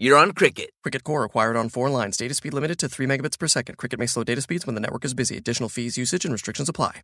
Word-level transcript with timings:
you're 0.00 0.16
on 0.16 0.32
Cricket. 0.32 0.70
Cricket 0.82 1.04
Core 1.04 1.24
acquired 1.24 1.56
on 1.56 1.68
four 1.68 1.90
lines. 1.90 2.16
Data 2.16 2.32
speed 2.32 2.54
limited 2.54 2.78
to 2.78 2.88
3 2.88 3.06
megabits 3.06 3.38
per 3.38 3.46
second. 3.46 3.76
Cricket 3.76 3.98
may 3.98 4.06
slow 4.06 4.24
data 4.24 4.40
speeds 4.40 4.66
when 4.66 4.74
the 4.74 4.80
network 4.80 5.04
is 5.04 5.12
busy. 5.12 5.36
Additional 5.36 5.68
fees, 5.68 5.98
usage, 5.98 6.24
and 6.24 6.32
restrictions 6.32 6.70
apply. 6.70 7.02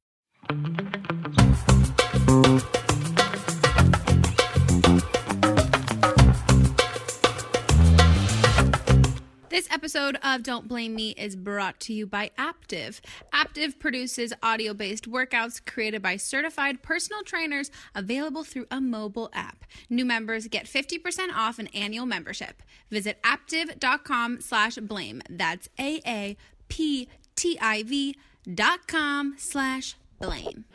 This 9.56 9.70
episode 9.70 10.18
of 10.22 10.42
Don't 10.42 10.68
Blame 10.68 10.94
Me 10.94 11.12
is 11.12 11.34
brought 11.34 11.80
to 11.80 11.94
you 11.94 12.06
by 12.06 12.30
Aaptiv. 12.38 13.00
Aaptiv 13.32 13.78
produces 13.78 14.34
audio 14.42 14.74
based 14.74 15.10
workouts 15.10 15.64
created 15.64 16.02
by 16.02 16.18
certified 16.18 16.82
personal 16.82 17.22
trainers 17.22 17.70
available 17.94 18.44
through 18.44 18.66
a 18.70 18.82
mobile 18.82 19.30
app. 19.32 19.64
New 19.88 20.04
members 20.04 20.46
get 20.46 20.66
50% 20.66 21.34
off 21.34 21.58
an 21.58 21.68
annual 21.68 22.04
membership. 22.04 22.62
Visit 22.90 23.18
aaptiv.com 23.22 24.42
slash 24.42 24.76
blame. 24.76 25.22
That's 25.30 25.70
A 25.80 26.02
A 26.06 26.36
P 26.68 27.08
T 27.34 27.56
I 27.58 27.82
V 27.82 28.14
dot 28.54 28.86
com 28.86 29.36
slash 29.38 29.96
blame. 30.20 30.66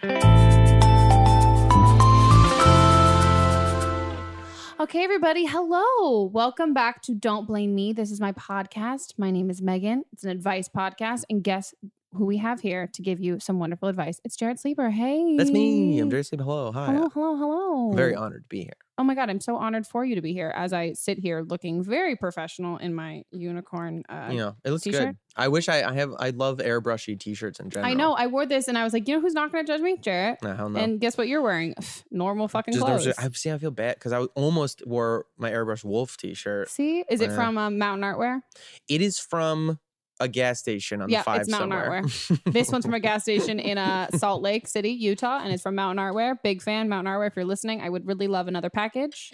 Okay, 4.81 5.03
everybody, 5.03 5.45
hello. 5.45 6.23
Welcome 6.23 6.73
back 6.73 7.03
to 7.03 7.13
Don't 7.13 7.45
Blame 7.45 7.75
Me. 7.75 7.93
This 7.93 8.09
is 8.09 8.19
my 8.19 8.31
podcast. 8.31 9.13
My 9.15 9.29
name 9.29 9.51
is 9.51 9.61
Meghan. 9.61 10.01
It's 10.11 10.23
an 10.23 10.31
advice 10.31 10.67
podcast. 10.67 11.23
And 11.29 11.43
guess 11.43 11.75
who 12.13 12.25
we 12.25 12.37
have 12.37 12.59
here 12.59 12.87
to 12.87 13.01
give 13.01 13.19
you 13.19 13.39
some 13.39 13.59
wonderful 13.59 13.87
advice? 13.87 14.19
It's 14.23 14.35
Jarrett 14.35 14.59
Sleeper. 14.59 14.89
Hey. 14.89 15.37
That's 15.37 15.51
me. 15.51 15.99
I'm 15.99 16.09
Jerry 16.09 16.23
Sleeper. 16.23 16.43
Hello. 16.43 16.71
Hi. 16.71 16.93
Hello, 16.93 17.09
hello, 17.09 17.35
hello. 17.37 17.89
I'm 17.91 17.95
very 17.97 18.15
honored 18.15 18.43
to 18.43 18.47
be 18.49 18.63
here. 18.63 18.73
Oh 18.97 19.03
my 19.03 19.15
God, 19.15 19.29
I'm 19.31 19.39
so 19.39 19.55
honored 19.55 19.87
for 19.87 20.05
you 20.05 20.13
to 20.15 20.21
be 20.21 20.31
here 20.31 20.53
as 20.55 20.73
I 20.73 20.93
sit 20.93 21.17
here 21.17 21.41
looking 21.41 21.83
very 21.83 22.15
professional 22.15 22.77
in 22.77 22.93
my 22.93 23.23
unicorn. 23.31 24.03
Uh, 24.07 24.27
you 24.31 24.37
know, 24.37 24.55
it 24.63 24.69
looks 24.71 24.83
t-shirt? 24.83 25.05
good. 25.07 25.17
I 25.35 25.47
wish 25.47 25.69
I, 25.69 25.81
I 25.89 25.93
have. 25.93 26.11
I 26.19 26.29
love 26.31 26.57
airbrushy 26.59 27.17
t-shirts 27.17 27.59
in 27.59 27.69
general. 27.71 27.89
I 27.89 27.95
know. 27.95 28.13
I 28.13 28.27
wore 28.27 28.45
this 28.45 28.67
and 28.67 28.77
I 28.77 28.83
was 28.83 28.93
like, 28.93 29.07
you 29.07 29.15
know 29.15 29.21
who's 29.21 29.33
not 29.33 29.51
going 29.51 29.65
to 29.65 29.71
judge 29.71 29.81
me? 29.81 29.97
Jarrett. 29.97 30.43
Nah, 30.43 30.55
hell 30.55 30.69
no. 30.69 30.79
And 30.79 30.99
guess 30.99 31.17
what 31.17 31.27
you're 31.27 31.41
wearing? 31.41 31.73
Normal 32.11 32.47
fucking 32.47 32.73
Just 32.73 32.85
clothes. 32.85 33.07
I 33.17 33.29
see. 33.29 33.49
I 33.49 33.57
feel 33.57 33.71
bad 33.71 33.95
because 33.95 34.11
I 34.13 34.19
almost 34.35 34.85
wore 34.85 35.25
my 35.37 35.49
airbrush 35.49 35.83
wolf 35.83 36.17
t-shirt. 36.17 36.69
See? 36.69 37.03
Is 37.09 37.21
it 37.21 37.29
Yeah. 37.29 37.35
from 37.35 37.57
um, 37.57 37.77
Mountain 37.79 38.03
Artwear? 38.03 38.41
It 38.87 39.01
is 39.01 39.17
from 39.17 39.79
a 40.21 40.27
gas 40.27 40.59
station 40.59 41.01
on 41.01 41.09
Yeah, 41.09 41.19
the 41.19 41.23
five 41.23 41.41
it's 41.41 41.49
Mountain 41.49 41.71
somewhere. 42.09 42.41
This 42.45 42.71
one's 42.71 42.85
from 42.85 42.93
a 42.93 42.99
gas 43.09 43.23
station 43.23 43.59
in 43.59 43.77
uh, 43.77 44.07
Salt 44.15 44.41
Lake 44.41 44.67
City, 44.67 44.91
Utah, 44.91 45.39
and 45.43 45.51
it's 45.53 45.63
from 45.63 45.75
Mountain 45.75 46.03
Artwear. 46.03 46.35
Big 46.43 46.61
fan, 46.61 46.87
Mountain 46.89 47.11
Artwear. 47.13 47.27
If 47.27 47.35
you're 47.35 47.45
listening, 47.45 47.81
I 47.81 47.89
would 47.89 48.07
really 48.07 48.27
love 48.27 48.47
another 48.47 48.69
package. 48.69 49.31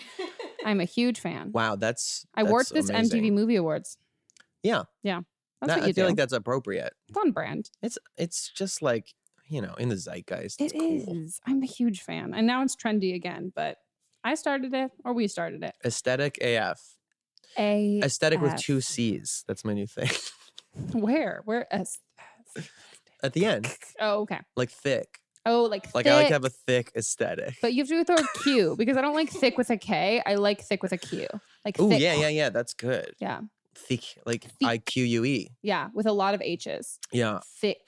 I'm 0.66 0.80
a 0.80 0.86
huge 0.86 1.20
fan. 1.20 1.52
wow, 1.52 1.76
that's. 1.76 2.26
I 2.36 2.44
wore 2.44 2.62
it 2.62 2.70
that's 2.74 2.88
to 2.88 2.94
this 2.94 3.12
MTV. 3.14 3.32
Movie 3.32 3.56
Awards. 3.58 3.98
Yeah, 4.64 4.84
yeah, 5.04 5.22
That's 5.62 5.74
That- 5.74 5.80
what 5.82 5.90
I 5.90 5.94
feel 5.94 6.06
do. 6.06 6.08
like 6.10 6.18
that's 6.18 6.34
appropriate. 6.34 6.94
it's 7.10 7.18
on 7.18 7.32
brand. 7.32 7.70
It's 7.82 7.98
it's 8.18 8.50
just 8.50 8.82
like 8.82 9.14
you 9.48 9.62
know 9.62 9.76
in 9.76 9.90
the 9.90 9.96
zeitgeist. 9.96 10.60
It 10.60 10.66
It's 10.66 10.74
cool. 10.74 11.24
is. 11.24 11.40
I'm 11.46 11.62
a 11.64 11.68
huge 11.68 12.02
fan, 12.02 12.34
and 12.34 12.48
now 12.48 12.64
it's 12.64 12.76
trendy 12.76 13.14
again. 13.16 13.52
But 13.56 13.78
I 14.24 14.36
started 14.36 14.74
it, 14.74 14.92
or 15.06 15.14
we 15.14 15.28
started 15.28 15.64
it. 15.64 15.74
Aesthetic 15.86 16.38
AF. 16.42 16.80
A 17.58 18.02
Aesthetic 18.04 18.42
with 18.42 18.56
two 18.58 18.82
C's. 18.82 19.44
That's 19.48 19.64
my 19.64 19.74
new 19.74 19.88
thing. 19.88 20.10
Where? 20.94 21.42
Where? 21.46 21.68
S- 21.74 22.00
At 23.24 23.34
the 23.34 23.46
end, 23.46 23.68
oh, 24.00 24.22
okay. 24.22 24.40
like 24.56 24.70
thick. 24.70 25.20
Oh, 25.46 25.64
like 25.64 25.94
Like 25.96 26.08
I 26.08 26.14
like 26.16 26.28
to 26.28 26.34
have 26.34 26.44
a 26.46 26.50
thick. 26.50 26.88
thick 26.88 26.92
aesthetic. 26.98 27.56
But 27.62 27.74
you 27.74 27.84
have 27.84 27.88
to 27.90 28.04
throw 28.04 28.16
a 28.18 28.44
Q 28.44 28.76
because 28.78 28.98
I 28.98 29.02
don't 29.02 29.14
like 29.16 29.30
thick 29.30 29.58
with 29.58 29.70
a 29.70 29.78
K. 29.78 30.22
I 30.26 30.36
like 30.36 30.62
thick 30.62 30.84
with 30.84 30.92
a 30.92 30.98
Q. 30.98 31.26
Like 31.64 31.78
Oh 31.80 31.90
thick. 31.90 32.02
yeah, 32.02 32.14
yeah, 32.16 32.28
yeah. 32.28 32.50
That's 32.50 32.74
good. 32.74 33.14
Yeah. 33.20 33.42
Thick, 33.76 34.04
like 34.26 34.44
Thick. 34.44 34.68
I 34.68 34.78
Q 34.80 35.04
U 35.06 35.26
E. 35.26 35.50
Yeah, 35.62 35.88
with 35.94 36.06
a 36.06 36.12
lot 36.12 36.34
of 36.34 36.42
H's. 36.42 37.00
Yeah, 37.14 37.40
Thick. 37.62 37.80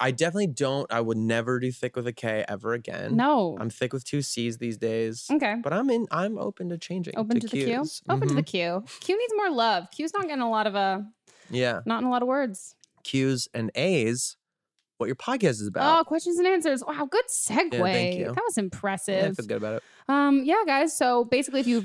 I 0.00 0.10
definitely 0.10 0.48
don't. 0.48 0.92
I 0.92 1.00
would 1.00 1.16
never 1.16 1.58
do 1.60 1.70
thick 1.72 1.94
with 1.96 2.06
a 2.06 2.12
K 2.12 2.44
ever 2.48 2.72
again. 2.74 3.16
No. 3.16 3.56
I'm 3.60 3.70
thick 3.70 3.92
with 3.94 4.04
two 4.04 4.20
C's 4.20 4.58
these 4.58 4.76
days. 4.76 5.26
okay. 5.32 5.56
But 5.62 5.72
I'm 5.72 5.88
in. 5.90 6.06
I'm 6.10 6.36
open 6.38 6.68
to 6.70 6.76
changing. 6.78 7.14
Open 7.16 7.38
to, 7.40 7.46
the 7.48 7.64
Q. 7.64 7.84
Open 8.08 8.28
to 8.28 8.34
the 8.34 8.42
Mhm. 8.42 8.46
Q. 8.46 8.84
Q 9.00 9.18
needs 9.18 9.32
more 9.36 9.50
love. 9.50 9.90
Q's 9.90 10.12
not 10.12 10.26
getting 10.26 10.42
a 10.42 10.50
lot 10.50 10.66
of 10.66 10.74
uh 10.74 11.00
Yeah, 11.50 11.80
not 11.86 12.00
in 12.02 12.06
a 12.06 12.10
lot 12.10 12.22
of 12.22 12.28
words. 12.28 12.74
Q's 13.04 13.48
and 13.54 13.70
A's. 13.74 14.36
What 14.98 15.06
your 15.06 15.16
podcast 15.16 15.60
is 15.60 15.66
about. 15.66 16.00
Oh, 16.00 16.04
questions 16.04 16.38
and 16.38 16.46
answers. 16.46 16.82
Wow, 16.86 17.06
good 17.10 17.26
segue. 17.28 17.70
Thank 17.70 18.18
you. 18.18 18.24
That 18.32 18.42
was 18.46 18.56
Yeah, 18.56 18.62
I 18.62 18.64
impressive. 18.64 19.36
feel 19.36 19.46
good 19.46 19.56
about 19.58 19.74
it. 19.74 19.82
Um, 20.08 20.42
yeah, 20.44 20.62
guys. 20.66 20.96
So 20.96 21.24
basically, 21.24 21.60
if 21.60 21.66
you're 21.66 21.82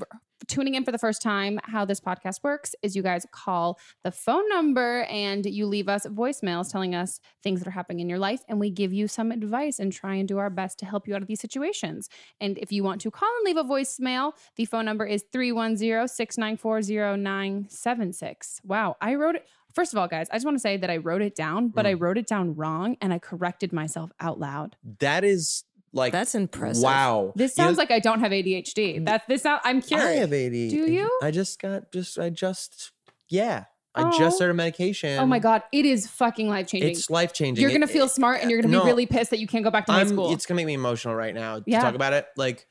tuning 0.48 0.76
in 0.76 0.84
for 0.84 0.92
the 0.92 0.98
first 0.98 1.22
time, 1.22 1.60
how 1.64 1.86
this 1.86 2.00
podcast 2.00 2.44
works 2.44 2.76
is 2.82 2.96
you 2.96 3.04
guys 3.04 3.26
call 3.32 3.80
the 4.04 4.12
phone 4.12 4.48
number 4.50 5.04
and 5.04 5.46
you 5.46 5.66
leave 5.66 5.88
us 5.90 6.06
voicemails 6.06 6.72
telling 6.72 6.96
us 6.96 7.20
things 7.44 7.60
that 7.60 7.68
are 7.68 7.72
happening 7.72 8.00
in 8.02 8.10
your 8.10 8.20
life, 8.20 8.42
and 8.48 8.60
we 8.60 8.70
give 8.70 8.92
you 8.94 9.08
some 9.08 9.32
advice 9.32 9.80
and 9.80 9.92
try 9.94 10.16
and 10.16 10.28
do 10.28 10.38
our 10.38 10.50
best 10.50 10.80
to 10.80 10.86
help 10.86 11.08
you 11.08 11.16
out 11.16 11.22
of 11.22 11.28
these 11.28 11.40
situations. 11.42 12.10
And 12.40 12.58
if 12.58 12.72
you 12.72 12.84
want 12.84 13.02
to 13.02 13.12
call 13.12 13.30
and 13.38 13.46
leave 13.46 13.58
a 13.58 13.68
voicemail, 13.68 14.34
the 14.56 14.66
phone 14.66 14.86
number 14.86 15.06
is 15.06 15.24
310 15.32 16.08
694 16.08 16.82
0976. 17.18 18.62
Wow, 18.66 18.96
I 19.02 19.16
wrote 19.16 19.36
it. 19.36 19.48
First 19.74 19.94
of 19.94 20.00
all, 20.00 20.08
guys, 20.10 20.28
I 20.30 20.36
just 20.36 20.46
want 20.46 20.56
to 20.56 20.60
say 20.62 20.76
that 20.76 20.90
I 20.90 20.98
wrote 20.98 21.22
it 21.22 21.34
down, 21.34 21.70
but 21.70 21.86
I 21.86 21.94
Mm. 21.94 22.02
wrote 22.02 22.18
it 22.18 22.28
down 22.28 22.56
wrong 22.56 22.98
and 23.00 23.14
I 23.14 23.20
corrected 23.20 23.72
myself 23.72 24.12
out 24.20 24.38
loud. 24.38 24.76
That 25.00 25.24
is 25.24 25.64
like 25.94 26.12
That's 26.14 26.36
impressive. 26.36 26.84
wow. 26.84 27.34
This 27.36 27.58
You 27.58 27.64
know, 27.64 27.68
sounds 27.70 27.78
like 27.78 27.92
I 27.92 28.00
don't 28.00 28.20
have 28.22 28.32
ADHD. 28.32 29.06
That 29.06 29.24
this 29.28 29.44
sound 29.44 29.62
I'm 29.64 29.82
curious. 29.82 30.08
I 30.10 30.14
have 30.14 30.30
ADHD. 30.30 30.70
Do 30.70 30.92
you? 30.92 31.20
I 31.22 31.32
just 31.32 31.60
got 31.62 31.92
just. 31.92 32.18
I 32.20 32.30
just. 32.30 32.92
Yeah. 33.30 33.66
I 33.94 34.04
Oh. 34.04 34.18
just 34.18 34.38
started 34.38 34.54
medication. 34.54 35.20
Oh 35.20 35.26
my 35.26 35.40
god, 35.40 35.64
it 35.74 35.86
is 35.86 36.08
fucking 36.08 36.48
life 36.48 36.68
changing. 36.68 36.92
It's 36.92 37.10
life 37.10 37.34
changing. 37.34 37.62
You're 37.62 37.74
gonna 37.74 37.88
feel 37.88 38.08
smart 38.08 38.40
and 38.42 38.50
you're 38.50 38.62
gonna 38.62 38.72
no, 38.72 38.84
be 38.84 38.88
really 38.88 39.06
pissed 39.06 39.32
that 39.32 39.40
you 39.40 39.48
can't 39.48 39.66
go 39.66 39.70
back 39.72 39.86
to 39.88 39.92
high 39.92 40.06
school. 40.06 40.32
It's 40.32 40.46
gonna 40.46 40.56
make 40.56 40.66
me 40.68 40.76
emotional 40.76 41.14
right 41.14 41.36
now 41.36 41.58
to 41.60 41.64
Yeah. 41.68 41.82
talk 41.82 41.94
about 41.96 42.14
it. 42.14 42.26
Like, 42.38 42.68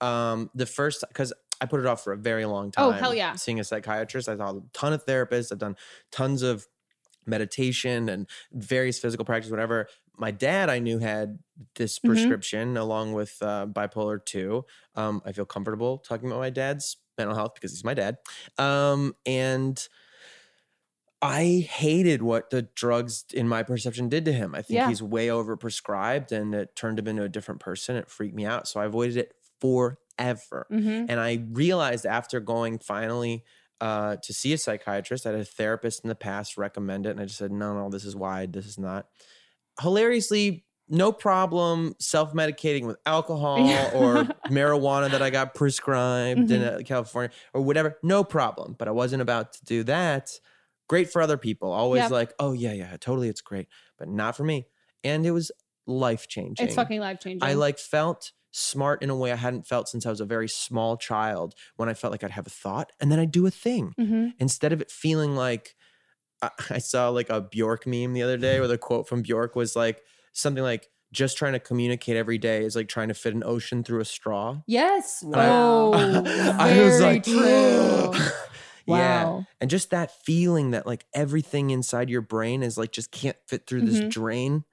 um, 0.00 0.50
the 0.54 0.66
first 0.66 1.04
because 1.06 1.32
I 1.60 1.66
put 1.66 1.78
it 1.78 1.86
off 1.86 2.02
for 2.02 2.12
a 2.12 2.16
very 2.16 2.44
long 2.44 2.72
time. 2.72 2.86
Oh, 2.86 2.90
hell 2.90 3.14
yeah. 3.14 3.36
Seeing 3.36 3.60
a 3.60 3.64
psychiatrist, 3.64 4.28
I 4.28 4.36
saw 4.36 4.50
a 4.50 4.60
ton 4.72 4.92
of 4.92 5.06
therapists. 5.06 5.52
I've 5.52 5.58
done 5.58 5.76
tons 6.10 6.42
of 6.42 6.66
meditation 7.26 8.08
and 8.08 8.28
various 8.52 8.98
physical 8.98 9.24
practice, 9.24 9.50
whatever. 9.50 9.88
My 10.16 10.30
dad, 10.30 10.70
I 10.70 10.78
knew 10.78 10.98
had 10.98 11.38
this 11.74 11.98
Mhm. 11.98 12.04
prescription 12.06 12.76
along 12.76 13.12
with 13.14 13.36
uh, 13.42 13.66
bipolar 13.66 14.24
two. 14.24 14.64
Um, 14.94 15.22
I 15.24 15.32
feel 15.32 15.44
comfortable 15.46 15.98
talking 15.98 16.28
about 16.28 16.38
my 16.40 16.50
dad's 16.50 16.96
mental 17.18 17.36
health 17.36 17.54
because 17.54 17.72
he's 17.72 17.84
my 17.84 17.94
dad. 17.94 18.18
Um, 18.58 19.14
and 19.26 19.86
I 21.22 21.66
hated 21.70 22.20
what 22.22 22.50
the 22.50 22.62
drugs 22.62 23.24
in 23.32 23.48
my 23.48 23.62
perception 23.62 24.08
did 24.10 24.26
to 24.26 24.32
him. 24.32 24.54
I 24.54 24.60
think 24.60 24.78
Yeah. 24.78 24.88
he's 24.88 25.02
way 25.02 25.28
overprescribed 25.28 26.32
and 26.32 26.54
it 26.54 26.76
turned 26.76 26.98
him 26.98 27.08
into 27.08 27.22
a 27.22 27.28
different 27.30 27.60
person. 27.60 27.96
It 27.96 28.10
freaked 28.10 28.34
me 28.34 28.44
out. 28.44 28.68
So 28.68 28.78
I 28.80 28.84
avoided 28.84 29.16
it 29.16 29.34
forever. 29.58 30.66
Mhm. 30.70 31.06
And 31.08 31.18
I 31.20 31.46
realized 31.50 32.04
after 32.04 32.40
going 32.40 32.78
finally 32.78 33.44
uh, 33.84 34.16
to 34.22 34.32
see 34.32 34.52
a 34.54 34.58
psychiatrist, 34.58 35.26
I 35.26 35.30
had 35.32 35.40
a 35.40 35.44
therapist 35.44 36.02
in 36.04 36.08
the 36.08 36.14
past 36.14 36.56
recommend 36.56 37.04
it. 37.06 37.10
And 37.10 37.20
I 37.20 37.24
just 37.26 37.36
said, 37.38 37.52
no, 37.52 37.74
no, 37.74 37.90
this 37.90 38.04
is 38.06 38.16
why, 38.16 38.46
this 38.46 38.66
is 38.66 38.78
not. 38.78 39.06
Hilariously, 39.80 40.64
no 40.88 41.12
problem 41.12 41.94
self 41.98 42.32
medicating 42.34 42.86
with 42.86 42.96
alcohol 43.06 43.58
or 43.94 44.24
marijuana 44.50 45.10
that 45.10 45.22
I 45.22 45.30
got 45.30 45.54
prescribed 45.54 46.50
in 46.50 46.60
Mhm. 46.62 46.80
uh, 46.80 46.82
California 46.84 47.30
or 47.52 47.62
whatever. 47.62 47.98
No 48.02 48.22
problem. 48.24 48.74
But 48.78 48.88
I 48.88 48.92
wasn't 48.92 49.22
about 49.22 49.52
to 49.54 49.64
do 49.64 49.82
that. 49.84 50.30
Great 50.88 51.10
for 51.10 51.22
other 51.22 51.38
people. 51.38 51.72
Always 51.72 52.02
Yep. 52.02 52.10
like, 52.10 52.32
oh, 52.38 52.52
yeah, 52.52 52.72
yeah, 52.72 52.96
totally. 52.98 53.28
It's 53.28 53.40
great. 53.40 53.68
But 53.98 54.08
not 54.08 54.36
for 54.36 54.44
me. 54.44 54.66
And 55.02 55.24
it 55.26 55.30
was 55.32 55.50
life 55.86 56.28
changing. 56.28 56.66
It's 56.66 56.74
fucking 56.74 57.00
life 57.00 57.20
changing. 57.20 57.46
I 57.48 57.54
like 57.54 57.78
felt 57.78 58.32
smart 58.54 59.02
in 59.02 59.10
a 59.10 59.16
way 59.16 59.32
I 59.32 59.36
hadn't 59.36 59.66
felt 59.66 59.88
since 59.88 60.06
I 60.06 60.10
was 60.10 60.20
a 60.20 60.24
very 60.26 60.48
small 60.48 60.96
child 60.96 61.54
when 61.76 61.88
I 61.88 61.94
felt 61.94 62.12
like 62.12 62.24
I'd 62.24 62.30
have 62.32 62.46
a 62.46 62.50
thought 62.50 62.92
and 63.00 63.10
then 63.10 63.18
I'd 63.18 63.32
do 63.32 63.46
a 63.46 63.50
thing 63.50 63.96
hmm 63.98 64.34
instead 64.38 64.72
of 64.72 64.80
it 64.80 64.90
feeling 64.90 65.34
like 65.36 65.74
I, 66.42 66.50
I 66.70 66.78
saw 66.78 67.08
like 67.10 67.30
a 67.30 67.40
Bjork 67.40 67.86
meme 67.86 68.12
the 68.12 68.22
other 68.22 68.36
day 68.38 68.58
where 68.58 68.68
the 68.68 68.78
quote 68.78 69.08
from 69.08 69.22
Bjork 69.22 69.56
was 69.56 69.76
like 69.76 70.02
something 70.32 70.62
like 70.62 70.88
just 71.12 71.36
trying 71.38 71.52
to 71.52 71.60
communicate 71.60 72.16
every 72.16 72.38
day 72.38 72.64
is 72.64 72.76
like 72.76 72.88
trying 72.88 73.08
to 73.08 73.14
fit 73.14 73.34
an 73.34 73.44
ocean 73.44 73.84
through 73.84 74.00
a 74.00 74.04
straw. 74.04 74.60
Yes. 74.66 75.24
I- 75.32 75.48
Oh, 75.50 76.54
I 76.58 76.80
was 76.82 77.00
like, 77.00 77.22
true. 77.24 78.12
yeah. 78.86 79.28
Wow. 79.28 79.46
And 79.60 79.70
just 79.70 79.90
that 79.90 80.10
feeling 80.24 80.72
that 80.72 80.86
like 80.86 81.06
everything 81.14 81.70
inside 81.70 82.10
your 82.10 82.20
brain 82.20 82.62
is 82.62 82.76
like 82.76 82.92
just 82.92 83.10
can't 83.10 83.36
fit 83.48 83.66
through 83.66 83.82
this 83.82 84.00
drain. 84.00 84.64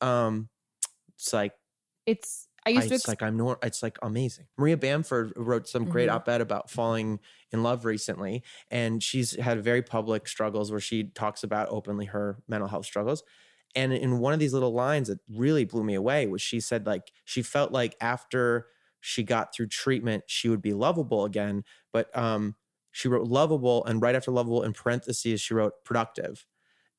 Um 0.00 0.48
it's 1.16 1.32
like 1.32 1.54
It's 2.06 2.48
I 2.66 2.70
I 2.74 2.84
used 2.84 2.88
to 2.88 2.94
it's 2.94 3.08
like 3.08 3.22
I'm 3.22 3.36
nor 3.36 3.58
it's 3.62 3.82
like 3.82 3.98
amazing. 4.02 4.46
Maria 4.56 4.76
Bamford 4.76 5.32
wrote 5.36 5.66
some 5.68 5.86
great 5.86 6.08
Mhm. 6.08 6.08
op-ed 6.08 6.40
about 6.40 6.70
falling 6.70 7.18
in 7.50 7.62
love 7.62 7.84
recently, 7.84 8.44
and 8.70 9.02
she's 9.02 9.34
had 9.36 9.62
very 9.64 9.82
public 9.82 10.28
struggles 10.28 10.70
where 10.70 10.80
she 10.80 11.04
talks 11.10 11.42
about 11.42 11.68
openly 11.70 12.06
her 12.06 12.42
mental 12.46 12.68
health 12.68 12.86
struggles. 12.86 13.24
And 13.74 13.92
in 13.92 14.18
one 14.18 14.32
of 14.32 14.40
these 14.40 14.52
little 14.52 14.72
lines 14.72 15.08
that 15.08 15.20
really 15.28 15.64
blew 15.64 15.84
me 15.84 15.94
away 15.94 16.26
was 16.26 16.42
she 16.42 16.60
said 16.60 16.86
like 16.86 17.12
she 17.24 17.42
felt 17.42 17.72
like 17.72 17.96
after 18.00 18.68
she 19.00 19.22
got 19.24 19.54
through 19.54 19.68
treatment 19.68 20.24
she 20.28 20.48
would 20.48 20.62
be 20.62 20.72
lovable 20.74 21.24
again, 21.24 21.64
but 21.92 22.16
um 22.16 22.56
she 22.92 23.08
wrote 23.08 23.28
lovable 23.28 23.84
and 23.86 24.02
right 24.02 24.14
after 24.16 24.30
lovable 24.32 24.62
in 24.64 24.72
parentheses 24.72 25.40
she 25.40 25.54
wrote 25.54 25.74
productive. 25.84 26.46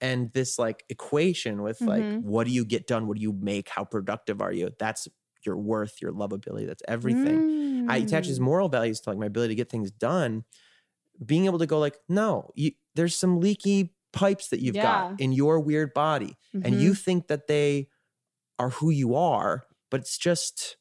And 0.01 0.33
this 0.33 0.59
like 0.59 0.83
equation 0.89 1.61
with 1.61 1.85
like 1.87 2.07
Mhm. 2.09 2.21
what 2.21 2.47
do 2.47 2.53
you 2.53 2.65
get 2.65 2.87
done? 2.87 3.07
What 3.07 3.17
do 3.17 3.23
you 3.23 3.33
make? 3.33 3.69
How 3.69 3.85
productive 3.85 4.41
are 4.41 4.51
you? 4.53 4.71
That's 4.79 5.07
your 5.45 5.57
worth, 5.57 6.01
your 6.01 6.11
lovability. 6.11 6.67
That's 6.67 6.83
everything. 6.87 7.87
I 7.89 7.97
attach 7.97 8.27
these 8.27 8.39
Mm. 8.39 8.43
moral 8.43 8.69
values 8.69 8.99
to 9.01 9.09
like 9.09 9.19
my 9.19 9.25
ability 9.27 9.53
to 9.53 9.55
get 9.57 9.69
things 9.69 9.91
done. 9.91 10.45
Being 11.25 11.45
able 11.45 11.59
to 11.59 11.67
go 11.67 11.79
like, 11.79 11.97
no, 12.09 12.51
you, 12.55 12.71
there's 12.95 13.15
some 13.15 13.39
leaky 13.39 13.93
pipes 14.13 14.49
that 14.49 14.59
you've 14.61 14.75
Yeah. 14.75 14.83
got 15.11 15.19
in 15.19 15.31
your 15.33 15.59
weird 15.59 15.93
body, 15.93 16.37
and 16.53 16.75
you 16.75 16.91
Mhm. 16.91 16.97
think 17.03 17.27
that 17.27 17.47
they 17.47 17.89
are 18.59 18.69
who 18.71 18.89
you 18.89 19.15
are, 19.15 19.65
but 19.89 20.01
it's 20.01 20.17
just 20.17 20.77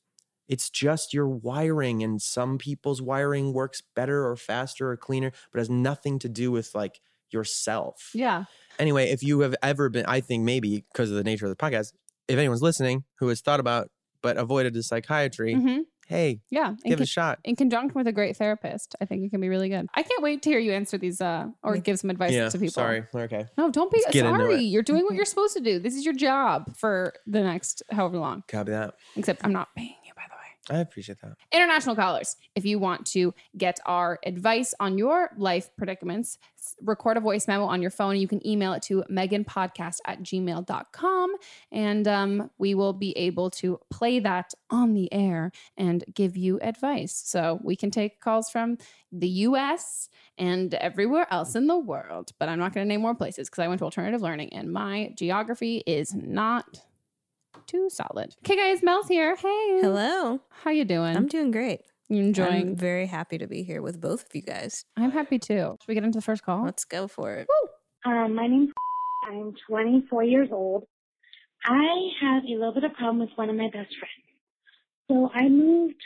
it's 0.48 0.68
just 0.68 1.14
your 1.14 1.28
wiring 1.28 2.02
and 2.02 2.20
some 2.20 2.58
people's 2.58 3.00
wiring 3.00 3.52
works 3.52 3.82
better 3.94 4.26
or 4.26 4.36
faster 4.36 4.90
or 4.90 4.96
cleaner 4.96 5.30
but 5.52 5.60
has 5.60 5.70
nothing 5.70 6.18
to 6.18 6.28
do 6.28 6.50
with 6.50 6.74
like 6.74 7.00
yourself 7.30 8.10
Yeah. 8.14 8.46
anyway, 8.80 9.10
if 9.10 9.22
you 9.22 9.40
have 9.40 9.54
ever 9.62 9.88
been, 9.88 10.04
I 10.06 10.20
think 10.20 10.42
maybe 10.42 10.84
because 10.92 11.08
of 11.10 11.16
the 11.16 11.22
nature 11.22 11.46
of 11.46 11.50
the 11.50 11.56
podcast, 11.56 11.92
if 12.26 12.36
anyone's 12.36 12.62
listening 12.62 13.04
who 13.20 13.28
has 13.28 13.40
thought 13.40 13.60
about 13.60 13.90
but 14.22 14.36
avoided 14.36 14.74
the 14.74 14.82
psychiatry, 14.82 15.54
hmm 15.54 15.78
hey, 16.08 16.40
Yeah. 16.50 16.74
Give 16.84 16.94
it 16.94 16.96
con- 16.96 17.02
a 17.04 17.06
shot. 17.06 17.38
in 17.44 17.54
conjunction 17.54 17.94
with 17.96 18.08
a 18.08 18.12
great 18.12 18.36
therapist, 18.36 18.96
I 19.00 19.04
think 19.04 19.22
it 19.24 19.30
can 19.30 19.40
be 19.40 19.48
really 19.48 19.68
good. 19.68 19.86
I 19.94 20.02
can't 20.02 20.20
wait 20.24 20.42
to 20.42 20.50
hear 20.50 20.58
you 20.58 20.72
answer 20.72 20.98
these 20.98 21.20
uh 21.20 21.46
or 21.62 21.76
give 21.76 22.00
some 22.00 22.10
advice 22.10 22.32
Yeah, 22.32 22.48
to 22.48 22.58
people. 22.58 22.72
sorry. 22.72 23.04
Okay. 23.14 23.46
No, 23.56 23.70
don't 23.70 23.92
be 23.92 24.00
sorry. 24.10 24.58
You're 24.64 24.82
doing 24.82 25.04
what 25.04 25.14
you're 25.18 25.24
supposed 25.24 25.54
to 25.56 25.62
do. 25.62 25.78
This 25.78 25.94
is 25.94 26.04
your 26.04 26.14
job 26.14 26.76
for 26.76 27.12
the 27.28 27.40
next 27.42 27.84
however 27.92 28.18
long. 28.18 28.42
Copy 28.48 28.72
that. 28.72 28.94
Except 29.14 29.44
I'm 29.44 29.52
not 29.52 29.68
paying 29.76 29.94
you, 30.04 30.12
by 30.16 30.22
the 30.28 30.34
way. 30.34 30.49
I 30.68 30.78
appreciate 30.78 31.20
that. 31.22 31.36
International 31.52 31.96
callers, 31.96 32.36
if 32.54 32.64
you 32.64 32.78
want 32.78 33.06
to 33.06 33.34
get 33.56 33.80
our 33.86 34.18
advice 34.24 34.74
on 34.78 34.98
your 34.98 35.30
life 35.36 35.70
predicaments, 35.76 36.38
record 36.82 37.16
a 37.16 37.20
voice 37.20 37.48
memo 37.48 37.64
on 37.64 37.80
your 37.80 37.90
phone. 37.90 38.16
You 38.16 38.28
can 38.28 38.46
email 38.46 38.74
it 38.74 38.82
to 38.82 39.02
meghanpodcast 39.10 39.98
at 40.06 40.22
gmail.com. 40.22 41.34
And 41.72 42.06
um, 42.06 42.50
we 42.58 42.74
will 42.74 42.92
be 42.92 43.16
able 43.16 43.50
to 43.50 43.80
play 43.90 44.20
that 44.20 44.52
on 44.68 44.92
the 44.92 45.12
air 45.12 45.50
and 45.78 46.04
give 46.14 46.36
you 46.36 46.60
advice. 46.60 47.14
So 47.24 47.58
we 47.62 47.74
can 47.74 47.90
take 47.90 48.20
calls 48.20 48.50
from 48.50 48.76
the 49.10 49.28
US 49.28 50.08
and 50.36 50.74
everywhere 50.74 51.26
else 51.30 51.54
in 51.54 51.66
the 51.66 51.78
world. 51.78 52.32
But 52.38 52.48
I'm 52.48 52.58
not 52.58 52.74
going 52.74 52.84
to 52.84 52.88
name 52.88 53.00
more 53.00 53.14
places 53.14 53.48
because 53.48 53.62
I 53.62 53.68
went 53.68 53.78
to 53.78 53.84
alternative 53.84 54.20
learning 54.20 54.52
and 54.52 54.72
my 54.72 55.12
geography 55.16 55.82
is 55.86 56.14
not 56.14 56.80
too 57.70 57.88
solid. 57.88 58.34
Okay, 58.44 58.56
guys, 58.56 58.82
Mel's 58.82 59.06
here. 59.06 59.36
Hey. 59.36 59.80
Hello. 59.80 60.40
How 60.50 60.70
you 60.70 60.84
doing? 60.84 61.16
I'm 61.16 61.28
doing 61.28 61.52
great. 61.52 61.82
You 62.08 62.22
enjoying? 62.24 62.70
I'm 62.70 62.76
very 62.76 63.06
happy 63.06 63.38
to 63.38 63.46
be 63.46 63.62
here 63.62 63.80
with 63.80 64.00
both 64.00 64.26
of 64.26 64.34
you 64.34 64.42
guys. 64.42 64.84
I'm 64.96 65.12
happy 65.12 65.38
too. 65.38 65.76
Should 65.80 65.88
we 65.88 65.94
get 65.94 66.02
into 66.02 66.18
the 66.18 66.24
first 66.24 66.42
call? 66.42 66.64
Let's 66.64 66.84
go 66.84 67.06
for 67.06 67.34
it. 67.34 67.46
Um, 68.04 68.34
my 68.34 68.48
name's 68.48 68.70
I'm 69.28 69.54
24 69.68 70.24
years 70.24 70.48
old. 70.50 70.84
I 71.64 72.08
have 72.20 72.42
a 72.42 72.54
little 72.54 72.74
bit 72.74 72.84
of 72.84 72.94
problem 72.94 73.20
with 73.20 73.30
one 73.36 73.50
of 73.50 73.54
my 73.54 73.66
best 73.66 73.94
friends. 73.98 74.26
So 75.08 75.30
I 75.32 75.48
moved 75.48 76.02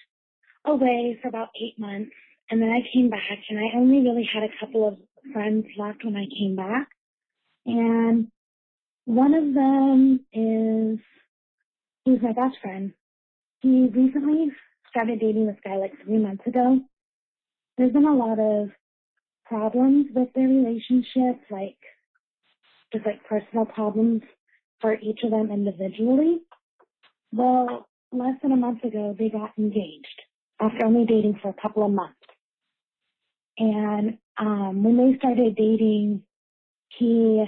away 0.66 1.18
for 1.22 1.28
about 1.28 1.48
eight 1.62 1.78
months 1.78 2.10
and 2.50 2.60
then 2.60 2.68
I 2.68 2.80
came 2.92 3.08
back 3.08 3.20
and 3.48 3.58
I 3.58 3.76
only 3.78 4.02
really 4.02 4.28
had 4.30 4.42
a 4.42 4.52
couple 4.60 4.86
of 4.86 4.98
friends 5.32 5.64
left 5.78 6.04
when 6.04 6.16
I 6.16 6.26
came 6.38 6.56
back. 6.56 6.88
And 7.64 8.28
one 9.06 9.32
of 9.32 9.54
them 9.54 10.20
is, 10.32 10.98
he's 12.04 12.22
my 12.22 12.32
best 12.32 12.56
friend. 12.62 12.92
He 13.60 13.88
recently 13.94 14.50
started 14.90 15.20
dating 15.20 15.46
this 15.46 15.56
guy 15.64 15.76
like 15.76 15.92
three 16.04 16.18
months 16.18 16.46
ago. 16.46 16.80
There's 17.76 17.92
been 17.92 18.06
a 18.06 18.14
lot 18.14 18.38
of 18.38 18.70
problems 19.46 20.06
with 20.14 20.28
their 20.34 20.48
relationship, 20.48 21.40
like 21.50 21.78
just 22.92 23.06
like 23.06 23.24
personal 23.24 23.64
problems 23.64 24.22
for 24.80 24.94
each 24.94 25.20
of 25.24 25.30
them 25.30 25.50
individually. 25.50 26.40
Well, 27.32 27.88
less 28.12 28.34
than 28.42 28.52
a 28.52 28.56
month 28.56 28.84
ago, 28.84 29.14
they 29.18 29.28
got 29.28 29.52
engaged 29.58 30.22
after 30.60 30.84
only 30.84 31.04
dating 31.04 31.38
for 31.42 31.48
a 31.48 31.60
couple 31.60 31.84
of 31.84 31.92
months. 31.92 32.14
And 33.58 34.18
um, 34.38 34.84
when 34.84 34.96
they 34.96 35.18
started 35.18 35.56
dating, 35.56 36.22
he 36.98 37.44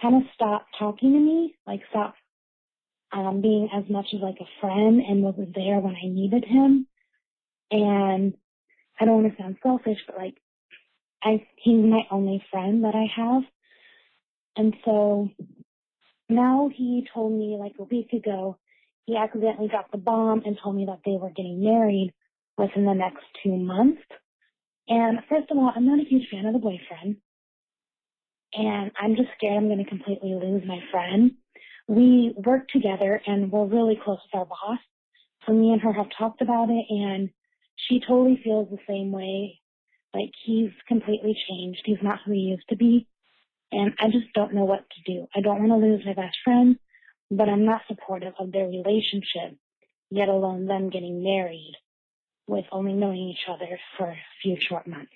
kind 0.00 0.16
of 0.16 0.22
stopped 0.34 0.68
talking 0.78 1.12
to 1.12 1.18
me, 1.18 1.54
like 1.66 1.80
stopped 1.90 2.18
um, 3.16 3.40
being 3.40 3.68
as 3.74 3.84
much 3.88 4.06
as 4.14 4.20
like 4.20 4.36
a 4.40 4.60
friend 4.60 5.00
and 5.00 5.22
was 5.22 5.34
there 5.54 5.80
when 5.80 5.96
I 5.96 6.06
needed 6.06 6.44
him. 6.44 6.86
And 7.70 8.34
I 9.00 9.04
don't 9.04 9.22
want 9.22 9.36
to 9.36 9.42
sound 9.42 9.56
selfish, 9.62 9.98
but 10.06 10.18
like 10.18 10.34
I 11.22 11.46
he's 11.56 11.82
my 11.84 12.02
only 12.10 12.44
friend 12.50 12.84
that 12.84 12.94
I 12.94 13.06
have. 13.16 13.42
And 14.56 14.74
so 14.84 15.30
now 16.28 16.70
he 16.74 17.06
told 17.12 17.32
me 17.32 17.56
like 17.58 17.74
a 17.78 17.84
week 17.84 18.12
ago 18.12 18.58
he 19.06 19.16
accidentally 19.16 19.68
dropped 19.68 19.92
the 19.92 19.98
bomb 19.98 20.42
and 20.44 20.58
told 20.62 20.76
me 20.76 20.86
that 20.86 21.00
they 21.04 21.16
were 21.16 21.30
getting 21.30 21.62
married 21.62 22.12
within 22.58 22.84
the 22.84 22.92
next 22.92 23.24
two 23.42 23.56
months. 23.56 24.02
And 24.88 25.18
first 25.28 25.50
of 25.50 25.56
all, 25.56 25.72
I'm 25.74 25.86
not 25.86 26.00
a 26.00 26.08
huge 26.08 26.28
fan 26.30 26.46
of 26.46 26.52
the 26.52 26.58
boyfriend. 26.58 27.16
And 28.52 28.90
I'm 29.00 29.16
just 29.16 29.28
scared 29.36 29.56
I'm 29.56 29.68
going 29.68 29.84
to 29.84 29.88
completely 29.88 30.34
lose 30.34 30.62
my 30.66 30.80
friend. 30.90 31.32
We 31.88 32.34
work 32.36 32.68
together 32.68 33.20
and 33.26 33.50
we're 33.50 33.66
really 33.66 33.98
close 34.02 34.18
with 34.24 34.38
our 34.38 34.46
boss. 34.46 34.78
So 35.46 35.52
me 35.52 35.72
and 35.72 35.80
her 35.82 35.92
have 35.92 36.06
talked 36.18 36.42
about 36.42 36.68
it 36.70 36.84
and 36.88 37.30
she 37.76 38.00
totally 38.00 38.40
feels 38.42 38.68
the 38.70 38.78
same 38.88 39.12
way. 39.12 39.60
Like 40.12 40.30
he's 40.44 40.70
completely 40.88 41.36
changed. 41.48 41.82
He's 41.84 42.02
not 42.02 42.20
who 42.24 42.32
he 42.32 42.40
used 42.40 42.68
to 42.70 42.76
be. 42.76 43.06
And 43.72 43.92
I 43.98 44.06
just 44.06 44.32
don't 44.34 44.54
know 44.54 44.64
what 44.64 44.84
to 44.90 45.12
do. 45.12 45.26
I 45.34 45.40
don't 45.40 45.58
want 45.58 45.80
to 45.80 45.86
lose 45.86 46.02
my 46.06 46.14
best 46.14 46.36
friend, 46.44 46.76
but 47.30 47.48
I'm 47.48 47.64
not 47.64 47.82
supportive 47.88 48.34
of 48.38 48.52
their 48.52 48.66
relationship, 48.66 49.58
yet 50.10 50.28
alone 50.28 50.66
them 50.66 50.90
getting 50.90 51.22
married 51.22 51.74
with 52.46 52.64
only 52.70 52.92
knowing 52.92 53.28
each 53.30 53.48
other 53.48 53.78
for 53.98 54.06
a 54.06 54.16
few 54.42 54.56
short 54.60 54.86
months. 54.86 55.12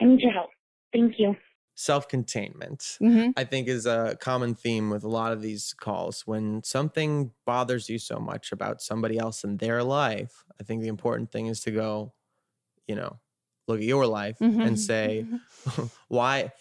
I 0.00 0.04
need 0.04 0.20
your 0.20 0.32
help. 0.32 0.50
Thank 0.92 1.14
you. 1.18 1.36
Self 1.74 2.06
containment. 2.08 2.98
Mm-hmm. 3.02 3.30
I 3.36 3.44
think 3.44 3.66
is 3.66 3.86
a 3.86 4.16
common 4.20 4.54
theme 4.54 4.90
with 4.90 5.04
a 5.04 5.08
lot 5.08 5.32
of 5.32 5.40
these 5.40 5.74
calls. 5.80 6.22
When 6.26 6.62
something 6.62 7.32
bothers 7.46 7.88
you 7.88 7.98
so 7.98 8.18
much 8.18 8.52
about 8.52 8.82
somebody 8.82 9.18
else 9.18 9.42
in 9.42 9.56
their 9.56 9.82
life, 9.82 10.44
I 10.60 10.64
think 10.64 10.82
the 10.82 10.88
important 10.88 11.32
thing 11.32 11.46
is 11.46 11.60
to 11.60 11.70
go, 11.70 12.12
you 12.86 12.94
know, 12.94 13.18
look 13.68 13.78
at 13.78 13.84
your 13.86 14.06
life 14.06 14.38
Mm-hmm. 14.40 14.60
and 14.60 14.78
say, 14.78 15.26
why 16.08 16.52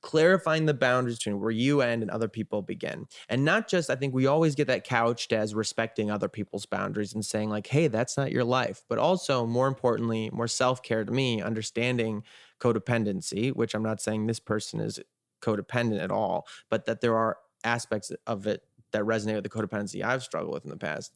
clarifying 0.00 0.64
the 0.66 0.74
boundaries 0.74 1.18
between 1.18 1.40
where 1.40 1.50
you 1.50 1.80
end 1.80 2.02
and 2.02 2.10
other 2.10 2.28
people 2.28 2.62
begin 2.62 3.04
and 3.28 3.44
not 3.44 3.66
just 3.68 3.90
i 3.90 3.96
think 3.96 4.14
we 4.14 4.26
always 4.26 4.54
get 4.54 4.68
that 4.68 4.84
couched 4.84 5.32
as 5.32 5.56
respecting 5.56 6.08
other 6.08 6.28
people's 6.28 6.66
boundaries 6.66 7.12
and 7.14 7.26
saying 7.26 7.50
like 7.50 7.66
hey 7.66 7.88
that's 7.88 8.16
not 8.16 8.30
your 8.30 8.44
life 8.44 8.84
but 8.88 8.96
also 8.96 9.44
more 9.44 9.66
importantly 9.66 10.30
more 10.32 10.46
self-care 10.46 11.04
to 11.04 11.10
me 11.10 11.42
understanding 11.42 12.22
codependency 12.60 13.54
which 13.54 13.74
i'm 13.74 13.82
not 13.82 14.00
saying 14.00 14.26
this 14.26 14.40
person 14.40 14.80
is 14.80 15.00
codependent 15.40 16.02
at 16.02 16.10
all 16.10 16.46
but 16.68 16.86
that 16.86 17.00
there 17.00 17.16
are 17.16 17.38
aspects 17.64 18.10
of 18.26 18.46
it 18.46 18.62
that 18.92 19.02
resonate 19.02 19.34
with 19.34 19.44
the 19.44 19.50
codependency 19.50 20.02
i've 20.02 20.22
struggled 20.22 20.52
with 20.52 20.64
in 20.64 20.70
the 20.70 20.76
past 20.76 21.14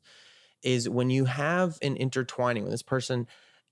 is 0.62 0.88
when 0.88 1.10
you 1.10 1.24
have 1.24 1.78
an 1.82 1.96
intertwining 1.96 2.62
when 2.62 2.70
this 2.70 2.82
person 2.82 3.26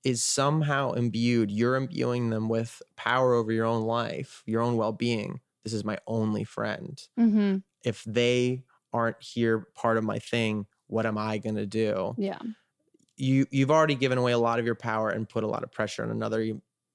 is 0.04 0.22
somehow 0.22 0.92
imbued, 0.92 1.50
you're 1.50 1.76
imbuing 1.76 2.30
them 2.30 2.48
with 2.48 2.82
power 2.96 3.34
over 3.34 3.52
your 3.52 3.66
own 3.66 3.82
life, 3.82 4.42
your 4.46 4.62
own 4.62 4.76
well 4.76 4.92
being. 4.92 5.40
This 5.64 5.72
is 5.72 5.84
my 5.84 5.98
only 6.06 6.44
friend. 6.44 7.00
Mm-hmm. 7.18 7.58
If 7.84 8.02
they 8.04 8.64
aren't 8.92 9.22
here, 9.22 9.68
part 9.74 9.98
of 9.98 10.04
my 10.04 10.18
thing, 10.18 10.66
what 10.86 11.06
am 11.06 11.18
I 11.18 11.38
going 11.38 11.56
to 11.56 11.66
do? 11.66 12.14
Yeah. 12.16 12.38
You, 13.16 13.46
you've 13.50 13.70
already 13.70 13.94
given 13.94 14.16
away 14.16 14.32
a 14.32 14.38
lot 14.38 14.58
of 14.58 14.64
your 14.64 14.74
power 14.74 15.10
and 15.10 15.28
put 15.28 15.44
a 15.44 15.46
lot 15.46 15.62
of 15.62 15.70
pressure 15.70 16.02
on 16.02 16.10
another 16.10 16.54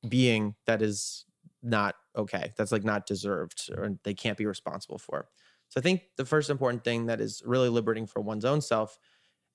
being 0.10 0.56
that 0.66 0.82
is 0.82 1.26
not 1.62 1.96
okay. 2.16 2.54
That's 2.58 2.72
like 2.72 2.84
not 2.84 3.06
deserved 3.06 3.70
or 3.76 3.98
they 4.04 4.14
can't 4.14 4.38
be 4.38 4.46
responsible 4.46 4.98
for. 5.00 5.30
So 5.70 5.80
I 5.80 5.84
think 5.84 6.04
the 6.18 6.26
first 6.26 6.50
important 6.50 6.84
thing 6.84 7.08
that 7.08 7.20
is 7.22 7.42
really 7.46 7.70
liberating 7.70 8.08
for 8.08 8.22
one's 8.22 8.46
own 8.46 8.62
self 8.62 9.00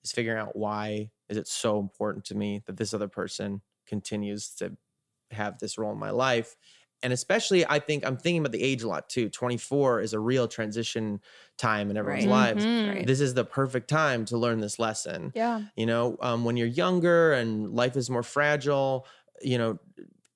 is 0.03 0.11
figuring 0.11 0.39
out 0.39 0.55
why 0.55 1.11
is 1.29 1.37
it 1.37 1.47
so 1.47 1.79
important 1.79 2.25
to 2.25 2.35
me 2.35 2.63
that 2.65 2.77
this 2.77 2.93
other 2.93 3.07
person 3.07 3.61
continues 3.85 4.53
to 4.55 4.77
have 5.31 5.59
this 5.59 5.77
role 5.77 5.91
in 5.93 5.99
my 5.99 6.09
life 6.09 6.55
and 7.03 7.11
especially 7.13 7.65
I 7.65 7.79
think 7.79 8.05
I'm 8.05 8.17
thinking 8.17 8.41
about 8.41 8.51
the 8.51 8.61
age 8.61 8.83
a 8.83 8.87
lot 8.87 9.09
too. 9.09 9.27
24 9.29 10.01
is 10.01 10.13
a 10.13 10.19
real 10.19 10.47
transition 10.47 11.19
time 11.57 11.89
in 11.89 11.97
everyone's 11.97 12.27
Right. 12.27 12.27
lives. 12.27 12.67
Mhm. 12.67 12.87
Right. 12.87 13.07
This 13.07 13.19
is 13.19 13.33
the 13.33 13.43
perfect 13.43 13.87
time 13.89 14.23
to 14.25 14.37
learn 14.37 14.59
this 14.59 14.77
lesson. 14.77 15.33
Yeah. 15.33 15.61
You 15.75 15.87
know, 15.87 16.17
um, 16.21 16.45
when 16.45 16.57
you're 16.57 16.67
younger 16.67 17.33
and 17.33 17.73
life 17.73 17.97
is 17.97 18.11
more 18.11 18.21
fragile, 18.21 19.07
you 19.41 19.57
know, 19.57 19.79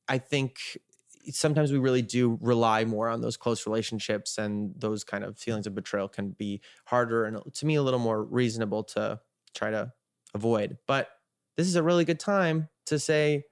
I 0.08 0.18
think 0.18 0.78
sometimes 1.32 1.72
we 1.72 1.80
really 1.80 2.02
do 2.04 2.38
rely 2.42 2.86
more 2.86 3.10
on 3.10 3.22
those 3.22 3.38
close 3.38 3.66
relationships 3.66 4.38
and 4.38 4.74
those 4.80 5.04
kind 5.04 5.24
of 5.24 5.38
feelings 5.40 5.66
of 5.68 5.74
betrayal 5.74 6.08
can 6.08 6.32
be 6.32 6.62
harder 6.86 7.26
and 7.26 7.42
to 7.56 7.66
me 7.66 7.76
a 7.76 7.82
little 7.84 8.00
more 8.00 8.24
reasonable 8.24 8.84
to 8.84 9.20
try 9.56 9.72
to 9.72 9.92
avoid. 10.34 10.78
But 10.88 11.10
this 11.58 11.68
is 11.68 11.76
a 11.76 11.84
really 11.84 12.06
good 12.06 12.20
time 12.20 12.70
to 12.86 13.00
say, 13.00 13.46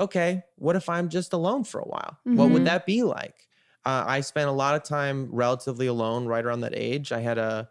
okay, 0.00 0.42
what 0.56 0.76
if 0.76 0.88
I'm 0.88 1.08
just 1.08 1.32
alone 1.32 1.64
for 1.64 1.80
a 1.80 1.84
while? 1.88 2.18
What 2.32 2.46
Mhm. 2.46 2.52
would 2.52 2.64
that 2.64 2.86
be 2.86 3.02
like? 3.02 3.48
Uh, 3.84 4.04
I 4.06 4.20
spent 4.20 4.48
a 4.48 4.52
lot 4.52 4.74
of 4.74 4.82
time 4.82 5.28
relatively 5.32 5.86
alone 5.86 6.26
right 6.26 6.44
around 6.44 6.60
that 6.60 6.74
age. 6.74 7.10
I 7.12 7.20
had 7.20 7.38
a, 7.38 7.68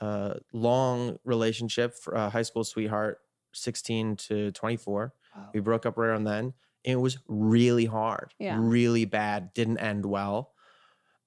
a 0.00 0.40
long 0.52 1.18
relationship, 1.24 1.94
for 1.94 2.14
a 2.14 2.30
high 2.30 2.42
school 2.42 2.64
sweetheart, 2.64 3.20
16 3.54 4.16
to 4.16 4.52
24. 4.52 5.14
We 5.54 5.60
broke 5.60 5.86
up 5.86 5.96
right 5.98 6.08
around 6.08 6.24
then. 6.24 6.54
It 6.88 6.96
was 6.96 7.18
really 7.28 7.84
hard, 7.84 8.32
Yeah. 8.38 8.56
really 8.58 9.04
bad, 9.04 9.52
didn't 9.52 9.78
end 9.78 10.06
well. 10.06 10.52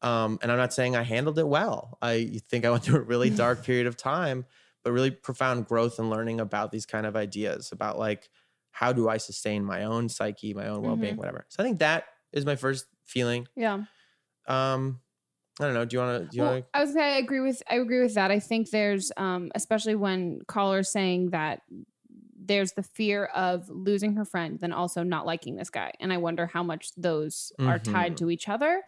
Um, 0.02 0.40
and 0.42 0.52
I'm 0.52 0.58
not 0.58 0.74
saying 0.74 0.96
I 0.96 1.04
handled 1.04 1.38
it 1.38 1.48
well. 1.48 2.00
I 2.02 2.42
think 2.50 2.66
I 2.66 2.72
went 2.72 2.84
through 2.86 3.00
a 3.00 3.04
really 3.04 3.30
dark 3.44 3.64
period 3.64 3.86
of 3.86 3.96
time, 3.96 4.46
but 4.84 4.92
really 4.92 5.12
profound 5.12 5.68
growth 5.68 6.00
and 6.00 6.10
learning 6.10 6.40
about 6.40 6.72
these 6.72 6.88
kind 6.88 7.06
of 7.06 7.16
ideas 7.16 7.72
about 7.72 8.00
like 8.00 8.30
how 8.72 8.92
do 8.92 9.08
I 9.08 9.18
sustain 9.18 9.64
my 9.64 9.84
own 9.84 10.10
psyche, 10.10 10.54
my 10.54 10.68
own 10.68 10.82
well-being, 10.82 11.18
whatever. 11.18 11.46
So 11.50 11.62
I 11.62 11.66
think 11.66 11.80
that 11.80 12.06
is 12.32 12.46
my 12.46 12.56
first 12.56 12.86
feeling. 13.06 13.48
Yeah. 13.56 13.84
Um, 14.48 15.02
I 15.60 15.66
don't 15.66 15.74
know. 15.76 15.86
Do 15.86 15.96
you 15.96 16.02
want 16.02 16.32
to? 16.32 16.40
Well, 16.40 16.52
want 16.54 16.66
I 16.74 16.80
was 16.84 16.96
I 16.96 17.18
agree 17.18 17.42
with 17.42 17.62
I 17.70 17.76
agree 17.76 18.02
with 18.02 18.16
that. 18.16 18.32
I 18.32 18.40
think 18.40 18.72
there's 18.72 19.12
um 19.18 19.52
especially 19.54 19.94
when 19.96 20.40
callers 20.48 20.90
saying 20.92 21.32
that 21.32 21.62
there's 22.44 22.72
the 22.74 22.84
fear 22.84 23.26
of 23.26 23.70
losing 23.70 24.16
her 24.16 24.26
friend, 24.26 24.60
then 24.60 24.74
also 24.74 25.04
not 25.04 25.26
liking 25.26 25.56
this 25.56 25.70
guy. 25.70 25.92
And 26.00 26.12
I 26.12 26.18
wonder 26.18 26.48
how 26.48 26.64
much 26.64 26.92
those 26.98 27.52
are 27.60 27.78
tied 27.80 28.14
Mhm. 28.14 28.18
to 28.18 28.30
each 28.32 28.50
other. 28.50 28.82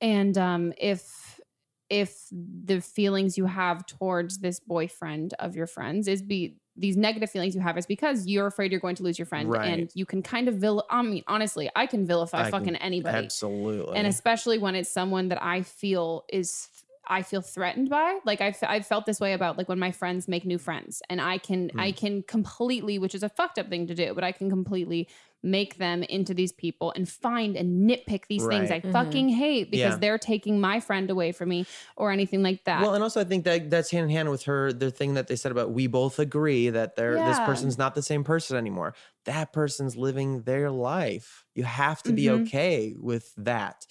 And 0.00 0.36
um 0.38 0.72
if 0.78 1.40
if 1.88 2.26
the 2.32 2.80
feelings 2.80 3.38
you 3.38 3.46
have 3.46 3.86
towards 3.86 4.38
this 4.38 4.58
boyfriend 4.58 5.34
of 5.38 5.54
your 5.54 5.68
friends 5.68 6.08
is 6.08 6.20
be 6.20 6.56
these 6.78 6.96
negative 6.96 7.30
feelings 7.30 7.54
you 7.54 7.60
have 7.62 7.78
is 7.78 7.86
because 7.86 8.26
you're 8.26 8.46
afraid 8.48 8.70
you're 8.72 8.80
going 8.80 8.96
to 8.96 9.02
lose 9.04 9.18
your 9.18 9.24
friend 9.24 9.48
and 9.64 9.90
you 9.94 10.04
can 10.04 10.20
kind 10.20 10.48
of 10.48 10.56
vil- 10.56 10.84
I 10.90 11.00
mean 11.02 11.22
honestly 11.28 11.70
I 11.76 11.86
can 11.86 12.04
vilify 12.04 12.40
I 12.40 12.42
can- 12.42 12.50
fucking 12.50 12.76
anybody 12.76 13.24
Absolutely. 13.26 13.96
and 13.96 14.06
especially 14.06 14.58
when 14.58 14.74
it's 14.74 14.90
someone 14.90 15.28
that 15.28 15.40
I 15.42 15.62
feel 15.62 16.24
is 16.28 16.68
I 17.08 17.22
feel 17.22 17.40
threatened 17.42 17.88
by. 17.90 18.18
Like 18.24 18.40
I've 18.40 18.56
I've 18.62 18.86
felt 18.86 19.06
this 19.06 19.20
way 19.20 19.32
about 19.32 19.56
like 19.58 19.68
when 19.68 19.78
my 19.78 19.92
friends 19.92 20.28
make 20.28 20.44
new 20.44 20.58
friends, 20.58 21.02
and 21.10 21.20
I 21.20 21.38
can 21.38 21.70
I 21.76 21.90
Hmm. 21.90 21.92
can 21.92 22.22
completely, 22.22 22.98
which 22.98 23.14
is 23.14 23.22
a 23.22 23.28
fucked 23.28 23.58
up 23.58 23.68
thing 23.68 23.86
to 23.86 23.94
do, 23.94 24.14
but 24.14 24.24
I 24.24 24.32
can 24.32 24.48
completely 24.50 25.08
make 25.42 25.76
them 25.78 26.02
into 26.04 26.34
these 26.34 26.52
people 26.52 26.92
and 26.96 27.08
find 27.08 27.56
and 27.56 27.88
nitpick 27.88 28.26
these 28.28 28.46
things 28.46 28.70
I 28.70 28.80
Right. 28.80 28.84
Mhm. 28.84 28.90
fucking 28.92 29.28
hate 29.28 29.70
because 29.70 29.98
Yeah. 29.98 30.00
they're 30.00 30.18
taking 30.18 30.60
my 30.60 30.80
friend 30.80 31.10
away 31.10 31.32
from 31.32 31.48
me 31.50 31.68
or 31.96 32.10
anything 32.10 32.42
like 32.42 32.64
that. 32.64 32.88
Well, 32.88 32.94
and 32.94 33.02
also 33.02 33.20
I 33.20 33.24
think 33.24 33.44
that 33.44 33.70
that's 33.70 33.90
hand 33.90 34.04
in 34.04 34.10
hand 34.10 34.28
with 34.30 34.42
her. 34.44 34.70
The 34.72 34.90
thing 34.90 35.14
that 35.14 35.28
they 35.28 35.36
said 35.36 35.50
about 35.50 35.70
we 35.70 35.86
both 35.86 36.18
agree 36.18 36.68
that 36.68 36.94
they're 36.94 37.22
this 37.22 37.40
person's 37.40 37.78
not 37.78 37.94
the 37.94 38.02
same 38.02 38.22
person 38.22 38.56
anymore. 38.56 38.94
That 39.24 39.52
person's 39.54 39.96
living 39.96 40.42
their 40.42 40.70
life. 40.70 41.46
You 41.54 41.64
have 41.64 42.02
to 42.02 42.12
be 42.12 42.28
Mhm. 42.28 42.30
okay 42.30 42.94
with 42.98 43.32
that. 43.36 43.86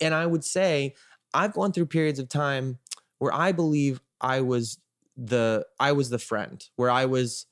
And 0.00 0.14
I 0.14 0.26
would 0.26 0.44
say 0.44 0.94
I've 1.34 1.52
gone 1.52 1.72
through 1.72 1.86
periods 1.86 2.18
of 2.18 2.28
time 2.28 2.78
where 3.18 3.32
I 3.32 3.52
believe 3.52 4.00
I 4.20 4.40
was 4.40 4.78
the 5.16 5.66
I 5.78 5.92
was 5.92 6.10
the 6.10 6.18
friend, 6.18 6.64
where 6.76 6.90
I 6.90 7.04
was 7.06 7.46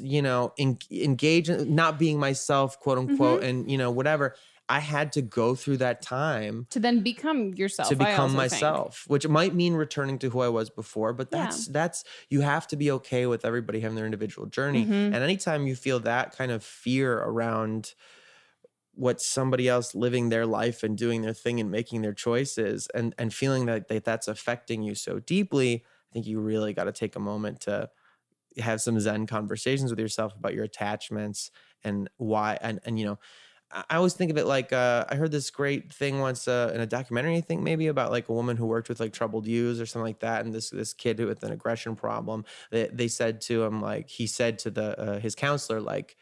you 0.00 0.20
know 0.20 0.52
en- 0.58 0.78
engaged 0.90 1.48
not 1.66 1.98
being 1.98 2.18
myself 2.18 2.78
quote 2.78 2.98
unquote 2.98 3.42
and 3.42 3.70
you 3.70 3.78
know 3.78 3.90
whatever 3.90 4.34
i 4.68 4.78
had 4.78 5.12
to 5.12 5.22
go 5.22 5.54
through 5.54 5.78
that 5.78 6.02
time 6.02 6.66
to 6.70 6.78
then 6.78 7.00
become 7.02 7.54
yourself. 7.54 7.88
to 7.88 7.96
become 7.96 8.12
also 8.12 8.26
think. 8.28 8.36
myself 8.52 9.04
which 9.08 9.26
might 9.26 9.54
mean 9.54 9.72
returning 9.74 10.18
to 10.18 10.28
who 10.28 10.40
i 10.40 10.48
was 10.48 10.68
before 10.68 11.14
but 11.14 11.28
Yeah. 11.32 11.44
that's 11.44 11.66
that's 11.68 12.04
you 12.28 12.42
have 12.42 12.66
to 12.68 12.76
be 12.76 12.90
okay 12.92 13.24
with 13.26 13.44
everybody 13.46 13.80
having 13.80 13.96
their 13.96 14.04
individual 14.04 14.46
journey 14.46 14.84
Mhm. 14.84 15.06
and 15.06 15.14
anytime 15.16 15.66
you 15.66 15.74
feel 15.74 16.00
that 16.00 16.36
kind 16.36 16.52
of 16.52 16.62
fear 16.62 17.14
around 17.18 17.94
what 18.94 19.20
somebody 19.20 19.68
else 19.68 19.94
living 19.94 20.28
their 20.28 20.46
life 20.46 20.82
and 20.82 20.98
doing 20.98 21.22
their 21.22 21.32
thing 21.32 21.60
and 21.60 21.70
making 21.70 22.02
their 22.02 22.14
choices 22.14 22.88
and 22.94 23.14
and 23.18 23.32
feeling 23.32 23.66
that, 23.66 23.88
that 23.88 24.04
that's 24.04 24.28
affecting 24.28 24.82
you 24.82 24.94
so 24.94 25.18
deeply 25.20 25.84
i 25.84 26.12
think 26.12 26.26
you 26.26 26.40
really 26.40 26.72
got 26.72 26.84
to 26.84 26.92
take 26.92 27.16
a 27.16 27.20
moment 27.20 27.60
to 27.60 27.88
have 28.58 28.80
some 28.80 28.98
zen 29.00 29.26
conversations 29.26 29.90
with 29.90 30.00
yourself 30.00 30.34
about 30.34 30.54
your 30.54 30.64
attachments 30.64 31.50
and 31.84 32.10
why 32.16 32.58
and 32.60 32.80
and 32.84 32.98
you 32.98 33.06
know 33.06 33.18
I 33.72 33.96
always 33.96 34.14
think 34.14 34.32
of 34.32 34.36
it 34.36 34.46
like 34.46 34.72
uh, 34.72 35.04
I 35.08 35.14
heard 35.14 35.30
this 35.30 35.48
great 35.48 35.92
thing 35.92 36.18
once 36.18 36.48
uh, 36.48 36.72
in 36.74 36.80
a 36.80 36.86
documentary, 36.86 37.36
I 37.36 37.40
think 37.40 37.62
maybe 37.62 37.86
about 37.86 38.10
like 38.10 38.28
a 38.28 38.32
woman 38.32 38.56
who 38.56 38.66
worked 38.66 38.88
with 38.88 38.98
like 38.98 39.12
troubled 39.12 39.46
youths 39.46 39.78
or 39.78 39.86
something 39.86 40.06
like 40.06 40.20
that, 40.20 40.44
and 40.44 40.52
this 40.52 40.70
this 40.70 40.92
kid 40.92 41.20
with 41.20 41.44
an 41.44 41.52
aggression 41.52 41.94
problem. 41.94 42.44
They, 42.72 42.88
they 42.92 43.06
said 43.06 43.40
to 43.42 43.62
him 43.62 43.80
like 43.80 44.08
he 44.10 44.26
said 44.26 44.58
to 44.60 44.70
the 44.70 44.98
uh, 44.98 45.20
his 45.20 45.36
counselor 45.36 45.80
like 45.80 46.16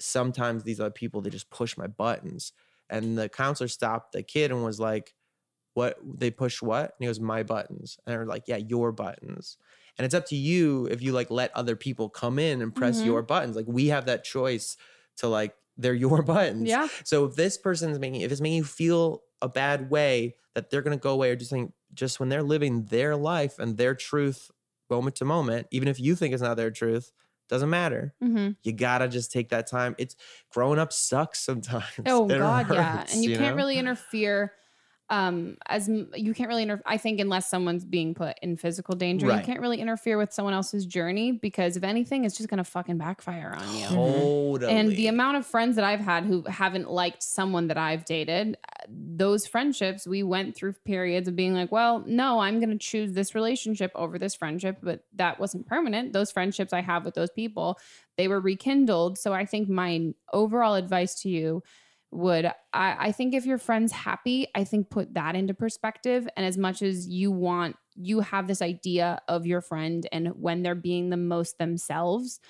sometimes 0.00 0.62
these 0.64 0.80
other 0.80 0.90
people 0.90 1.20
they 1.20 1.30
just 1.30 1.50
push 1.50 1.76
my 1.76 1.86
buttons, 1.86 2.52
and 2.90 3.18
the 3.18 3.28
counselor 3.28 3.68
stopped 3.68 4.12
the 4.12 4.22
kid 4.22 4.50
and 4.50 4.64
was 4.64 4.80
like, 4.80 5.14
"What 5.74 5.98
they 6.04 6.30
push 6.30 6.60
what?" 6.62 6.84
And 6.84 6.94
he 7.00 7.06
goes, 7.06 7.20
"My 7.20 7.42
buttons," 7.42 7.98
and 8.06 8.12
they're 8.14 8.26
like, 8.26 8.44
"Yeah, 8.48 8.56
your 8.56 8.92
buttons." 8.92 9.56
And 9.96 10.04
it's 10.04 10.14
up 10.14 10.26
to 10.26 10.36
you 10.36 10.86
if 10.86 11.02
you 11.02 11.12
like 11.12 11.30
let 11.30 11.54
other 11.56 11.76
people 11.76 12.08
come 12.08 12.38
in 12.38 12.62
and 12.62 12.74
press 12.74 13.04
Mhm. 13.04 13.04
your 13.04 13.22
buttons. 13.22 13.56
Like 13.56 13.66
we 13.68 13.88
have 13.88 14.06
that 14.06 14.24
choice 14.24 14.76
to 15.18 15.28
like 15.28 15.56
they're 15.76 15.94
your 15.94 16.22
buttons. 16.24 16.76
Yeah. 16.76 16.88
So 17.04 17.24
if 17.26 17.36
this 17.36 17.56
person 17.58 17.90
is 17.90 17.98
making, 17.98 18.22
if 18.22 18.32
it's 18.32 18.40
making 18.40 18.58
you 18.58 18.64
feel 18.64 19.22
a 19.42 19.48
bad 19.48 19.90
way 19.90 20.36
that 20.54 20.70
they're 20.70 20.82
going 20.82 20.96
to 20.98 21.02
go 21.02 21.12
away 21.12 21.30
or 21.30 21.36
do 21.36 21.44
something, 21.44 21.72
just 21.94 22.18
when 22.20 22.28
they're 22.28 22.42
living 22.42 22.84
their 22.86 23.16
life 23.16 23.58
and 23.58 23.76
their 23.76 23.94
truth 23.94 24.50
moment 24.90 25.16
to 25.16 25.24
moment, 25.24 25.68
even 25.70 25.86
if 25.88 26.00
you 26.00 26.16
think 26.16 26.32
it's 26.34 26.42
not 26.42 26.56
their 26.56 26.70
truth, 26.70 27.12
doesn't 27.48 27.70
matter. 27.70 28.14
hmm 28.20 28.50
You 28.62 28.72
gotta 28.72 29.08
just 29.08 29.32
take 29.32 29.50
that 29.50 29.66
time. 29.66 29.94
It's 29.98 30.16
growing 30.50 30.78
up 30.78 30.92
sucks 30.92 31.40
sometimes. 31.40 31.84
Oh 32.06 32.28
God, 32.38 32.68
yeah, 32.68 33.00
hurts, 33.00 33.12
and 33.12 33.22
you, 33.24 33.30
can't 33.30 33.56
know? 33.56 33.56
really 33.56 33.78
interfere. 33.78 34.54
Um, 35.10 35.56
as 35.66 35.88
you 35.88 36.34
can't 36.34 36.48
really 36.48 36.64
inter- 36.64 36.82
I 36.84 36.98
think 36.98 37.18
unless 37.18 37.48
someone's 37.48 37.84
being 37.84 38.14
put 38.14 38.38
in 38.42 38.56
physical 38.56 38.94
danger, 38.94 39.26
you 39.26 39.42
can't 39.42 39.60
really 39.60 39.80
interfere 39.80 40.18
with 40.18 40.32
someone 40.34 40.52
else's 40.52 40.84
journey 40.84 41.32
because 41.32 41.76
if 41.78 41.82
anything, 41.82 42.24
it's 42.24 42.36
just 42.36 42.50
gonna 42.50 42.64
fucking 42.64 42.98
backfire 42.98 43.56
on 43.58 43.76
you. 43.76 43.86
totally. 43.86 44.72
And 44.72 44.90
the 44.90 45.06
amount 45.06 45.38
of 45.38 45.46
friends 45.46 45.76
that 45.76 45.84
I've 45.84 46.00
had 46.00 46.24
who 46.24 46.42
haven't 46.42 46.90
liked 46.90 47.22
someone 47.22 47.68
that 47.68 47.78
I've 47.78 48.04
dated, 48.04 48.58
uh, 48.62 48.84
those 48.88 49.46
friendships, 49.46 50.06
we 50.06 50.22
went 50.22 50.54
through 50.54 50.74
periods 50.84 51.26
of 51.26 51.34
being 51.34 51.54
like, 51.54 51.72
well, 51.72 52.04
no, 52.06 52.40
I'm 52.40 52.60
to 52.60 52.78
choose 52.78 53.12
this 53.12 53.34
relationship 53.34 53.90
over 53.94 54.18
this 54.18 54.34
friendship, 54.34 54.78
but 54.82 55.04
that 55.14 55.40
wasn't 55.40 55.66
permanent. 55.66 56.12
Those 56.12 56.30
friendships 56.30 56.72
I 56.72 56.82
have 56.82 57.04
with 57.04 57.14
those 57.14 57.30
people, 57.30 57.78
they 58.16 58.28
were 58.28 58.40
rekindled. 58.40 59.18
So 59.18 59.32
I 59.32 59.46
think 59.46 59.68
my 59.68 60.12
overall 60.32 60.74
advice 60.74 61.14
to 61.22 61.28
you 61.28 61.62
would 62.10 62.46
I, 62.46 62.54
I 62.72 63.12
think 63.12 63.34
if 63.34 63.44
your 63.44 63.58
friend's 63.58 63.92
happy, 63.92 64.46
I 64.54 64.64
think 64.64 64.90
put 64.90 65.14
that 65.14 65.36
into 65.36 65.54
perspective. 65.54 66.28
And 66.36 66.46
as 66.46 66.56
much 66.56 66.82
as 66.82 67.06
you 67.06 67.30
want, 67.30 67.76
you 67.96 68.20
have 68.20 68.46
this 68.46 68.62
idea 68.62 69.20
of 69.28 69.46
your 69.46 69.60
friend 69.60 70.06
and 70.12 70.28
when 70.28 70.62
they're 70.62 70.74
being 70.74 71.10
the 71.10 71.16
most 71.16 71.58
themselves, 71.58 72.40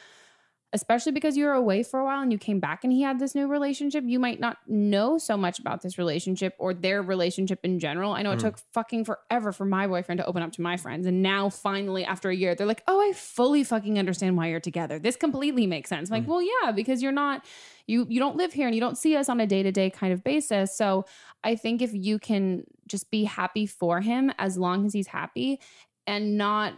especially 0.75 1.13
because 1.13 1.35
you 1.35 1.47
were 1.47 1.53
away 1.53 1.83
for 1.83 1.99
a 1.99 2.05
while 2.05 2.21
and 2.21 2.31
you 2.31 2.37
came 2.37 2.61
back 2.61 2.85
and 2.85 2.93
he 2.93 3.01
had 3.01 3.19
this 3.19 3.35
new 3.35 3.47
relationship, 3.49 4.05
you 4.07 4.19
might 4.19 4.39
not 4.39 4.59
know 4.67 5.17
so 5.17 5.35
much 5.35 5.59
about 5.59 5.81
this 5.81 5.97
relationship 5.97 6.55
or 6.59 6.75
their 6.75 7.01
relationship 7.01 7.61
in 7.65 7.79
general. 7.79 8.13
I 8.13 8.21
know 8.21 8.33
it 8.33 8.37
Mm. 8.39 8.43
took 8.43 8.59
fucking 8.75 9.07
forever 9.07 9.51
for 9.53 9.65
my 9.65 9.87
boyfriend 9.87 10.19
to 10.19 10.27
open 10.27 10.43
up 10.43 10.53
to 10.53 10.61
my 10.61 10.77
friends. 10.77 11.07
And 11.07 11.23
now 11.23 11.49
finally, 11.49 12.05
after 12.05 12.29
a 12.29 12.37
year, 12.37 12.55
they're 12.55 12.67
like, 12.67 12.83
oh, 12.87 13.01
I 13.01 13.13
fully 13.15 13.65
fucking 13.65 13.99
understand 13.99 14.37
why 14.37 14.49
you're 14.49 14.61
together. 14.61 14.99
This 14.99 15.17
completely 15.17 15.67
makes 15.67 15.89
sense. 15.89 16.11
I'm 16.11 16.15
like, 16.19 16.25
Mm. 16.25 16.29
well, 16.29 16.43
yeah, 16.43 16.73
because 16.73 17.03
you're 17.03 17.13
not, 17.13 17.47
you 17.87 18.07
you 18.11 18.21
don't 18.21 18.37
live 18.37 18.53
here 18.53 18.67
and 18.67 18.75
you 18.75 18.81
don't 18.83 18.99
see 18.99 19.17
us 19.17 19.31
on 19.31 19.41
a 19.41 19.47
day-to-day 19.47 19.89
kind 19.89 20.13
of 20.13 20.23
basis. 20.23 20.77
So 20.77 21.07
I 21.43 21.57
think 21.57 21.81
if 21.81 21.95
you 21.95 22.19
can 22.19 22.65
just 22.87 23.11
be 23.11 23.25
happy 23.25 23.65
for 23.65 24.03
him 24.03 24.31
as 24.39 24.59
long 24.59 24.85
as 24.85 24.93
he's 24.93 25.07
happy 25.07 25.61
and 26.07 26.37
not 26.37 26.75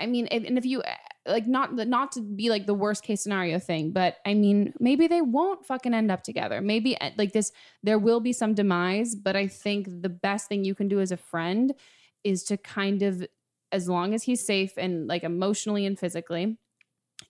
I 0.00 0.06
mean, 0.06 0.26
and 0.28 0.56
if 0.56 0.64
you 0.64 0.82
like 1.28 1.46
not 1.46 1.74
not 1.74 2.12
to 2.12 2.20
be 2.20 2.50
like 2.50 2.66
the 2.66 2.74
worst 2.74 3.04
case 3.04 3.22
scenario 3.22 3.58
thing, 3.58 3.92
but 3.92 4.16
I 4.26 4.34
mean, 4.34 4.72
maybe 4.80 5.06
they 5.06 5.22
won't 5.22 5.66
fucking 5.66 5.94
end 5.94 6.10
up 6.10 6.22
together. 6.22 6.60
Maybe 6.60 7.00
eh, 7.00 7.10
like 7.16 7.32
this, 7.32 7.52
there 7.82 7.98
will 7.98 8.20
be 8.20 8.32
some 8.32 8.54
demise, 8.54 9.14
but 9.14 9.36
I 9.36 9.46
think 9.46 9.86
the 10.02 10.08
best 10.08 10.48
thing 10.48 10.64
you 10.64 10.74
can 10.74 10.88
do 10.88 11.00
as 11.00 11.12
a 11.12 11.16
friend 11.16 11.74
is 12.24 12.42
to 12.44 12.56
kind 12.56 13.02
of, 13.02 13.26
as 13.70 13.88
long 13.88 14.14
as 14.14 14.22
he's 14.22 14.44
safe 14.44 14.72
and 14.76 15.06
like 15.06 15.22
emotionally 15.22 15.86
and 15.86 15.98
physically, 15.98 16.58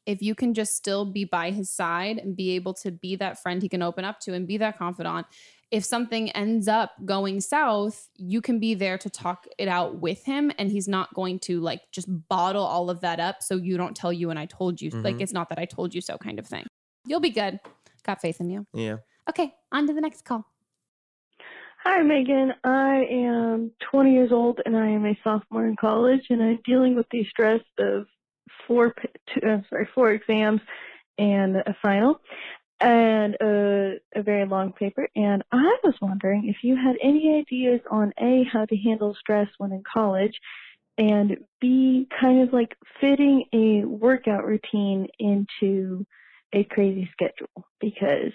if 0.06 0.22
you 0.22 0.34
can 0.34 0.54
just 0.54 0.74
still 0.74 1.04
be 1.04 1.24
by 1.24 1.50
his 1.50 1.70
side 1.70 2.18
and 2.18 2.36
be 2.36 2.52
able 2.52 2.74
to 2.74 2.90
be 2.90 3.16
that 3.16 3.42
friend 3.42 3.62
he 3.62 3.68
can 3.68 3.82
open 3.82 4.04
up 4.04 4.20
to 4.20 4.34
and 4.34 4.46
be 4.46 4.56
that 4.58 4.78
confidant, 4.78 5.26
if 5.70 5.84
something 5.84 6.30
ends 6.30 6.66
up 6.66 6.92
going 7.04 7.40
south, 7.40 8.08
you 8.16 8.40
can 8.40 8.58
be 8.58 8.74
there 8.74 8.96
to 8.98 9.10
talk 9.10 9.46
it 9.58 9.68
out 9.68 9.96
with 10.00 10.24
him 10.24 10.50
and 10.58 10.70
he's 10.70 10.88
not 10.88 11.12
going 11.14 11.38
to 11.40 11.60
like 11.60 11.82
just 11.92 12.08
bottle 12.28 12.64
all 12.64 12.88
of 12.88 13.00
that 13.02 13.20
up 13.20 13.42
so 13.42 13.56
you 13.56 13.76
don't 13.76 13.94
tell 13.94 14.12
you 14.12 14.30
and 14.30 14.38
I 14.38 14.46
told 14.46 14.80
you. 14.80 14.90
Like 14.90 15.16
Mhm. 15.16 15.20
it's 15.20 15.32
not 15.32 15.50
that 15.50 15.58
I 15.58 15.66
told 15.66 15.94
you 15.94 16.00
so 16.00 16.16
kind 16.16 16.38
of 16.38 16.46
thing. 16.46 16.66
You'll 17.06 17.20
be 17.20 17.30
good. 17.30 17.60
Got 18.02 18.20
faith 18.22 18.40
in 18.40 18.48
you. 18.48 18.66
Yeah. 18.72 18.96
Okay, 19.28 19.54
on 19.70 19.86
to 19.86 19.92
the 19.92 20.00
next 20.00 20.22
call. 20.24 20.46
Hi, 21.84 22.00
Meghan. 22.00 22.54
I 22.64 23.04
am 23.10 23.70
20 23.90 24.12
years 24.12 24.32
old 24.32 24.60
and 24.64 24.76
I 24.76 24.88
am 24.88 25.04
a 25.06 25.18
sophomore 25.22 25.66
in 25.66 25.76
college, 25.76 26.26
and 26.30 26.42
I'm 26.42 26.58
dealing 26.64 26.96
with 26.96 27.06
the 27.10 27.24
stress 27.26 27.60
of 27.78 28.06
four, 28.66 28.94
p- 28.94 29.08
two, 29.34 29.46
uh, 29.46 29.60
sorry, 29.70 29.86
four 29.94 30.12
exams 30.12 30.60
and 31.18 31.56
a 31.56 31.76
final, 31.82 32.20
and 32.80 33.34
a, 33.40 33.94
a 34.14 34.22
very 34.22 34.46
long 34.46 34.72
paper. 34.72 35.08
And 35.16 35.42
I 35.52 35.76
was 35.82 35.94
wondering 36.00 36.48
if 36.48 36.62
you 36.62 36.76
had 36.76 36.96
any 37.02 37.38
ideas 37.38 37.80
on 37.90 38.12
a 38.18 38.44
how 38.44 38.64
to 38.66 38.76
handle 38.76 39.16
stress 39.18 39.48
when 39.58 39.72
in 39.72 39.82
college, 39.90 40.38
and 40.96 41.38
b 41.60 42.08
kind 42.20 42.42
of 42.42 42.52
like 42.52 42.76
fitting 43.00 43.44
a 43.52 43.84
workout 43.84 44.44
routine 44.44 45.08
into 45.18 46.06
a 46.52 46.64
crazy 46.64 47.08
schedule 47.12 47.66
because 47.80 48.32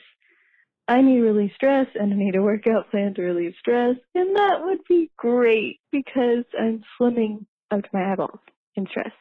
I 0.87 1.01
need 1.01 1.19
to 1.19 1.49
stress 1.55 1.87
and 1.95 2.13
I 2.13 2.15
need 2.15 2.35
a 2.35 2.41
workout 2.41 2.91
plan 2.91 3.13
to 3.13 3.21
relieve 3.21 3.53
stress, 3.59 3.95
and 4.15 4.35
that 4.35 4.63
would 4.63 4.79
be 4.87 5.09
great 5.17 5.79
because 5.91 6.43
I'm 6.59 6.83
swimming 6.97 7.45
up 7.71 7.83
to 7.83 7.89
my 7.93 8.11
eyeballs 8.11 8.39
in 8.75 8.85
stress. 8.87 9.11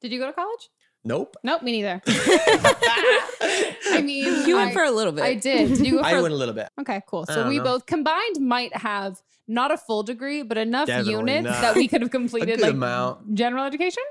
Did 0.00 0.12
you 0.12 0.18
go 0.18 0.26
to 0.26 0.32
college? 0.32 0.68
Nope. 1.04 1.36
Nope, 1.44 1.62
me 1.62 1.72
neither. 1.72 2.00
I 2.06 4.00
mean, 4.02 4.46
You 4.46 4.56
went 4.56 4.70
I- 4.70 4.72
for 4.72 4.82
a 4.84 4.90
little 4.90 5.12
bit. 5.12 5.24
I 5.24 5.34
did. 5.34 5.68
Did 5.76 5.86
you 5.86 5.92
go 5.92 5.98
for 6.02 6.04
I 6.08 6.20
went 6.20 6.32
a 6.34 6.36
little 6.36 6.54
bit. 6.54 6.68
Okay, 6.80 7.02
cool. 7.06 7.26
So 7.26 7.48
we 7.48 7.58
know. 7.58 7.64
both 7.64 7.86
combined 7.86 8.40
might 8.40 8.74
have 8.76 9.20
not 9.46 9.70
a 9.70 9.76
full 9.76 10.02
degree, 10.02 10.42
but 10.42 10.56
enough 10.56 10.86
Definitely 10.86 11.12
units 11.12 11.44
not. 11.44 11.60
that 11.60 11.74
we 11.76 11.86
could 11.86 12.00
have 12.00 12.10
completed 12.10 12.46
good 12.56 12.60
like 12.62 12.72
amount. 12.72 13.34
general 13.34 13.64
education. 13.64 14.02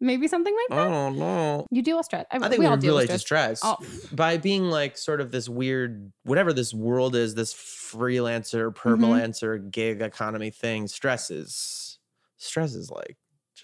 Maybe 0.00 0.26
something 0.26 0.52
like 0.52 0.76
that. 0.76 0.88
Oh 0.88 1.10
no. 1.10 1.66
You 1.70 1.82
deal 1.82 1.96
with 1.98 2.06
stress. 2.06 2.26
I 2.32 2.38
think 2.40 2.52
we 2.54 2.58
we, 2.58 2.66
all 2.66 2.76
deal 2.76 2.94
relate 2.94 3.08
with 3.10 3.20
stress 3.20 3.60
Oh. 3.62 3.76
by 4.12 4.36
being 4.38 4.64
like 4.64 4.98
sort 4.98 5.20
of 5.20 5.30
this 5.30 5.48
weird, 5.48 6.12
whatever 6.24 6.52
this 6.52 6.74
world 6.74 7.14
is, 7.14 7.34
this 7.36 7.54
freelancer, 7.54 8.72
Mm-hmm. 8.72 8.88
permalancer, 9.04 9.70
gig 9.70 10.02
economy 10.02 10.50
thing. 10.50 10.88
Stress 10.88 11.30
is 11.30 11.98
stress 12.38 12.74
is 12.74 12.90
like 12.90 13.16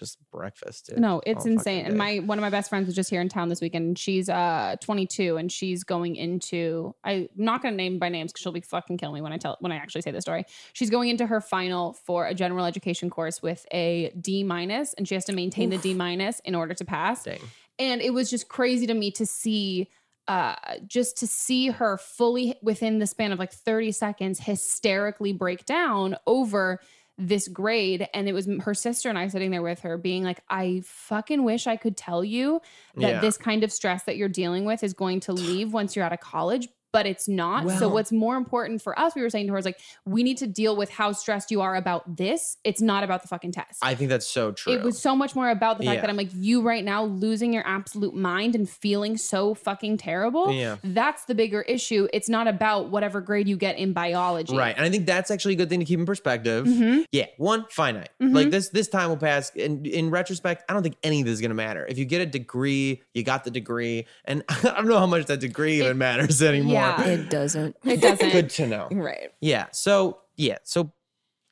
just 0.03 0.17
breakfast. 0.31 0.87
dude, 0.87 0.99
No, 0.99 1.21
it's 1.25 1.45
all 1.45 1.51
insane. 1.53 1.85
And 1.85 1.97
my 1.97 2.17
one 2.17 2.37
of 2.37 2.41
my 2.41 2.49
best 2.49 2.69
friends 2.69 2.85
was 2.87 2.95
just 2.95 3.09
here 3.09 3.21
in 3.21 3.29
town 3.29 3.49
this 3.49 3.61
weekend. 3.61 3.85
And 3.85 3.97
she's 3.97 4.27
uh 4.29 4.75
22 4.81 5.37
and 5.37 5.51
she's 5.51 5.83
going 5.83 6.15
into 6.15 6.93
I'm 7.03 7.29
not 7.35 7.61
gonna 7.61 7.75
name 7.75 7.99
by 7.99 8.09
names 8.09 8.31
because 8.31 8.41
she'll 8.41 8.51
be 8.51 8.61
fucking 8.61 8.97
killing 8.97 9.15
me 9.15 9.21
when 9.21 9.31
I 9.31 9.37
tell 9.37 9.57
when 9.61 9.71
I 9.71 9.77
actually 9.77 10.01
say 10.01 10.11
the 10.11 10.21
story. 10.21 10.45
She's 10.73 10.89
going 10.89 11.09
into 11.09 11.25
her 11.25 11.39
final 11.41 11.93
for 11.93 12.25
a 12.27 12.33
general 12.33 12.65
education 12.65 13.09
course 13.09 13.41
with 13.41 13.65
a 13.71 14.11
D 14.19 14.43
minus, 14.43 14.93
and 14.93 15.07
she 15.07 15.15
has 15.15 15.25
to 15.25 15.33
maintain 15.33 15.69
the 15.69 15.77
D 15.77 15.93
minus 15.93 16.39
in 16.41 16.55
order 16.55 16.73
to 16.73 16.85
pass. 16.85 17.23
Dang. 17.23 17.39
and 17.79 18.01
it 18.01 18.13
was 18.13 18.29
just 18.29 18.47
crazy 18.49 18.85
to 18.87 18.93
me 18.93 19.11
to 19.11 19.25
see 19.25 19.89
uh 20.27 20.55
just 20.87 21.17
to 21.17 21.27
see 21.27 21.67
her 21.67 21.97
fully 21.97 22.55
within 22.61 22.99
the 22.99 23.07
span 23.07 23.33
of 23.33 23.39
like 23.39 23.51
30 23.51 23.91
seconds 23.91 24.39
hysterically 24.39 25.33
break 25.33 25.65
down 25.65 26.15
over 26.25 26.79
this 27.17 27.47
grade 27.47 28.07
and 28.13 28.27
it 28.27 28.33
was 28.33 28.49
her 28.61 28.73
sister 28.73 29.07
and 29.07 29.17
I 29.19 29.27
sitting 29.27 29.51
there 29.51 29.61
with 29.61 29.81
her 29.81 29.97
being 29.97 30.23
like 30.23 30.41
I 30.49 30.81
fucking 30.85 31.43
wish 31.43 31.67
I 31.67 31.75
could 31.77 31.95
tell 31.95 32.23
you 32.23 32.59
that 32.95 33.09
Yeah. 33.09 33.19
this 33.21 33.37
kind 33.37 33.63
of 33.63 33.71
stress 33.71 34.03
that 34.05 34.17
you're 34.17 34.29
dealing 34.29 34.65
with 34.65 34.83
is 34.83 34.93
going 34.93 35.19
to 35.21 35.33
leave 35.33 35.73
once 35.73 35.95
you're 35.95 36.03
out 36.05 36.13
of 36.13 36.19
college 36.19 36.67
but 36.93 37.05
it's 37.05 37.27
not. 37.27 37.69
so 37.79 37.89
what's 37.89 38.11
more 38.13 38.37
important 38.37 38.81
for 38.81 38.97
us 38.97 39.15
we 39.15 39.21
were 39.21 39.29
saying 39.29 39.47
to 39.47 39.51
her 39.53 39.57
is 39.59 39.65
like 39.65 39.79
we 40.05 40.23
need 40.23 40.37
to 40.37 40.47
deal 40.47 40.77
with 40.77 40.89
how 40.89 41.11
stressed 41.11 41.51
you 41.51 41.59
are 41.61 41.75
about 41.75 42.15
this. 42.15 42.57
It's 42.63 42.79
not 42.81 43.03
about 43.03 43.21
the 43.23 43.27
fucking 43.27 43.51
test. 43.51 43.79
I 43.81 43.95
think 43.95 44.09
that's 44.09 44.27
so 44.27 44.51
true. 44.53 44.71
It 44.73 44.81
was 44.83 45.01
so 45.01 45.15
much 45.15 45.35
more 45.35 45.49
about 45.49 45.79
the 45.79 45.85
fact 45.85 45.95
Yeah. 45.95 46.01
that 46.01 46.09
I'm 46.09 46.15
like, 46.17 46.29
you 46.33 46.61
right 46.61 46.83
now 46.85 47.03
losing 47.03 47.51
your 47.53 47.67
absolute 47.67 48.13
mind 48.15 48.55
and 48.55 48.69
feeling 48.69 49.17
so 49.17 49.53
fucking 49.55 49.97
terrible. 49.97 50.51
Yeah. 50.53 50.77
That's 50.83 51.25
the 51.25 51.35
bigger 51.35 51.63
issue. 51.63 52.07
It's 52.13 52.29
not 52.29 52.47
about 52.47 52.89
whatever 52.91 53.19
grade 53.21 53.47
you 53.49 53.57
get 53.57 53.77
in 53.77 53.91
biology. 53.93 54.55
Right. 54.55 54.75
And 54.77 54.85
I 54.85 54.89
think 54.89 55.05
that's 55.07 55.31
actually 55.31 55.55
a 55.55 55.57
good 55.57 55.69
thing 55.69 55.79
to 55.79 55.85
keep 55.85 55.99
in 55.99 56.05
perspective. 56.05 56.65
Mhm. 56.67 57.05
Yeah. 57.11 57.25
One, 57.37 57.65
finite. 57.71 58.09
Mhm. 58.21 58.35
Like 58.35 58.51
this 58.51 58.69
this 58.69 58.87
time 58.87 59.09
will 59.09 59.17
pass. 59.17 59.51
And 59.55 59.87
in 59.87 60.11
retrospect, 60.11 60.63
I 60.69 60.73
don't 60.73 60.83
think 60.83 60.97
any 61.03 61.21
of 61.21 61.25
this 61.25 61.33
is 61.33 61.41
gonna 61.41 61.53
matter. 61.55 61.85
If 61.89 61.97
you 61.97 62.05
get 62.05 62.21
a 62.21 62.25
degree, 62.27 63.01
you 63.15 63.23
got 63.23 63.43
the 63.43 63.51
degree. 63.51 64.05
And 64.25 64.43
I 64.49 64.61
don't 64.61 64.87
know 64.87 64.99
how 64.99 65.07
much 65.07 65.25
that 65.25 65.39
degree 65.39 65.79
even 65.81 65.97
matters 65.97 66.41
anymore. 66.43 66.73
yeah. 66.73 66.82
It 67.05 67.29
doesn't. 67.29 67.75
It 67.85 68.01
doesn't. 68.01 68.31
Good 68.31 68.49
to 68.51 68.67
know. 68.67 68.87
Right. 68.91 69.31
Yeah. 69.41 69.67
So 69.71 70.19
yeah. 70.35 70.57
So 70.63 70.91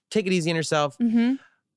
take 0.09 0.25
it 0.27 0.33
easy 0.33 0.49
on 0.49 0.55
yourself. 0.55 0.97
hmm 0.97 1.33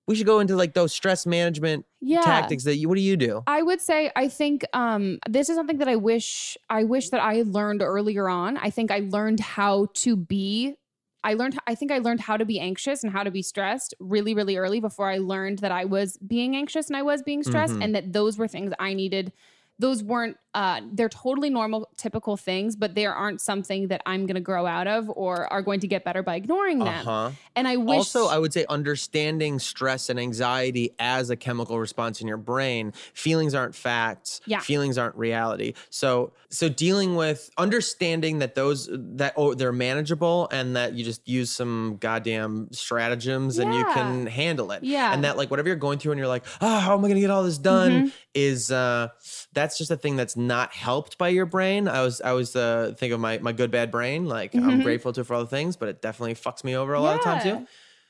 We 0.07 0.15
should 0.17 0.27
go 0.27 0.41
into 0.41 0.57
like 0.57 0.75
those 0.75 0.93
stress 0.93 1.25
management 1.27 1.87
Yeah. 2.01 2.21
tactics 2.23 2.65
that 2.65 2.77
you 2.77 2.89
what 2.89 2.97
do 2.97 3.01
you 3.03 3.17
do? 3.17 3.43
I 3.47 3.63
would 3.63 3.81
say 3.81 4.11
I 4.17 4.29
think 4.29 4.65
um 4.73 5.19
this 5.29 5.49
is 5.49 5.57
something 5.57 5.79
that 5.79 5.89
I 5.89 5.97
wish 5.97 6.57
I 6.69 6.85
wish 6.85 7.11
that 7.11 7.23
I 7.23 7.43
learned 7.47 7.83
earlier 7.83 8.29
on. 8.29 8.57
I 8.59 8.71
think 8.71 8.91
I 8.91 9.01
learned 9.01 9.41
how 9.41 9.87
to 10.05 10.17
be 10.17 10.77
I 11.23 11.35
learned 11.35 11.59
I 11.67 11.75
think 11.75 11.91
I 11.91 11.99
learned 11.99 12.21
how 12.21 12.37
to 12.37 12.45
be 12.45 12.61
anxious 12.61 13.03
and 13.03 13.11
how 13.13 13.23
to 13.23 13.31
be 13.31 13.43
stressed 13.43 13.95
really 13.99 14.35
really 14.35 14.57
early 14.57 14.81
before 14.81 15.09
I 15.11 15.19
learned 15.19 15.61
that 15.61 15.73
I 15.73 15.85
was 15.87 16.19
being 16.19 16.55
anxious 16.55 16.89
and 16.89 16.97
I 16.97 17.03
was 17.03 17.23
being 17.23 17.43
stressed 17.43 17.75
Mhm. 17.75 17.83
and 17.85 17.95
that 17.95 18.13
those 18.13 18.37
were 18.37 18.49
things 18.49 18.73
I 18.79 18.93
needed 18.95 19.33
those 19.79 20.03
weren't 20.05 20.37
uh 20.55 20.81
they're 20.93 21.09
totally 21.09 21.51
normal 21.51 21.89
typical 21.97 22.37
things 22.37 22.77
but 22.77 22.95
they 22.95 23.07
aren't 23.07 23.41
something 23.41 23.89
that 23.89 24.03
I'm 24.07 24.27
going 24.27 24.35
to 24.35 24.41
grow 24.41 24.67
out 24.67 24.87
of 24.87 25.11
or 25.11 25.53
are 25.53 25.63
going 25.63 25.81
to 25.81 25.87
get 25.89 26.05
better 26.05 26.23
by 26.23 26.37
ignoring 26.37 26.79
them. 26.79 27.09
Uh-huh. 27.09 27.31
And 27.57 27.69
I 27.69 27.77
wish 27.77 27.97
Also, 27.97 28.27
I 28.29 28.39
would 28.39 28.53
say 28.53 28.65
understanding 28.69 29.59
stress 29.59 30.09
and 30.09 30.19
anxiety 30.19 30.91
as 30.99 31.31
a 31.31 31.37
chemical 31.37 31.79
response 31.79 32.21
in 32.21 32.29
your 32.29 32.37
brain. 32.37 32.93
Feelings 33.13 33.55
aren't 33.55 33.75
facts. 33.75 34.41
Yeah. 34.47 34.61
Feelings 34.61 34.99
aren't 34.99 35.17
reality. 35.17 35.75
So, 35.91 36.33
so 36.49 36.69
dealing 36.69 37.17
with 37.17 37.51
understanding 37.59 38.39
that 38.39 38.55
those 38.55 38.89
that 38.93 39.35
oh 39.37 39.55
they're 39.55 39.73
manageable 39.73 40.49
and 40.53 40.77
that 40.77 40.95
you 40.95 41.05
just 41.05 41.27
use 41.29 41.51
some 41.51 41.97
goddamn 42.01 42.69
stratagems 42.73 43.59
and 43.59 43.75
you 43.75 43.85
can 43.87 44.27
handle 44.27 44.71
it. 44.73 44.83
Yeah. 44.83 45.13
And 45.13 45.25
that 45.25 45.37
like 45.37 45.51
whatever 45.51 45.69
you're 45.69 45.77
going 45.77 45.99
through 45.99 46.13
and 46.13 46.19
you're 46.19 46.29
like, 46.29 46.45
oh, 46.61 46.79
how 46.79 46.97
am 46.97 47.05
I 47.05 47.09
gonna 47.09 47.21
get 47.21 47.31
all 47.31 47.43
this 47.43 47.59
done? 47.59 47.93
Mm-hmm. 47.93 48.09
Is 48.35 48.71
uh 48.71 49.09
that's 49.53 49.79
just 49.79 49.91
a 49.91 49.97
thing 49.97 50.17
that's 50.17 50.37
not 50.47 50.73
helped 50.75 51.19
by 51.19 51.29
your 51.29 51.47
brain. 51.47 51.89
I 51.89 52.03
was 52.03 52.21
I 52.21 52.33
was 52.33 52.57
uh 52.57 52.95
think 52.99 53.13
of 53.13 53.21
my 53.21 53.39
my 53.39 53.53
good 53.53 53.71
bad 53.71 53.91
brain. 53.91 54.27
Like 54.27 54.57
I'm 54.63 54.79
Mhm. 54.79 54.83
grateful 54.83 55.13
to 55.15 55.25
for 55.25 55.35
all 55.35 55.41
the 55.43 55.49
things, 55.51 55.77
but 55.77 55.89
it 55.89 56.03
definitely 56.03 56.35
fucks 56.35 56.65
me 56.65 56.77
over 56.77 56.95
a 56.95 57.01
lot 57.01 57.17
of 57.17 57.23
times 57.23 57.43
too. 57.45 57.63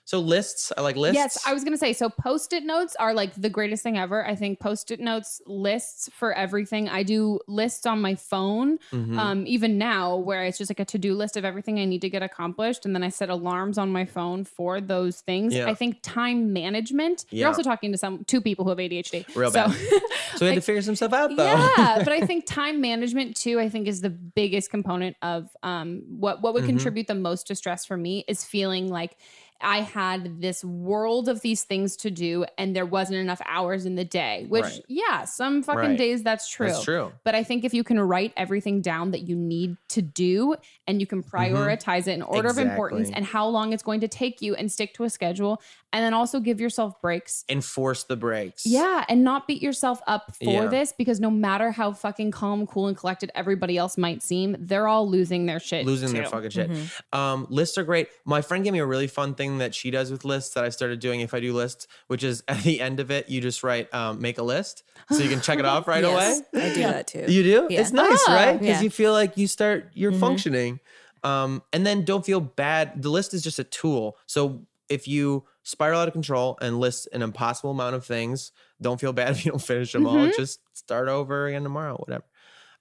So 0.06 0.18
lists, 0.20 0.70
I 0.76 0.82
like 0.82 0.96
lists. 0.96 1.14
Yes, 1.14 1.46
I 1.46 1.54
was 1.54 1.64
gonna 1.64 1.78
say 1.78 1.94
so. 1.94 2.10
Post-it 2.10 2.62
notes 2.64 2.94
are 3.00 3.14
like 3.14 3.34
the 3.36 3.48
greatest 3.48 3.82
thing 3.82 3.96
ever. 3.96 4.24
I 4.26 4.34
think 4.34 4.60
post-it 4.60 5.00
notes 5.00 5.40
lists 5.46 6.10
for 6.12 6.34
everything. 6.34 6.90
I 6.90 7.02
do 7.02 7.40
lists 7.48 7.86
on 7.86 8.02
my 8.02 8.14
phone, 8.14 8.78
Mhm. 8.92 9.18
um, 9.18 9.46
even 9.46 9.78
now, 9.78 10.16
where 10.16 10.44
it's 10.44 10.58
just 10.58 10.70
like 10.70 10.78
a 10.80 10.84
to-do 10.84 11.14
list 11.14 11.38
of 11.38 11.44
everything 11.46 11.78
I 11.78 11.86
need 11.86 12.02
to 12.02 12.10
get 12.10 12.22
accomplished, 12.22 12.84
and 12.84 12.94
then 12.94 13.02
I 13.02 13.08
set 13.08 13.30
alarms 13.30 13.78
on 13.78 13.90
my 13.90 14.04
phone 14.04 14.44
for 14.44 14.78
those 14.78 15.22
things. 15.22 15.54
Yeah. 15.54 15.68
I 15.68 15.74
think 15.74 16.00
time 16.02 16.52
management. 16.52 17.24
You're 17.30 17.48
also 17.48 17.62
talking 17.62 17.90
to 17.92 17.96
some 17.98 18.24
two 18.24 18.42
people 18.42 18.64
who 18.64 18.70
have 18.70 18.78
ADHD, 18.80 19.24
Real 19.34 19.50
so, 19.50 19.68
bad. 19.68 19.72
so 20.36 20.40
we 20.40 20.46
had 20.48 20.54
to 20.56 20.60
figure 20.60 20.82
some 20.82 20.96
stuff 20.96 21.14
out 21.14 21.34
though. 21.34 21.44
yeah, 21.46 22.02
but 22.04 22.10
I 22.12 22.20
think 22.26 22.44
time 22.44 22.82
management 22.82 23.36
too. 23.36 23.58
I 23.58 23.70
think 23.70 23.88
is 23.88 24.02
the 24.02 24.10
biggest 24.10 24.70
component 24.70 25.16
of 25.22 25.48
um, 25.62 26.02
what 26.18 26.42
what 26.42 26.52
would 26.52 26.64
Mhm. 26.64 26.74
contribute 26.76 27.06
the 27.06 27.14
most 27.14 27.46
to 27.46 27.54
stress 27.54 27.86
for 27.86 27.96
me 27.96 28.24
is 28.28 28.44
feeling 28.44 28.88
like 28.90 29.16
I 29.64 29.78
had 29.80 30.40
this 30.40 30.62
world 30.64 31.28
of 31.28 31.40
these 31.40 31.64
things 31.64 31.96
to 31.98 32.10
do 32.10 32.44
and 32.58 32.76
there 32.76 32.86
wasn't 32.86 33.18
enough 33.18 33.40
hours 33.46 33.86
in 33.86 33.94
the 33.94 34.04
day. 34.04 34.46
Which, 34.48 34.62
Right. 34.64 34.84
yeah, 34.88 35.24
some 35.24 35.62
fucking 35.62 35.90
Right. 35.90 35.98
days 35.98 36.22
that's 36.22 36.48
true. 36.48 36.68
That's 36.68 36.84
true. 36.84 37.12
But 37.24 37.34
I 37.34 37.42
think 37.42 37.64
if 37.64 37.72
you 37.74 37.82
can 37.82 37.98
write 37.98 38.32
everything 38.36 38.82
down 38.82 39.10
that 39.12 39.22
you 39.28 39.36
need 39.36 39.76
to 39.88 40.02
do 40.02 40.54
and 40.86 41.00
you 41.00 41.06
can 41.06 41.22
prioritize 41.22 42.06
it 42.06 42.12
in 42.12 42.22
order 42.22 42.48
of 42.48 42.58
importance 42.58 43.08
Mm-hmm. 43.08 43.16
And 43.16 43.24
how 43.26 43.46
long 43.48 43.72
it's 43.72 43.82
going 43.82 44.00
to 44.00 44.08
take 44.08 44.40
you 44.42 44.54
and 44.54 44.70
stick 44.70 44.94
to 44.94 45.04
a 45.04 45.10
schedule, 45.10 45.60
and 45.92 46.02
then 46.04 46.12
also 46.14 46.40
give 46.40 46.60
yourself 46.60 47.00
breaks 47.00 47.44
Enforce 47.48 48.04
the 48.04 48.16
breaks. 48.16 48.66
yeah, 48.66 49.04
and 49.08 49.22
not 49.24 49.46
beat 49.46 49.62
yourself 49.62 50.00
up 50.06 50.34
for 50.36 50.44
Yeah. 50.50 50.66
this 50.66 50.92
because 50.92 51.20
no 51.20 51.30
matter 51.30 51.70
how 51.70 51.92
fucking 51.92 52.30
calm, 52.32 52.66
cool, 52.66 52.88
and 52.88 52.96
collected 52.96 53.30
everybody 53.34 53.76
else 53.78 53.96
might 53.96 54.22
seem, 54.22 54.56
they're 54.58 54.88
all 54.88 55.08
losing 55.08 55.46
their 55.46 55.60
shit. 55.60 55.86
Losing 55.86 56.12
their 56.12 56.26
fucking 56.26 56.50
shit. 56.50 56.70
Mm-hmm. 56.70 57.18
Um, 57.18 57.46
lists 57.48 57.78
are 57.78 57.84
great. 57.84 58.08
My 58.24 58.42
friend 58.42 58.64
gave 58.64 58.72
me 58.72 58.80
a 58.80 58.86
really 58.86 59.06
fun 59.06 59.34
thing 59.34 59.53
that 59.58 59.74
she 59.74 59.90
does 59.90 60.10
with 60.10 60.24
lists 60.24 60.54
that 60.54 60.64
I 60.64 60.68
started 60.68 61.00
doing 61.00 61.20
if 61.20 61.34
I 61.34 61.40
do 61.40 61.52
lists, 61.52 61.86
which 62.06 62.22
is 62.24 62.42
at 62.48 62.62
the 62.62 62.80
end 62.80 63.00
of 63.00 63.10
it, 63.10 63.28
you 63.28 63.40
just 63.40 63.62
write 63.62 63.92
um, 63.94 64.20
make 64.20 64.38
a 64.38 64.42
list 64.42 64.82
so 65.10 65.18
you 65.22 65.28
can 65.28 65.40
check 65.40 65.58
it 65.58 65.64
off 65.64 65.86
right 65.88 66.02
Yes, 66.02 66.40
away. 66.52 66.62
I 66.64 66.74
do 66.74 66.82
that 66.82 67.06
too. 67.06 67.24
You 67.28 67.42
do? 67.42 67.66
Yeah. 67.70 67.80
It's 67.80 67.92
nice, 67.92 68.24
Ah, 68.28 68.34
right? 68.34 68.52
Because 68.60 68.76
yeah. 68.78 68.82
you 68.82 68.90
feel 68.90 69.12
like 69.12 69.36
you 69.36 69.46
start, 69.46 69.90
you're 69.94 70.12
Mhm. 70.12 70.20
functioning. 70.20 70.80
Um, 71.22 71.62
and 71.72 71.86
then 71.86 72.04
don't 72.04 72.24
feel 72.24 72.40
bad. 72.40 73.00
The 73.02 73.08
list 73.10 73.32
is 73.34 73.42
just 73.42 73.58
a 73.58 73.64
tool. 73.64 74.16
So 74.26 74.62
if 74.88 75.08
you 75.08 75.44
spiral 75.62 75.98
out 76.00 76.08
of 76.08 76.12
control 76.12 76.58
and 76.60 76.78
list 76.78 77.08
an 77.12 77.22
impossible 77.22 77.70
amount 77.70 77.94
of 77.96 78.04
things. 78.04 78.52
Don't 78.82 79.00
feel 79.00 79.14
bad 79.14 79.30
if 79.36 79.44
you 79.46 79.50
don't 79.52 79.58
finish 79.62 79.92
them 79.92 80.06
all. 80.06 80.16
Mhm. 80.16 80.36
Just 80.36 80.60
start 80.74 81.08
over 81.08 81.46
again 81.46 81.62
tomorrow, 81.62 81.96
whatever. 81.96 82.24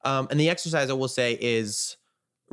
Um, 0.04 0.28
and 0.30 0.38
the 0.38 0.50
exercise 0.50 0.90
I 0.90 0.94
will 0.94 1.08
say 1.08 1.38
is 1.40 1.96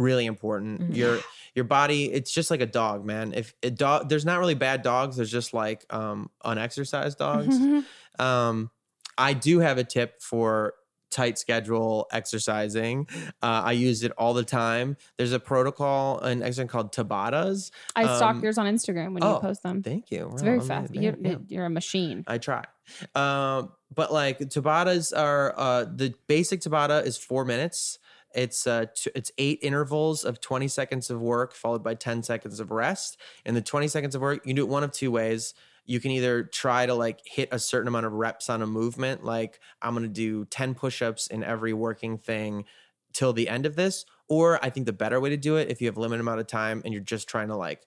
really 0.00 0.26
important. 0.26 0.80
Mhm. 0.80 0.96
Your 0.96 1.18
your 1.54 1.64
body, 1.64 2.10
it's 2.12 2.32
just 2.32 2.50
like 2.50 2.60
a 2.60 2.66
dog, 2.66 3.04
man. 3.04 3.32
If 3.34 3.54
a 3.62 3.70
dog, 3.70 4.08
there's 4.08 4.24
not 4.24 4.38
really 4.38 4.54
bad 4.54 4.82
dogs. 4.82 5.16
There's 5.16 5.30
just 5.30 5.52
like 5.54 5.84
um, 5.90 6.30
unexercised 6.44 7.18
dogs. 7.18 7.56
Um, 8.18 8.70
I 9.16 9.32
do 9.32 9.60
have 9.60 9.78
a 9.78 9.84
tip 9.84 10.20
for 10.20 10.74
tight 11.10 11.38
schedule 11.38 12.06
exercising. 12.12 13.06
Uh, 13.42 13.62
I 13.64 13.72
use 13.72 14.02
it 14.02 14.12
all 14.18 14.34
the 14.34 14.44
time. 14.44 14.96
There's 15.16 15.32
a 15.32 15.40
protocol, 15.40 16.18
an 16.20 16.42
exercise 16.42 16.70
called 16.70 16.92
Tabatas. 16.92 17.70
I 17.96 18.04
stalk 18.16 18.36
Um, 18.36 18.42
yours 18.42 18.58
on 18.58 18.66
Instagram 18.66 19.14
when 19.14 19.22
you 19.22 19.28
oh, 19.28 19.38
post 19.40 19.62
them. 19.62 19.82
Thank 19.82 20.10
you. 20.10 20.30
It's 20.32 20.42
Wow, 20.42 20.48
very 20.48 20.60
fast. 20.60 20.94
You're, 20.94 21.16
you're 21.48 21.64
a 21.64 21.70
machine. 21.70 22.24
I 22.26 22.36
try. 22.38 22.64
Um, 23.14 23.72
but 23.94 24.12
like 24.12 24.38
Tabatas 24.40 25.16
are 25.16 25.54
uh, 25.56 25.84
the 25.84 26.14
basic 26.26 26.60
Tabata 26.60 27.04
is 27.04 27.16
four 27.16 27.44
minutes. 27.44 27.98
It's 28.34 28.66
uh, 28.66 28.86
t- 28.94 29.10
it's 29.14 29.32
eight 29.38 29.58
intervals 29.62 30.24
of 30.24 30.40
20 30.40 30.68
seconds 30.68 31.10
of 31.10 31.20
work 31.20 31.54
followed 31.54 31.82
by 31.82 31.94
10 31.94 32.22
seconds 32.22 32.60
of 32.60 32.70
rest. 32.70 33.18
And 33.44 33.56
the 33.56 33.60
20 33.62 33.88
seconds 33.88 34.14
of 34.14 34.22
work, 34.22 34.36
you 34.44 34.50
can 34.50 34.56
do 34.56 34.62
it 34.62 34.68
one 34.68 34.84
of 34.84 34.92
two 34.92 35.10
ways. 35.10 35.54
You 35.86 36.00
can 36.00 36.10
either 36.12 36.44
try 36.44 36.86
to 36.86 36.94
like 36.94 37.20
hit 37.24 37.48
a 37.52 37.58
certain 37.58 37.88
amount 37.88 38.06
of 38.06 38.12
reps 38.12 38.48
on 38.48 38.62
a 38.62 38.66
movement, 38.66 39.24
like 39.24 39.60
I'm 39.82 39.94
gonna 39.94 40.08
do 40.08 40.44
10 40.46 40.74
push-ups 40.74 41.26
in 41.26 41.42
every 41.42 41.72
working 41.72 42.18
thing 42.18 42.64
till 43.12 43.32
the 43.32 43.48
end 43.48 43.66
of 43.66 43.76
this. 43.76 44.04
Or 44.28 44.64
I 44.64 44.70
think 44.70 44.86
the 44.86 44.92
better 44.92 45.20
way 45.20 45.30
to 45.30 45.36
do 45.36 45.56
it, 45.56 45.68
if 45.70 45.80
you 45.80 45.88
have 45.88 45.96
limited 45.96 46.20
amount 46.20 46.40
of 46.40 46.46
time 46.46 46.82
and 46.84 46.94
you're 46.94 47.02
just 47.02 47.28
trying 47.28 47.48
to 47.48 47.56
like 47.56 47.82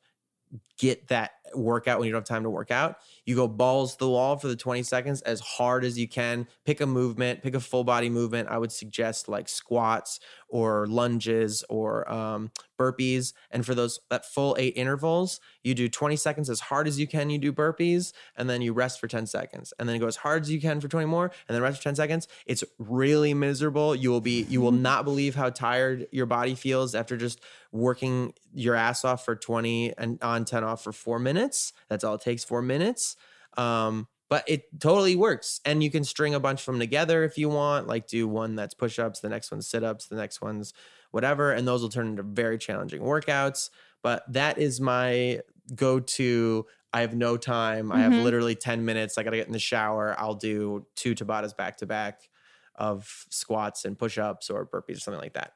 get 0.78 1.08
that 1.08 1.32
workout 1.56 2.00
when 2.00 2.08
you 2.08 2.12
don't 2.12 2.22
have 2.22 2.28
time 2.28 2.44
to 2.44 2.50
work 2.50 2.72
out. 2.72 2.98
You 3.26 3.36
go 3.36 3.48
balls 3.48 3.94
to 3.94 4.00
the 4.00 4.10
wall 4.10 4.38
for 4.38 4.48
the 4.48 4.56
20 4.56 4.84
seconds 4.84 5.22
as 5.22 5.40
hard 5.40 5.86
as 5.86 5.98
you 5.98 6.08
can. 6.08 6.48
Pick 6.66 6.82
a 6.82 6.86
movement, 6.86 7.42
pick 7.42 7.56
a 7.56 7.60
full 7.60 7.84
body 7.84 8.10
movement. 8.10 8.50
I 8.50 8.58
would 8.58 8.72
suggest 8.72 9.28
like 9.28 9.48
squats 9.50 10.20
or 10.54 10.86
lunges 10.86 11.64
or 11.68 12.10
um, 12.14 12.52
burpees. 12.80 13.34
And 13.50 13.66
for 13.66 13.74
those 13.74 14.00
that 14.12 14.24
full 14.24 14.56
eight 14.60 14.78
intervals, 14.78 15.40
you 15.64 15.74
do 15.74 15.90
20 15.90 16.16
seconds 16.16 16.48
as 16.48 16.60
hard 16.60 16.88
as 16.88 17.00
you 17.00 17.08
can. 17.08 17.32
You 17.32 17.40
do 17.40 17.52
burpees 17.52 18.14
and 18.38 18.48
then 18.48 18.62
you 18.62 18.72
rest 18.72 19.00
for 19.00 19.08
10 19.08 19.26
seconds. 19.26 19.74
And 19.80 19.90
then 19.90 20.00
go 20.00 20.06
as 20.06 20.18
hard 20.18 20.44
as 20.44 20.52
you 20.52 20.62
can 20.62 20.80
for 20.80 20.88
20 20.88 21.08
more 21.08 21.32
and 21.48 21.56
then 21.56 21.64
rest 21.64 21.80
for 21.80 21.84
10 21.86 21.96
seconds. 21.96 22.28
It's 22.46 22.64
really 22.78 23.34
miserable. 23.34 23.96
You 23.96 24.12
will 24.12 24.22
be, 24.22 24.44
you 24.44 24.62
will 24.62 24.72
not 24.72 25.06
believe 25.06 25.34
how 25.34 25.50
tired 25.50 26.06
your 26.12 26.28
body 26.28 26.54
feels 26.54 26.94
after 26.94 27.18
just 27.18 27.42
working 27.72 28.36
your 28.54 28.76
ass 28.76 29.04
off 29.04 29.26
for 29.26 29.36
20 29.36 29.98
and 29.98 30.22
on 30.22 30.46
10 30.46 30.64
off 30.64 30.84
for 30.84 30.92
four 30.92 31.18
minutes. 31.18 31.74
That's 31.90 32.04
all 32.04 32.14
it 32.14 32.22
takes, 32.22 32.44
four 32.44 32.62
minutes. 32.62 33.16
Um, 33.58 34.08
but 34.30 34.44
it 34.48 34.80
totally 34.80 35.16
works. 35.16 35.62
And 35.66 35.84
you 35.84 35.92
can 35.92 36.04
string 36.04 36.34
a 36.34 36.40
bunch 36.40 36.62
of 36.62 36.66
them 36.68 36.80
together 36.80 37.24
if 37.24 37.38
you 37.38 37.50
want, 37.50 37.88
like 37.88 38.08
do 38.08 38.28
one 38.28 38.56
that's 38.56 38.74
push 38.74 39.00
ups, 39.00 39.20
the 39.20 39.30
next 39.30 39.52
one's 39.52 39.68
sit 39.68 39.84
ups, 39.84 40.08
the 40.08 40.16
next 40.16 40.42
one's 40.42 40.74
whatever. 41.12 41.52
And 41.52 41.68
those 41.68 41.82
will 41.82 41.90
turn 41.90 42.08
into 42.08 42.24
very 42.24 42.58
challenging 42.58 43.02
workouts. 43.02 43.70
But 44.02 44.24
that 44.34 44.58
is 44.58 44.82
my 44.82 45.42
go 45.76 46.00
to. 46.00 46.66
I 46.92 47.02
have 47.02 47.16
no 47.16 47.38
time. 47.38 47.92
I 47.92 48.02
have 48.02 48.14
Mhm. 48.14 48.24
literally 48.24 48.56
10 48.56 48.86
minutes. 48.86 49.18
I 49.18 49.24
got 49.24 49.32
to 49.32 49.38
get 49.38 49.48
in 49.48 49.54
the 49.54 49.60
shower. 49.60 50.16
I'll 50.20 50.36
do 50.36 50.86
two 50.96 51.16
Tabatas 51.16 51.56
back 51.56 51.78
to 51.78 51.86
back 51.86 52.30
of 52.76 53.26
squats 53.30 53.86
and 53.86 53.98
push 53.98 54.18
ups 54.18 54.50
or 54.50 54.66
burpees 54.66 54.98
or 54.98 55.00
something 55.00 55.22
like 55.22 55.34
that. 55.34 55.54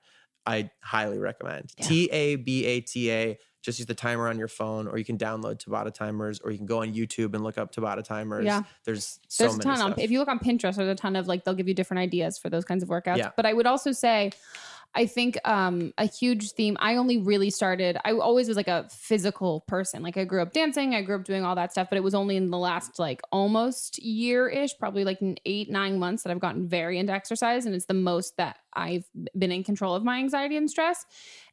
I 0.47 0.71
highly 0.81 1.19
recommend. 1.19 1.73
Yeah. 1.77 1.87
T 1.87 2.09
A 2.11 2.35
B 2.37 2.65
A 2.65 2.81
T 2.81 3.11
A. 3.11 3.37
Just 3.63 3.79
use 3.79 3.85
the 3.85 3.95
timer 3.95 4.29
on 4.29 4.39
your 4.39 4.47
phone, 4.47 4.87
or 4.87 4.97
you 4.97 5.03
can 5.03 5.17
download 5.17 5.61
Tabata 5.61 5.93
timers, 5.93 6.39
or 6.39 6.51
you 6.51 6.57
can 6.57 6.67
go 6.67 6.83
on 6.83 6.93
YouTube 6.93 7.33
and 7.33 7.43
look 7.43 7.57
up 7.57 7.75
Tabata 7.75 8.01
timers. 8.01 8.45
Yeah. 8.45 8.63
There's 8.85 9.19
so 9.27 9.43
There's 9.43 9.55
a 9.55 9.57
many 9.57 9.77
ton 9.77 9.91
on. 9.91 9.99
If 9.99 10.09
you 10.09 10.19
look 10.19 10.29
on 10.29 10.39
Pinterest, 10.39 10.75
there's 10.75 10.87
a 10.87 10.95
ton 10.95 11.17
of 11.17 11.27
like 11.27 11.43
they'll 11.43 11.53
give 11.53 11.67
you 11.67 11.73
different 11.73 11.99
ideas 11.99 12.37
for 12.37 12.49
those 12.49 12.63
kinds 12.63 12.81
of 12.81 12.87
workouts. 12.87 13.17
Yeah. 13.17 13.31
But 13.35 13.45
I 13.45 13.51
would 13.51 13.67
also 13.67 13.91
say, 13.91 14.31
I 14.95 15.05
think 15.05 15.37
um, 15.45 15.93
a 15.99 16.05
huge 16.05 16.53
theme. 16.53 16.75
I 16.79 16.95
only 16.95 17.19
really 17.19 17.51
started. 17.51 17.97
I 18.03 18.13
always 18.13 18.47
was 18.47 18.57
like 18.57 18.67
a 18.67 18.87
physical 18.89 19.61
person. 19.67 20.01
Like 20.01 20.17
I 20.17 20.25
grew 20.25 20.41
up 20.41 20.53
dancing. 20.53 20.95
I 20.95 21.03
grew 21.03 21.15
up 21.17 21.23
doing 21.23 21.43
all 21.43 21.53
that 21.55 21.71
stuff. 21.71 21.87
But 21.91 21.97
it 21.97 22.03
was 22.03 22.15
only 22.15 22.35
in 22.35 22.49
the 22.49 22.57
last 22.57 22.97
like 22.97 23.21
almost 23.31 24.01
year 24.01 24.49
ish, 24.49 24.71
probably 24.79 25.03
like 25.03 25.19
eight 25.45 25.69
nine 25.69 25.99
months 25.99 26.23
that 26.23 26.31
I've 26.31 26.39
gotten 26.39 26.67
very 26.67 26.97
into 26.97 27.13
exercise, 27.13 27.65
and 27.67 27.75
it's 27.75 27.85
the 27.85 27.93
most 27.93 28.37
that 28.37 28.57
I've 28.73 29.05
been 29.37 29.51
in 29.51 29.63
control 29.63 29.93
of 29.93 30.03
my 30.03 30.17
anxiety 30.17 30.57
and 30.57 30.69
stress. 30.69 31.05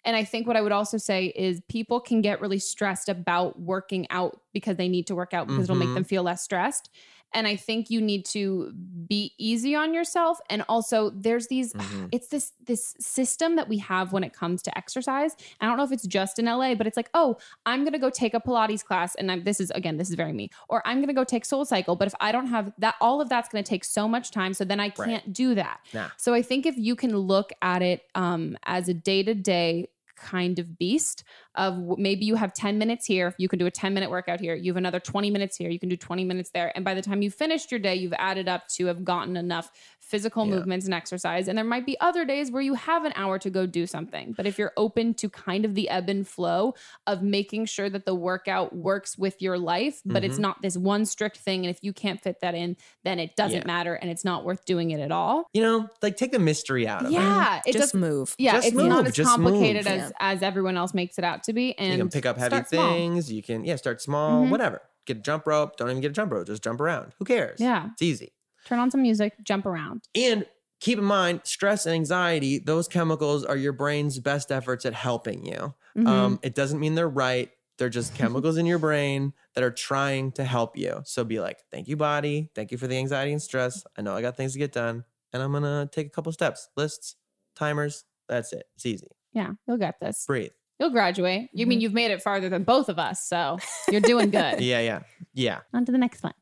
And 0.04 0.16
I 0.16 0.24
think 0.24 0.46
what 0.46 0.56
I 0.56 0.62
would 0.62 0.72
also 0.72 0.96
say 0.96 1.26
is 1.26 1.60
people 1.68 2.00
can 2.00 2.22
get 2.22 2.40
really 2.40 2.58
stressed 2.58 3.08
about 3.10 3.60
working 3.60 4.06
out 4.10 4.40
because 4.52 4.76
they 4.76 4.88
need 4.88 5.06
to 5.08 5.14
work 5.14 5.34
out 5.34 5.48
because 5.48 5.64
it'll 5.64 5.76
make 5.76 5.92
Mhm. 5.92 5.94
them 5.94 6.04
feel 6.04 6.22
less 6.22 6.42
stressed. 6.42 6.90
And 7.34 7.46
I 7.46 7.56
think 7.56 7.90
you 7.90 8.00
need 8.00 8.24
to 8.26 8.72
be 8.72 9.32
easy 9.38 9.74
on 9.74 9.92
yourself. 9.92 10.38
And 10.48 10.64
also 10.68 11.10
there's 11.10 11.48
these 11.48 11.72
Mhm. 11.74 12.08
it's 12.12 12.28
this 12.28 12.52
this 12.64 12.94
system 12.98 13.56
that 13.56 13.68
we 13.68 13.78
have 13.78 14.12
when 14.12 14.24
it 14.24 14.32
comes 14.32 14.62
to 14.62 14.78
exercise. 14.78 15.36
I 15.60 15.66
don't 15.66 15.76
know 15.76 15.84
if 15.84 15.92
it's 15.92 16.06
just 16.06 16.38
in 16.38 16.46
LA, 16.46 16.74
but 16.74 16.86
it's 16.86 16.96
like, 16.96 17.10
oh, 17.12 17.36
I'm 17.66 17.84
gonna 17.84 17.98
go 17.98 18.08
take 18.10 18.32
a 18.34 18.40
Pilates 18.40 18.84
class, 18.84 19.14
and 19.16 19.30
I'm, 19.30 19.44
this 19.44 19.60
is 19.60 19.70
again, 19.72 19.96
this 19.96 20.08
is 20.08 20.14
very 20.14 20.32
me. 20.32 20.48
Or 20.68 20.80
I'm 20.86 21.00
gonna 21.00 21.12
go 21.12 21.24
take 21.24 21.44
Soul 21.44 21.64
Cycle, 21.64 21.96
but 21.96 22.06
if 22.08 22.14
I 22.20 22.32
don't 22.32 22.46
have 22.46 22.72
that, 22.78 22.94
all 23.00 23.20
of 23.20 23.28
that's 23.28 23.48
gonna 23.48 23.62
take 23.62 23.84
so 23.84 24.08
much 24.08 24.30
time, 24.30 24.54
so 24.54 24.64
then 24.64 24.80
I 24.80 24.88
can't 24.88 25.32
do 25.32 25.54
that. 25.56 25.80
Nah. 25.92 26.08
So 26.16 26.32
I 26.34 26.42
think 26.42 26.64
if 26.66 26.76
you 26.78 26.96
can 26.96 27.16
look 27.16 27.52
at 27.60 27.82
it 27.82 28.02
um, 28.14 28.56
as 28.64 28.88
a 28.88 28.94
day 28.94 29.22
to 29.22 29.34
day 29.34 29.88
kind 30.24 30.58
of 30.58 30.78
beast 30.78 31.22
of 31.54 31.98
maybe 31.98 32.24
you 32.24 32.34
have 32.34 32.54
10 32.54 32.78
minutes 32.78 33.04
here 33.04 33.34
you 33.36 33.46
can 33.46 33.58
do 33.58 33.66
a 33.66 33.70
10 33.70 33.92
minute 33.92 34.10
workout 34.10 34.40
here 34.40 34.54
you 34.54 34.72
have 34.72 34.78
another 34.78 34.98
20 34.98 35.30
minutes 35.30 35.56
here 35.56 35.68
you 35.68 35.78
can 35.78 35.90
do 35.90 35.96
20 35.96 36.24
minutes 36.24 36.50
there 36.50 36.72
and 36.74 36.84
by 36.84 36.94
the 36.94 37.02
time 37.02 37.20
you 37.20 37.30
finished 37.30 37.70
your 37.70 37.78
day 37.78 37.94
you've 37.94 38.14
added 38.14 38.48
up 38.48 38.66
to 38.68 38.86
have 38.86 39.04
gotten 39.04 39.36
enough 39.36 39.70
physical 40.06 40.44
Yeah. 40.46 40.54
movements 40.56 40.84
and 40.84 40.94
exercise 40.94 41.48
and 41.48 41.56
there 41.56 41.64
might 41.64 41.86
be 41.86 41.98
other 42.00 42.24
days 42.24 42.50
where 42.50 42.62
you 42.62 42.74
have 42.74 43.04
an 43.04 43.12
hour 43.16 43.38
to 43.38 43.50
go 43.50 43.66
do 43.66 43.86
something 43.86 44.32
but 44.36 44.46
if 44.46 44.58
you're 44.58 44.72
open 44.76 45.14
to 45.14 45.28
kind 45.30 45.64
of 45.64 45.74
the 45.74 45.88
ebb 45.88 46.08
and 46.08 46.28
flow 46.28 46.74
of 47.06 47.22
making 47.22 47.64
sure 47.66 47.88
that 47.88 48.04
the 48.04 48.14
workout 48.14 48.74
works 48.76 49.16
with 49.16 49.40
your 49.40 49.58
life 49.58 50.00
but 50.04 50.22
it's 50.22 50.36
Mhm. 50.36 50.40
not 50.40 50.62
this 50.62 50.76
one 50.76 51.04
strict 51.06 51.38
thing 51.38 51.64
and 51.66 51.74
if 51.74 51.82
you 51.82 51.92
can't 51.92 52.20
fit 52.20 52.40
that 52.40 52.54
in 52.54 52.76
then 53.02 53.18
it 53.18 53.34
doesn't 53.36 53.60
Yeah. 53.60 53.66
matter 53.66 53.94
and 53.94 54.10
it's 54.10 54.24
not 54.24 54.44
worth 54.44 54.64
doing 54.64 54.90
it 54.90 55.00
at 55.00 55.10
all 55.10 55.46
You 55.54 55.62
know, 55.62 55.88
like 56.02 56.16
take 56.16 56.32
the 56.32 56.38
mystery 56.38 56.86
out 56.86 57.02
of 57.06 57.10
it. 57.10 57.14
yeah 57.14 57.60
it 57.66 57.72
Just 57.72 57.92
does 57.92 57.94
move. 57.94 58.34
yeah, 58.38 58.52
Just 58.52 58.68
it's 58.68 58.76
not 58.76 59.06
as 59.06 59.14
just 59.14 59.30
complicated 59.30 59.84
move. 59.84 60.00
as 60.00 60.12
as 60.20 60.42
everyone 60.42 60.76
else 60.76 60.92
makes 60.94 61.18
it 61.18 61.24
out 61.24 61.42
to 61.44 61.52
be. 61.52 61.76
And 61.78 61.92
you 61.92 61.98
can 61.98 62.08
pick 62.10 62.26
up 62.26 62.36
heavy 62.36 62.50
start 62.56 62.68
small. 62.68 62.92
things. 62.92 63.32
You 63.32 63.42
can, 63.42 63.64
yeah, 63.64 63.76
start 63.76 64.00
small, 64.02 64.44
Mhm. 64.44 64.50
whatever. 64.50 64.82
Get 65.06 65.18
a 65.18 65.20
jump 65.20 65.46
rope. 65.46 65.76
Don't 65.76 65.90
even 65.90 66.00
get 66.00 66.10
a 66.10 66.14
jump 66.14 66.32
rope. 66.32 66.46
Just 66.46 66.62
jump 66.62 66.80
around. 66.80 67.12
Who 67.18 67.24
cares? 67.24 67.60
Yeah, 67.60 67.88
It's 67.92 68.02
easy. 68.02 68.32
Turn 68.64 68.78
on 68.78 68.90
some 68.90 69.02
music, 69.02 69.34
jump 69.42 69.66
around. 69.66 70.02
And 70.14 70.46
keep 70.80 70.98
in 70.98 71.04
mind, 71.04 71.40
stress 71.44 71.86
and 71.86 71.94
anxiety, 71.94 72.58
those 72.58 72.88
chemicals 72.88 73.44
are 73.44 73.56
your 73.56 73.72
brain's 73.72 74.18
best 74.18 74.50
efforts 74.52 74.84
at 74.84 74.94
helping 74.94 75.44
you. 75.46 75.74
Mhm. 75.96 76.06
Um, 76.08 76.38
it 76.42 76.54
doesn't 76.54 76.80
mean 76.80 76.94
they're 76.94 77.08
right. 77.08 77.50
They're 77.78 77.88
just 77.88 78.14
chemicals 78.42 78.56
in 78.56 78.66
your 78.66 78.78
brain 78.78 79.32
that 79.54 79.64
are 79.64 79.70
trying 79.70 80.32
to 80.32 80.44
help 80.44 80.76
you. 80.76 81.00
So 81.04 81.24
be 81.24 81.40
like, 81.40 81.58
thank 81.72 81.88
you, 81.88 81.96
body. 81.96 82.50
Thank 82.54 82.70
you 82.72 82.78
for 82.78 82.86
the 82.86 82.96
anxiety 82.98 83.32
and 83.32 83.42
stress. 83.42 83.84
I 83.96 84.02
know 84.02 84.14
I 84.14 84.22
got 84.22 84.36
things 84.36 84.52
to 84.52 84.58
get 84.58 84.72
done. 84.72 85.04
And 85.32 85.42
I'm 85.42 85.50
going 85.50 85.64
to 85.64 85.88
take 85.92 86.06
a 86.06 86.10
couple 86.10 86.30
steps, 86.32 86.68
lists, 86.76 87.16
timers. 87.56 88.04
That's 88.28 88.52
it. 88.52 88.64
It's 88.76 88.86
easy. 88.86 89.08
yeah, 89.32 89.50
you'll 89.66 89.78
get 89.78 89.98
this. 90.00 90.24
Breathe. 90.26 90.52
You'll 90.78 90.90
graduate. 90.90 91.50
You 91.52 91.66
mean 91.66 91.78
Mhm. 91.78 91.82
you've 91.82 91.92
made 91.92 92.10
it 92.12 92.22
farther 92.22 92.48
than 92.48 92.62
both 92.64 92.88
of 92.88 92.98
us, 92.98 93.24
so 93.26 93.58
you're 93.90 94.00
doing 94.00 94.30
good. 94.30 94.60
Yeah, 94.60 94.80
yeah, 94.80 95.00
yeah. 95.32 95.60
On 95.72 95.84
to 95.84 95.92
the 95.92 95.98
next 95.98 96.22
one. 96.22 96.34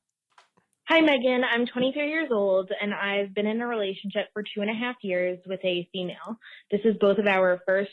Hi, 0.93 1.01
Meghan. 1.01 1.41
I'm 1.51 1.65
23 1.65 2.07
years 2.11 2.29
old 2.31 2.71
and 2.79 2.93
I've 2.93 3.33
been 3.35 3.47
in 3.47 3.63
a 3.63 3.67
relationship 3.67 4.27
for 4.35 4.43
two 4.43 4.61
and 4.61 4.69
a 4.69 4.75
half 4.75 4.97
years 5.01 5.39
with 5.47 5.61
a 5.65 5.89
female. 5.91 6.37
This 6.71 6.83
is 6.85 6.97
both 7.01 7.17
of 7.17 7.27
our 7.27 7.63
first 7.67 7.89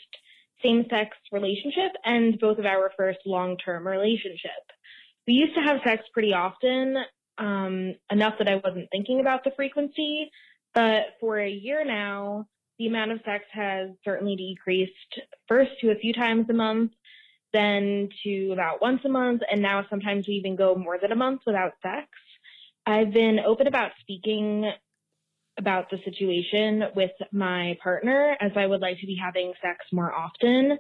same 0.62 0.84
sex 0.90 1.16
relationship 1.32 1.94
and 2.04 2.38
both 2.42 2.60
of 2.60 2.66
our 2.66 2.92
first 2.98 3.20
long 3.26 3.56
term 3.56 3.88
relationship. 3.88 4.52
We 5.26 5.36
used 5.36 5.56
to 5.56 5.62
have 5.62 5.78
sex 5.86 6.04
pretty 6.12 6.34
often, 6.34 6.98
um, 7.38 7.96
enough 8.12 8.34
that 8.38 8.50
I 8.50 8.58
wasn't 8.62 8.90
thinking 8.92 9.22
about 9.22 9.46
the 9.46 9.52
frequency, 9.56 10.30
but 10.74 11.16
for 11.22 11.40
a 11.40 11.50
year 11.50 11.86
now, 11.86 12.48
the 12.80 12.88
amount 12.88 13.14
of 13.14 13.22
sex 13.24 13.46
has 13.54 13.92
certainly 14.04 14.36
decreased 14.36 15.22
first 15.48 15.72
to 15.80 15.92
a 15.92 15.96
few 15.96 16.12
times 16.12 16.48
a 16.50 16.54
month, 16.54 16.92
then 17.54 18.10
to 18.26 18.52
about 18.52 18.82
once 18.82 19.00
a 19.06 19.10
month, 19.10 19.42
and 19.50 19.62
now 19.62 19.86
sometimes 19.90 20.28
we 20.28 20.34
even 20.34 20.58
go 20.58 20.76
more 20.76 20.98
than 21.02 21.14
a 21.14 21.16
month 21.16 21.44
without 21.46 21.72
sex. 21.82 22.10
I've 22.86 23.14
been 23.14 23.40
open 23.40 23.68
about 23.68 23.92
speaking 24.02 24.72
about 25.58 25.90
the 25.92 25.98
situation 26.06 26.84
with 26.96 27.12
my 27.32 27.78
partner 27.84 28.36
as 28.40 28.52
I 28.56 28.66
would 28.66 28.82
like 28.82 29.00
to 29.02 29.06
be 29.06 29.20
having 29.22 29.54
sex 29.62 29.80
more 29.92 30.14
often. 30.14 30.78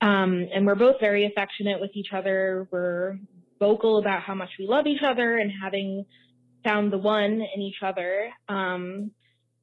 Um, 0.00 0.48
and 0.54 0.66
we're 0.66 0.76
both 0.76 0.96
very 1.00 1.26
affectionate 1.26 1.80
with 1.80 1.90
each 1.94 2.12
other. 2.14 2.68
We're 2.70 3.18
vocal 3.58 3.98
about 3.98 4.22
how 4.22 4.34
much 4.34 4.50
we 4.58 4.66
love 4.66 4.86
each 4.86 5.02
other 5.04 5.36
and 5.38 5.50
having 5.62 6.04
found 6.64 6.92
the 6.92 6.98
one 6.98 7.42
in 7.54 7.60
each 7.60 7.82
other. 7.82 8.30
Um, 8.48 9.10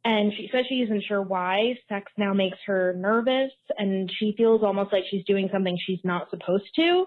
and 0.05 0.31
she 0.35 0.49
says 0.51 0.65
she 0.69 0.81
isn't 0.81 1.03
sure 1.07 1.21
why 1.21 1.77
sex 1.89 2.11
now 2.17 2.33
makes 2.33 2.57
her 2.65 2.95
nervous 2.97 3.51
and 3.77 4.09
she 4.17 4.33
feels 4.37 4.63
almost 4.63 4.93
like 4.93 5.03
she's 5.09 5.25
doing 5.25 5.49
something 5.51 5.77
she's 5.85 5.99
not 6.03 6.29
supposed 6.29 6.69
to. 6.75 7.05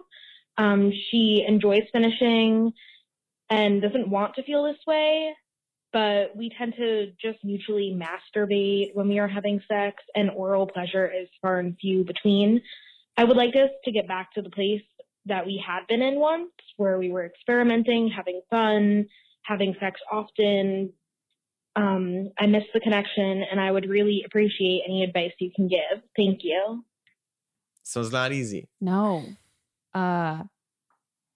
Um, 0.59 0.93
she 1.11 1.45
enjoys 1.47 1.85
finishing 1.93 2.73
and 3.51 3.83
doesn't 3.83 4.09
want 4.09 4.35
to 4.37 4.43
feel 4.43 4.65
this 4.65 4.81
way, 4.87 5.35
but 5.93 6.35
we 6.37 6.51
tend 6.57 6.75
to 6.77 7.13
just 7.21 7.45
mutually 7.45 7.95
masturbate 7.95 8.95
when 8.95 9.09
we 9.09 9.19
are 9.19 9.29
having 9.29 9.61
sex, 9.69 10.03
and 10.15 10.31
oral 10.31 10.67
pleasure 10.67 11.07
is 11.07 11.29
far 11.41 11.59
and 11.59 11.77
few 11.81 12.05
between. 12.05 12.63
I 13.17 13.25
would 13.25 13.37
like 13.37 13.51
us 13.51 13.71
to 13.85 13.93
get 13.93 14.09
back 14.09 14.33
to 14.35 14.43
the 14.43 14.51
place 14.51 14.83
that 15.27 15.47
we 15.47 15.63
had 15.65 15.87
been 15.89 16.03
in 16.03 16.19
once, 16.19 16.51
where 16.77 16.99
we 16.99 17.11
were 17.11 17.27
experimenting, 17.27 18.09
having 18.09 18.41
fun, 18.51 19.07
having 19.43 19.75
sex 19.79 20.01
often. 20.11 20.93
Um, 21.77 22.31
I 22.39 22.47
miss 22.47 22.65
the 22.75 22.81
connection, 22.81 23.45
and 23.51 23.61
I 23.61 23.71
would 23.71 23.89
really 23.89 24.23
appreciate 24.27 24.83
any 24.87 25.05
advice 25.05 25.33
you 25.39 25.51
can 25.55 25.69
give. 25.69 26.03
Thank 26.17 26.41
you. 26.43 26.85
So 27.83 28.01
it's 28.01 28.13
not 28.13 28.33
easy. 28.33 28.69
No. 28.81 29.25
Uh 29.95 30.45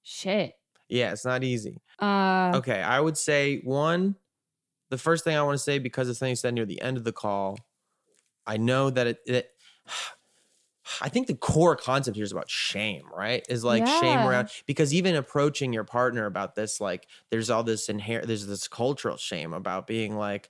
shit. 0.02 0.54
Yeah, 0.88 1.12
it's 1.12 1.24
not 1.24 1.42
easy. 1.42 1.80
Uh 1.98 2.58
Okay, 2.58 2.80
I 2.82 3.00
would 3.00 3.16
say 3.18 3.58
one. 3.60 4.16
The 4.90 4.98
first 4.98 5.24
thing 5.24 5.36
I 5.36 5.42
want 5.42 5.56
to 5.56 5.62
say 5.62 5.78
because 5.78 6.08
it's 6.08 6.18
something 6.18 6.30
you 6.32 6.36
said 6.36 6.54
near 6.54 6.66
the 6.66 6.80
end 6.80 6.96
of 6.96 7.04
the 7.04 7.12
call. 7.12 7.58
I 8.46 8.58
know 8.58 8.90
that 8.90 9.06
it, 9.06 9.20
it 9.26 9.50
I 11.00 11.08
think 11.08 11.26
the 11.26 11.34
core 11.34 11.74
concept 11.76 12.16
here 12.16 12.24
is 12.24 12.32
about 12.32 12.48
shame, 12.48 13.08
right? 13.12 13.44
Is 13.48 13.64
like 13.64 13.86
shame 13.88 14.24
around 14.24 14.50
because 14.66 14.94
even 14.94 15.16
approaching 15.16 15.72
your 15.72 15.84
partner 15.84 16.26
about 16.26 16.54
this, 16.54 16.80
like 16.80 17.08
there's 17.30 17.50
all 17.50 17.64
this 17.64 17.88
inherent, 17.88 18.28
there's 18.28 18.46
this 18.46 18.68
cultural 18.68 19.16
shame 19.16 19.52
about 19.52 19.88
being 19.88 20.16
like, 20.16 20.48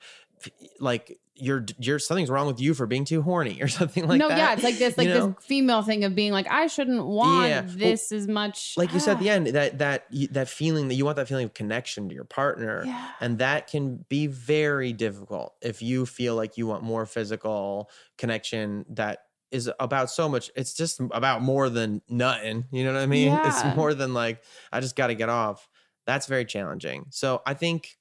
like 0.80 1.18
you're 1.38 1.66
you're 1.78 1.98
something's 1.98 2.30
wrong 2.30 2.46
with 2.46 2.58
you 2.60 2.72
for 2.72 2.86
being 2.86 3.04
too 3.04 3.20
horny 3.20 3.60
or 3.60 3.68
something 3.80 4.08
like 4.08 4.18
no, 4.18 4.28
that. 4.28 4.36
No, 4.38 4.42
yeah, 4.42 4.52
it's 4.54 4.62
like 4.62 4.78
this, 4.78 4.96
like 4.96 5.08
you 5.08 5.14
know? 5.14 5.26
this 5.38 5.44
female 5.44 5.82
thing 5.82 6.04
of 6.04 6.14
being 6.14 6.32
like, 6.32 6.50
I 6.50 6.66
shouldn't 6.66 7.04
want 7.04 7.48
Yeah, 7.50 7.60
well, 7.60 7.74
this 7.76 8.10
as 8.10 8.26
much. 8.26 8.72
like 8.78 8.92
you 8.94 9.00
said 9.00 9.12
at 9.12 9.16
Ah. 9.16 9.20
the 9.20 9.30
end 9.30 9.46
that 9.48 9.78
that 9.78 10.06
that 10.32 10.48
feeling 10.48 10.88
that 10.88 10.94
you 10.94 11.04
want 11.04 11.16
that 11.16 11.28
feeling 11.28 11.44
of 11.44 11.52
connection 11.52 12.08
to 12.08 12.14
your 12.14 12.24
partner 12.24 12.84
Yeah. 12.86 13.10
and 13.20 13.38
that 13.38 13.66
can 13.66 14.04
be 14.08 14.26
very 14.28 14.94
difficult 14.94 15.54
if 15.60 15.82
you 15.82 16.06
feel 16.06 16.34
like 16.36 16.56
you 16.56 16.66
want 16.66 16.82
more 16.82 17.04
physical 17.04 17.90
connection 18.16 18.86
that 18.90 19.24
is 19.50 19.70
about 19.78 20.10
so 20.10 20.28
much 20.28 20.50
it's 20.56 20.72
just 20.74 21.00
about 21.12 21.42
more 21.42 21.68
than 21.68 22.00
nothing 22.08 22.64
you 22.72 22.82
know 22.82 22.92
what 22.94 23.00
i 23.02 23.06
mean 23.06 23.28
Yeah. 23.28 23.46
it's 23.46 23.76
more 23.76 23.92
than 23.94 24.12
like 24.14 24.42
i 24.72 24.80
just 24.80 24.96
got 24.96 25.06
to 25.08 25.14
get 25.14 25.28
off 25.28 25.68
that's 26.06 26.26
very 26.26 26.44
challenging 26.46 27.06
so 27.10 27.42
i 27.46 27.54
think 27.54 27.96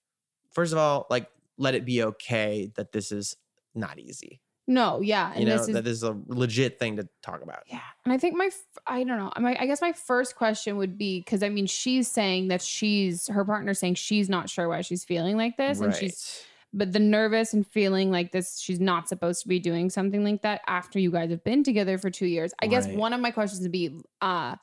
first 0.53 0.71
of 0.73 0.79
all 0.79 1.05
like 1.09 1.27
let 1.57 1.75
it 1.75 1.85
be 1.85 2.03
okay 2.03 2.71
that 2.75 2.91
this 2.91 3.11
is 3.11 3.35
not 3.73 3.99
easy 3.99 4.41
No, 4.67 5.01
yeah. 5.01 5.31
And 5.31 5.41
you 5.41 5.45
know 5.45 5.57
this 5.57 5.67
is 5.67 5.73
that 5.73 5.83
this 5.83 5.93
is 5.93 6.03
a 6.03 6.17
legit 6.27 6.79
thing 6.79 6.95
to 6.97 7.07
talk 7.21 7.43
about 7.43 7.63
Yeah. 7.67 7.81
And 8.03 8.13
I 8.13 8.17
think 8.17 8.35
my, 8.35 8.49
I 8.87 9.03
don't 9.03 9.17
know. 9.17 9.31
My, 9.39 9.55
I 9.59 9.67
guess 9.67 9.81
my 9.81 9.93
first 9.93 10.35
question 10.35 10.77
would 10.77 10.97
be 10.97 11.19
because 11.19 11.43
I 11.43 11.49
mean, 11.49 11.67
she's 11.67 12.07
saying 12.07 12.47
that 12.47 12.61
she's, 12.61 13.27
her 13.27 13.45
partner's 13.45 13.79
saying 13.79 13.95
she's 13.95 14.27
not 14.27 14.49
sure 14.49 14.67
why 14.67 14.81
she's 14.81 15.03
feeling 15.03 15.37
like 15.37 15.57
this. 15.57 15.79
And 15.79 15.93
she's, 15.93 16.43
but 16.73 16.93
the 16.93 16.99
nervous 16.99 17.53
and 17.53 17.65
feeling 17.65 18.09
like 18.11 18.31
this, 18.31 18.59
she's 18.59 18.79
not 18.79 19.07
supposed 19.07 19.43
to 19.43 19.47
be 19.47 19.59
doing 19.59 19.89
something 19.89 20.23
like 20.23 20.41
that 20.41 20.61
after 20.67 20.97
you 20.99 21.11
guys 21.11 21.29
have 21.29 21.43
been 21.43 21.63
together 21.63 21.97
for 21.99 22.09
two 22.09 22.27
years. 22.27 22.51
I 22.59 22.67
guess 22.67 22.87
one 22.87 23.13
of 23.13 23.21
my 23.21 23.31
questions 23.31 23.61
would 23.61 23.71
be, 23.71 23.99
uh, 24.21 24.55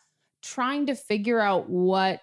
trying 0.43 0.87
to 0.87 0.97
figure 0.97 1.39
out 1.39 1.71
what, 1.71 2.21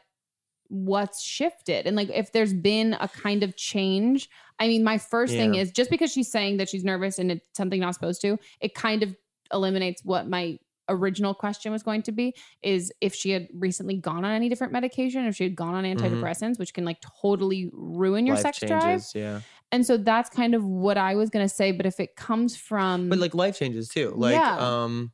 what's 0.67 1.19
shifted 1.19 1.87
and 1.87 1.95
like 1.95 2.11
if 2.13 2.31
there's 2.31 2.53
been 2.53 2.95
a 2.99 3.07
kind 3.07 3.41
of 3.41 3.55
change 3.55 4.29
i 4.59 4.67
mean 4.67 4.83
my 4.83 4.97
first 4.97 5.33
thing 5.33 5.55
is 5.55 5.71
just 5.71 5.89
because 5.89 6.11
she's 6.11 6.31
saying 6.31 6.57
that 6.57 6.69
she's 6.69 6.83
nervous 6.83 7.19
and 7.19 7.31
it's 7.31 7.45
something 7.55 7.79
not 7.79 7.93
supposed 7.93 8.21
to 8.21 8.37
it 8.59 8.73
kind 8.75 9.03
of 9.03 9.15
eliminates 9.53 10.03
what 10.03 10.27
my 10.27 10.57
original 10.89 11.35
question 11.35 11.71
was 11.71 11.83
going 11.83 12.01
to 12.01 12.11
be 12.11 12.33
is 12.63 12.91
if 12.99 13.13
she 13.13 13.29
had 13.29 13.47
recently 13.53 13.95
gone 13.95 14.25
on 14.25 14.31
any 14.31 14.49
different 14.49 14.73
medication 14.73 15.25
if 15.25 15.35
she 15.35 15.43
had 15.43 15.55
gone 15.55 15.75
on 15.75 15.83
antidepressants 15.83 16.57
which 16.57 16.73
can 16.73 16.83
like 16.83 16.97
totally 17.21 17.69
ruin 17.73 18.25
your 18.25 18.35
Mm-hmm. 18.35 18.45
Life 18.45 18.55
sex 18.55 18.67
drive 18.67 19.03
yeah 19.13 19.41
and 19.71 19.85
so 19.85 19.97
that's 19.97 20.31
kind 20.31 20.55
of 20.55 20.63
what 20.65 20.97
i 20.97 21.13
was 21.13 21.29
going 21.29 21.45
to 21.45 21.53
say 21.53 21.71
but 21.71 21.85
if 21.85 21.99
it 21.99 22.15
comes 22.15 22.55
from 22.57 23.07
but 23.09 23.19
like 23.19 23.35
life 23.35 23.59
changes 23.59 23.87
too 23.87 24.13
like 24.15 24.33
Yeah. 24.33 24.57
um 24.83 25.11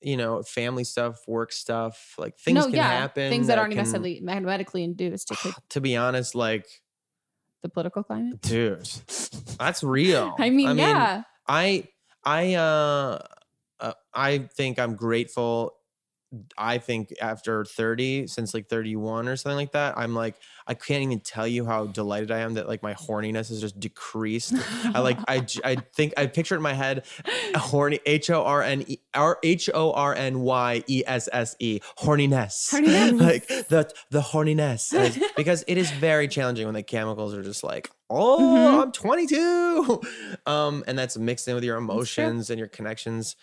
you 0.00 0.16
know 0.16 0.42
family 0.42 0.84
stuff 0.84 1.18
work 1.26 1.52
stuff 1.52 2.14
like 2.16 2.38
things 2.38 2.54
no 2.54 2.64
can 2.64 2.74
yeah 2.74 2.88
happen 3.00 3.30
things 3.30 3.48
that, 3.48 3.58
aren't 3.58 3.72
can- 3.72 3.78
necessarily 3.78 4.20
medically 4.22 4.82
induced 4.84 5.28
could 5.28 5.52
to 5.70 5.80
be 5.82 5.94
honest 5.96 6.34
like 6.34 6.66
the 7.66 7.72
political 7.72 8.02
climate? 8.02 8.40
Dude 8.40 8.86
that's 9.58 9.82
real. 9.82 10.34
I 10.38 10.50
mean 10.50 10.78
yeah. 10.78 11.22
I 11.46 11.84
i 12.24 12.54
uh, 12.54 13.22
uh 13.80 13.92
i 14.14 14.38
think 14.56 14.78
i'm 14.78 14.94
grateful 14.96 15.75
I 16.58 16.78
think 16.78 17.12
after 17.20 17.64
30, 17.64 18.26
since 18.26 18.54
like 18.54 18.68
31 18.68 19.28
or 19.28 19.36
something 19.36 19.56
like 19.56 19.72
that, 19.72 19.96
I'm 19.96 20.14
like, 20.14 20.36
I 20.66 20.74
can't 20.74 21.02
even 21.02 21.20
tell 21.20 21.46
you 21.46 21.64
how 21.64 21.86
delighted 21.86 22.30
I 22.30 22.38
am 22.40 22.54
that 22.54 22.66
like 22.68 22.82
my 22.82 22.94
horniness 22.94 23.48
has 23.50 23.60
just 23.60 23.78
decreased. 23.78 24.54
I 24.94 25.00
like, 25.00 25.18
I, 25.28 25.46
I 25.64 25.76
think 25.94 26.14
I 26.16 26.26
picture 26.26 26.56
in 26.56 26.62
my 26.62 26.72
head, 26.74 27.04
a 27.54 27.58
horny, 27.58 28.00
H 28.06 28.30
O 28.30 28.42
R 28.44 28.62
N 28.62 28.84
E, 28.86 28.98
R 29.14 29.38
H 29.42 29.70
O 29.72 29.92
R 29.92 30.14
N 30.14 30.40
Y 30.40 30.82
E 30.86 31.02
S 31.06 31.28
S 31.32 31.54
E, 31.60 31.80
horniness. 31.98 32.70
Horniness. 32.72 33.20
like 33.20 33.46
the, 33.48 33.90
the 34.10 34.20
horniness. 34.20 34.92
is- 34.92 35.22
because 35.36 35.64
it 35.68 35.78
is 35.78 35.90
very 35.92 36.26
challenging 36.28 36.66
when 36.66 36.74
the 36.74 36.82
chemicals 36.82 37.32
are 37.34 37.42
just 37.42 37.62
like, 37.62 37.90
oh, 38.10 38.38
Mhm. 38.40 38.82
I'm 38.82 38.92
22. 38.92 40.00
Um, 40.46 40.84
and 40.86 40.96
that's 40.96 41.16
mixed 41.18 41.48
in 41.48 41.54
with 41.56 41.64
your 41.64 41.76
emotions 41.76 42.50
and 42.50 42.58
your 42.58 42.68
connections. 42.68 43.34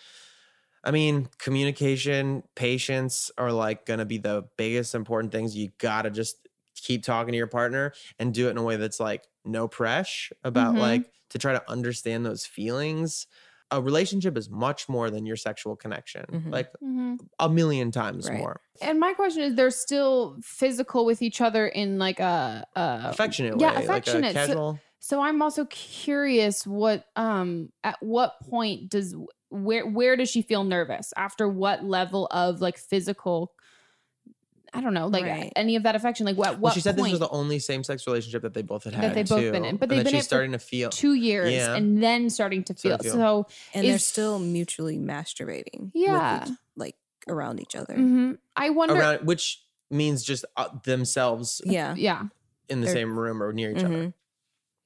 I 0.83 0.91
mean, 0.91 1.29
communication, 1.37 2.43
patience 2.55 3.31
are 3.37 3.51
like 3.51 3.85
going 3.85 3.99
to 3.99 4.05
be 4.05 4.17
the 4.17 4.47
biggest 4.57 4.95
important 4.95 5.31
things. 5.31 5.55
You 5.55 5.69
got 5.77 6.03
to 6.03 6.11
just 6.11 6.47
keep 6.75 7.03
talking 7.03 7.31
to 7.31 7.37
your 7.37 7.47
partner 7.47 7.93
and 8.19 8.33
do 8.33 8.47
it 8.47 8.51
in 8.51 8.57
a 8.57 8.63
way 8.63 8.75
that's 8.75 8.99
like 8.99 9.23
no 9.45 9.67
pressure 9.67 10.35
about 10.43 10.75
Mhm. 10.75 10.79
like 10.79 11.11
to 11.29 11.37
try 11.39 11.53
to 11.53 11.71
understand 11.71 12.25
those 12.25 12.45
feelings. 12.45 13.27
A 13.71 13.81
relationship 13.81 14.37
is 14.37 14.49
much 14.49 14.87
more 14.89 15.09
than 15.09 15.25
your 15.25 15.35
sexual 15.37 15.75
connection, 15.75 16.25
Mhm. 16.31 16.51
like 16.51 16.71
Mhm. 16.83 17.17
a 17.39 17.49
million 17.49 17.89
times 17.91 18.29
Right. 18.29 18.37
more. 18.37 18.61
And 18.81 18.99
my 18.99 19.13
question 19.13 19.41
is, 19.43 19.55
they're 19.55 19.71
still 19.71 20.37
physical 20.43 21.05
with 21.05 21.21
each 21.21 21.41
other 21.41 21.67
in 21.67 21.97
like 21.97 22.19
a, 22.19 22.67
a 22.75 23.01
Affectionate 23.05 23.57
yeah, 23.57 23.79
way, 23.79 23.85
affectionate. 23.85 24.35
like 24.35 24.45
a 24.47 24.47
casual. 24.47 24.79
So 24.99 25.21
I'm 25.21 25.41
also 25.41 25.65
curious 25.65 26.65
what 26.67 27.05
um 27.15 27.71
at 27.83 28.01
what 28.01 28.39
point 28.49 28.89
does 28.89 29.15
where 29.53 29.85
where 29.87 30.15
does 30.15 30.29
she 30.29 30.41
feel 30.41 30.63
nervous 30.63 31.13
after 31.15 31.47
what 31.47 31.83
level 31.83 32.27
of 32.31 32.59
like 32.61 32.77
physical 32.77 33.51
I 34.75 34.81
don't 34.81 34.95
know 34.95 35.05
like 35.07 35.23
Right. 35.25 35.53
any 35.55 35.75
of 35.75 35.83
that 35.83 35.95
affection 35.95 36.25
like 36.25 36.35
what 36.35 36.53
what 36.53 36.59
well, 36.59 36.73
she 36.73 36.79
said 36.81 36.95
point 36.97 37.11
this 37.13 37.19
was 37.19 37.29
the 37.29 37.29
only 37.35 37.59
same-sex 37.59 38.07
relationship 38.07 38.41
that 38.41 38.55
they 38.55 38.63
both 38.63 38.85
had 38.85 38.93
That 38.93 39.03
had. 39.03 39.13
they've 39.13 39.27
both 39.29 39.39
too, 39.39 39.51
been 39.51 39.65
in, 39.65 39.77
but 39.77 39.89
they've 39.89 40.03
been 40.03 40.13
she's 40.13 40.25
starting 40.25 40.53
to 40.53 40.59
feel. 40.59 40.89
2 40.89 41.13
years 41.13 41.53
Yeah. 41.53 41.75
and 41.75 42.01
then 42.01 42.29
starting 42.31 42.63
to 42.63 42.73
feel 42.73 42.93
Starting 42.97 43.11
to 43.11 43.17
feel. 43.17 43.43
so 43.43 43.47
and 43.75 43.85
they're 43.87 43.99
still 43.99 44.39
mutually 44.39 44.97
masturbating. 44.97 45.91
Yeah. 45.93 46.45
each- 46.45 46.51
like 46.75 46.95
around 47.27 47.59
each 47.61 47.75
other. 47.75 47.93
Mhm. 47.95 48.39
I 48.55 48.71
wonder 48.71 48.95
around, 48.95 49.27
which 49.27 49.63
means 49.91 50.23
just 50.23 50.43
uh, 50.57 50.69
themselves 50.83 51.61
Yeah. 51.65 51.93
yeah 51.95 52.23
in 52.67 52.81
the 52.81 52.85
They're- 52.87 52.95
same 52.95 53.19
room 53.19 53.43
or 53.43 53.53
near 53.53 53.69
each 53.71 53.83
other. 53.83 53.89
Mhm. 54.07 54.13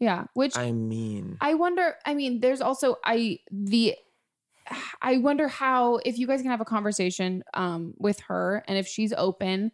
yeah 0.01 0.25
which 0.33 0.57
I 0.57 0.73
mean, 0.73 1.37
I 1.39 1.53
wonder. 1.53 1.95
I 2.05 2.13
mean, 2.13 2.41
there's 2.41 2.59
also 2.59 2.97
I 3.05 3.39
the 3.51 3.95
I 5.01 5.17
wonder 5.17 5.47
how 5.47 5.97
if 6.05 6.17
you 6.17 6.27
guys 6.27 6.41
can 6.41 6.51
have 6.51 6.61
a 6.61 6.65
conversation 6.65 7.43
um 7.53 7.93
with 7.97 8.19
her 8.21 8.63
and 8.67 8.77
if 8.77 8.87
she's 8.87 9.13
open 9.13 9.71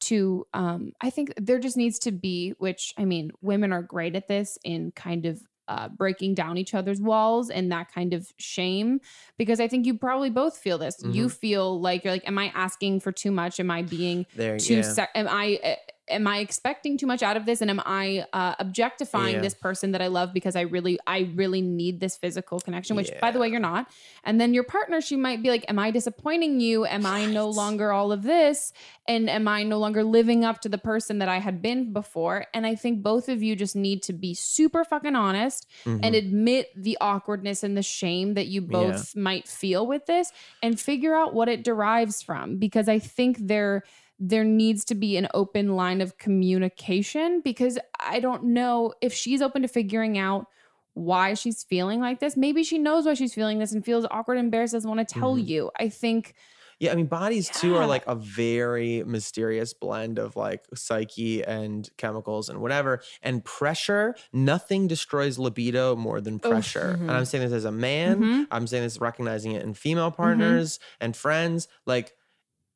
to 0.00 0.46
um 0.52 0.92
I 1.00 1.10
think 1.10 1.32
there 1.36 1.58
just 1.58 1.76
needs 1.76 1.98
to 2.00 2.12
be 2.12 2.54
which 2.58 2.94
I 2.98 3.04
mean 3.04 3.32
women 3.40 3.72
are 3.72 3.82
great 3.82 4.16
at 4.16 4.28
this 4.28 4.58
in 4.64 4.92
kind 4.92 5.26
of 5.26 5.42
uh, 5.68 5.88
breaking 5.88 6.34
down 6.34 6.58
each 6.58 6.74
other's 6.74 7.00
walls 7.00 7.48
and 7.48 7.70
that 7.72 7.90
kind 7.90 8.12
of 8.12 8.30
shame 8.36 9.00
because 9.38 9.60
I 9.60 9.68
think 9.68 9.86
you 9.86 9.96
probably 9.96 10.28
both 10.28 10.56
feel 10.56 10.76
this. 10.76 10.96
You 11.04 11.28
feel 11.28 11.80
like 11.80 12.04
you're 12.04 12.12
like, 12.12 12.26
am 12.26 12.36
I 12.36 12.52
asking 12.54 13.00
for 13.00 13.12
too 13.12 13.30
much? 13.30 13.60
Am 13.60 13.70
I 13.70 13.82
being 13.82 14.26
there, 14.34 14.58
too 14.58 14.76
yeah. 14.76 14.82
sec- 14.82 15.10
am 15.14 15.28
i 15.28 15.58
uh, 15.64 15.74
am 16.08 16.26
i 16.26 16.38
expecting 16.38 16.98
too 16.98 17.06
much 17.06 17.22
out 17.22 17.36
of 17.36 17.46
this? 17.46 17.60
And 17.60 17.70
am 17.70 17.80
i 17.86 18.24
uh, 18.32 18.54
objectifying 18.58 19.36
Yeah. 19.36 19.40
this 19.42 19.54
person 19.54 19.92
that 19.92 20.02
i 20.02 20.08
love 20.08 20.32
because 20.34 20.56
i 20.56 20.62
really 20.62 20.98
i 21.06 21.30
really 21.34 21.62
need 21.62 22.00
this 22.00 22.16
physical 22.16 22.58
connection 22.60 22.96
which 22.96 23.10
by 23.20 23.30
the 23.30 23.38
way 23.38 23.48
you're 23.48 23.60
not. 23.60 23.86
And 24.24 24.40
then 24.40 24.52
your 24.54 24.64
partner 24.64 25.00
she 25.00 25.16
might 25.16 25.42
be 25.42 25.50
like 25.50 25.64
am 25.68 25.78
i 25.78 25.90
disappointing 25.90 26.60
you? 26.60 26.84
Am 26.86 27.06
i 27.06 27.24
no 27.24 27.48
longer 27.48 27.92
all 27.92 28.10
of 28.12 28.22
this? 28.22 28.72
And 29.06 29.30
am 29.30 29.46
i 29.48 29.62
no 29.62 29.78
longer 29.78 30.02
living 30.02 30.44
up 30.44 30.60
to 30.62 30.68
the 30.68 30.78
person 30.78 31.18
that 31.20 31.28
i 31.28 31.38
had 31.38 31.62
been 31.62 31.92
before? 31.92 32.46
And 32.52 32.66
i 32.66 32.74
think 32.74 33.02
both 33.02 33.28
of 33.28 33.42
you 33.42 33.54
just 33.54 33.76
need 33.76 34.02
to 34.04 34.12
be 34.12 34.34
super 34.34 34.84
fucking 34.84 35.14
honest 35.16 35.68
and 35.86 36.02
Mhm. 36.02 36.18
admit 36.18 36.68
the 36.76 36.98
awkwardness 37.00 37.62
and 37.62 37.76
the 37.76 37.82
shame 37.82 38.34
that 38.34 38.48
you 38.48 38.60
Yeah. 38.62 38.66
both 38.92 39.14
might 39.16 39.46
feel 39.46 39.86
with 39.86 40.06
this 40.06 40.32
and 40.62 40.80
figure 40.80 41.14
out 41.14 41.32
what 41.34 41.48
it 41.48 41.62
derives 41.62 42.22
from 42.22 42.56
because 42.56 42.88
i 42.88 42.98
think 42.98 43.38
there 43.38 43.84
there 44.24 44.44
needs 44.44 44.84
to 44.84 44.94
be 44.94 45.16
an 45.16 45.26
open 45.34 45.74
line 45.74 46.00
of 46.00 46.16
communication 46.18 47.40
because 47.42 47.78
i 48.00 48.20
don't 48.20 48.44
know 48.44 48.92
if 49.00 49.12
she's 49.12 49.42
open 49.42 49.62
to 49.62 49.68
figuring 49.68 50.16
out 50.18 50.46
why 50.94 51.34
she's 51.34 51.64
feeling 51.64 52.00
like 52.00 52.20
this 52.20 52.36
maybe 52.36 52.62
she 52.62 52.78
knows 52.78 53.04
why 53.06 53.14
she's 53.14 53.34
feeling 53.34 53.58
this 53.58 53.72
and 53.72 53.84
feels 53.84 54.06
awkward 54.10 54.36
and 54.38 54.44
embarrassed 54.46 54.74
doesn't 54.74 54.88
want 54.88 55.06
to 55.06 55.14
tell 55.14 55.34
Mhm. 55.36 55.48
you 55.48 55.70
i 55.78 55.88
think 55.88 56.34
Yeah, 56.78 56.90
I 56.90 56.96
mean, 56.96 57.06
bodies 57.06 57.48
too 57.48 57.76
are 57.76 57.86
like 57.86 58.04
a 58.08 58.16
very 58.16 59.04
mysterious 59.04 59.72
blend 59.72 60.18
of 60.18 60.34
like 60.34 60.64
psyche 60.74 61.44
and 61.44 61.88
chemicals 61.96 62.48
and 62.48 62.60
whatever. 62.60 63.02
And 63.22 63.44
pressure, 63.44 64.16
nothing 64.32 64.88
destroys 64.88 65.38
libido 65.38 65.94
more 65.94 66.20
than 66.20 66.40
pressure. 66.40 66.96
And 67.00 67.12
I'm 67.12 67.24
saying 67.24 67.44
this 67.44 67.52
as 67.52 67.64
a 67.66 67.70
man, 67.70 68.18
Mhm. 68.20 68.46
I'm 68.50 68.66
saying 68.66 68.82
this 68.82 68.98
recognizing 69.00 69.52
it 69.52 69.62
in 69.62 69.74
female 69.74 70.10
partners 70.10 70.80
and 71.00 71.16
friends. 71.16 71.68
Like, 71.86 72.16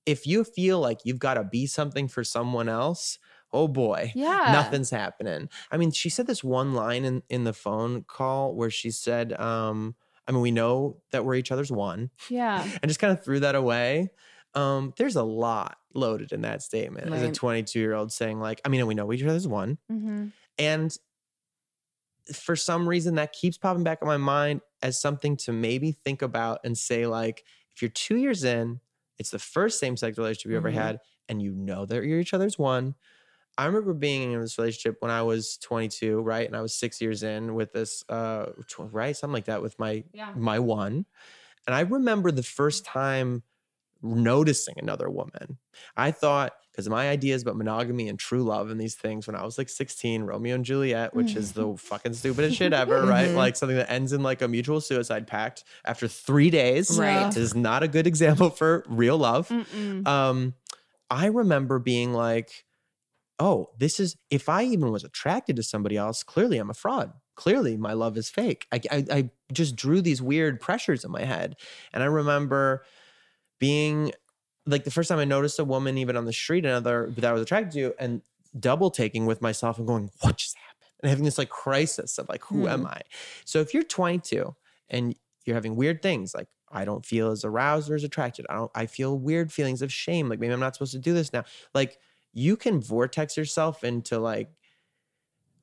if 0.06 0.26
you 0.26 0.44
feel 0.44 0.80
like 0.80 1.00
you've 1.04 1.18
got 1.18 1.34
to 1.34 1.44
be 1.44 1.66
something 1.66 2.08
for 2.08 2.24
someone 2.24 2.68
else, 2.68 3.18
oh 3.52 3.68
boy, 3.68 4.12
Yeah. 4.14 4.50
nothing's 4.52 4.90
happening. 4.90 5.48
I 5.70 5.76
mean, 5.76 5.90
she 5.90 6.08
said 6.08 6.26
this 6.26 6.42
one 6.44 6.74
line 6.74 7.04
in, 7.04 7.22
in 7.28 7.44
the 7.44 7.52
phone 7.52 8.02
call 8.04 8.54
where 8.54 8.70
she 8.70 8.90
said, 8.90 9.32
um, 9.40 9.94
I 10.28 10.32
mean, 10.32 10.40
we 10.42 10.50
know 10.50 10.98
that 11.12 11.24
we're 11.24 11.34
each 11.36 11.52
other's 11.52 11.70
one 11.70 12.10
Yeah. 12.30 12.62
and 12.82 12.88
just 12.88 13.00
kind 13.00 13.12
of 13.12 13.22
threw 13.24 13.40
that 13.40 13.54
away. 13.54 14.10
Um, 14.54 14.94
there's 14.96 15.16
a 15.16 15.22
lot 15.22 15.76
loaded 15.94 16.32
in 16.32 16.40
that 16.42 16.62
statement 16.62 17.12
as 17.12 17.22
a 17.22 17.32
22 17.32 17.78
year 17.78 17.94
old 17.94 18.10
saying, 18.12 18.40
like, 18.40 18.60
I 18.64 18.68
mean, 18.68 18.86
we 18.86 18.94
know 18.94 19.12
each 19.12 19.22
other's 19.22 19.46
one. 19.48 19.78
Mm-hmm. 19.92 20.26
And 20.58 20.96
for 22.34 22.56
some 22.56 22.88
reason, 22.88 23.14
that 23.16 23.32
keeps 23.32 23.56
popping 23.58 23.84
back 23.84 23.98
in 24.02 24.08
my 24.08 24.16
mind 24.16 24.60
as 24.82 25.00
something 25.00 25.36
to 25.38 25.52
maybe 25.52 25.92
think 25.92 26.22
about 26.22 26.60
and 26.64 26.76
say, 26.76 27.06
like, 27.06 27.44
if 27.74 27.82
you're 27.82 27.90
two 27.90 28.16
years 28.16 28.42
in, 28.44 28.80
it's 29.18 29.30
the 29.30 29.38
first 29.38 29.80
same 29.80 29.96
sex 29.96 30.18
relationship 30.18 30.50
you 30.50 30.56
ever 30.56 30.70
had, 30.70 31.00
and 31.28 31.42
you 31.42 31.52
know 31.54 31.86
that 31.86 32.04
you're 32.04 32.20
each 32.20 32.34
other's 32.34 32.58
one. 32.58 32.94
I 33.58 33.66
remember 33.66 33.94
being 33.94 34.32
in 34.32 34.40
this 34.40 34.58
relationship 34.58 34.96
when 35.00 35.10
I 35.10 35.22
was 35.22 35.58
22, 35.58 36.20
right? 36.20 36.46
And 36.46 36.56
I 36.56 36.60
was 36.62 36.74
six 36.78 37.00
years 37.00 37.22
in 37.22 37.54
with 37.54 37.72
this, 37.72 38.04
uh, 38.08 38.46
tw- 38.68 38.92
right? 38.92 39.16
Something 39.16 39.34
like 39.34 39.46
that 39.46 39.62
with 39.62 39.78
my 39.78 40.04
Yeah. 40.12 40.34
my 40.34 40.58
one. 40.58 41.06
And 41.66 41.74
I 41.76 41.80
remember 41.80 42.30
the 42.32 42.42
first 42.42 42.84
time 42.84 43.44
noticing 44.02 44.74
another 44.78 45.10
woman. 45.10 45.58
I 45.96 46.10
thought, 46.12 46.54
because 46.76 46.90
my 46.90 47.08
ideas 47.08 47.40
about 47.40 47.56
monogamy 47.56 48.06
and 48.10 48.18
true 48.18 48.42
love 48.42 48.68
and 48.68 48.78
these 48.78 48.94
things 48.94 49.26
when 49.26 49.34
I 49.34 49.42
was 49.42 49.56
like 49.56 49.70
16, 49.70 50.24
Romeo 50.24 50.54
and 50.54 50.62
Juliet, 50.62 51.14
which 51.14 51.34
is 51.34 51.52
the 51.52 51.74
fucking 51.78 52.12
stupidest 52.12 52.54
shit 52.54 52.74
ever, 52.74 53.00
right? 53.06 53.30
Mhm. 53.30 53.34
Like 53.34 53.56
something 53.56 53.78
that 53.78 53.90
ends 53.90 54.12
in 54.12 54.22
like 54.22 54.42
a 54.42 54.48
mutual 54.48 54.82
suicide 54.82 55.26
pact 55.26 55.64
after 55.86 56.06
three 56.06 56.50
days. 56.50 56.98
Right. 56.98 57.28
This 57.28 57.38
is 57.38 57.54
not 57.54 57.82
a 57.82 57.88
good 57.88 58.06
example 58.06 58.50
for 58.50 58.84
real 58.88 59.16
love. 59.16 59.48
Mm-mm. 59.48 60.06
Um, 60.06 60.52
I 61.08 61.26
remember 61.28 61.78
being 61.78 62.12
like, 62.12 62.66
oh, 63.38 63.70
this 63.78 63.98
is, 63.98 64.18
if 64.28 64.50
I 64.50 64.64
even 64.64 64.90
was 64.90 65.02
attracted 65.02 65.56
to 65.56 65.62
somebody 65.62 65.96
else, 65.96 66.22
clearly 66.22 66.58
I'm 66.58 66.68
a 66.68 66.74
fraud. 66.74 67.14
Clearly 67.36 67.78
my 67.78 67.94
love 67.94 68.18
is 68.18 68.28
fake. 68.28 68.66
I, 68.70 68.80
I, 68.90 69.04
I 69.10 69.30
just 69.50 69.76
drew 69.76 70.02
these 70.02 70.20
weird 70.20 70.60
pressures 70.60 71.06
in 71.06 71.10
my 71.10 71.24
head. 71.24 71.56
And 71.94 72.02
I 72.02 72.06
remember 72.06 72.84
being 73.58 74.12
like 74.66 74.84
the 74.84 74.90
first 74.90 75.08
time 75.08 75.18
I 75.18 75.24
noticed 75.24 75.58
a 75.58 75.64
woman 75.64 75.98
even 75.98 76.16
on 76.16 76.24
the 76.24 76.32
street, 76.32 76.64
another 76.64 77.12
that 77.16 77.24
I 77.24 77.32
was 77.32 77.42
attracted 77.42 77.72
to, 77.72 77.94
and 77.98 78.22
double 78.58 78.90
taking 78.90 79.26
with 79.26 79.40
myself 79.42 79.78
and 79.78 79.86
going, 79.86 80.10
what 80.20 80.36
just 80.36 80.56
happened? 80.56 80.90
And 81.02 81.10
having 81.10 81.24
this 81.24 81.38
like 81.38 81.50
crisis 81.50 82.18
of 82.18 82.28
like, 82.28 82.42
who 82.44 82.66
am 82.68 82.80
mm-hmm. 82.80 82.88
I? 82.88 83.02
So 83.44 83.60
if 83.60 83.74
you're 83.74 83.82
22 83.82 84.54
and 84.88 85.14
you're 85.44 85.54
having 85.54 85.76
weird 85.76 86.02
things 86.02 86.34
like 86.34 86.48
I 86.70 86.84
don't 86.84 87.06
feel 87.06 87.30
as 87.30 87.44
aroused 87.44 87.90
or 87.90 87.94
as 87.94 88.04
attracted. 88.04 88.46
I 88.50 88.54
don't 88.54 88.70
I 88.74 88.86
feel 88.86 89.18
weird 89.18 89.52
feelings 89.52 89.82
of 89.82 89.92
shame. 89.92 90.28
Like 90.28 90.40
maybe 90.40 90.52
I'm 90.52 90.60
not 90.60 90.74
supposed 90.74 90.92
to 90.92 90.98
do 90.98 91.14
this 91.14 91.32
now. 91.32 91.44
Like 91.74 91.98
you 92.32 92.56
can 92.56 92.80
vortex 92.80 93.36
yourself 93.36 93.84
into 93.84 94.18
like 94.18 94.50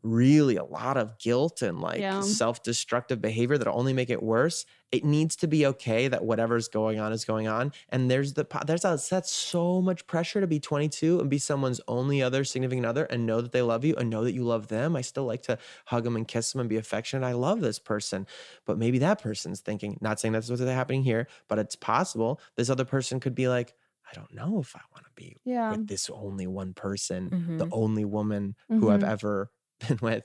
really 0.04 0.58
a 0.58 0.63
lot 0.66 0.98
of 0.98 1.18
guilt 1.18 1.62
and 1.62 1.80
like 1.80 2.00
Yeah. 2.00 2.20
self-destructive 2.20 3.22
behavior 3.22 3.58
that'll 3.58 3.78
only 3.80 3.94
make 3.94 4.10
it 4.10 4.22
worse. 4.22 4.66
It 4.92 5.04
needs 5.06 5.36
to 5.38 5.48
be 5.48 5.66
okay 5.68 6.08
that 6.10 6.24
whatever's 6.26 6.68
going 6.68 7.00
on 7.00 7.13
is 7.13 7.26
going 7.26 7.48
on. 7.48 7.72
And 7.89 8.12
there's 8.12 8.34
the 8.34 8.46
there's 8.68 8.86
a, 8.86 9.00
that's 9.10 9.32
so 9.32 9.82
much 9.82 10.06
pressure 10.06 10.42
to 10.42 10.48
be 10.48 10.60
22 10.60 11.20
and 11.22 11.30
be 11.30 11.39
someone's 11.39 11.82
only 11.88 12.22
other 12.22 12.44
significant 12.44 12.86
other 12.86 13.06
and 13.06 13.26
know 13.26 13.42
that 13.42 13.54
they 13.54 13.62
love 13.62 13.86
you 13.86 13.96
and 13.96 14.10
know 14.10 14.24
that 14.24 14.34
you 14.34 14.44
love 14.44 14.68
them. 14.68 14.96
I 14.96 15.02
still 15.02 15.26
like 15.26 15.42
to 15.44 15.58
hug 15.86 16.04
them 16.04 16.16
and 16.16 16.28
kiss 16.28 16.52
them 16.52 16.60
and 16.62 16.70
be 16.70 16.78
affectionate. 16.78 17.26
I 17.26 17.32
love 17.34 17.62
this 17.62 17.80
person, 17.80 18.28
but 18.66 18.78
maybe 18.78 19.00
that 19.00 19.22
person's 19.22 19.62
thinking. 19.62 19.98
Not 20.02 20.20
saying 20.20 20.34
that's 20.34 20.50
what's 20.50 20.62
happening 20.62 21.04
here, 21.04 21.28
but 21.48 21.60
it's 21.60 21.76
possible 21.76 22.39
this 22.56 22.70
other 22.70 22.86
person 22.86 23.20
could 23.20 23.36
be 23.36 23.48
like, 23.48 23.74
I 24.10 24.13
don't 24.13 24.34
know 24.34 24.60
if 24.60 24.76
I 24.76 24.82
want 24.94 25.06
to 25.06 25.12
be 25.16 25.38
Yeah. 25.46 25.70
with 25.70 25.88
this 25.88 26.10
only 26.10 26.46
one 26.46 26.74
person, 26.74 27.32
Mhm. 27.32 27.58
the 27.58 27.68
only 27.72 28.06
woman 28.06 28.56
who 28.76 28.89
I've 28.89 29.04
Mhm. 29.04 29.04
ever 29.04 29.50
been 29.88 30.00
with. 30.02 30.24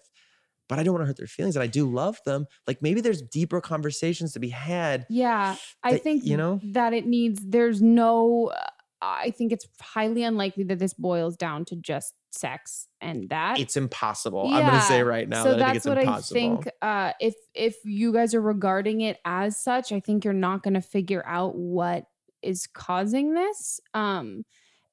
But 0.68 0.78
I 0.78 0.82
don't 0.82 0.92
want 0.92 1.02
to 1.02 1.06
hurt 1.06 1.16
their 1.16 1.26
feelings, 1.26 1.56
and 1.56 1.62
I 1.62 1.66
do 1.66 1.90
love 1.90 2.18
them. 2.26 2.46
Like 2.66 2.82
maybe 2.82 3.00
there's 3.00 3.22
deeper 3.22 3.60
conversations 3.60 4.34
to 4.34 4.38
be 4.38 4.50
had. 4.50 5.06
Yeah, 5.08 5.56
I 5.82 5.92
that, 5.92 6.02
think 6.02 6.24
you 6.24 6.36
know? 6.36 6.60
that 6.72 6.92
it 6.92 7.06
needs. 7.06 7.40
There's 7.42 7.80
no. 7.80 8.52
I 9.00 9.30
think 9.30 9.52
it's 9.52 9.66
highly 9.80 10.24
unlikely 10.24 10.64
that 10.64 10.80
this 10.80 10.92
boils 10.92 11.36
down 11.36 11.64
to 11.66 11.76
just 11.76 12.14
sex 12.32 12.88
and 13.00 13.30
that. 13.30 13.58
It's 13.58 13.78
impossible. 13.78 14.46
I'm 14.46 14.66
gonna 14.66 14.82
say 14.82 15.02
right 15.02 15.26
now 15.26 15.44
so 15.44 15.54
that 15.54 15.62
I 15.62 15.64
think 15.64 15.66
that's 15.68 15.76
it's 15.78 15.86
what 15.86 15.98
impossible. 15.98 16.36
I 16.36 16.40
think. 16.40 16.68
Uh, 16.82 17.12
if 17.18 17.34
if 17.54 17.76
you 17.84 18.12
guys 18.12 18.34
are 18.34 18.42
regarding 18.42 19.00
it 19.00 19.16
as 19.24 19.56
such, 19.56 19.90
I 19.90 20.00
think 20.00 20.24
you're 20.24 20.34
not 20.34 20.62
going 20.62 20.74
to 20.74 20.82
figure 20.82 21.24
out 21.26 21.56
what 21.56 22.04
is 22.42 22.66
causing 22.66 23.34
this. 23.34 23.80
Um, 23.94 24.44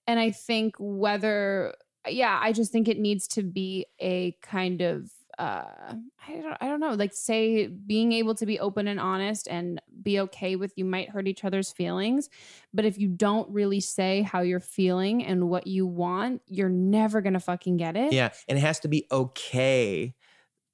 and 0.08 0.20
I 0.20 0.32
think 0.32 0.76
whether, 0.80 1.74
yeah, 2.08 2.40
I 2.42 2.52
just 2.52 2.72
think 2.72 2.88
it 2.88 3.00
needs 3.00 3.28
to 3.30 3.44
be 3.44 3.86
a 4.00 4.36
kind 4.42 4.82
of. 4.82 5.12
Uh, 5.38 5.96
I 6.30 6.36
don't, 6.42 6.58
I 6.62 6.68
don't 6.68 6.80
know. 6.80 6.94
Like, 6.94 7.14
say, 7.14 7.68
being 7.68 8.14
able 8.14 8.36
to 8.36 8.46
be 8.46 8.58
open 8.58 8.88
and 8.88 9.02
honest 9.02 9.50
and 9.50 9.82
be 10.02 10.22
okay 10.22 10.56
with 10.56 10.72
you 10.78 10.86
might 10.86 11.10
hurt 11.10 11.28
each 11.28 11.44
other's 11.44 11.74
feelings, 11.74 12.30
but 12.74 12.86
if 12.86 12.98
you 12.98 13.10
don't 13.10 13.50
really 13.50 13.82
say 13.82 14.22
how 14.22 14.40
you're 14.40 14.62
feeling 14.62 15.26
and 15.26 15.50
what 15.50 15.68
you 15.68 15.86
want, 15.86 16.42
you're 16.48 16.70
never 16.70 17.20
gonna 17.20 17.42
fucking 17.42 17.76
get 17.76 17.98
it. 17.98 18.14
Yeah, 18.14 18.30
and 18.48 18.58
it 18.58 18.62
has 18.62 18.80
to 18.80 18.88
be 18.88 19.08
okay. 19.12 20.16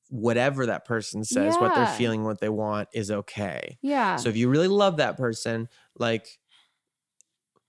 Whatever 0.09 0.67
that 0.67 0.85
person 0.85 1.23
says, 1.23 1.55
what 1.55 1.73
they're 1.73 1.87
feeling, 1.87 2.23
what 2.23 2.39
they 2.39 2.49
want 2.49 2.89
is 2.93 3.09
okay. 3.09 3.79
Yeah. 3.81 4.17
So 4.17 4.29
if 4.29 4.37
you 4.37 4.49
really 4.49 4.67
love 4.67 4.97
that 4.97 5.17
person, 5.17 5.69
like 5.97 6.37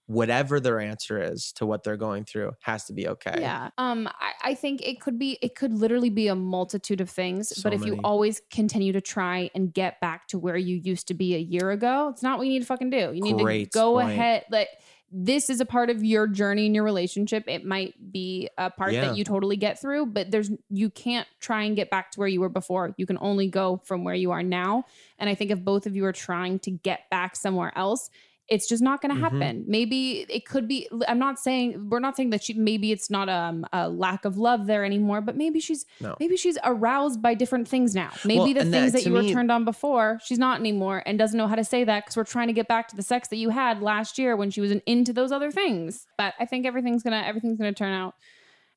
whatever 0.06 0.58
their 0.60 0.80
answer 0.80 1.22
is 1.22 1.52
to 1.52 1.64
what 1.64 1.84
they're 1.84 1.96
going 1.96 2.24
through 2.24 2.52
has 2.60 2.84
to 2.84 2.92
be 2.92 3.08
okay. 3.08 3.36
Yeah. 3.38 3.70
Um, 3.78 4.08
I, 4.08 4.50
I 4.50 4.54
think 4.54 4.82
it 4.86 5.00
could 5.00 5.18
be, 5.18 5.38
it 5.40 5.54
could 5.54 5.72
literally 5.72 6.10
be 6.10 6.28
a 6.28 6.34
multitude 6.34 7.00
of 7.00 7.08
things. 7.08 7.48
So 7.56 7.62
but 7.62 7.74
if 7.74 7.86
you 7.86 7.98
always 8.02 8.42
continue 8.50 8.92
to 8.92 9.00
try 9.00 9.50
and 9.54 9.72
get 9.72 10.00
back 10.00 10.26
to 10.28 10.38
where 10.38 10.56
you 10.56 10.76
used 10.76 11.08
to 11.08 11.14
be 11.14 11.34
a 11.34 11.38
year 11.38 11.70
ago, 11.70 12.08
it's 12.12 12.22
not 12.22 12.38
what 12.38 12.46
you 12.46 12.52
need 12.52 12.60
to 12.60 12.66
fucking 12.66 12.90
do. 12.90 13.12
You 13.14 13.22
need 13.22 13.38
Great 13.38 13.72
to 13.72 13.78
go 13.78 13.92
point. 13.94 14.10
ahead. 14.10 14.44
Like, 14.50 14.68
this 15.14 15.50
is 15.50 15.60
a 15.60 15.66
part 15.66 15.90
of 15.90 16.02
your 16.02 16.26
journey 16.26 16.64
in 16.64 16.74
your 16.74 16.84
relationship. 16.84 17.44
It 17.46 17.66
might 17.66 18.12
be 18.12 18.48
a 18.56 18.70
part 18.70 18.92
Yeah. 18.92 19.08
that 19.08 19.16
you 19.16 19.24
totally 19.24 19.56
get 19.56 19.78
through, 19.78 20.06
but 20.06 20.30
there's 20.30 20.50
you 20.70 20.88
can't 20.88 21.28
try 21.38 21.64
and 21.64 21.76
get 21.76 21.90
back 21.90 22.10
to 22.12 22.18
where 22.18 22.28
you 22.28 22.40
were 22.40 22.48
before. 22.48 22.94
You 22.96 23.04
can 23.04 23.18
only 23.20 23.46
go 23.46 23.82
from 23.84 24.04
where 24.04 24.14
you 24.14 24.30
are 24.30 24.42
now. 24.42 24.84
And 25.18 25.28
I 25.28 25.34
think 25.34 25.50
if 25.50 25.60
both 25.60 25.86
of 25.86 25.94
you 25.94 26.06
are 26.06 26.12
trying 26.12 26.60
to 26.60 26.70
get 26.70 27.10
back 27.10 27.36
somewhere 27.36 27.72
else, 27.76 28.08
it's 28.54 28.68
just 28.68 28.82
not 28.82 29.00
going 29.00 29.14
to 29.14 29.18
Mhm. 29.20 29.24
happen. 29.30 29.64
Maybe 29.66 30.26
it 30.28 30.44
could 30.44 30.66
be. 30.68 30.88
I'm 31.08 31.18
not 31.18 31.38
saying 31.38 31.88
we're 31.90 32.00
not 32.06 32.16
saying 32.16 32.30
that 32.30 32.42
she. 32.44 32.52
Maybe 32.54 32.92
it's 32.92 33.08
not 33.08 33.28
um, 33.28 33.64
a 33.72 33.88
lack 33.88 34.24
of 34.24 34.36
love 34.36 34.66
there 34.66 34.84
anymore, 34.84 35.20
but 35.22 35.36
maybe 35.36 35.58
she's 35.58 35.86
No. 36.00 36.14
maybe 36.20 36.36
she's 36.36 36.58
aroused 36.62 37.22
by 37.22 37.32
different 37.34 37.66
things 37.66 37.94
now. 37.94 38.10
Maybe 38.24 38.38
Well, 38.38 38.46
the 38.54 38.60
things 38.60 38.72
that- 38.72 38.92
that 38.92 39.02
to 39.04 39.08
you 39.08 39.14
were 39.14 39.22
turned 39.36 39.50
on 39.50 39.64
before, 39.64 40.18
she's 40.24 40.38
not 40.38 40.60
anymore, 40.60 41.02
and 41.06 41.18
doesn't 41.18 41.38
know 41.38 41.46
how 41.46 41.54
to 41.56 41.64
say 41.64 41.82
that 41.84 42.04
because 42.04 42.16
we're 42.16 42.24
trying 42.24 42.48
to 42.48 42.52
get 42.52 42.68
back 42.68 42.88
to 42.88 42.96
the 42.96 43.02
sex 43.02 43.28
that 43.28 43.36
you 43.36 43.48
had 43.50 43.80
last 43.82 44.18
year 44.18 44.36
when 44.36 44.50
she 44.50 44.60
was 44.60 44.70
in, 44.70 44.82
into 44.86 45.12
those 45.12 45.32
other 45.32 45.50
things. 45.50 46.06
But 46.18 46.34
I 46.38 46.44
think 46.44 46.66
everything's 46.66 47.02
gonna 47.02 47.22
everything's 47.24 47.56
gonna 47.58 47.72
turn 47.72 47.92
out. 47.94 48.14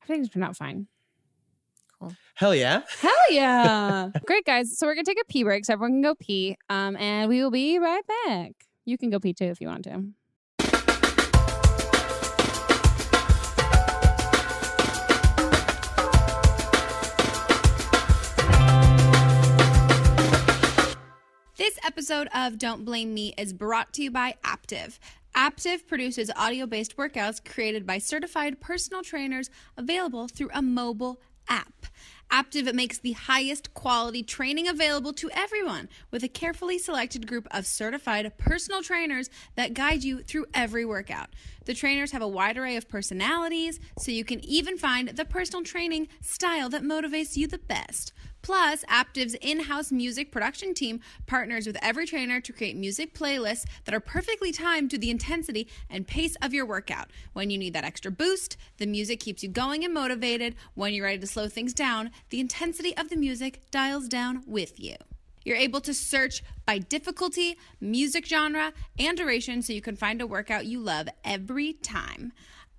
Everything's 0.04 0.28
gonna 0.28 0.44
turn 0.44 0.48
out 0.50 0.56
fine. 0.56 0.86
Cool. 1.98 2.12
Hell 2.34 2.54
yeah. 2.54 2.82
Hell 3.00 3.12
yeah! 3.30 4.10
Great 4.26 4.44
guys. 4.44 4.78
So 4.78 4.86
we're 4.86 4.94
gonna 4.94 5.04
take 5.04 5.20
a 5.20 5.24
pee 5.32 5.44
break 5.44 5.64
so 5.64 5.72
everyone 5.72 5.92
can 5.94 6.02
go 6.02 6.14
pee. 6.14 6.56
Um, 6.68 6.96
and 6.96 7.28
we 7.28 7.42
will 7.42 7.50
be 7.50 7.78
right 7.78 8.02
back. 8.26 8.52
You 8.88 8.96
can 8.96 9.10
go 9.10 9.18
pee 9.18 9.34
too 9.34 9.46
if 9.46 9.60
you 9.60 9.66
want 9.66 9.82
to. 9.84 10.04
This 21.56 21.78
episode 21.84 22.28
of 22.32 22.58
Don't 22.58 22.84
Blame 22.84 23.12
Me 23.12 23.34
is 23.36 23.52
brought 23.52 23.92
to 23.94 24.04
you 24.04 24.12
by 24.12 24.36
Aaptiv. 24.44 25.00
Aaptiv 25.34 25.84
produces 25.88 26.30
audio 26.36 26.64
based 26.64 26.96
workouts 26.96 27.44
created 27.44 27.86
by 27.86 27.98
certified 27.98 28.60
personal 28.60 29.02
trainers 29.02 29.50
available 29.76 30.28
through 30.28 30.50
a 30.54 30.62
mobile 30.62 31.20
app. 31.48 31.86
Aaptiv 32.30 32.72
makes 32.74 32.98
the 32.98 33.12
highest 33.12 33.72
quality 33.72 34.22
training 34.22 34.66
available 34.66 35.12
to 35.12 35.30
everyone 35.32 35.88
with 36.10 36.24
a 36.24 36.28
carefully 36.28 36.78
selected 36.78 37.26
group 37.26 37.46
of 37.50 37.66
certified 37.66 38.36
personal 38.36 38.82
trainers 38.82 39.30
that 39.54 39.74
guide 39.74 40.02
you 40.02 40.22
through 40.22 40.46
every 40.52 40.84
workout. 40.84 41.30
The 41.66 41.74
trainers 41.74 42.12
have 42.12 42.22
a 42.22 42.28
wide 42.28 42.58
array 42.58 42.76
of 42.76 42.88
personalities, 42.88 43.78
so 43.98 44.10
you 44.10 44.24
can 44.24 44.44
even 44.44 44.76
find 44.76 45.10
the 45.10 45.24
personal 45.24 45.62
training 45.62 46.08
style 46.20 46.68
that 46.70 46.82
motivates 46.82 47.36
you 47.36 47.46
the 47.46 47.58
best. 47.58 48.12
Plus, 48.46 48.84
Aaptiv's 48.84 49.34
in 49.40 49.58
house 49.58 49.90
music 49.90 50.30
production 50.30 50.72
team 50.72 51.00
partners 51.26 51.66
with 51.66 51.76
every 51.82 52.06
trainer 52.06 52.40
to 52.40 52.52
create 52.52 52.76
music 52.76 53.12
playlists 53.12 53.64
that 53.84 53.92
are 53.92 53.98
perfectly 53.98 54.52
timed 54.52 54.88
to 54.88 54.98
the 54.98 55.10
intensity 55.10 55.66
and 55.90 56.06
pace 56.06 56.36
of 56.40 56.54
your 56.54 56.64
workout. 56.64 57.10
When 57.32 57.50
you 57.50 57.58
need 57.58 57.72
that 57.72 57.82
extra 57.82 58.12
boost, 58.12 58.56
the 58.78 58.86
music 58.86 59.18
keeps 59.18 59.42
you 59.42 59.48
going 59.48 59.84
and 59.84 59.92
motivated. 59.92 60.54
When 60.74 60.94
you're 60.94 61.06
ready 61.06 61.18
to 61.18 61.26
slow 61.26 61.48
things 61.48 61.74
down, 61.74 62.12
the 62.30 62.38
intensity 62.38 62.96
of 62.96 63.08
the 63.08 63.16
music 63.16 63.62
dials 63.72 64.06
down 64.06 64.44
with 64.46 64.78
you. 64.78 64.94
You're 65.44 65.56
able 65.56 65.80
to 65.80 65.92
search 65.92 66.44
by 66.64 66.78
difficulty, 66.78 67.58
music 67.80 68.26
genre, 68.26 68.72
and 68.96 69.18
duration 69.18 69.60
so 69.60 69.72
you 69.72 69.82
can 69.82 69.96
find 69.96 70.22
a 70.22 70.26
workout 70.26 70.66
you 70.66 70.78
love 70.78 71.08
every 71.24 71.72
time. 71.72 72.32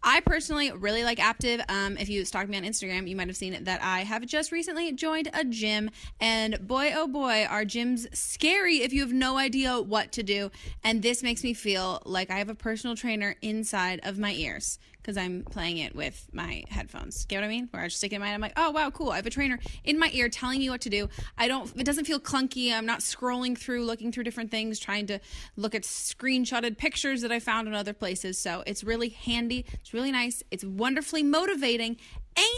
I 0.03 0.21
personally 0.21 0.71
really 0.71 1.03
like 1.03 1.17
Aaptiv. 1.17 1.63
Um, 1.69 1.97
if 1.97 2.09
you 2.09 2.23
stalk 2.25 2.47
me 2.47 2.57
on 2.57 2.63
Instagram, 2.63 3.09
you 3.09 3.15
might 3.15 3.27
have 3.27 3.37
seen 3.37 3.63
that 3.63 3.81
I 3.83 4.01
have 4.01 4.25
just 4.25 4.51
recently 4.51 4.91
joined 4.91 5.29
a 5.33 5.43
gym, 5.43 5.89
and 6.19 6.67
boy, 6.67 6.91
oh 6.95 7.07
boy, 7.07 7.45
are 7.49 7.63
gyms 7.63 8.13
scary 8.15 8.77
if 8.77 8.93
you 8.93 9.01
have 9.01 9.13
no 9.13 9.37
idea 9.37 9.81
what 9.81 10.11
to 10.13 10.23
do. 10.23 10.51
And 10.83 11.01
this 11.01 11.23
makes 11.23 11.43
me 11.43 11.53
feel 11.53 12.01
like 12.05 12.29
I 12.29 12.37
have 12.37 12.49
a 12.49 12.55
personal 12.55 12.95
trainer 12.95 13.35
inside 13.41 13.99
of 14.03 14.17
my 14.17 14.33
ears 14.33 14.79
because 15.07 15.17
I'm 15.17 15.43
playing 15.43 15.77
it 15.77 15.95
with 15.95 16.27
my 16.33 16.65
headphones. 16.67 17.23
Get 17.23 17.37
what 17.37 17.45
I 17.45 17.47
mean? 17.47 17.69
Where 17.71 17.81
I 17.81 17.85
just 17.85 17.99
stick 17.99 18.11
it 18.11 18.15
in 18.15 18.21
my, 18.21 18.33
I'm 18.33 18.41
like, 18.41 18.51
oh 18.57 18.71
wow, 18.71 18.89
cool. 18.89 19.11
I 19.11 19.15
have 19.15 19.25
a 19.25 19.29
trainer 19.29 19.57
in 19.85 19.97
my 19.97 20.09
ear 20.11 20.27
telling 20.27 20.59
me 20.59 20.69
what 20.69 20.81
to 20.81 20.89
do. 20.89 21.07
I 21.37 21.47
don't. 21.47 21.71
It 21.77 21.85
doesn't 21.85 22.03
feel 22.03 22.19
clunky. 22.19 22.73
I'm 22.73 22.85
not 22.85 22.99
scrolling 22.99 23.57
through, 23.57 23.85
looking 23.85 24.11
through 24.11 24.25
different 24.25 24.51
things, 24.51 24.79
trying 24.79 25.07
to 25.07 25.19
look 25.55 25.73
at 25.73 25.83
screenshotted 25.83 26.77
pictures 26.77 27.21
that 27.21 27.31
I 27.31 27.39
found 27.39 27.69
in 27.69 27.73
other 27.73 27.93
places. 27.93 28.37
So 28.37 28.63
it's 28.67 28.83
really 28.83 29.07
handy. 29.07 29.65
It's 29.75 29.93
really 29.93 30.11
nice. 30.11 30.43
It's 30.51 30.65
wonderfully 30.65 31.23
motivating. 31.23 31.95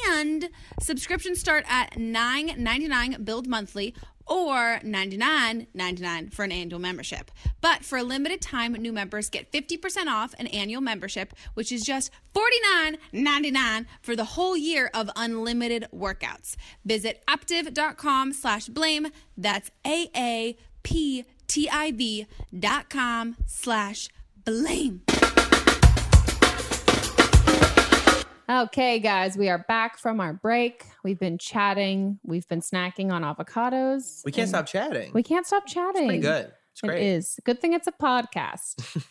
And 0.09 0.49
subscriptions 0.81 1.39
start 1.39 1.65
at 1.69 1.93
$9.99 1.93 3.23
billed 3.23 3.47
monthly 3.47 3.93
or 4.29 4.79
$99.99 4.83 6.33
for 6.33 6.43
an 6.43 6.51
annual 6.51 6.79
membership. 6.79 7.31
But 7.61 7.83
for 7.83 7.97
a 7.97 8.03
limited 8.03 8.41
time, 8.41 8.73
new 8.73 8.93
members 8.93 9.29
get 9.29 9.51
50% 9.51 10.07
off 10.07 10.33
an 10.39 10.47
annual 10.47 10.81
membership, 10.81 11.33
which 11.55 11.71
is 11.71 11.83
just 11.83 12.11
$49.99 13.13 13.85
for 14.01 14.15
the 14.15 14.25
whole 14.25 14.55
year 14.55 14.89
of 14.93 15.09
unlimited 15.15 15.87
workouts. 15.93 16.55
Visit 16.85 17.23
aaptiv.com 17.27 18.33
slash 18.33 18.67
blame. 18.67 19.07
That's 19.37 19.71
A-A-P-T-I-V 19.85 20.55
dot 22.59 22.89
com 22.89 23.35
slash 23.45 24.09
blame. 24.45 25.01
Okay, 28.49 28.97
guys, 28.97 29.37
we 29.37 29.47
are 29.47 29.63
back 29.67 29.99
from 29.99 30.19
our 30.19 30.33
break. 30.33 30.83
We've 31.03 31.19
been 31.19 31.37
chatting. 31.37 32.17
We've 32.23 32.47
been 32.47 32.61
snacking 32.61 33.11
on 33.11 33.21
avocados. 33.21 34.23
We 34.25 34.31
can't 34.31 34.49
stop 34.49 34.65
chatting. 34.65 35.11
We 35.13 35.21
can't 35.21 35.45
stop 35.45 35.67
chatting. 35.67 36.07
Pretty 36.07 36.21
good. 36.23 36.51
It's 36.71 36.81
great. 36.81 36.97
It 36.99 37.05
is. 37.05 37.39
Good 37.45 37.61
thing 37.61 37.73
it's 37.73 37.85
a 37.85 37.91
podcast. 37.91 38.77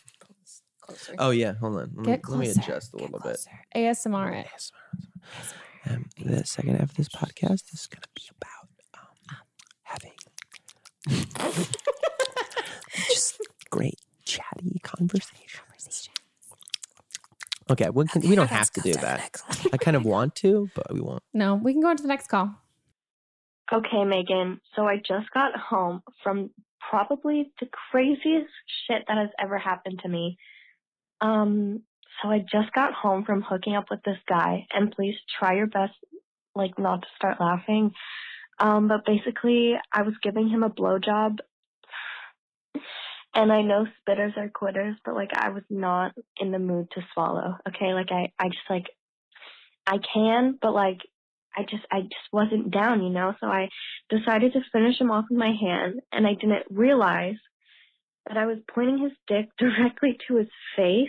Closer. 0.81 1.15
Oh 1.19 1.31
yeah, 1.31 1.53
hold 1.55 1.77
on. 1.77 1.93
Let 1.95 1.95
me, 1.95 2.05
Get 2.05 2.29
let 2.29 2.39
me 2.41 2.49
adjust 2.49 2.93
a 2.95 2.97
Get 2.97 3.03
little 3.13 3.21
bit. 3.21 3.23
closer. 3.23 3.51
ASMR. 3.77 4.45
it. 4.45 4.73
Um, 5.89 6.07
the 6.21 6.45
second 6.45 6.73
half 6.75 6.91
of 6.91 6.97
this 6.97 7.09
podcast 7.09 7.73
is 7.73 7.87
going 7.87 8.03
to 8.03 8.09
be 8.17 8.23
about 8.41 8.69
um, 8.99 9.37
having 9.85 10.15
just 13.09 13.41
great 13.71 14.01
chatty 14.25 14.81
conversation. 14.83 15.63
Okay, 17.71 17.91
we, 17.91 18.07
can, 18.07 18.23
we 18.23 18.35
don't 18.35 18.51
have 18.51 18.71
to 18.73 18.81
do 18.81 18.93
that. 18.95 19.43
I 19.73 19.77
kind 19.77 19.97
of 19.97 20.05
want 20.05 20.35
to, 20.37 20.71
but 20.75 20.93
we 20.93 21.01
won't. 21.01 21.23
No, 21.35 21.55
we 21.55 21.73
can 21.73 21.83
go 21.83 21.89
on 21.89 21.97
to 21.97 22.03
the 22.03 22.09
next 22.09 22.29
call. 22.29 22.55
Okay, 23.71 23.97
Meghan. 23.99 24.61
So 24.75 24.87
I 24.87 24.97
just 24.97 25.31
got 25.35 25.55
home 25.55 26.03
from 26.23 26.51
probably 26.91 27.53
the 27.61 27.69
craziest 27.91 28.49
shit 28.87 29.05
that 29.07 29.19
has 29.19 29.29
ever 29.39 29.59
happened 29.59 30.01
to 30.03 30.09
me. 30.09 30.39
Um, 31.21 31.83
so 32.23 32.31
I 32.31 32.39
just 32.39 32.73
got 32.73 32.95
home 32.95 33.25
from 33.25 33.43
hooking 33.43 33.77
up 33.77 33.87
with 33.91 34.03
this 34.05 34.19
guy, 34.27 34.67
and 34.73 34.91
please 34.91 35.15
try 35.39 35.55
your 35.57 35.67
best, 35.67 35.93
like, 36.55 36.79
not 36.79 37.03
to 37.03 37.09
start 37.17 37.41
laughing. 37.41 37.93
Um, 38.59 38.89
but 38.89 39.05
basically, 39.05 39.75
I 39.93 40.03
was 40.03 40.15
giving 40.23 40.49
him 40.49 40.63
a 40.63 40.71
blowjob, 40.71 41.39
and 43.39 43.53
I 43.53 43.63
know 43.63 43.87
spitters 44.03 44.37
are 44.37 44.49
quitters, 44.49 44.97
but 45.05 45.15
like, 45.15 45.31
I 45.33 45.51
was 45.51 45.63
not 45.71 46.13
in 46.41 46.51
the 46.51 46.59
mood 46.59 46.89
to 46.95 47.03
swallow. 47.15 47.57
Okay, 47.69 47.95
like, 47.95 48.11
I, 48.11 48.33
I 48.37 48.49
just 48.49 48.69
like, 48.69 48.87
I 49.87 49.99
can, 50.13 50.59
but 50.61 50.75
like, 50.75 50.99
I 51.57 51.63
just 51.63 51.85
I 51.91 52.03
just 52.03 52.33
wasn't 52.33 52.73
down, 52.73 53.03
you 53.03 53.11
know. 53.11 53.35
So 53.41 53.47
I 53.47 53.69
decided 54.11 54.53
to 54.53 54.61
finish 54.73 55.01
him 55.01 55.13
off 55.13 55.27
with 55.31 55.39
my 55.39 55.53
hand, 55.61 56.01
and 56.13 56.27
I 56.27 56.35
didn't 56.35 56.65
realize 56.69 57.37
that 58.27 58.37
I 58.37 58.47
was 58.47 58.59
pointing 58.75 58.99
his 58.99 59.13
dick 59.29 59.49
directly 59.59 60.19
to 60.27 60.37
his 60.37 60.49
face, 60.75 61.09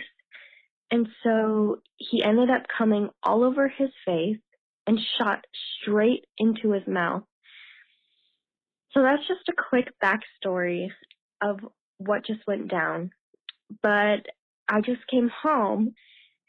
and 0.92 1.08
so 1.24 1.80
he 1.96 2.22
ended 2.22 2.48
up 2.48 2.62
coming 2.78 3.10
all 3.24 3.42
over 3.42 3.66
his 3.66 3.90
face 4.06 4.38
and 4.86 5.00
shot 5.18 5.44
straight 5.80 6.24
into 6.38 6.70
his 6.70 6.86
mouth. 6.86 7.24
So 8.92 9.02
that's 9.02 9.26
just 9.26 9.48
a 9.48 9.62
quick 9.68 9.88
backstory 10.02 10.90
of 11.42 11.58
what 12.00 12.26
just 12.26 12.46
went 12.46 12.68
down. 12.68 13.10
But 13.82 14.26
I 14.68 14.80
just 14.80 15.06
came 15.08 15.30
home 15.42 15.94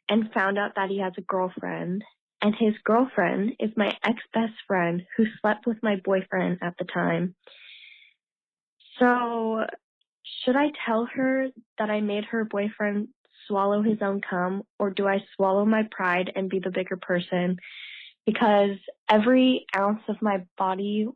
and 0.10 0.32
found 0.34 0.58
out 0.58 0.76
that 0.76 0.89
he 0.89 0.99
has 0.99 1.14
a 1.18 1.22
girlfriend 1.22 2.04
and 2.41 2.56
his 2.56 2.74
girlfriend 2.84 3.54
is 3.60 3.70
my 3.78 3.95
ex 4.04 4.18
best 4.34 4.54
friend 4.68 5.04
who 5.16 5.26
slept 5.39 5.68
with 5.68 5.78
my 5.84 5.97
boyfriend 6.04 6.58
at 6.62 6.74
the 6.80 6.86
time. 6.86 7.36
So, 8.99 9.66
should 10.43 10.56
I 10.56 10.72
tell 10.86 11.08
her 11.14 11.49
that 11.78 11.89
I 11.89 12.02
made 12.02 12.26
her 12.26 12.43
boyfriend 12.45 13.10
swallow 13.47 13.82
his 13.82 13.99
own 14.02 14.22
cum, 14.28 14.64
or 14.80 14.89
do 14.89 15.08
I 15.08 15.24
swallow 15.36 15.66
my 15.66 15.84
pride 15.91 16.32
and 16.36 16.49
be 16.49 16.60
the 16.60 16.72
bigger 16.72 16.97
person? 16.97 17.58
Because 18.26 18.78
every 19.10 19.66
ounce 19.76 20.02
of 20.08 20.22
my 20.22 20.45
body 20.58 21.08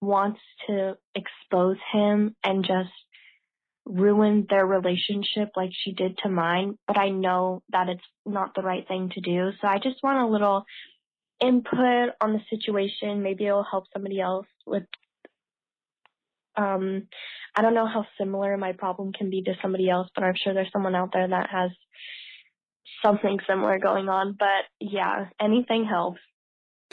wants 0.00 0.40
to 0.66 0.96
expose 1.14 1.76
him 1.92 2.34
and 2.44 2.64
just 2.64 2.90
ruin 3.88 4.46
their 4.48 4.66
relationship 4.66 5.50
like 5.56 5.70
she 5.72 5.92
did 5.92 6.18
to 6.18 6.28
mine, 6.28 6.78
but 6.86 6.98
I 6.98 7.08
know 7.08 7.62
that 7.70 7.88
it's 7.88 8.04
not 8.26 8.54
the 8.54 8.62
right 8.62 8.86
thing 8.86 9.10
to 9.14 9.20
do. 9.20 9.50
So 9.60 9.66
I 9.66 9.78
just 9.78 10.02
want 10.02 10.28
a 10.28 10.30
little 10.30 10.64
input 11.40 12.10
on 12.20 12.32
the 12.32 12.40
situation. 12.50 13.22
Maybe 13.22 13.46
it'll 13.46 13.64
help 13.64 13.84
somebody 13.92 14.20
else 14.20 14.46
with 14.66 14.84
um 16.56 17.08
I 17.56 17.62
don't 17.62 17.74
know 17.74 17.86
how 17.86 18.04
similar 18.18 18.56
my 18.56 18.72
problem 18.72 19.12
can 19.12 19.30
be 19.30 19.42
to 19.42 19.54
somebody 19.62 19.88
else, 19.88 20.08
but 20.14 20.24
I'm 20.24 20.34
sure 20.36 20.52
there's 20.52 20.72
someone 20.72 20.94
out 20.94 21.10
there 21.12 21.28
that 21.28 21.50
has 21.50 21.70
something 23.04 23.38
similar 23.48 23.78
going 23.78 24.08
on. 24.08 24.36
But 24.38 24.64
yeah, 24.80 25.26
anything 25.40 25.84
helps. 25.84 26.20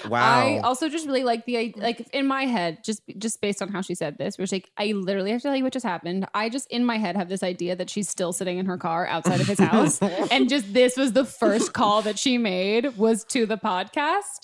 I 0.04 0.60
also 0.60 0.90
just 0.90 1.06
really 1.06 1.24
like 1.24 1.46
the 1.46 1.74
like 1.78 2.08
in 2.14 2.28
my 2.28 2.46
head, 2.46 2.84
just 2.84 3.02
just 3.18 3.42
based 3.42 3.62
on 3.62 3.70
how 3.70 3.82
she 3.82 3.96
said 3.96 4.18
this, 4.18 4.38
which 4.38 4.52
like 4.52 4.70
I 4.78 4.88
literally 4.88 5.32
have 5.32 5.42
to 5.42 5.48
tell 5.48 5.56
you 5.56 5.64
what 5.64 5.74
just 5.74 5.86
happened. 5.86 6.28
I 6.34 6.50
just 6.50 6.70
in 6.70 6.84
my 6.84 6.98
head 6.98 7.16
have 7.16 7.30
this 7.30 7.44
idea 7.44 7.76
that 7.76 7.90
she's 7.90 8.10
still 8.10 8.34
sitting 8.34 8.58
in 8.58 8.66
her 8.66 8.78
car 8.78 9.08
outside 9.08 9.40
of 9.40 9.48
his 9.48 9.60
house, 9.60 10.02
and 10.32 10.50
just 10.50 10.74
this 10.74 10.98
was 10.98 11.14
the 11.14 11.26
first 11.26 11.74
call 11.74 12.02
that 12.02 12.20
she 12.20 12.38
made 12.38 12.98
was 12.98 13.24
to 13.26 13.46
the 13.46 13.58
podcast. 13.58 14.42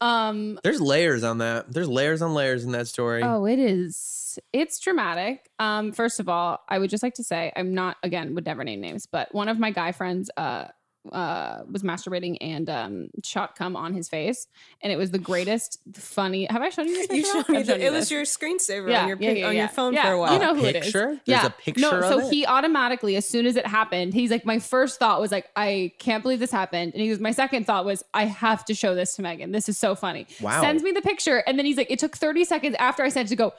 Um, 0.00 0.60
There's 0.62 0.80
layers 0.80 1.24
on 1.24 1.38
that. 1.38 1.72
There's 1.72 1.88
layers 1.88 2.22
on 2.22 2.32
layers 2.32 2.64
in 2.64 2.72
that 2.72 2.86
story. 2.86 3.22
Oh, 3.22 3.46
it 3.46 3.58
is. 3.58 4.38
It's 4.52 4.78
dramatic. 4.78 5.50
Um, 5.58 5.92
first 5.92 6.20
of 6.20 6.28
all, 6.28 6.60
I 6.68 6.78
would 6.78 6.90
just 6.90 7.02
like 7.02 7.14
to 7.14 7.24
say 7.24 7.52
I'm 7.56 7.74
not 7.74 7.96
again 8.02 8.34
would 8.34 8.46
never 8.46 8.62
name 8.64 8.80
names, 8.80 9.06
but 9.06 9.34
one 9.34 9.48
of 9.48 9.58
my 9.58 9.70
guy 9.70 9.92
friends 9.92 10.30
uh 10.36 10.66
uh 11.12 11.62
was 11.70 11.82
masturbating 11.82 12.36
and 12.40 12.68
um 12.68 13.08
shot 13.24 13.56
cum 13.56 13.76
on 13.76 13.94
his 13.94 14.08
face 14.08 14.46
and 14.82 14.92
it 14.92 14.96
was 14.96 15.10
the 15.10 15.18
greatest 15.30 15.78
funny 15.94 16.46
have 16.50 16.60
i 16.60 16.68
shown 16.68 16.86
you 16.88 17.06
this 17.06 17.08
You 17.10 17.22
picture? 17.22 17.32
showed 17.32 17.48
me 17.48 17.58
I've 17.58 17.66
that. 17.68 17.80
It 17.80 17.92
was 17.92 18.10
your 18.10 18.22
screensaver 18.24 19.00
on 19.00 19.08
your 19.08 19.16
pic- 19.16 19.44
on 19.44 19.56
your 19.56 19.68
phone 19.68 19.94
yeah. 19.94 20.02
for 20.02 20.12
a 20.12 20.18
while. 20.18 20.32
You 20.34 20.38
know 20.38 20.54
who 20.54 20.64
it 20.64 20.74
Picture? 20.74 21.10
is. 21.10 21.18
There's 21.24 21.42
yeah. 21.42 21.46
a 21.46 21.50
picture 21.50 21.80
No, 21.80 21.90
of 21.92 22.04
so 22.04 22.18
it? 22.26 22.30
he 22.32 22.44
automatically, 22.44 23.16
as 23.16 23.26
soon 23.26 23.46
as 23.46 23.56
it 23.56 23.66
happened, 23.66 24.12
he's 24.12 24.30
like, 24.30 24.44
my 24.44 24.58
first 24.58 24.98
thought 24.98 25.20
was 25.20 25.30
like, 25.32 25.48
I 25.56 25.92
can't 25.98 26.22
believe 26.22 26.40
this 26.40 26.50
happened. 26.50 26.92
And 26.94 27.02
he 27.02 27.08
was, 27.10 27.20
my 27.20 27.30
second 27.30 27.64
thought 27.66 27.84
was, 27.84 28.02
I 28.12 28.24
have 28.26 28.64
to 28.66 28.74
show 28.74 28.94
this 28.94 29.14
to 29.16 29.22
Meghan. 29.22 29.52
This 29.52 29.68
is 29.68 29.78
so 29.78 29.94
funny. 29.94 30.26
Wow. 30.40 30.60
Sends 30.60 30.82
me 30.82 30.90
the 30.92 31.00
picture. 31.02 31.38
And 31.46 31.58
then 31.58 31.64
he's 31.66 31.76
like, 31.76 31.90
it 31.90 31.98
took 31.98 32.16
30 32.16 32.44
seconds 32.44 32.76
after 32.78 33.02
I 33.02 33.08
sent 33.08 33.26
it 33.28 33.30
to 33.30 33.36
go, 33.36 33.54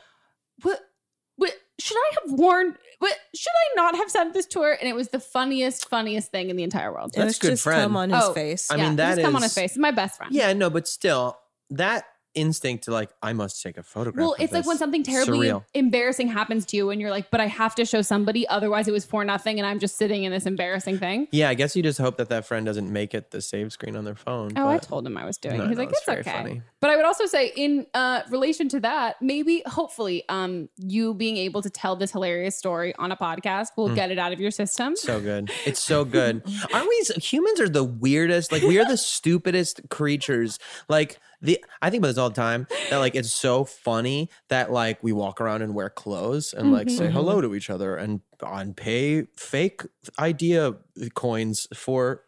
what, 0.62 0.80
what, 1.38 1.54
should 1.80 1.98
I 1.98 2.12
have 2.22 2.38
warned, 2.38 2.76
what, 3.00 3.14
should 3.36 3.50
I 3.50 3.76
not 3.76 3.96
have 3.96 4.10
sent 4.10 4.34
this 4.34 4.46
to 4.48 4.62
her? 4.62 4.74
And 4.74 4.88
it 4.88 4.94
was 4.96 5.10
the 5.10 5.20
funniest, 5.20 5.90
funniest 5.90 6.32
thing 6.32 6.50
in 6.50 6.56
the 6.56 6.64
entire 6.64 6.94
world. 6.94 7.14
That's 7.14 7.40
good 7.40 7.60
friend. 7.60 7.84
cum 7.84 7.98
on 7.98 8.10
his 8.12 8.24
Oh, 8.24 8.34
face. 8.34 8.70
I 8.70 8.76
yeah, 8.76 8.84
mean, 8.84 8.94
it 8.94 8.98
that 8.98 9.18
was 9.18 9.26
cum 9.26 9.36
on 9.36 9.42
his 9.42 9.54
face. 9.54 9.78
My 9.78 9.92
best 9.92 10.18
friend. 10.18 10.34
Yeah, 10.34 10.54
no, 10.54 10.70
but 10.70 10.88
still, 10.88 11.38
that 11.72 12.06
instinct 12.40 12.86
to 12.86 12.92
like, 12.92 13.10
I 13.22 13.34
must 13.34 13.62
take 13.62 13.78
a 13.78 13.84
photograph. 13.84 14.24
Well, 14.24 14.36
it's 14.40 14.54
like 14.54 14.66
when 14.66 14.78
something 14.78 15.04
terribly 15.04 15.48
Surreal. 15.50 15.64
embarrassing 15.74 16.28
happens 16.30 16.66
to 16.68 16.78
you 16.78 16.90
and 16.90 17.00
you're 17.02 17.10
like, 17.12 17.30
but 17.32 17.40
I 17.42 17.48
have 17.48 17.76
to 17.76 17.86
show 17.86 18.02
somebody, 18.02 18.48
otherwise 18.48 18.88
it 18.88 18.92
was 18.92 19.06
for 19.06 19.24
nothing 19.26 19.60
and 19.60 19.66
I'm 19.68 19.80
just 19.80 19.98
sitting 19.98 20.24
in 20.24 20.32
this 20.32 20.46
embarrassing 20.46 20.98
thing. 21.00 21.28
Yeah, 21.32 21.50
I 21.50 21.54
guess 21.54 21.76
you 21.76 21.84
just 21.84 22.00
hope 22.00 22.18
that 22.18 22.30
that 22.30 22.46
friend 22.46 22.66
doesn't 22.66 22.92
make 22.92 23.14
it 23.14 23.32
the 23.32 23.42
save 23.42 23.72
screen 23.72 23.96
on 23.96 24.06
their 24.06 24.16
phone. 24.16 24.54
Oh, 24.56 24.68
I 24.68 24.78
told 24.78 25.06
him 25.06 25.18
I 25.18 25.26
was 25.26 25.38
doing 25.38 25.58
No, 25.58 25.66
it. 25.66 25.68
He's 25.70 25.78
no, 25.78 25.84
like, 25.84 25.92
it's 25.94 26.08
okay. 26.08 26.24
funny. 26.32 26.62
But 26.82 26.90
I 26.92 26.96
would 26.96 27.06
also 27.06 27.26
say, 27.26 27.52
in 27.56 27.86
uh, 27.94 28.22
relation 28.30 28.70
to 28.70 28.80
that, 28.80 29.22
maybe, 29.22 29.62
hopefully, 29.66 30.24
um, 30.30 30.70
you 30.78 31.14
being 31.14 31.36
able 31.38 31.62
to 31.62 31.70
tell 31.70 31.96
this 31.96 32.12
hilarious 32.12 32.56
story 32.58 32.96
on 32.96 33.12
a 33.12 33.18
podcast 33.18 33.68
will 33.76 33.90
Mm. 33.90 33.96
get 33.96 34.12
it 34.12 34.20
out 34.20 34.32
of 34.32 34.40
your 34.40 34.52
system. 34.52 34.96
So 34.96 35.20
good. 35.20 35.52
It's 35.66 35.82
so 35.82 36.06
good. 36.06 36.42
Aren't 36.74 36.88
we? 36.88 37.06
Humans 37.22 37.60
are 37.60 37.68
the 37.70 37.84
weirdest. 37.84 38.52
Like 38.52 38.62
we 38.64 38.80
are 38.80 38.86
the 38.86 38.98
stupidest 38.98 39.82
creatures. 39.90 40.60
Like 40.88 41.20
the. 41.42 41.64
I 41.82 41.90
think 41.90 42.02
about 42.02 42.10
this 42.10 42.18
all 42.18 42.30
the 42.30 42.36
time. 42.36 42.68
That 42.90 42.98
like 42.98 43.16
it's 43.16 43.32
so 43.32 43.64
funny 43.66 44.30
that 44.50 44.72
like 44.72 45.02
we 45.04 45.12
walk 45.14 45.40
around 45.42 45.62
and 45.62 45.74
wear 45.74 45.90
clothes 45.90 46.54
and 46.54 46.72
like 46.72 46.90
say 46.90 47.08
Mhm. 47.08 47.12
hello 47.12 47.42
to 47.42 47.56
each 47.56 47.70
other 47.70 47.96
and 47.96 48.22
on 48.42 48.74
pay 48.74 49.24
fake 49.36 49.82
idea 50.18 50.74
coins 51.14 51.68
for 51.76 52.24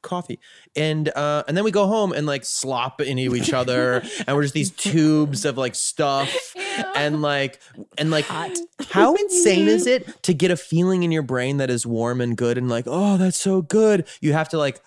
coffee 0.00 0.40
and 0.74 1.10
uh 1.14 1.42
and 1.46 1.54
then 1.54 1.62
we 1.62 1.70
go 1.70 1.86
home 1.86 2.10
and 2.12 2.26
like 2.26 2.42
slop 2.42 3.02
into 3.02 3.34
each 3.36 3.52
other 3.52 4.02
and 4.26 4.34
we're 4.34 4.42
just 4.44 4.54
these 4.54 4.70
tubes 4.70 5.44
of 5.44 5.58
like 5.58 5.74
stuff 5.74 6.54
and 6.96 7.20
like 7.20 7.60
and 7.98 8.10
like 8.10 8.24
how 8.24 9.14
insane 9.20 9.68
is 9.68 9.86
it 9.86 10.22
to 10.22 10.32
get 10.32 10.50
a 10.50 10.56
feeling 10.56 11.02
in 11.02 11.12
your 11.12 11.22
brain 11.22 11.58
that 11.58 11.68
is 11.68 11.84
warm 11.84 12.22
and 12.22 12.38
good 12.38 12.56
and 12.56 12.70
like 12.70 12.84
oh 12.88 13.18
that's 13.18 13.38
so 13.38 13.60
good 13.60 14.06
you 14.22 14.32
have 14.32 14.48
to 14.48 14.56
like 14.56 14.80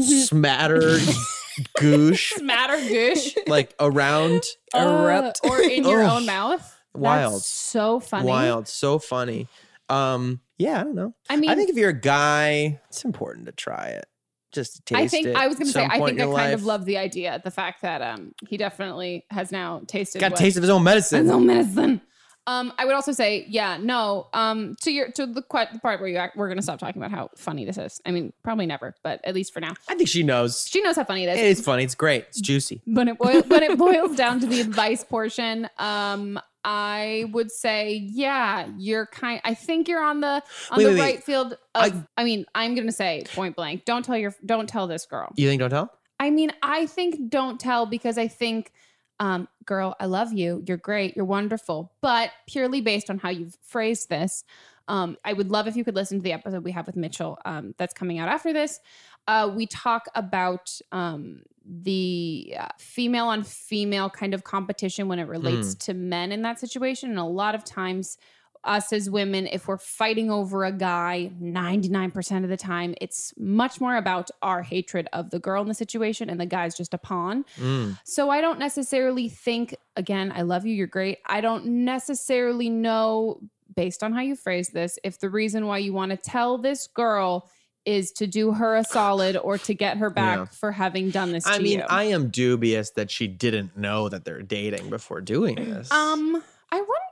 smatter 0.00 0.98
goosh 1.78 2.32
Smatter 2.34 2.76
goosh. 2.78 3.36
like 3.46 3.74
around 3.80 4.42
Uh, 4.72 5.32
or 5.44 5.60
in 5.60 5.84
your 5.84 6.02
Ugh. 6.02 6.12
own 6.18 6.26
mouth. 6.26 6.70
Wild. 6.94 7.34
That's 7.34 7.50
so 7.50 7.98
funny. 8.00 8.26
wild 8.28 8.68
so 8.68 8.98
funny 9.00 9.48
um 9.88 10.40
yeah 10.58 10.80
i 10.80 10.84
don't 10.84 10.94
know 10.94 11.12
I 11.28 11.36
mean, 11.36 11.50
i 11.50 11.54
think 11.56 11.68
if 11.68 11.76
you're 11.76 11.90
a 11.90 12.00
guy 12.00 12.80
it's 12.88 13.04
important 13.04 13.46
to 13.46 13.52
try 13.52 13.88
it 13.88 14.06
just 14.52 14.76
to 14.76 14.94
taste 14.94 15.00
I 15.02 15.08
think 15.08 15.26
it 15.26 15.36
I 15.36 15.48
was 15.48 15.56
going 15.56 15.66
to 15.66 15.72
say 15.72 15.84
I 15.84 15.98
think 15.98 16.20
I 16.20 16.26
kind 16.26 16.52
of 16.54 16.64
love 16.64 16.84
the 16.84 16.96
idea, 16.96 17.40
the 17.42 17.50
fact 17.50 17.82
that 17.82 18.00
um 18.00 18.32
he 18.48 18.56
definitely 18.56 19.24
has 19.30 19.50
now 19.50 19.82
tasted 19.88 20.20
got 20.20 20.32
a 20.32 20.36
taste 20.36 20.56
of 20.56 20.62
his 20.62 20.70
own 20.70 20.84
medicine 20.84 21.22
His 21.24 21.30
own 21.32 21.44
medicine. 21.46 22.00
Um, 22.46 22.72
I 22.78 22.84
would 22.84 22.94
also 22.94 23.12
say, 23.12 23.46
yeah, 23.48 23.78
no. 23.80 24.28
Um, 24.32 24.76
to 24.82 24.90
your 24.90 25.10
to 25.12 25.26
the, 25.26 25.34
the 25.34 25.78
part 25.80 26.00
where 26.00 26.08
you 26.08 26.16
act, 26.16 26.36
we're 26.36 26.48
going 26.48 26.58
to 26.58 26.62
stop 26.62 26.78
talking 26.78 27.00
about 27.00 27.10
how 27.10 27.30
funny 27.36 27.64
this 27.64 27.78
is. 27.78 28.00
I 28.04 28.10
mean, 28.10 28.32
probably 28.42 28.66
never, 28.66 28.94
but 29.02 29.20
at 29.24 29.34
least 29.34 29.52
for 29.52 29.60
now, 29.60 29.74
i 29.88 29.94
think 29.94 30.08
she 30.08 30.22
knows 30.22 30.66
she 30.68 30.80
knows 30.82 30.96
how 30.96 31.04
funny 31.04 31.24
it 31.24 31.32
is. 31.32 31.38
it 31.38 31.46
is 31.46 31.60
funny 31.60 31.84
it's 31.84 31.94
great 31.94 32.24
it's 32.28 32.40
juicy 32.40 32.80
when 32.86 33.08
it 33.08 33.18
boils 33.18 33.46
when 33.46 33.62
it 33.62 33.78
boils 33.78 34.16
down 34.16 34.40
to 34.40 34.46
the 34.46 34.60
advice 34.60 35.04
portion 35.04 35.68
um 35.78 36.38
i 36.64 37.26
would 37.32 37.50
say 37.50 38.08
yeah 38.12 38.68
you're 38.78 39.06
kind 39.06 39.40
i 39.44 39.54
think 39.54 39.88
you're 39.88 40.02
on 40.02 40.20
the 40.20 40.42
on 40.70 40.78
Wait, 40.78 40.84
the 40.84 40.90
wait, 40.90 40.94
wait. 40.94 41.00
right 41.00 41.24
field 41.24 41.56
of, 41.74 42.06
I, 42.16 42.24
mean 42.24 42.46
i'm 42.54 42.74
gonna 42.74 42.92
say 42.92 43.24
point 43.34 43.56
blank 43.56 43.84
don't 43.84 44.04
tell 44.04 44.16
your 44.16 44.34
don't 44.44 44.68
tell 44.68 44.86
this 44.86 45.06
girl 45.06 45.32
you 45.36 45.48
think 45.48 45.60
don't 45.60 45.70
tell 45.70 45.90
i 46.18 46.30
mean 46.30 46.50
i 46.62 46.86
think 46.86 47.30
don't 47.30 47.60
tell 47.60 47.86
because 47.86 48.18
i 48.18 48.28
think 48.28 48.72
um 49.20 49.48
girl 49.64 49.94
i 50.00 50.06
love 50.06 50.32
you 50.32 50.62
you're 50.66 50.76
great 50.76 51.14
you're 51.16 51.24
wonderful 51.24 51.92
but 52.00 52.30
purely 52.46 52.80
based 52.80 53.10
on 53.10 53.18
how 53.18 53.30
you've 53.30 53.56
phrased 53.62 54.08
this 54.08 54.44
um, 54.86 55.16
I 55.24 55.32
would 55.32 55.50
love 55.50 55.66
if 55.66 55.76
you 55.76 55.82
could 55.84 55.94
listen 55.94 56.18
to 56.18 56.22
the 56.22 56.34
episode 56.34 56.62
we 56.62 56.72
have 56.72 56.86
with 56.86 56.94
Mitchell 56.94 57.38
um, 57.46 57.74
that's 57.78 57.94
coming 57.94 58.18
out 58.18 58.28
after 58.28 58.52
this. 58.52 58.80
Uh, 59.26 59.50
we 59.54 59.66
talk 59.66 60.08
about 60.14 60.78
um, 60.92 61.40
the 61.64 62.54
uh, 62.58 62.68
female 62.78 63.28
on 63.28 63.44
female 63.44 64.10
kind 64.10 64.34
of 64.34 64.44
competition 64.44 65.08
when 65.08 65.18
it 65.18 65.26
relates 65.26 65.72
Hmm. 65.72 65.78
to 65.78 65.94
men 65.94 66.32
in 66.32 66.42
that 66.42 66.60
situation. 66.60 67.08
And 67.08 67.18
a 67.18 67.24
lot 67.24 67.54
of 67.54 67.64
times, 67.64 68.18
us 68.64 68.92
as 68.92 69.08
women, 69.10 69.46
if 69.46 69.68
we're 69.68 69.76
fighting 69.78 70.30
over 70.30 70.64
a 70.64 70.72
guy, 70.72 71.30
99% 71.40 72.44
of 72.44 72.48
the 72.50 72.56
time, 72.56 72.94
it's 73.00 73.32
much 73.38 73.80
more 73.80 73.96
about 73.96 74.30
our 74.42 74.62
hatred 74.62 75.08
of 75.12 75.30
the 75.30 75.38
girl 75.38 75.62
in 75.62 75.68
the 75.68 75.74
situation 75.74 76.30
and 76.30 76.40
the 76.40 76.46
guy's 76.46 76.76
just 76.76 76.94
a 76.94 76.98
pawn. 76.98 77.44
Mm. 77.58 77.98
So 78.04 78.30
I 78.30 78.40
don't 78.40 78.58
necessarily 78.58 79.28
think, 79.28 79.76
again, 79.96 80.32
I 80.34 80.42
love 80.42 80.64
you, 80.66 80.74
you're 80.74 80.86
great. 80.86 81.18
I 81.26 81.40
don't 81.40 81.66
necessarily 81.84 82.70
know, 82.70 83.40
based 83.74 84.02
on 84.02 84.12
how 84.12 84.20
you 84.20 84.36
phrase 84.36 84.68
this, 84.70 84.98
if 85.04 85.18
the 85.20 85.30
reason 85.30 85.66
why 85.66 85.78
you 85.78 85.92
want 85.92 86.10
to 86.10 86.16
tell 86.16 86.58
this 86.58 86.86
girl 86.86 87.48
is 87.84 88.12
to 88.12 88.26
do 88.26 88.52
her 88.52 88.76
a 88.76 88.84
solid 88.84 89.36
or 89.36 89.58
to 89.58 89.74
get 89.74 89.98
her 89.98 90.08
back 90.08 90.38
Yeah. 90.38 90.44
for 90.46 90.72
having 90.72 91.10
done 91.10 91.32
this 91.32 91.46
i 91.46 91.58
to 91.58 91.62
mean 91.62 91.80
you. 91.80 91.84
i 91.90 92.04
am 92.04 92.30
dubious 92.30 92.88
that 92.92 93.10
she 93.10 93.26
didn't 93.26 93.76
know 93.76 94.08
that 94.08 94.24
they're 94.24 94.40
dating 94.40 94.88
before 94.88 95.20
doing 95.20 95.56
this 95.56 95.90
Um, 95.92 96.42
I 96.72 96.76
wouldn't. 96.80 97.03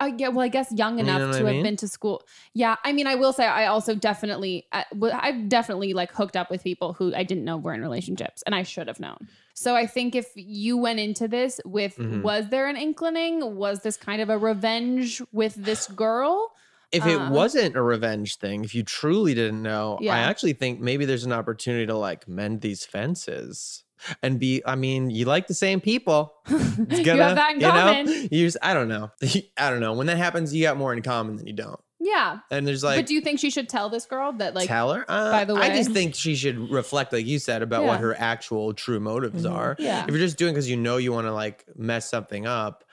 I 0.00 0.06
mean, 0.06 0.14
I 0.14 0.16
yeah. 0.18 0.28
Well, 0.28 0.40
I 0.44 0.48
guess 0.48 0.72
young 0.72 0.98
You 0.98 1.04
know 1.04 1.12
enough 1.12 1.38
to 1.38 1.46
I 1.46 1.52
have 1.54 1.62
been 1.62 1.76
to 1.76 1.88
school. 1.88 2.22
Yeah, 2.54 2.76
I 2.84 2.92
mean, 2.92 3.06
I 3.06 3.14
will 3.14 3.32
say 3.32 3.46
I 3.46 3.66
also 3.66 3.94
definitely, 3.94 4.66
I've 4.72 5.48
definitely 5.48 5.92
like 5.92 6.12
hooked 6.12 6.36
up 6.36 6.50
with 6.50 6.62
people 6.62 6.92
who 6.92 7.14
I 7.14 7.22
didn't 7.22 7.44
know 7.44 7.56
were 7.56 7.74
in 7.74 7.80
relationships, 7.80 8.42
and 8.46 8.54
I 8.54 8.62
should 8.62 8.88
have 8.88 9.00
known. 9.00 9.28
So 9.54 9.76
I 9.76 9.86
think 9.86 10.14
if 10.14 10.26
you 10.34 10.76
went 10.76 10.98
into 11.00 11.28
this 11.28 11.60
with, 11.64 11.96
Mhm. 11.98 12.22
was 12.22 12.48
there 12.48 12.66
an 12.66 12.76
inkling? 12.76 13.56
Was 13.56 13.80
this 13.80 13.96
kind 13.96 14.20
of 14.20 14.28
a 14.30 14.38
revenge 14.38 15.22
with 15.32 15.54
this 15.54 15.86
girl? 15.86 16.52
if 16.92 17.06
it 17.06 17.16
Uh, 17.20 17.30
wasn't 17.30 17.74
a 17.76 17.82
revenge 17.82 18.36
thing, 18.36 18.64
if 18.64 18.74
you 18.74 18.82
truly 18.84 19.34
didn't 19.34 19.62
know, 19.62 19.98
I 20.08 20.18
actually 20.20 20.52
think 20.52 20.80
maybe 20.80 21.04
there's 21.04 21.24
an 21.24 21.32
opportunity 21.32 21.86
to 21.86 21.96
like 21.96 22.28
mend 22.28 22.60
these 22.60 22.84
fences 22.84 23.83
and 24.22 24.38
be. 24.40 24.62
I 24.66 24.74
mean, 24.76 25.10
you 25.10 25.24
like 25.24 25.46
the 25.46 25.54
same 25.54 25.80
people. 25.80 26.34
It's 26.46 27.00
You 27.06 27.12
have 27.20 27.36
that 27.36 27.50
in 27.54 27.60
you 27.60 27.66
know, 27.66 27.70
common. 27.72 28.08
you 28.30 28.46
just, 28.46 28.56
I 28.62 28.74
don't 28.74 28.88
know. 28.88 29.10
I 29.56 29.70
don't 29.70 29.80
know. 29.80 29.92
When 29.94 30.06
that 30.08 30.16
happens, 30.18 30.54
you 30.54 30.62
got 30.64 30.76
more 30.76 30.92
in 30.92 31.02
common 31.02 31.36
than 31.36 31.46
you 31.46 31.52
don't. 31.52 31.80
Yeah. 32.00 32.40
And 32.50 32.66
there's 32.66 32.84
like, 32.84 32.98
but 32.98 33.06
do 33.06 33.14
you 33.14 33.22
think 33.22 33.40
she 33.40 33.50
should 33.50 33.68
tell 33.68 33.88
this 33.88 34.04
girl 34.04 34.32
that 34.34 34.54
like 34.54 34.68
tell 34.68 34.92
her. 34.92 35.04
Uh, 35.08 35.30
by 35.32 35.44
the 35.46 35.54
way, 35.54 35.62
I 35.62 35.74
just 35.74 35.90
think 35.92 36.14
she 36.14 36.34
should 36.34 36.70
reflect, 36.70 37.12
like 37.14 37.24
you 37.24 37.38
said, 37.38 37.62
about 37.62 37.84
what 37.84 38.00
her 38.00 38.14
actual 38.18 38.74
true 38.74 39.00
motives 39.00 39.44
Mhm. 39.44 39.52
are. 39.52 39.76
Yeah. 39.78 40.02
If 40.04 40.10
you're 40.10 40.18
just 40.18 40.36
doing 40.36 40.52
because 40.52 40.68
you 40.68 40.76
know 40.76 40.98
you 40.98 41.12
want 41.12 41.26
to 41.26 41.32
like 41.32 41.64
mess 41.76 42.10
something 42.10 42.46
up, 42.46 42.84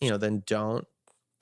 you 0.00 0.10
know, 0.10 0.16
then 0.16 0.44
don't. 0.46 0.86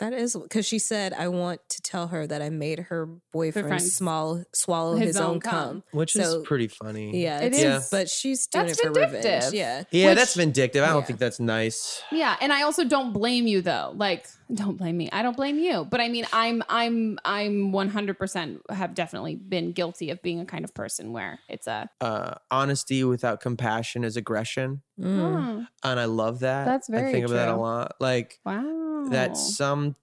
That 0.00 0.12
is 0.12 0.34
because 0.36 0.66
she 0.66 0.78
said, 0.78 1.12
"I 1.12 1.28
want 1.28 1.60
to 1.68 1.80
tell 1.82 2.08
her 2.08 2.26
that 2.26 2.42
I 2.42 2.50
made 2.50 2.78
her 2.90 3.06
boyfriend 3.32 3.68
friends- 3.68 3.94
small 3.94 4.42
swallow 4.52 4.96
his 4.96 5.08
his, 5.08 5.16
own 5.18 5.34
own 5.34 5.40
cum. 5.40 5.52
cum," 5.52 5.82
Which 5.92 6.12
So, 6.14 6.20
is 6.40 6.46
pretty 6.46 6.68
funny. 6.68 7.22
Yeah, 7.22 7.40
It 7.40 7.52
it's- 7.54 7.84
is. 7.84 7.90
but 7.90 8.08
she's 8.10 8.46
doing 8.46 8.66
That's 8.66 8.78
it 8.78 8.82
for 8.86 8.92
vindictive. 8.92 9.24
revenge. 9.24 9.54
Yeah, 9.54 9.84
Yeah, 9.90 10.08
Which- 10.08 10.18
that's 10.18 10.34
vindictive. 10.34 10.82
I 10.82 10.88
don't 10.88 11.00
Yeah. 11.02 11.04
think 11.06 11.18
that's 11.18 11.38
nice. 11.38 12.02
Yeah, 12.10 12.36
and 12.40 12.52
I 12.52 12.62
also 12.62 12.84
don't 12.84 13.12
blame 13.12 13.46
you 13.46 13.60
though. 13.62 13.92
Like, 13.94 14.26
don't 14.54 14.76
blame 14.76 14.96
me. 14.96 15.08
I 15.12 15.22
don't 15.22 15.36
blame 15.36 15.58
you. 15.58 15.84
But 15.84 16.00
I 16.00 16.08
mean, 16.08 16.26
I'm 16.32 16.62
I'm 16.68 17.18
I'm 17.24 17.72
100% 17.72 18.60
have 18.70 18.94
definitely 18.94 19.36
been 19.36 19.72
guilty 19.72 20.10
of 20.10 20.22
being 20.22 20.40
a 20.40 20.44
kind 20.44 20.64
of 20.64 20.74
person 20.74 21.12
where 21.12 21.40
it's 21.48 21.66
a 21.66 21.88
uh, 22.00 22.34
honesty 22.50 23.04
without 23.04 23.40
compassion 23.40 24.04
is 24.04 24.16
aggression, 24.16 24.82
Hmm, 25.00 25.62
and 25.82 26.00
I 26.00 26.04
love 26.04 26.40
that. 26.40 26.64
That's 26.64 26.88
very 26.88 27.00
I 27.00 27.04
very 27.04 27.12
think 27.12 27.24
of 27.26 27.30
that 27.32 27.48
a 27.48 27.56
lot. 27.56 27.96
Like 28.00 28.38
wow. 28.44 29.06
that 29.10 29.36
sometimes 29.36 29.96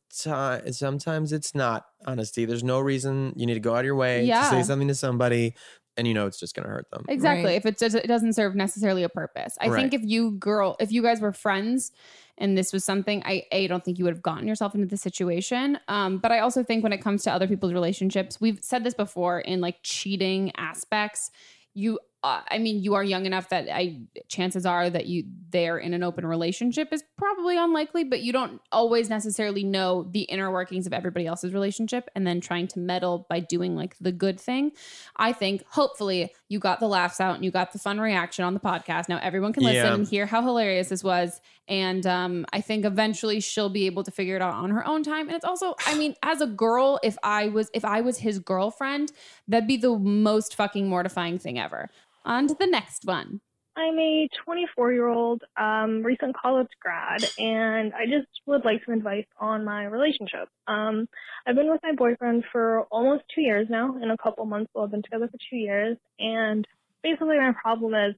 sometimes 0.77 1.33
it's 1.33 1.53
not 1.53 1.85
honesty. 2.05 2.45
There's 2.45 2.63
no 2.63 2.79
reason 2.79 3.33
you 3.35 3.45
need 3.45 3.55
to 3.55 3.59
go 3.59 3.73
out 3.73 3.79
of 3.79 3.85
your 3.85 3.95
way 3.95 4.25
to 4.25 4.45
say 4.45 4.63
something 4.63 4.87
to 4.87 4.95
somebody, 4.95 5.53
and 5.97 6.07
you 6.07 6.13
know 6.13 6.25
it's 6.25 6.39
just 6.39 6.55
gonna 6.55 6.69
hurt 6.69 6.89
them. 6.91 7.05
Exactly. 7.09 7.45
Right. 7.45 7.57
If 7.57 7.65
it, 7.65 7.77
does, 7.77 7.95
it 7.95 8.07
doesn't 8.07 8.33
serve 8.33 8.55
necessarily 8.55 9.03
a 9.03 9.09
purpose. 9.09 9.57
I 9.59 9.69
think 9.69 9.93
if 9.93 10.01
you 10.03 10.31
girl, 10.31 10.75
if 10.79 10.91
you 10.91 11.01
guys 11.01 11.21
were 11.21 11.33
friends 11.33 11.91
and 12.37 12.57
this 12.57 12.71
was 12.73 12.83
something, 12.83 13.23
I 13.25 13.43
a 13.51 13.67
don't 13.67 13.83
think 13.83 13.97
you 13.97 14.05
would 14.05 14.13
have 14.13 14.21
gotten 14.23 14.47
yourself 14.47 14.75
into 14.75 14.87
the 14.87 14.97
situation. 14.97 15.79
Um, 15.87 16.17
but 16.19 16.31
I 16.31 16.39
also 16.39 16.63
think 16.63 16.83
when 16.83 16.93
it 16.93 17.01
comes 17.01 17.23
to 17.23 17.31
other 17.31 17.47
people's 17.47 17.73
relationships, 17.73 18.39
we've 18.39 18.59
said 18.61 18.83
this 18.83 18.93
before 18.93 19.39
in 19.39 19.61
like 19.61 19.77
cheating 19.83 20.51
aspects. 20.57 21.31
You, 21.73 21.99
uh, 22.23 22.41
I 22.49 22.57
mean, 22.57 22.81
you 22.81 22.95
are 22.95 23.03
young 23.03 23.27
enough 23.27 23.49
that 23.49 23.67
I 23.71 23.99
chances 24.27 24.65
are 24.65 24.89
that 24.89 25.05
you 25.05 25.23
they're 25.51 25.77
in 25.77 25.93
an 25.93 26.01
open 26.01 26.25
relationship 26.25 26.91
is 26.91 27.03
probably 27.15 27.55
unlikely, 27.57 28.03
but 28.03 28.21
you 28.21 28.33
don't 28.33 28.59
always 28.71 29.09
necessarily 29.09 29.63
know 29.63 30.07
the 30.11 30.21
inner 30.21 30.51
workings 30.51 30.87
of 30.87 30.93
everybody 30.93 31.27
else's 31.27 31.53
relationship, 31.53 32.09
and 32.15 32.25
then 32.25 32.41
trying 32.41 32.67
to 32.69 32.79
meddle 32.79 33.27
by 33.29 33.39
doing 33.39 33.75
like 33.75 33.95
the 34.01 34.11
good 34.11 34.39
thing. 34.39 34.71
I 35.15 35.31
think 35.33 35.63
hopefully 35.67 36.33
you 36.49 36.57
got 36.57 36.79
the 36.79 36.87
laughs 36.87 37.21
out 37.21 37.35
and 37.35 37.45
you 37.45 37.51
got 37.51 37.71
the 37.71 37.79
fun 37.79 37.99
reaction 37.99 38.43
on 38.43 38.55
the 38.55 38.59
podcast. 38.59 39.07
Now 39.07 39.19
everyone 39.21 39.53
can 39.53 39.61
listen 39.63 39.85
Yeah. 39.85 39.93
and 39.93 40.07
hear 40.07 40.25
how 40.25 40.41
hilarious 40.41 40.89
this 40.89 41.03
was. 41.03 41.39
And 41.67 42.05
um, 42.07 42.45
I 42.53 42.61
think 42.61 42.85
eventually 42.85 43.39
she'll 43.39 43.69
be 43.69 43.85
able 43.85 44.03
to 44.03 44.11
figure 44.11 44.35
it 44.35 44.41
out 44.41 44.53
on 44.53 44.69
her 44.71 44.87
own 44.87 45.03
time. 45.03 45.27
And 45.27 45.35
it's 45.35 45.45
also, 45.45 45.75
I 45.85 45.95
mean, 45.95 46.15
as 46.23 46.41
a 46.41 46.47
girl, 46.47 46.99
if 47.03 47.17
I 47.23 47.49
was 47.49 47.69
if 47.73 47.83
I 47.83 48.01
was 48.01 48.19
his 48.19 48.39
girlfriend, 48.39 49.11
that'd 49.47 49.67
be 49.67 49.77
the 49.77 49.97
most 49.97 50.55
fucking 50.55 50.87
mortifying 50.87 51.39
thing 51.39 51.59
ever. 51.59 51.89
On 52.25 52.47
to 52.47 52.55
the 52.59 52.67
next 52.67 53.05
one. 53.05 53.41
I'm 53.77 53.99
a 53.99 54.27
24 54.43 54.91
year 54.91 55.07
old 55.07 55.43
um, 55.55 56.01
recent 56.01 56.35
college 56.35 56.69
grad, 56.81 57.23
and 57.37 57.93
I 57.93 58.05
just 58.05 58.27
would 58.47 58.65
like 58.65 58.83
some 58.83 58.95
advice 58.95 59.27
on 59.39 59.63
my 59.63 59.85
relationship. 59.85 60.49
Um, 60.67 61.07
I've 61.45 61.55
been 61.55 61.69
with 61.69 61.81
my 61.83 61.93
boyfriend 61.93 62.45
for 62.51 62.83
almost 62.89 63.25
two 63.33 63.41
years 63.41 63.67
now. 63.69 63.95
In 64.01 64.09
a 64.09 64.17
couple 64.17 64.43
months, 64.45 64.71
we'll 64.73 64.85
have 64.85 64.91
been 64.91 65.03
together 65.03 65.27
for 65.27 65.37
two 65.49 65.57
years. 65.57 65.95
And 66.19 66.67
basically, 67.03 67.37
my 67.37 67.53
problem 67.61 67.93
is 67.93 68.15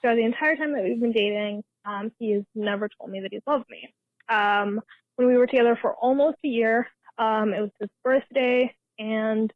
throughout 0.00 0.16
the 0.16 0.24
entire 0.24 0.56
time 0.56 0.72
that 0.72 0.82
we've 0.82 1.00
been 1.00 1.12
dating, 1.12 1.62
Um, 1.86 2.12
he 2.18 2.32
has 2.32 2.42
never 2.54 2.88
told 2.88 3.10
me 3.10 3.20
that 3.20 3.32
he 3.32 3.40
loved 3.46 3.70
me. 3.70 3.94
Um, 4.28 4.80
when 5.16 5.28
we 5.28 5.36
were 5.36 5.46
together 5.46 5.78
for 5.80 5.94
almost 5.94 6.38
a 6.44 6.48
year, 6.48 6.88
um, 7.18 7.54
it 7.54 7.60
was 7.60 7.70
his 7.80 7.88
birthday, 8.04 8.74
and 8.98 9.52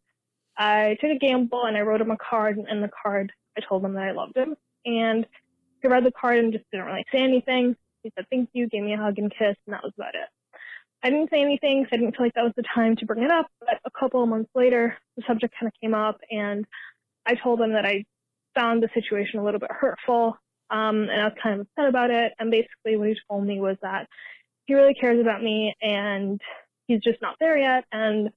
I 0.57 0.97
took 1.01 1.11
a 1.11 1.19
gamble 1.19 1.65
and 1.65 1.77
I 1.77 1.81
wrote 1.81 2.01
him 2.01 2.11
a 2.11 2.17
card. 2.17 2.59
And 2.59 2.69
in 2.69 2.81
the 2.81 2.91
card, 3.03 3.33
I 3.57 3.61
told 3.67 3.85
him 3.85 3.95
that 3.95 4.05
I 4.05 4.13
loved 4.13 4.37
him. 4.37 4.57
And 4.85 5.27
he 5.83 5.89
read 5.89 6.05
the 6.05 6.13
card 6.13 6.39
and 6.39 6.53
just 6.53 6.65
didn't 6.71 6.87
really 6.87 7.05
say 7.13 7.19
anything. 7.19 7.77
He 8.03 8.13
said 8.15 8.27
thank 8.31 8.51
you, 8.53 8.69
gave 8.69 8.83
me 8.83 8.95
a 8.95 8.99
hug 8.99 9.19
and 9.19 9.31
kiss, 9.31 9.57
and 9.67 9.75
that 9.75 9.83
was 9.83 9.93
about 9.97 10.15
it. 10.15 10.29
I 11.03 11.11
didn't 11.11 11.31
say 11.31 11.41
anything, 11.41 11.85
so 11.85 11.89
I 11.93 11.97
didn't 11.97 12.17
feel 12.17 12.27
like 12.27 12.35
that 12.35 12.45
was 12.45 12.53
the 12.57 12.65
time 12.75 12.97
to 12.97 13.07
bring 13.07 13.23
it 13.23 13.31
up. 13.31 13.47
But 13.61 13.81
a 13.85 13.91
couple 13.91 14.23
of 14.23 14.29
months 14.29 14.51
later, 14.55 14.97
the 15.17 15.23
subject 15.27 15.55
kind 15.59 15.69
of 15.69 15.81
came 15.81 15.95
up, 15.95 16.21
and 16.31 16.67
I 17.27 17.35
told 17.35 17.61
him 17.61 17.73
that 17.73 17.87
I 17.87 18.05
found 18.55 18.83
the 18.83 18.91
situation 18.93 19.41
a 19.41 19.45
little 19.45 19.61
bit 19.61 19.71
hurtful, 19.71 20.37
um, 20.71 21.09
and 21.09 21.21
I 21.21 21.25
was 21.25 21.35
kind 21.43 21.61
of 21.61 21.67
upset 21.67 21.89
about 21.89 22.11
it. 22.11 22.33
And 22.39 22.51
basically, 22.51 22.97
what 22.97 23.09
he 23.09 23.17
told 23.29 23.45
me 23.45 23.61
was 23.61 23.77
that 23.83 24.09
he 24.67 24.75
really 24.75 24.95
cares 24.95 25.21
about 25.21 25.43
me, 25.43 25.75
and 25.83 26.41
he's 26.87 27.01
just 27.01 27.21
not 27.21 27.37
there 27.41 27.59
yet, 27.59 27.85
and 27.93 28.31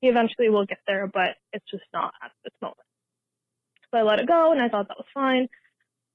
he 0.00 0.08
eventually 0.08 0.48
will 0.48 0.66
get 0.66 0.78
there, 0.86 1.06
but 1.06 1.36
it's 1.52 1.68
just 1.70 1.84
not 1.92 2.12
at 2.22 2.30
this 2.44 2.54
moment. 2.62 2.78
So 3.90 3.98
I 3.98 4.02
let 4.02 4.20
it 4.20 4.28
go, 4.28 4.52
and 4.52 4.60
I 4.60 4.68
thought 4.68 4.88
that 4.88 4.96
was 4.96 5.06
fine. 5.12 5.48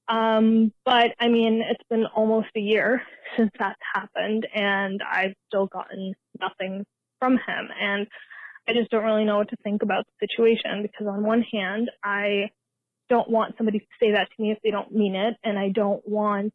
Um, 0.08 0.72
but 0.84 1.14
I 1.18 1.28
mean, 1.28 1.62
it's 1.68 1.82
been 1.90 2.06
almost 2.06 2.48
a 2.56 2.60
year 2.60 3.02
since 3.36 3.50
that's 3.58 3.80
happened, 3.94 4.46
and 4.54 5.02
I've 5.02 5.34
still 5.48 5.66
gotten 5.66 6.14
nothing 6.40 6.84
from 7.18 7.34
him. 7.34 7.68
And 7.80 8.06
I 8.68 8.72
just 8.72 8.90
don't 8.90 9.04
really 9.04 9.24
know 9.24 9.38
what 9.38 9.50
to 9.50 9.56
think 9.62 9.82
about 9.82 10.04
the 10.06 10.26
situation 10.26 10.82
because, 10.82 11.06
on 11.06 11.22
one 11.22 11.42
hand, 11.42 11.90
I 12.02 12.50
don't 13.08 13.30
want 13.30 13.56
somebody 13.56 13.80
to 13.80 13.86
say 14.00 14.12
that 14.12 14.28
to 14.34 14.42
me 14.42 14.52
if 14.52 14.58
they 14.62 14.70
don't 14.70 14.92
mean 14.92 15.14
it, 15.14 15.34
and 15.44 15.58
I 15.58 15.70
don't 15.70 16.06
want, 16.06 16.54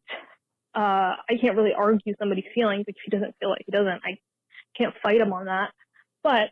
uh, 0.76 1.16
I 1.30 1.38
can't 1.40 1.56
really 1.56 1.74
argue 1.78 2.14
somebody's 2.20 2.46
feelings 2.54 2.86
if 2.88 2.96
he 3.04 3.12
doesn't 3.12 3.36
feel 3.40 3.50
like 3.50 3.64
he 3.66 3.72
doesn't. 3.72 4.02
I 4.06 4.18
can't 4.78 4.94
fight 5.02 5.22
him 5.22 5.34
on 5.34 5.46
that. 5.46 5.72
But 6.24 6.50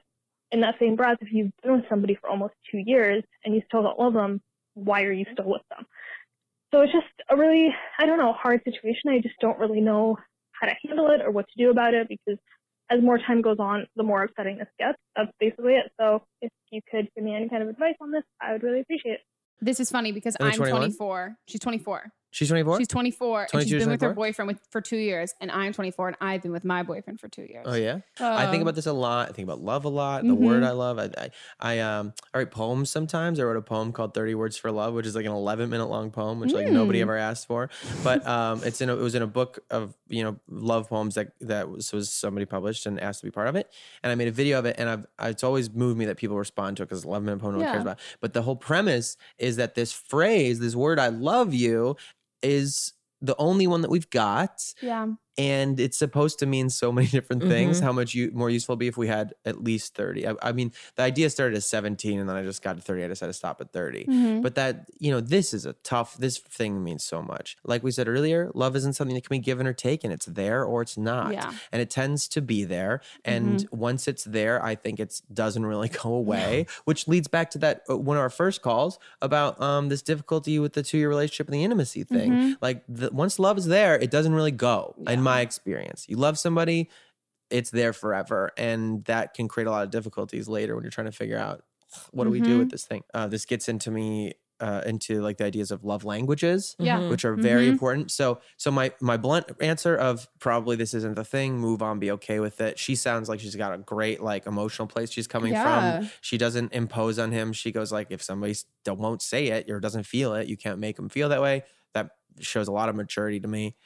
in 0.52 0.62
that 0.62 0.76
same 0.80 0.96
breath, 0.96 1.18
if 1.22 1.30
you've 1.32 1.52
been 1.64 1.74
with 1.74 1.90
somebody 1.90 2.16
for 2.16 2.30
almost 2.30 2.54
two 2.72 2.82
years 2.84 3.24
and 3.44 3.54
you 3.54 3.62
still 3.68 3.84
don't 3.84 4.00
love 4.00 4.14
them, 4.14 4.42
why 4.74 5.04
are 5.04 5.12
you 5.12 5.26
still 5.34 5.48
with 5.48 5.62
them? 5.70 5.86
So 6.72 6.82
it's 6.82 6.94
just 6.94 7.08
a 7.30 7.36
really, 7.36 7.70
I 7.98 8.06
don't 8.06 8.20
know, 8.20 8.34
hard 8.34 8.62
situation. 8.64 9.10
I 9.10 9.20
just 9.20 9.36
don't 9.42 9.60
really 9.60 9.82
know 9.82 10.18
how 10.52 10.68
to 10.68 10.76
handle 10.86 11.10
it 11.12 11.22
or 11.22 11.32
what 11.32 11.48
to 11.48 11.64
do 11.64 11.72
about 11.72 11.94
it 11.94 12.08
because 12.08 12.40
as 12.90 13.02
more 13.02 13.18
time 13.18 13.42
goes 13.42 13.58
on, 13.60 13.88
the 13.96 14.04
more 14.04 14.24
upsetting 14.24 14.58
this 14.58 14.68
gets. 14.80 14.98
That's 15.16 15.32
basically 15.40 15.74
it. 15.74 15.92
So 16.00 16.24
if 16.42 16.52
you 16.72 16.82
could 16.90 17.08
give 17.16 17.24
me 17.24 17.36
any 17.36 17.50
kind 17.50 17.64
of 17.64 17.70
advice 17.70 17.96
on 18.02 18.12
this, 18.12 18.24
I 18.42 18.54
would 18.54 18.64
really 18.64 18.82
appreciate 18.82 19.14
it. 19.14 19.22
This 19.62 19.80
is 19.80 19.92
funny 19.92 20.12
because 20.12 20.36
I'm 20.40 20.54
21? 20.54 20.82
24. 20.82 21.36
She's 21.48 21.60
24. 21.62 22.12
She's 22.32 22.50
24? 22.50 22.78
She's 22.78 22.88
24 22.88 23.42
and 23.42 23.50
22 23.50 23.70
she's 23.70 23.82
been 23.84 23.90
with 23.90 24.02
her 24.02 24.14
boyfriend 24.14 24.48
with, 24.48 24.60
for 24.70 24.82
two 24.82 24.98
years, 24.98 25.34
and 25.42 25.50
I'm 25.52 25.74
24 25.74 26.10
and 26.10 26.18
I've 26.22 26.44
been 26.44 26.52
with 26.52 26.64
my 26.64 26.84
boyfriend 26.84 27.20
for 27.20 27.28
two 27.28 27.42
years. 27.42 27.66
Oh 27.68 27.74
yeah, 27.74 28.02
I 28.20 28.46
think 28.46 28.58
Um, 28.58 28.62
about 28.62 28.76
this 28.76 28.86
a 28.86 28.94
lot. 28.94 29.30
I 29.30 29.32
think 29.32 29.48
about 29.48 29.62
love 29.62 29.84
a 29.86 29.90
lot. 29.90 30.24
The 30.28 30.36
word 30.36 30.62
Mhm. 30.62 30.68
I 30.68 30.72
love. 30.72 31.00
I, 31.00 31.10
I, 31.18 31.30
I 31.60 31.80
um, 31.80 32.14
I 32.32 32.38
write 32.40 32.52
poems 32.52 32.92
sometimes. 32.92 33.40
I 33.40 33.44
wrote 33.44 33.58
a 33.58 33.64
poem 33.64 33.92
called 33.92 34.14
"30 34.14 34.36
Words 34.36 34.58
for 34.58 34.72
Love," 34.72 34.94
which 34.94 35.08
is 35.08 35.16
like 35.16 35.26
an 35.26 35.32
11 35.32 35.72
minute 35.72 35.88
long 35.88 36.12
poem, 36.12 36.40
which 36.40 36.54
like 36.54 36.68
nobody 36.68 37.00
Mm. 37.00 37.04
ever 37.04 37.18
asked 37.18 37.48
for. 37.48 37.70
But 38.04 38.26
um, 38.28 38.62
it's 38.64 38.80
in 38.80 38.90
a, 38.92 38.94
it 38.96 39.02
was 39.02 39.16
in 39.16 39.24
a 39.24 39.28
book 39.28 39.60
of 39.72 39.98
you 40.08 40.24
know 40.24 40.40
love 40.48 40.88
poems 40.88 41.16
that 41.16 41.32
that 41.42 41.68
was, 41.70 41.92
was 41.92 42.12
somebody 42.12 42.46
published 42.46 42.86
and 42.86 43.00
asked 43.02 43.22
to 43.22 43.26
be 43.26 43.32
part 43.32 43.48
of 43.48 43.56
it. 43.56 43.72
And 44.04 44.12
I 44.12 44.16
made 44.16 44.28
a 44.28 44.32
video 44.32 44.60
of 44.60 44.66
it, 44.66 44.76
and 44.78 44.88
I've 44.88 45.08
it's 45.32 45.44
always 45.44 45.72
moved 45.72 45.98
me 45.98 46.06
that 46.06 46.18
people 46.18 46.38
respond 46.38 46.78
to 46.78 46.84
it 46.84 46.90
because 46.90 47.06
11 47.06 47.26
minute 47.26 47.40
poem 47.42 47.54
no 47.54 47.60
one 47.64 47.72
cares 47.72 47.82
about. 47.82 48.00
But 48.22 48.34
the 48.34 48.44
whole 48.44 48.56
premise 48.56 49.18
is 49.40 49.56
that 49.56 49.74
this 49.74 49.92
phrase, 49.92 50.60
this 50.60 50.76
word 50.76 51.00
"I 51.00 51.08
love 51.08 51.56
you," 51.56 51.96
is 52.42 52.94
the 53.22 53.36
only 53.38 53.68
one 53.68 53.82
that 53.82 53.92
we've 53.92 54.10
got 54.10 54.62
Yeah. 54.82 55.08
And 55.40 55.80
it's 55.80 55.98
supposed 55.98 56.38
to 56.40 56.46
mean 56.46 56.70
so 56.70 56.92
many 56.98 57.08
different 57.08 57.44
things. 57.44 57.80
Mhm. 57.80 57.84
How 57.84 57.92
much 57.94 58.14
you, 58.14 58.30
more 58.34 58.50
useful 58.50 58.74
it'd 58.74 58.80
be 58.80 58.88
if 58.88 58.98
we 58.98 59.08
had 59.08 59.34
at 59.46 59.64
least 59.64 59.96
30. 59.96 60.28
I, 60.28 60.34
I 60.44 60.52
mean, 60.52 60.72
the 60.98 61.04
idea 61.04 61.30
started 61.30 61.56
at 61.56 61.64
17 61.64 62.20
and 62.20 62.28
then 62.30 62.36
I 62.36 62.44
just 62.44 62.62
got 62.62 62.76
to 62.76 62.82
30. 62.82 63.06
I 63.06 63.08
decided 63.08 63.32
to 63.32 63.38
stop 63.38 63.62
at 63.62 63.72
30. 63.72 64.06
Mhm. 64.06 64.42
But 64.42 64.56
that, 64.56 64.90
you 65.00 65.12
know, 65.12 65.22
this 65.22 65.54
is 65.54 65.66
a 65.66 65.74
tough, 65.84 66.18
this 66.18 66.38
thing 66.40 66.84
means 66.84 67.04
so 67.04 67.22
much. 67.22 67.56
Like 67.64 67.82
we 67.84 67.92
said 67.92 68.08
earlier, 68.08 68.52
love 68.54 68.76
isn't 68.76 68.94
something 68.94 69.16
that 69.16 69.24
can 69.28 69.36
be 69.36 69.40
given 69.40 69.66
or 69.66 69.74
taken. 69.74 70.12
It's 70.12 70.26
there 70.26 70.64
or 70.66 70.82
it's 70.82 70.98
not. 70.98 71.32
Yeah. 71.34 71.54
And 71.72 71.82
it 71.82 71.90
tends 71.90 72.28
to 72.30 72.42
be 72.42 72.66
there. 72.66 73.02
And 73.24 73.66
once 73.72 74.08
it's 74.08 74.26
there, 74.26 74.64
I 74.64 74.76
think 74.76 75.00
it 75.00 75.22
doesn't 75.34 75.66
really 75.66 75.90
go 76.04 76.14
away, 76.14 76.66
which 76.86 77.08
leads 77.08 77.28
back 77.30 77.50
to 77.52 77.58
that 77.60 77.84
uh, 77.90 77.98
one 77.98 78.18
of 78.18 78.22
our 78.22 78.30
first 78.30 78.62
calls 78.62 79.00
about 79.22 79.60
um, 79.62 79.88
this 79.90 80.02
difficulty 80.02 80.60
with 80.60 80.74
the 80.74 80.84
two 80.84 80.98
year 80.98 81.10
relationship 81.10 81.48
and 81.48 81.54
the 81.56 81.64
intimacy 81.64 82.04
thing. 82.04 82.32
Mhm. 82.32 82.56
Like 82.62 82.84
the, 82.90 83.10
once 83.14 83.40
love 83.40 83.58
is 83.58 83.66
there, 83.68 83.96
it 83.96 84.12
doesn't 84.12 84.34
really 84.34 84.52
go. 84.52 84.96
Yeah. 85.00 85.12
In 85.14 85.22
my 85.32 85.42
experience, 85.42 86.06
you 86.10 86.18
love 86.18 86.38
somebody, 86.38 86.90
it's 87.50 87.70
there 87.72 87.94
forever, 87.94 88.52
and 88.58 89.04
that 89.06 89.34
can 89.34 89.48
create 89.48 89.68
a 89.68 89.72
lot 89.72 89.84
of 89.84 89.90
difficulties 89.92 90.48
later 90.48 90.76
when 90.76 90.84
you're 90.84 90.92
trying 90.92 91.06
to 91.08 91.12
figure 91.12 91.38
out 91.38 91.64
what 92.12 92.26
do 92.26 92.30
we 92.30 92.40
do 92.40 92.50
Mm-hmm. 92.50 92.60
with 92.60 92.72
this 92.72 92.86
thing. 92.86 93.04
Uh, 93.14 93.28
this 93.28 93.46
gets 93.46 93.68
into 93.70 93.92
me. 93.92 94.34
Uh, 94.62 94.82
into 94.86 95.22
like 95.22 95.38
the 95.38 95.46
ideas 95.46 95.72
of 95.72 95.86
love 95.86 96.04
languages, 96.04 96.76
Yeah. 96.80 97.00
Mhm. 97.00 97.10
which 97.10 97.24
are 97.24 97.34
very 97.34 97.68
Mhm. 97.68 97.72
important. 97.72 98.12
So, 98.12 98.42
so 98.58 98.70
my 98.72 98.92
my 99.00 99.16
blunt 99.16 99.46
answer 99.62 99.96
of 99.96 100.28
probably 100.40 100.76
this 100.76 100.94
isn't 100.94 101.16
the 101.16 101.24
thing. 101.24 101.58
Move 101.58 101.82
on, 101.82 101.98
be 101.98 102.12
okay 102.12 102.42
with 102.42 102.60
it. 102.60 102.78
She 102.78 102.96
sounds 102.96 103.30
like 103.30 103.40
she's 103.40 103.56
got 103.56 103.74
a 103.74 103.78
great 103.78 104.20
like 104.22 104.46
emotional 104.48 104.86
place 104.86 105.12
she's 105.12 105.28
coming 105.28 105.54
Yeah. 105.54 106.00
from. 106.02 106.10
She 106.20 106.38
doesn't 106.38 106.74
impose 106.74 107.18
on 107.20 107.32
him. 107.32 107.54
She 107.54 107.72
goes 107.72 107.90
like, 107.94 108.08
if 108.10 108.22
somebody 108.22 108.54
don't 108.84 109.00
won't 109.00 109.22
say 109.22 109.48
it 109.48 109.70
or 109.70 109.80
doesn't 109.80 110.04
feel 110.04 110.34
it, 110.36 110.48
you 110.50 110.58
can't 110.58 110.78
make 110.78 110.98
them 110.98 111.08
feel 111.08 111.30
that 111.30 111.42
way. 111.42 111.64
That 111.94 112.10
shows 112.42 112.68
a 112.68 112.74
lot 112.74 112.90
of 112.90 112.96
maturity 112.98 113.40
to 113.40 113.48
me. 113.48 113.78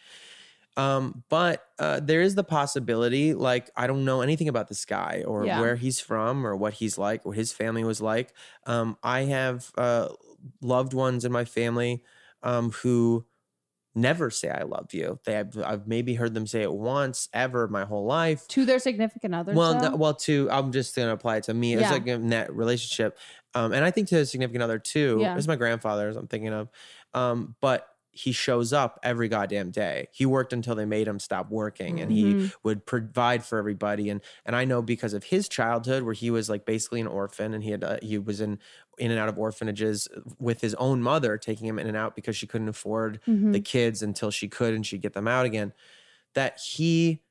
Um, 0.76 1.24
but 1.30 1.66
uh, 1.80 2.00
there 2.00 2.22
is 2.22 2.36
the 2.36 2.44
possibility, 2.44 3.34
like 3.36 3.70
I 3.76 3.86
don't 3.88 4.06
know 4.06 4.22
anything 4.22 4.48
about 4.50 4.70
this 4.70 4.86
guy 4.86 5.24
or 5.28 5.46
Yeah. 5.46 5.60
where 5.60 5.76
he's 5.76 6.00
from 6.00 6.46
or 6.48 6.56
what 6.56 6.74
he's 6.74 6.98
like, 6.98 7.26
what 7.26 7.38
his 7.38 7.52
family 7.54 7.84
was 7.84 8.02
like. 8.02 8.34
Um, 8.66 8.98
I 9.04 9.22
have 9.22 9.72
uh, 9.78 10.10
loved 10.62 10.94
ones 10.94 11.26
in 11.26 11.32
my 11.32 11.46
family 11.46 12.04
um, 12.42 12.72
who 12.72 13.26
never 13.96 14.30
say 14.32 14.50
"I 14.50 14.64
love 14.64 14.94
you." 14.94 15.20
They 15.26 15.34
have, 15.34 15.58
I've 15.58 15.88
maybe 15.88 16.16
heard 16.16 16.34
them 16.34 16.48
say 16.48 16.64
it 16.64 16.74
once 16.74 17.30
ever 17.34 17.68
my 17.68 17.86
whole 17.86 18.06
life. 18.06 18.48
To 18.50 18.66
their 18.66 18.80
significant 18.80 19.36
others. 19.36 19.56
Well, 19.56 19.76
no, 19.76 19.96
well, 19.96 20.14
to 20.16 20.50
I'm 20.52 20.72
just 20.72 20.96
gonna 20.96 21.14
apply 21.14 21.38
it 21.38 21.44
to 21.46 21.54
me. 21.54 21.74
It's 21.74 21.84
Yeah. 21.84 21.92
like 21.92 22.08
in 22.08 22.30
that 22.30 22.54
relationship, 22.54 23.18
um, 23.54 23.74
and 23.74 23.86
I 23.86 23.92
think 23.92 24.08
to 24.10 24.18
a 24.20 24.26
significant 24.26 24.64
other 24.64 24.80
too. 24.80 25.20
Yeah. 25.22 25.38
It's 25.38 25.48
my 25.48 25.56
grandfather's. 25.56 26.16
I'm 26.18 26.28
thinking 26.28 26.54
of, 26.54 26.70
um, 27.14 27.56
but 27.62 27.88
he 28.16 28.32
shows 28.32 28.72
up 28.72 28.99
every 29.03 29.28
goddamn 29.28 29.72
day. 29.72 30.07
He 30.11 30.26
worked 30.26 30.53
until 30.53 30.76
they 30.76 30.86
made 30.86 31.07
him 31.07 31.20
stop 31.20 31.49
working, 31.49 31.99
and 31.99 32.11
he 32.11 32.36
Mhm. 32.36 32.53
would 32.64 32.86
provide 32.86 33.43
for 33.43 33.57
everybody. 33.57 34.09
And 34.09 34.22
and 34.45 34.55
I 34.55 34.66
know 34.66 34.82
because 34.84 35.14
of 35.14 35.26
his 35.26 35.49
childhood, 35.49 36.03
where 36.03 36.14
he 36.14 36.30
was 36.30 36.49
like 36.49 36.64
basically 36.66 37.01
an 37.01 37.07
orphan, 37.07 37.53
and 37.53 37.64
he 37.64 37.72
had 37.72 37.84
uh, 37.84 37.97
he 38.01 38.18
was 38.20 38.39
in 38.39 38.59
in 38.99 39.09
and 39.09 39.20
out 39.20 39.30
of 39.30 39.38
orphanages 39.39 40.07
with 40.39 40.61
his 40.61 40.76
own 40.76 41.01
mother, 41.01 41.38
taking 41.38 41.68
him 41.68 41.80
in 41.80 41.88
and 41.88 41.97
out 41.97 42.16
because 42.16 42.36
she 42.38 42.45
couldn't 42.47 42.70
afford 42.70 43.20
Mhm. 43.28 43.51
the 43.51 43.59
kids 43.59 44.03
until 44.03 44.30
she 44.32 44.47
could, 44.47 44.74
and 44.76 44.86
she'd 44.86 45.01
get 45.01 45.14
them 45.14 45.28
out 45.28 45.45
again. 45.47 45.74
That 46.36 46.59
he 46.59 47.22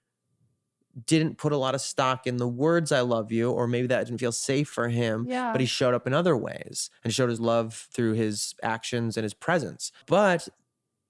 didn't 1.06 1.38
put 1.38 1.52
a 1.52 1.56
lot 1.56 1.74
of 1.74 1.80
stock 1.80 2.26
in 2.26 2.36
the 2.36 2.46
words 2.48 2.92
"I 2.92 3.00
love 3.00 3.32
you," 3.32 3.50
or 3.50 3.66
maybe 3.66 3.86
that 3.86 4.04
didn't 4.06 4.18
feel 4.20 4.32
safe 4.32 4.68
for 4.68 4.88
him. 4.88 5.24
Yeah. 5.26 5.52
But 5.52 5.60
he 5.62 5.66
showed 5.66 5.94
up 5.94 6.06
in 6.06 6.12
other 6.12 6.36
ways 6.36 6.90
and 7.02 7.14
showed 7.14 7.30
his 7.30 7.40
love 7.40 7.88
through 7.94 8.12
his 8.12 8.54
actions 8.62 9.16
and 9.16 9.22
his 9.24 9.32
presence. 9.32 9.90
But 10.06 10.48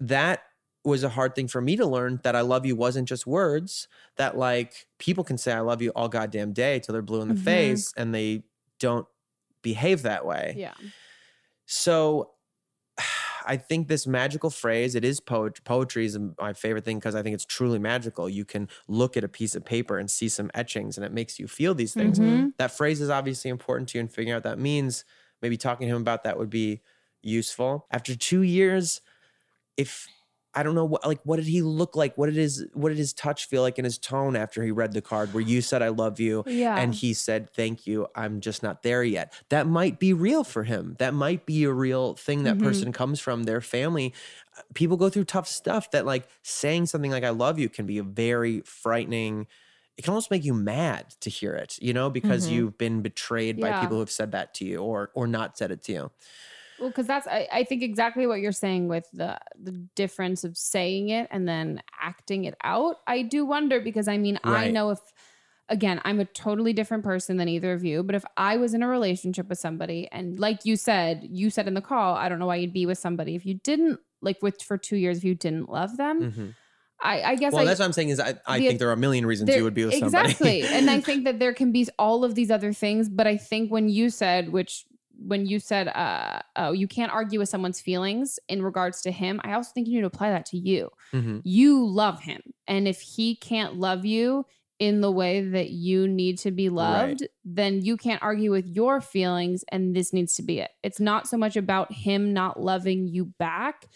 that 0.09 0.43
was 0.85 1.05
a 1.05 1.09
hard 1.09 1.35
thing 1.35 1.47
for 1.47 1.61
me 1.61 1.77
to 1.77 1.87
learn 1.87 2.21
that 2.25 2.35
I 2.35 2.41
love 2.41 2.67
you 2.67 2.75
wasn't 2.75 3.09
just 3.09 3.27
words. 3.27 3.87
That 4.17 4.37
like 4.37 4.87
people 4.99 5.23
can 5.25 5.39
say 5.39 5.53
I 5.53 5.61
love 5.61 5.81
you 5.81 5.91
all 5.91 6.09
goddamn 6.09 6.53
day 6.53 6.81
till 6.81 6.93
they're 6.93 7.03
blue 7.03 7.21
in 7.23 7.29
the 7.29 7.35
Mhm. 7.35 7.45
face 7.45 7.93
and 7.97 8.13
they 8.15 8.43
don't 8.81 9.07
behave 9.63 10.03
that 10.03 10.27
way. 10.27 10.55
Yeah. 10.57 10.75
So 11.67 12.33
I 13.45 13.57
think 13.57 13.89
this 13.89 14.07
magical 14.07 14.51
phrase, 14.51 14.95
it 14.95 15.05
is 15.05 15.19
poetry. 15.21 15.63
poetry 15.65 16.05
is 16.07 16.17
my 16.39 16.53
favorite 16.53 16.85
thing 16.85 16.99
because 16.99 17.15
I 17.17 17.23
think 17.23 17.35
it's 17.35 17.45
truly 17.45 17.79
magical. 17.79 18.29
You 18.29 18.45
can 18.45 18.69
look 18.87 19.17
at 19.17 19.25
a 19.25 19.29
piece 19.29 19.55
of 19.57 19.65
paper 19.65 19.99
and 19.99 20.11
see 20.11 20.29
some 20.29 20.51
etchings 20.55 20.97
and 20.97 21.05
it 21.05 21.13
makes 21.13 21.39
you 21.39 21.49
feel 21.49 21.75
these 21.75 21.93
things. 21.95 22.19
Mhm. 22.19 22.53
That 22.59 22.71
phrase 22.71 23.01
is 23.01 23.11
obviously 23.11 23.51
important 23.51 23.89
to 23.91 23.99
you 23.99 24.01
and 24.01 24.11
figuring 24.11 24.31
out 24.33 24.39
what 24.45 24.51
that 24.51 24.59
means. 24.59 25.05
Maybe 25.41 25.57
talking 25.57 25.89
to 25.89 25.95
him 25.95 26.03
about 26.03 26.23
that 26.25 26.39
would 26.39 26.51
be 26.51 26.83
useful. 27.21 27.87
After 27.91 28.15
two 28.15 28.43
years, 28.43 29.01
if 29.77 30.09
I 30.55 30.63
don't 30.63 30.75
know 30.75 30.85
what 30.85 31.07
like 31.07 31.21
what 31.25 31.37
did 31.37 31.47
he 31.47 31.63
look 31.63 31.97
like? 31.97 32.19
What 32.19 32.27
did 32.27 32.35
his 32.37 32.67
what 32.75 32.91
did 32.91 32.99
his 32.99 33.15
touch 33.15 33.47
feel 33.49 33.63
like 33.63 33.79
in 33.79 33.87
his 33.87 33.97
tone 33.97 34.37
after 34.37 34.63
he 34.63 34.71
read 34.71 34.93
the 34.93 35.01
card 35.01 35.33
where 35.33 35.41
you 35.43 35.63
said 35.63 35.81
I 35.81 35.89
love 35.89 36.21
you 36.21 36.45
Yeah. 36.47 36.79
and 36.79 36.95
he 36.95 37.15
said 37.15 37.51
thank 37.55 37.87
you 37.87 38.07
i'm 38.15 38.41
just 38.41 38.63
not 38.63 38.83
there 38.83 39.03
yet 39.03 39.33
that 39.49 39.67
might 39.67 39.99
be 39.99 40.13
real 40.13 40.45
for 40.45 40.65
him 40.65 40.95
that 40.99 41.15
might 41.15 41.47
be 41.47 41.65
a 41.65 41.73
real 41.73 42.15
thing 42.15 42.43
that 42.45 42.59
Mhm. 42.59 42.63
person 42.63 42.93
comes 42.93 43.19
from 43.19 43.45
their 43.45 43.63
family 43.63 44.13
people 44.75 44.97
go 44.97 45.09
through 45.09 45.25
tough 45.25 45.49
stuff 45.49 45.91
that 45.93 46.07
like 46.07 46.29
saying 46.43 46.87
something 46.87 47.11
like 47.11 47.25
i 47.25 47.31
love 47.31 47.59
you 47.59 47.69
can 47.69 47.87
be 47.87 47.99
a 47.99 48.03
very 48.03 48.61
frightening 48.63 49.47
it 49.97 50.03
can 50.03 50.11
almost 50.13 50.31
make 50.31 50.45
you 50.45 50.55
mad 50.55 51.11
to 51.21 51.31
hear 51.31 51.55
it 51.55 51.79
you 51.81 51.93
know 51.93 52.11
because 52.11 52.49
Mhm. 52.49 52.51
you've 52.51 52.79
been 52.79 53.03
betrayed 53.03 53.61
by 53.61 53.73
people 53.73 53.97
who 53.97 54.01
have 54.01 54.11
said 54.11 54.33
that 54.33 54.55
to 54.55 54.65
you 54.65 54.79
or 54.79 55.11
or 55.15 55.27
not 55.27 55.57
said 55.59 55.71
it 55.71 55.83
to 55.83 55.93
you 55.93 56.11
Well, 56.83 56.91
because 56.91 57.07
that's 57.07 57.27
I, 57.29 57.47
I 57.53 57.65
think 57.65 57.83
exactly 57.83 58.27
what 58.27 58.41
you're 58.41 58.53
saying 58.53 58.89
with 58.89 59.07
the 59.13 59.39
the 59.59 59.73
difference 59.95 60.43
of 60.45 60.57
saying 60.59 61.09
it 61.11 61.29
and 61.31 61.49
then 61.49 61.81
acting 62.01 62.45
it 62.45 62.55
out. 62.65 62.97
I 63.07 63.23
do 63.23 63.47
wonder 63.47 63.81
because 63.81 64.09
I 64.09 64.19
mean 64.19 64.39
I 64.45 64.69
know 64.69 64.91
if 64.91 64.99
again 65.69 66.01
I'm 66.05 66.19
a 66.19 66.25
totally 66.25 66.73
different 66.73 67.05
person 67.05 67.37
than 67.37 67.49
either 67.49 67.73
of 67.73 67.85
you, 67.85 68.03
but 68.03 68.17
if 68.17 68.25
I 68.37 68.57
was 68.57 68.75
in 68.75 68.83
a 68.83 68.89
relationship 68.89 69.49
with 69.49 69.59
somebody 69.59 70.09
and 70.11 70.41
like 70.41 70.65
you 70.65 70.75
said, 70.77 71.25
you 71.31 71.51
said 71.51 71.69
in 71.69 71.75
the 71.75 71.81
call, 71.81 72.17
I 72.17 72.29
don't 72.29 72.41
know 72.41 72.47
why 72.47 72.57
you'd 72.57 72.73
be 72.73 72.85
with 72.85 72.99
somebody 72.99 73.37
if 73.37 73.47
you 73.47 73.55
didn't 73.55 74.01
like 74.21 74.43
with 74.43 74.61
for 74.61 74.77
two 74.77 74.97
years 74.97 75.19
if 75.19 75.25
you 75.25 75.37
didn't 75.37 75.69
love 75.71 75.97
them. 75.97 76.33
Mhm. 76.33 76.55
I, 77.05 77.23
I 77.33 77.35
guess 77.37 77.53
Well, 77.53 77.63
I, 77.63 77.65
that's 77.65 77.81
what 77.81 77.87
I'm 77.87 77.93
saying 77.93 78.11
is 78.11 78.21
I, 78.21 78.35
I 78.47 78.59
the- 78.61 78.67
think 78.69 78.79
there 78.81 78.89
are 78.89 78.93
a 78.93 78.97
million 78.97 79.25
reasons 79.27 79.49
there- 79.49 79.59
you 79.59 79.65
would 79.65 79.75
be 79.75 79.85
with 79.85 79.95
somebody. 79.95 80.31
Exactly. 80.31 80.63
and 80.63 80.89
I 80.91 81.01
think 81.09 81.25
that 81.25 81.39
there 81.41 81.53
can 81.53 81.73
be 81.73 81.87
all 81.99 82.25
of 82.25 82.35
these 82.37 82.51
other 82.51 82.73
things, 82.73 83.09
but 83.09 83.27
I 83.27 83.37
think 83.37 83.71
when 83.73 83.89
you 83.89 84.09
said, 84.11 84.51
which 84.53 84.85
when 85.27 85.47
you 85.47 85.59
said, 85.59 85.89
uh, 85.89 86.41
oh, 86.57 86.73
you 86.73 86.89
can't 86.89 87.13
argue 87.13 87.39
with 87.39 87.49
someone's 87.49 87.81
feelings 87.81 88.39
in 88.49 88.63
regards 88.63 89.03
to 89.03 89.11
him, 89.11 89.41
I 89.45 89.53
also 89.53 89.71
think 89.73 89.89
you 89.89 89.95
need 89.95 90.01
to 90.03 90.07
apply 90.07 90.31
that 90.31 90.47
to 90.47 90.59
you. 90.59 90.91
Mhm. 91.13 91.41
You 91.45 91.87
love 91.87 92.21
him. 92.21 92.41
And 92.67 92.87
if 92.89 93.01
he 93.01 93.37
can't 93.37 93.77
love 93.77 94.05
you 94.05 94.45
in 94.79 95.01
the 95.01 95.13
way 95.13 95.41
that 95.41 95.71
you 95.71 96.09
need 96.09 96.39
to 96.39 96.51
be 96.51 96.69
loved, 96.69 97.21
then 97.45 97.83
you 97.83 97.97
can't 97.97 98.23
argue 98.23 98.51
with 98.51 98.67
your 98.67 99.01
feelings. 99.01 99.65
And 99.71 99.95
this 99.95 100.13
needs 100.13 100.35
to 100.37 100.43
be 100.43 100.59
it. 100.59 100.71
It's 100.83 100.99
not 100.99 101.29
so 101.29 101.37
much 101.37 101.57
about 101.57 101.93
him 101.93 102.33
not 102.33 102.61
loving 102.61 103.07
you 103.07 103.27
back. 103.27 103.87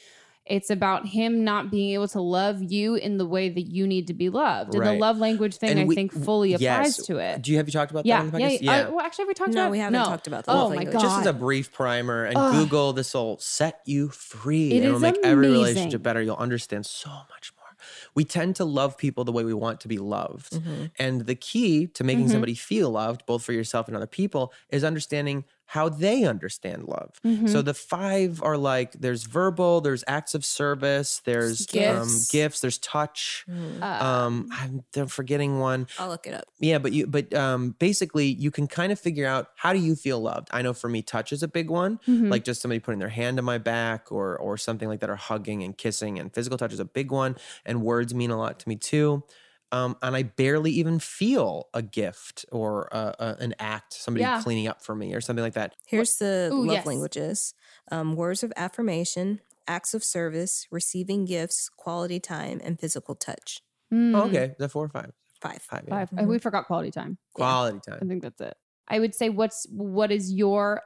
It's 0.47 0.71
about 0.71 1.07
him 1.07 1.43
not 1.43 1.71
being 1.73 1.91
able 1.95 2.07
to 2.09 2.21
love 2.21 2.63
you 2.63 2.95
in 2.95 3.19
the 3.19 3.27
way 3.27 3.49
that 3.49 3.63
you 3.63 3.85
need 3.87 4.07
to 4.07 4.15
be 4.15 4.29
loved. 4.31 4.75
And 4.75 4.81
Right. 4.81 4.93
the 4.93 4.99
love 4.99 5.19
language 5.19 5.57
thing, 5.57 5.71
And 5.71 5.81
I 5.81 5.85
we- 5.85 5.95
think, 5.97 6.13
fully 6.13 6.55
applies 6.55 6.99
to 7.07 7.17
it. 7.19 7.43
Do 7.43 7.51
you 7.51 7.57
have 7.57 7.67
you 7.67 7.73
talked 7.73 7.91
about 7.91 8.07
Yeah, 8.07 8.19
that 8.23 8.27
on 8.27 8.31
the 8.33 8.39
yeah, 8.41 8.49
podcast? 8.51 8.59
yeah. 8.63 8.73
Uh, 8.87 8.91
well, 8.93 9.01
actually, 9.05 9.23
have 9.23 9.29
we 9.29 9.35
talked 9.35 9.51
about. 9.51 9.65
No, 9.65 9.71
we 9.71 9.79
haven't 9.81 9.99
talked 10.05 10.27
about 10.29 10.45
the 10.45 10.53
Oh 10.53 10.55
love 10.55 10.71
my 10.71 10.77
language. 10.77 10.93
god! 10.95 11.03
Just 11.03 11.21
as 11.21 11.27
a 11.27 11.33
brief 11.33 11.73
primer 11.73 12.25
and 12.27 12.37
Ugh. 12.37 12.53
Google, 12.53 12.93
this 12.93 13.13
will 13.15 13.39
set 13.39 13.81
you 13.87 14.09
free. 14.09 14.71
It 14.73 14.77
and 14.77 14.85
it'll 14.85 14.97
is 14.97 15.03
make 15.03 15.19
every 15.25 15.49
relationship 15.49 16.03
better. 16.03 16.23
You'll 16.23 16.37
understand 16.37 16.87
so 16.87 17.11
much 17.11 17.53
more. 17.57 17.67
We 18.15 18.25
tend 18.25 18.57
to 18.57 18.65
love 18.65 18.97
people 18.97 19.25
the 19.25 19.33
way 19.33 19.45
we 19.45 19.53
want 19.53 19.81
to 19.81 19.89
be 19.89 19.99
loved. 19.99 20.53
Mhm. 20.55 20.91
And 20.99 21.27
the 21.27 21.35
key 21.35 21.87
to 21.89 22.05
making 22.05 22.27
Mhm. 22.27 22.31
somebody 22.31 22.55
feel 22.55 22.91
loved, 22.91 23.27
both 23.27 23.43
for 23.43 23.53
yourself 23.53 23.89
and 23.89 23.97
other 23.97 24.07
people, 24.07 24.53
is 24.71 24.85
understanding 24.85 25.45
how 25.67 25.89
they 25.89 26.25
understand 26.25 26.85
love. 26.85 27.21
Mhm. 27.25 27.49
So 27.49 27.61
the 27.61 27.75
five 27.75 28.41
are 28.43 28.57
like 28.57 28.93
there's 28.93 29.25
verbal, 29.25 29.81
there's 29.81 30.05
acts 30.07 30.35
of 30.35 30.45
service, 30.45 31.21
there's 31.25 31.63
um, 31.63 31.67
Gifts. 31.73 32.31
gifts, 32.31 32.61
there's 32.61 32.79
touch. 32.79 33.45
Mhm. 33.51 33.83
Um, 33.83 34.49
I'm, 34.53 34.85
I'm 34.97 35.07
forgetting 35.09 35.59
one. 35.59 35.89
I'll 35.99 36.09
look 36.09 36.27
it 36.27 36.35
up. 36.35 36.45
Yeah, 36.61 36.79
but 36.79 36.93
you 36.93 37.07
but 37.07 37.35
um 37.35 37.75
basically 37.79 38.27
you 38.27 38.51
can 38.51 38.67
kind 38.67 38.93
of 38.93 39.01
figure 39.01 39.27
out 39.27 39.49
how 39.57 39.73
do 39.73 39.79
you 39.81 39.97
feel 39.97 40.21
loved. 40.21 40.49
I 40.53 40.63
know 40.63 40.73
for 40.73 40.89
me 40.89 41.03
touch 41.03 41.33
is 41.33 41.43
a 41.43 41.49
big 41.49 41.69
one. 41.71 41.99
Mhm. 42.07 42.31
Like 42.31 42.45
just 42.45 42.63
somebody 42.63 42.79
putting 42.79 43.01
their 43.01 43.09
hand 43.09 43.39
on 43.39 43.45
my 43.45 43.59
back 43.59 44.13
or 44.13 44.37
or 44.39 44.57
something 44.57 44.89
like 44.89 45.01
that 45.01 45.11
or 45.11 45.17
hugging 45.17 45.63
and 45.63 45.77
kissing 45.77 46.19
and 46.19 46.33
physical 46.33 46.57
touch 46.59 46.73
is 46.73 46.81
a 46.81 46.85
big 46.85 47.11
one 47.11 47.37
and 47.65 47.83
words 47.83 48.15
mean 48.15 48.31
a 48.31 48.39
lot 48.39 48.61
to 48.61 48.69
me 48.69 48.77
too. 48.77 49.25
Um, 49.73 49.97
and 50.01 50.15
I 50.15 50.23
barely 50.23 50.71
even 50.73 50.99
feel 51.01 51.69
a 51.75 51.83
gift 51.83 52.47
or 52.53 52.89
uh, 52.95 53.13
uh, 53.19 53.35
an 53.41 53.55
act, 53.59 53.95
somebody 53.95 54.25
Yeah. 54.25 54.31
cleaning 54.31 54.69
up 54.69 54.83
for 54.83 54.95
me 54.95 55.13
or 55.15 55.21
something 55.21 55.43
like 55.43 55.55
that. 55.55 55.75
Here's 55.87 56.17
the 56.19 56.53
Ooh, 56.53 56.65
love 56.65 56.67
yes. 56.73 56.87
languages 56.87 57.55
um, 57.91 58.15
words 58.17 58.43
of 58.43 58.53
affirmation, 58.57 59.41
acts 59.67 59.95
of 59.95 60.05
service, 60.05 60.67
receiving 60.71 61.25
gifts, 61.25 61.69
quality 61.69 62.21
time, 62.21 62.61
and 62.63 62.79
physical 62.79 63.15
touch. 63.15 63.61
Mm, 63.93 64.15
Oh, 64.15 64.25
okay, 64.27 64.45
is 64.47 64.57
that 64.59 64.71
four 64.71 64.85
or 64.85 64.89
five? 64.89 65.13
Five. 65.41 65.63
Five. 65.63 65.85
Yeah. 65.87 65.95
Five. 65.95 66.11
Uh, 66.19 66.25
We 66.25 66.39
forgot 66.39 66.67
quality 66.67 66.91
time. 66.91 67.19
Quality 67.35 67.81
I 67.89 67.91
time. 67.91 68.03
I 68.03 68.07
think 68.07 68.23
that's 68.23 68.41
it. 68.41 68.57
I 68.89 68.99
would 69.01 69.15
say 69.15 69.29
what's 69.29 69.67
what 69.71 70.13
is 70.13 70.33
your 70.33 70.83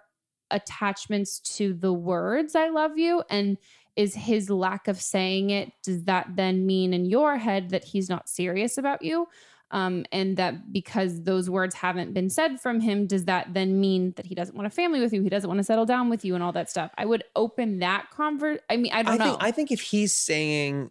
attachments 0.51 1.39
to 1.57 1.73
the 1.75 1.93
words 1.93 2.55
I 2.57 2.69
love 2.71 2.99
you 2.99 3.23
and 3.31 3.57
is 3.97 4.15
his 4.15 4.51
lack 4.51 4.89
of 4.89 5.01
saying 5.01 5.51
it 5.51 5.73
does 5.83 6.05
that 6.05 6.29
then 6.35 6.67
mean 6.67 6.93
in 6.93 7.05
your 7.05 7.37
head 7.37 7.71
that 7.71 7.85
he's 7.85 8.09
not 8.09 8.29
serious 8.29 8.79
about 8.79 9.03
you 9.03 9.27
um, 9.73 10.05
and 10.11 10.37
that 10.37 10.73
because 10.73 11.23
those 11.23 11.49
words 11.49 11.77
haven't 11.77 12.13
been 12.13 12.29
said 12.29 12.61
from 12.61 12.81
him 12.81 13.07
does 13.07 13.27
that 13.27 13.55
then 13.55 13.81
mean 13.81 14.13
that 14.17 14.27
he 14.27 14.35
doesn't 14.35 14.57
want 14.57 14.67
a 14.67 14.71
family 14.71 15.01
with 15.01 15.13
you 15.13 15.23
he 15.23 15.29
doesn't 15.29 15.49
want 15.49 15.59
to 15.59 15.65
settle 15.65 15.87
down 15.87 16.09
with 16.09 16.25
you 16.25 16.35
and 16.35 16.43
all 16.43 16.53
that 16.53 16.71
stuff 16.71 16.91
i 16.99 17.05
would 17.05 17.25
open 17.37 17.79
that 17.79 18.07
convert 18.11 18.63
i 18.71 18.77
mean 18.77 18.93
i 18.93 19.03
don't 19.03 19.15
I 19.15 19.17
know 19.17 19.25
think 19.25 19.43
I 19.43 19.51
think 19.51 19.71
if 19.71 19.81
he's 19.81 20.15
saying 20.15 20.91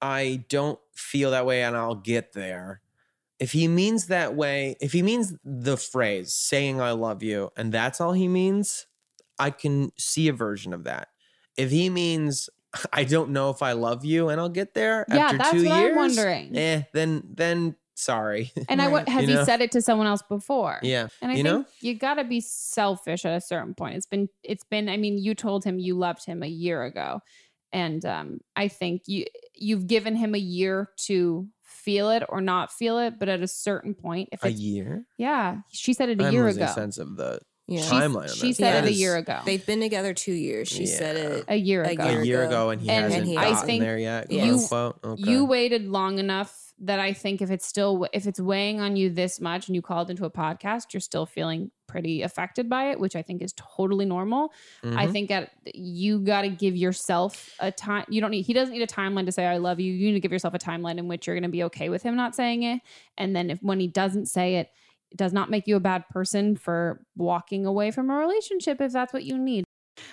I 0.00 0.44
don't 0.48 0.78
feel 0.94 1.30
that 1.30 1.46
way 1.46 1.62
and 1.62 1.76
I'll 1.76 1.94
get 1.94 2.32
there. 2.32 2.80
If 3.38 3.52
he 3.52 3.68
means 3.68 4.06
that 4.06 4.34
way, 4.34 4.76
if 4.80 4.92
he 4.92 5.02
means 5.02 5.34
the 5.44 5.76
phrase 5.76 6.32
saying 6.32 6.80
I 6.80 6.92
love 6.92 7.22
you 7.22 7.50
and 7.56 7.72
that's 7.72 8.00
all 8.00 8.12
he 8.12 8.28
means, 8.28 8.86
I 9.38 9.50
can 9.50 9.92
see 9.98 10.28
a 10.28 10.32
version 10.32 10.72
of 10.72 10.84
that. 10.84 11.08
If 11.56 11.70
he 11.70 11.88
means 11.90 12.48
I 12.92 13.04
don't 13.04 13.30
know 13.30 13.50
if 13.50 13.62
I 13.62 13.72
love 13.72 14.04
you 14.04 14.28
and 14.28 14.40
I'll 14.40 14.48
get 14.50 14.74
there 14.74 15.06
Yeah, 15.08 15.32
after 15.32 15.38
that's 15.38 15.62
2 15.62 15.64
what 15.64 15.72
I'm 15.72 15.94
wondering. 15.94 16.56
Eh, 16.56 16.82
then 16.92 17.22
then 17.32 17.76
sorry. 17.94 18.52
and 18.68 18.82
i 18.82 18.88
what 18.88 19.08
has 19.08 19.22
You 19.22 19.28
he 19.28 19.34
know? 19.34 19.44
said 19.44 19.60
it 19.62 19.72
to 19.72 19.80
someone 19.82 20.06
else 20.06 20.22
before 20.28 20.80
yeah. 20.82 21.08
And 21.22 21.32
I 21.32 21.36
You 21.36 21.42
think 21.42 21.44
know? 21.44 21.64
you 21.80 21.94
got 21.94 22.14
to 22.14 22.24
be 22.24 22.40
selfish 22.40 23.24
at 23.24 23.36
a 23.36 23.40
certain 23.40 23.74
point. 23.74 23.96
It's 23.96 24.06
been 24.06 24.28
it's 24.42 24.64
been 24.64 24.88
I 24.88 24.96
mean 24.96 25.18
you 25.18 25.34
told 25.34 25.64
him 25.64 25.78
you 25.78 25.96
loved 25.96 26.24
him 26.26 26.42
a 26.42 26.46
year 26.48 26.82
ago. 26.84 27.20
And 27.72 28.04
um 28.04 28.40
I 28.56 28.68
think 28.68 29.02
you 29.06 29.26
you've 29.54 29.86
given 29.86 30.16
him 30.16 30.34
a 30.34 30.38
year 30.38 30.90
to 31.06 31.48
feel 31.62 32.10
it 32.10 32.22
or 32.28 32.40
not 32.40 32.72
feel 32.72 32.98
it, 32.98 33.18
but 33.18 33.28
at 33.28 33.40
a 33.42 33.48
certain 33.48 33.94
point 33.94 34.28
if 34.32 34.44
A 34.44 34.50
year? 34.50 35.06
yeah, 35.18 35.58
she 35.70 35.92
said 35.94 36.08
it 36.10 36.20
a 36.20 36.24
I'm 36.24 36.32
year 36.32 36.48
ago. 36.48 36.66
sense 36.66 36.98
of 36.98 37.16
the 37.16 37.40
Yeah. 37.68 37.80
Timeline. 37.80 38.22
on 38.22 38.28
She 38.28 38.52
said 38.52 38.72
That 38.74 38.84
it 38.84 38.90
a 38.90 38.92
year 38.92 39.16
ago. 39.16 39.40
They've 39.44 39.64
been 39.64 39.80
together 39.80 40.14
two 40.14 40.32
years. 40.32 40.68
She 40.68 40.86
said 40.86 41.16
it. 41.16 41.44
a 41.48 41.56
year 41.56 41.82
ago. 41.82 42.04
a 42.04 42.12
year 42.12 42.22
year 42.24 42.42
ago. 42.42 42.48
ago 42.50 42.70
and 42.70 42.80
he 42.80 42.88
And 42.88 43.04
hasn't 43.06 43.26
he 43.26 43.34
gotten 43.34 43.52
hasn't. 43.54 43.80
there 43.80 43.98
yet. 43.98 44.30
You- 44.30 44.54
unquote. 44.54 44.98
Okay. 45.02 45.30
You 45.30 45.44
waited 45.44 45.86
long 45.88 46.18
enough 46.18 46.56
that 46.80 47.00
I 47.00 47.12
think 47.14 47.40
if 47.42 47.50
it's 47.50 47.66
still 47.66 48.06
if 48.12 48.26
it's 48.26 48.38
weighing 48.38 48.80
on 48.80 48.96
you 48.96 49.08
this 49.10 49.40
much 49.40 49.66
and 49.66 49.74
you 49.74 49.80
called 49.82 50.10
into 50.10 50.26
a 50.26 50.30
podcast, 50.30 50.92
you're 50.92 51.00
still 51.00 51.24
feeling 51.26 51.70
pretty 51.88 52.20
affected 52.22 52.68
by 52.68 52.90
it, 52.90 53.00
which 53.00 53.16
I 53.16 53.22
think 53.22 53.40
is 53.42 53.54
totally 53.56 54.04
normal. 54.04 54.52
I 54.84 55.06
Mhm. 55.06 55.12
think 55.12 55.28
that 55.30 55.52
you 55.74 56.18
got 56.20 56.42
to 56.42 56.48
give 56.50 56.76
yourself 56.76 57.54
a 57.60 57.72
time. 57.72 58.04
You 58.10 58.20
don't 58.20 58.30
need. 58.30 58.42
He 58.42 58.52
doesn't 58.52 58.74
need 58.74 58.82
a 58.82 58.86
timeline 58.86 59.24
to 59.26 59.32
say 59.32 59.46
I 59.46 59.56
love 59.56 59.80
you. 59.80 59.90
You 59.92 60.08
need 60.08 60.14
to 60.14 60.20
give 60.20 60.32
yourself 60.32 60.52
a 60.54 60.58
timeline 60.58 60.98
in 60.98 61.08
which 61.08 61.26
you're 61.26 61.34
going 61.36 61.44
to 61.44 61.48
be 61.48 61.62
okay 61.64 61.88
with 61.88 62.02
him 62.02 62.14
not 62.14 62.34
saying 62.36 62.62
it. 62.62 62.80
And 63.16 63.34
then 63.34 63.50
if 63.50 63.60
when 63.62 63.80
he 63.80 63.88
doesn't 63.88 64.26
say 64.26 64.56
it, 64.56 64.70
it 65.10 65.18
does 65.18 65.32
not 65.32 65.50
make 65.50 65.66
you 65.66 65.76
a 65.76 65.80
bad 65.80 66.08
person 66.08 66.56
for 66.56 67.00
walking 67.16 67.66
away 67.66 67.90
from 67.90 68.10
a 68.10 68.14
relationship 68.16 68.80
if 68.80 68.92
that's 68.92 69.12
what 69.12 69.24
you 69.24 69.38
need. 69.38 69.64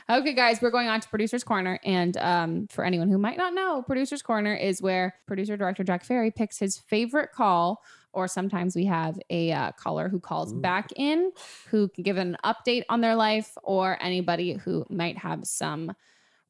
Okay, 0.10 0.34
guys, 0.34 0.62
we're 0.62 0.72
going 0.72 0.88
on 0.88 1.02
to 1.02 1.10
producer's 1.10 1.44
corner, 1.44 1.78
and 1.84 2.16
um, 2.18 2.68
for 2.70 2.86
anyone 2.86 3.10
who 3.10 3.18
might 3.18 3.38
not 3.38 3.54
know, 3.54 3.82
producer's 3.82 4.22
corner 4.22 4.54
is 4.56 4.82
where 4.82 5.16
producer 5.28 5.58
director 5.58 5.84
Jack 5.84 6.06
Ferry 6.06 6.32
picks 6.32 6.58
his 6.58 6.78
favorite 6.78 7.32
call. 7.34 7.82
Or 8.14 8.28
sometimes 8.28 8.76
we 8.76 8.86
have 8.86 9.20
a 9.32 9.52
uh, 9.52 9.72
caller 9.72 10.08
who 10.08 10.20
calls 10.20 10.54
Ooh. 10.54 10.62
back 10.62 10.92
in, 10.96 11.32
who 11.68 11.88
can 11.90 12.04
give 12.04 12.18
an 12.18 12.38
update 12.46 12.84
on 12.88 13.02
their 13.02 13.16
life, 13.16 13.58
or 13.64 13.98
anybody 14.02 14.54
who 14.54 14.86
might 14.90 15.18
have 15.18 15.46
some 15.46 15.92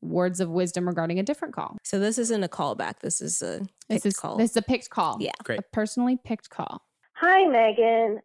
words 0.01 0.41
of 0.41 0.49
wisdom 0.49 0.85
regarding 0.85 1.19
a 1.19 1.23
different 1.23 1.53
call. 1.53 1.77
So 1.83 1.99
this 1.99 2.17
isn't 2.17 2.43
a 2.43 2.49
callback. 2.49 2.99
This 2.99 3.21
is 3.21 3.41
a 3.41 3.61
This 3.87 4.05
is 4.05 4.17
call. 4.17 4.35
this 4.35 4.51
is 4.51 4.57
a 4.57 4.61
picked 4.61 4.89
call. 4.89 5.17
Yeah. 5.21 5.31
Great. 5.43 5.59
a 5.59 5.61
personally 5.71 6.17
picked 6.21 6.49
call. 6.49 6.83
Hi, 7.13 7.43
Meghan. 7.45 8.17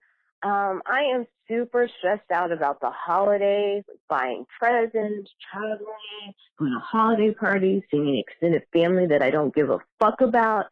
Um, 0.42 0.82
I 0.86 1.02
am 1.14 1.26
super 1.48 1.88
stressed 1.98 2.30
out 2.32 2.52
about 2.52 2.80
the 2.80 2.90
holidays, 2.90 3.82
buying 4.08 4.46
presents, 4.58 5.30
traveling, 5.50 6.34
going 6.58 6.72
to 6.72 6.78
holiday 6.78 7.34
parties, 7.34 7.82
seeing 7.90 8.08
an 8.08 8.22
extended 8.26 8.62
family 8.72 9.06
that 9.06 9.22
I 9.22 9.30
don't 9.30 9.54
give 9.54 9.70
a 9.70 9.78
fuck 9.98 10.20
about. 10.20 10.66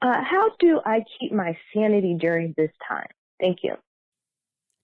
Uh, 0.00 0.22
how 0.24 0.50
do 0.58 0.80
I 0.86 1.04
keep 1.18 1.32
my 1.32 1.56
sanity 1.74 2.16
during 2.18 2.54
this 2.56 2.70
time? 2.88 3.08
Thank 3.38 3.58
you. 3.62 3.74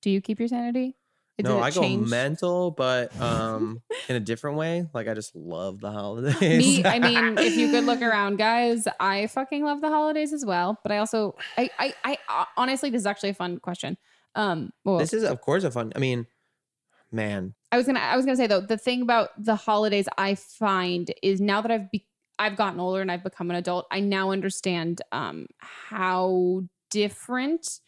Do 0.03 0.11
you 0.11 0.21
keep 0.21 0.39
your 0.39 0.49
sanity? 0.49 0.97
Did 1.39 1.47
no, 1.47 1.59
it 1.59 1.63
I 1.63 1.71
go 1.71 1.81
change? 1.83 2.09
mental, 2.09 2.73
but 2.73 3.19
um, 3.21 3.81
in 4.09 4.17
a 4.17 4.21
different 4.21 4.57
way. 4.57 4.89
Like 4.93 5.07
I 5.07 5.15
just 5.15 5.37
love 5.37 5.81
the 5.81 5.91
holidays. 5.91 6.43
Me, 6.43 6.85
I 6.85 6.99
mean, 6.99 7.39
if 7.39 7.57
you 7.57 7.71
could 7.71 7.85
look 7.85 8.03
around, 8.03 8.39
guys, 8.39 8.89
I 8.99 9.29
fucking 9.29 9.65
love 9.65 9.81
the 9.81 9.89
holidays 9.89 10.33
as 10.33 10.45
well. 10.45 10.79
But 10.83 10.91
I 10.91 10.99
also, 10.99 11.37
I, 11.57 11.71
I, 11.79 11.95
I 12.05 12.19
uh, 12.29 12.45
honestly, 12.57 12.91
this 12.91 13.01
is 13.01 13.07
actually 13.07 13.31
a 13.31 13.35
fun 13.35 13.59
question. 13.59 13.97
Um, 14.39 14.73
well, 14.85 14.99
this 14.99 15.13
is 15.13 15.25
of 15.25 15.41
course 15.41 15.65
a 15.65 15.71
fun. 15.71 15.93
I 15.97 15.99
mean, 15.99 16.27
man, 17.11 17.55
I 17.73 17.77
was 17.77 17.87
gonna, 17.87 18.01
I 18.01 18.17
was 18.17 18.25
gonna 18.25 18.37
say 18.37 18.47
though, 18.47 18.61
the 18.61 18.79
thing 18.79 19.03
about 19.03 19.31
the 19.37 19.57
holidays 19.57 20.09
I 20.17 20.37
find 20.37 21.13
is 21.23 21.41
now 21.41 21.61
that 21.61 21.71
I've, 21.71 21.91
be, 21.91 22.07
I've 22.39 22.57
gotten 22.57 22.81
older 22.81 23.03
and 23.03 23.11
I've 23.11 23.25
become 23.25 23.51
an 23.51 23.57
adult, 23.57 23.87
I 23.91 24.01
now 24.01 24.31
understand 24.31 25.03
um 25.13 25.49
how 25.59 26.63
different 26.91 27.81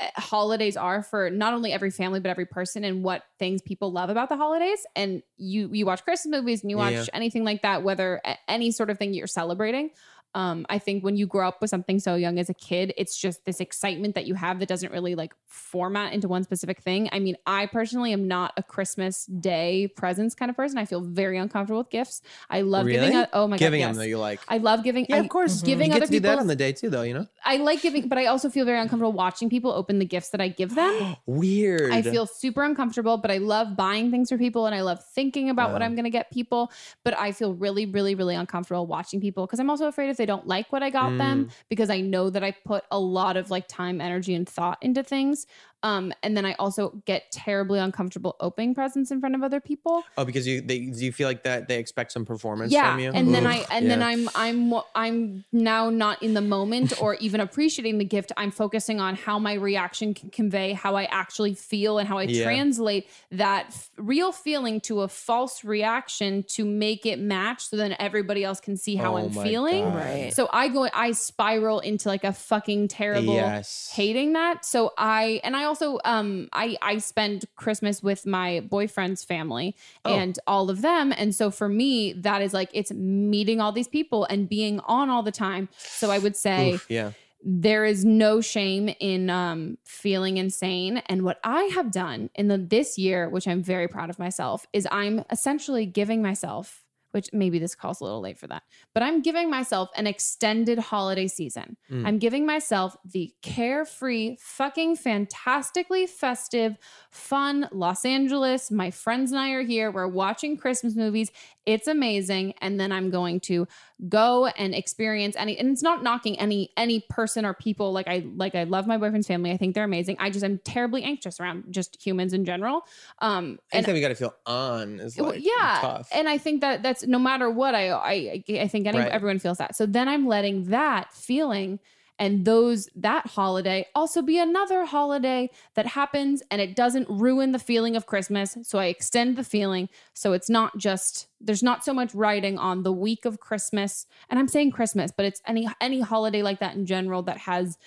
uh, 0.00 0.20
holidays 0.20 0.76
are 0.76 1.02
for 1.02 1.30
not 1.30 1.54
only 1.54 1.72
every 1.72 1.90
family 1.90 2.18
but 2.18 2.30
every 2.30 2.46
person 2.46 2.82
and 2.82 3.04
what 3.04 3.22
things 3.38 3.62
people 3.62 3.92
love 3.92 4.10
about 4.10 4.28
the 4.30 4.36
holidays 4.36 4.84
and 4.96 5.22
you 5.36 5.68
you 5.72 5.84
watch 5.86 6.02
christmas 6.02 6.34
movies 6.34 6.62
and 6.62 6.70
you 6.70 6.78
watch 6.78 6.92
Yeah. 6.94 7.04
anything 7.12 7.44
like 7.44 7.62
that 7.62 7.82
whether 7.82 8.20
any 8.48 8.70
sort 8.70 8.88
of 8.90 8.98
thing 8.98 9.12
you're 9.12 9.26
celebrating 9.26 9.90
Um, 10.34 10.66
I 10.68 10.78
think 10.78 11.04
when 11.04 11.16
you 11.16 11.26
grow 11.26 11.46
up 11.46 11.60
with 11.60 11.70
something 11.70 11.98
so 11.98 12.14
young 12.14 12.38
as 12.38 12.48
a 12.48 12.54
kid, 12.54 12.94
it's 12.96 13.16
just 13.16 13.44
this 13.44 13.60
excitement 13.60 14.14
that 14.14 14.26
you 14.26 14.34
have 14.34 14.58
that 14.60 14.68
doesn't 14.68 14.92
really 14.92 15.14
like 15.14 15.34
format 15.46 16.12
into 16.12 16.28
one 16.28 16.42
specific 16.42 16.80
thing. 16.80 17.08
I 17.12 17.18
mean, 17.18 17.36
I 17.46 17.66
personally 17.66 18.12
am 18.12 18.26
not 18.26 18.52
a 18.56 18.62
Christmas 18.62 19.26
Day 19.26 19.88
presents 19.94 20.34
kind 20.34 20.50
of 20.50 20.56
person. 20.56 20.78
I 20.78 20.86
feel 20.86 21.00
very 21.00 21.36
uncomfortable 21.38 21.80
with 21.80 21.90
gifts. 21.90 22.22
I 22.48 22.62
love 22.62 22.86
giving. 22.86 23.14
A, 23.14 23.28
oh 23.32 23.46
my 23.46 23.58
giving 23.58 23.80
god, 23.80 23.88
them 23.88 23.94
yes. 23.94 23.96
though 23.98 24.08
you 24.08 24.18
like. 24.18 24.40
I 24.48 24.58
love 24.58 24.82
giving. 24.82 25.06
yeah, 25.08 25.16
I- 25.16 25.18
of 25.18 25.28
course. 25.28 25.62
Giving 25.62 25.88
you 25.88 25.92
get 25.92 26.02
other 26.02 26.06
to 26.06 26.12
do 26.12 26.20
that 26.20 26.30
people. 26.30 26.40
on 26.40 26.46
the 26.46 26.56
day 26.56 26.72
too, 26.72 26.88
though. 26.88 27.02
You 27.02 27.14
know, 27.14 27.26
I 27.44 27.58
like 27.58 27.82
giving, 27.82 28.08
but 28.08 28.18
I 28.18 28.26
also 28.26 28.48
feel 28.48 28.64
very 28.64 28.80
uncomfortable 28.80 29.12
watching 29.12 29.50
people 29.50 29.70
open 29.70 29.98
the 29.98 30.04
gifts 30.04 30.30
that 30.30 30.40
I 30.40 30.48
give 30.48 30.74
them. 30.74 31.16
weird. 31.26 31.92
I 31.92 32.02
feel 32.02 32.26
super 32.26 32.64
uncomfortable, 32.64 33.18
but 33.18 33.30
I 33.30 33.38
love 33.38 33.76
buying 33.76 34.10
things 34.10 34.30
for 34.30 34.38
people 34.38 34.66
and 34.66 34.74
I 34.74 34.80
love 34.80 35.04
thinking 35.14 35.50
about 35.50 35.72
what 35.72 35.82
I'm 35.82 35.94
going 35.94 36.04
to 36.04 36.10
get 36.10 36.30
people. 36.30 36.72
But 37.04 37.18
I 37.18 37.32
feel 37.32 37.52
really, 37.54 37.86
really, 37.86 38.14
really 38.14 38.34
uncomfortable 38.34 38.86
watching 38.86 39.20
people 39.20 39.46
because 39.46 39.60
I'm 39.60 39.68
also 39.68 39.86
afraid 39.86 40.08
if 40.08 40.20
they 40.22 40.26
don't 40.26 40.46
like 40.46 40.70
what 40.70 40.84
I 40.84 40.90
got 40.90 41.18
them 41.18 41.46
Mm. 41.46 41.50
because 41.68 41.90
I 41.90 42.00
know 42.00 42.30
that 42.30 42.44
I 42.44 42.52
put 42.52 42.84
a 42.92 42.98
lot 42.98 43.36
of 43.36 43.50
like 43.50 43.66
time, 43.66 44.00
energy, 44.00 44.34
and 44.36 44.48
thought 44.48 44.78
into 44.80 45.02
things. 45.02 45.48
Um, 45.82 46.12
and 46.22 46.36
then 46.36 46.46
I 46.46 46.52
also 46.54 47.02
get 47.06 47.30
terribly 47.32 47.78
uncomfortable 47.80 48.36
opening 48.40 48.74
presents 48.74 49.10
in 49.10 49.20
front 49.20 49.34
of 49.34 49.42
other 49.42 49.60
people. 49.60 50.04
Oh, 50.16 50.24
because 50.24 50.46
you 50.46 50.60
they 50.60 50.78
do 50.86 51.04
you 51.04 51.12
feel 51.12 51.26
like 51.28 51.42
that 51.44 51.66
they 51.68 51.78
expect 51.78 52.12
some 52.12 52.24
performance 52.24 52.72
yeah, 52.72 52.90
from 52.92 53.00
you? 53.00 53.10
and 53.12 53.34
then 53.34 53.46
I 53.46 53.64
and 53.70 53.90
then 53.90 54.02
I'm 54.02 54.28
I'm 54.34 54.72
I'm 54.94 55.44
now 55.52 55.90
not 55.90 56.22
in 56.22 56.34
the 56.34 56.40
moment 56.40 56.92
or 57.00 57.14
even 57.20 57.40
appreciating 57.40 57.98
the 57.98 58.04
gift. 58.04 58.30
I'm 58.36 58.50
focusing 58.50 59.00
on 59.00 59.16
how 59.16 59.38
my 59.38 59.54
reaction 59.54 60.14
can 60.14 60.30
convey 60.30 60.72
how 60.72 60.94
I 60.94 61.04
actually 61.04 61.54
feel 61.54 61.98
and 61.98 62.06
how 62.08 62.18
I 62.18 62.22
Yeah. 62.24 62.44
translate 62.44 63.08
that 63.32 63.66
f- 63.68 63.90
real 63.96 64.30
feeling 64.30 64.80
to 64.82 65.00
a 65.00 65.08
false 65.08 65.64
reaction 65.64 66.44
to 66.50 66.64
make 66.64 67.06
it 67.06 67.18
match, 67.18 67.66
so 67.66 67.76
then 67.76 67.96
everybody 67.98 68.44
else 68.44 68.60
can 68.60 68.76
see 68.76 68.94
how 68.94 69.14
Oh 69.14 69.18
I'm 69.18 69.30
feeling. 69.30 69.84
God. 69.84 69.94
Right. 69.96 70.32
So 70.32 70.48
I 70.52 70.68
go, 70.68 70.88
I 70.94 71.10
spiral 71.12 71.80
into 71.80 72.08
like 72.08 72.22
a 72.24 72.32
fucking 72.32 72.88
terrible 72.88 73.34
Yes. 73.34 73.90
hating 73.92 74.34
that. 74.34 74.64
So 74.64 74.92
I 74.96 75.40
and 75.42 75.56
I 75.56 75.64
also 75.64 75.71
um 76.04 76.48
I 76.52 76.76
I 76.82 76.98
spend 76.98 77.44
Christmas 77.56 78.02
with 78.02 78.26
my 78.26 78.60
boyfriend's 78.60 79.24
family 79.24 79.74
Oh. 80.04 80.14
and 80.14 80.38
all 80.46 80.70
of 80.70 80.82
them. 80.82 81.12
And 81.16 81.34
so 81.34 81.50
for 81.50 81.68
me, 81.68 82.12
that 82.14 82.42
is 82.42 82.52
like 82.52 82.70
it's 82.72 82.92
meeting 82.92 83.60
all 83.60 83.72
these 83.72 83.88
people 83.88 84.24
and 84.24 84.48
being 84.48 84.80
on 84.80 85.08
all 85.10 85.22
the 85.22 85.32
time. 85.32 85.68
So 85.78 86.10
I 86.10 86.18
would 86.18 86.36
say 86.36 86.74
Oof, 86.74 86.86
yeah. 86.90 87.12
there 87.42 87.84
is 87.84 88.04
no 88.04 88.40
shame 88.40 88.88
in 89.00 89.30
um, 89.30 89.78
feeling 89.84 90.36
insane. 90.36 90.98
And 91.06 91.22
what 91.22 91.38
I 91.44 91.62
have 91.74 91.90
done 91.90 92.30
in 92.34 92.48
the 92.48 92.58
this 92.58 92.98
year, 92.98 93.28
which 93.28 93.46
I'm 93.48 93.62
very 93.62 93.88
proud 93.88 94.10
of 94.10 94.18
myself, 94.18 94.66
is 94.72 94.86
I'm 94.90 95.24
essentially 95.30 95.86
giving 95.86 96.22
myself, 96.22 96.84
which 97.12 97.28
maybe 97.32 97.58
this 97.58 97.74
calls 97.74 98.00
a 98.00 98.04
little 98.04 98.20
late 98.20 98.38
for 98.38 98.46
that, 98.48 98.64
but 98.92 99.02
I'm 99.02 99.22
giving 99.22 99.48
myself 99.48 99.88
an 99.96 100.06
extended 100.06 100.78
holiday 100.78 101.28
season. 101.28 101.76
Mm. 101.90 102.06
I'm 102.06 102.18
giving 102.18 102.44
myself 102.44 102.96
the 103.04 103.32
carefree, 103.42 104.36
fucking 104.40 104.96
fantastically 104.96 106.06
festive, 106.06 106.76
fun 107.10 107.68
Los 107.72 108.04
Angeles. 108.04 108.70
My 108.70 108.90
friends 108.90 109.30
and 109.32 109.40
I 109.40 109.50
are 109.50 109.62
here. 109.62 109.90
We're 109.90 110.08
watching 110.08 110.56
Christmas 110.56 110.96
movies. 110.96 111.30
It's 111.64 111.86
amazing. 111.86 112.54
And 112.60 112.80
then 112.80 112.90
I'm 112.90 113.10
going 113.10 113.40
to 113.40 113.68
go 114.08 114.46
and 114.46 114.74
experience 114.74 115.36
any 115.38 115.56
and 115.56 115.70
it's 115.70 115.82
not 115.82 116.02
knocking 116.02 116.38
any 116.40 116.70
any 116.76 117.04
person 117.08 117.44
or 117.44 117.54
people 117.54 117.92
like 117.92 118.08
I 118.08 118.26
like 118.34 118.54
I 118.56 118.64
love 118.64 118.86
my 118.86 118.96
boyfriend's 118.96 119.28
family. 119.28 119.52
I 119.52 119.56
think 119.56 119.74
they're 119.74 119.84
amazing. 119.84 120.16
I 120.18 120.30
just 120.30 120.44
am 120.44 120.58
terribly 120.64 121.04
anxious 121.04 121.38
around 121.38 121.66
just 121.70 122.02
humans 122.02 122.32
in 122.32 122.44
general. 122.44 122.82
Um 123.20 123.60
and 123.72 123.86
Anytime 123.86 123.96
you 123.96 124.02
got 124.02 124.08
to 124.08 124.14
feel 124.16 124.34
on 124.44 124.98
is 124.98 125.16
well, 125.16 125.30
like 125.30 125.44
yeah, 125.44 125.78
tough. 125.80 126.08
and 126.12 126.28
I 126.28 126.36
think 126.36 126.62
that 126.62 126.82
that's 126.82 127.01
no 127.06 127.18
matter 127.18 127.50
what. 127.50 127.74
I 127.74 127.90
I 127.90 128.44
I 128.60 128.68
think 128.68 128.86
any, 128.86 128.98
Right. 128.98 129.10
everyone 129.12 129.38
feels 129.38 129.58
that. 129.58 129.76
So 129.76 129.86
then 129.86 130.08
I'm 130.08 130.26
letting 130.26 130.64
that 130.64 131.12
feeling 131.12 131.78
and 132.18 132.44
those 132.44 132.88
that 132.94 133.26
holiday 133.26 133.86
also 133.94 134.22
be 134.22 134.38
another 134.38 134.84
holiday 134.84 135.50
that 135.74 135.86
happens 135.86 136.42
and 136.50 136.60
it 136.60 136.76
doesn't 136.76 137.08
ruin 137.08 137.52
the 137.52 137.58
feeling 137.58 137.96
of 137.96 138.06
Christmas. 138.06 138.56
So 138.62 138.78
I 138.78 138.86
extend 138.86 139.36
the 139.36 139.42
feeling. 139.44 139.88
So 140.14 140.32
it's 140.32 140.50
not 140.50 140.76
just 140.78 141.26
there's 141.40 141.62
not 141.62 141.84
so 141.84 141.92
much 141.92 142.14
writing 142.14 142.58
on 142.58 142.84
the 142.84 142.92
week 142.92 143.24
of 143.24 143.40
Christmas, 143.40 144.06
and 144.30 144.38
I'm 144.38 144.46
saying 144.46 144.70
Christmas, 144.70 145.10
but 145.16 145.26
it's 145.26 145.42
any 145.46 145.66
any 145.80 146.00
holiday 146.00 146.42
like 146.42 146.60
that 146.60 146.76
in 146.76 146.86
general 146.86 147.22
that 147.22 147.38
has 147.38 147.78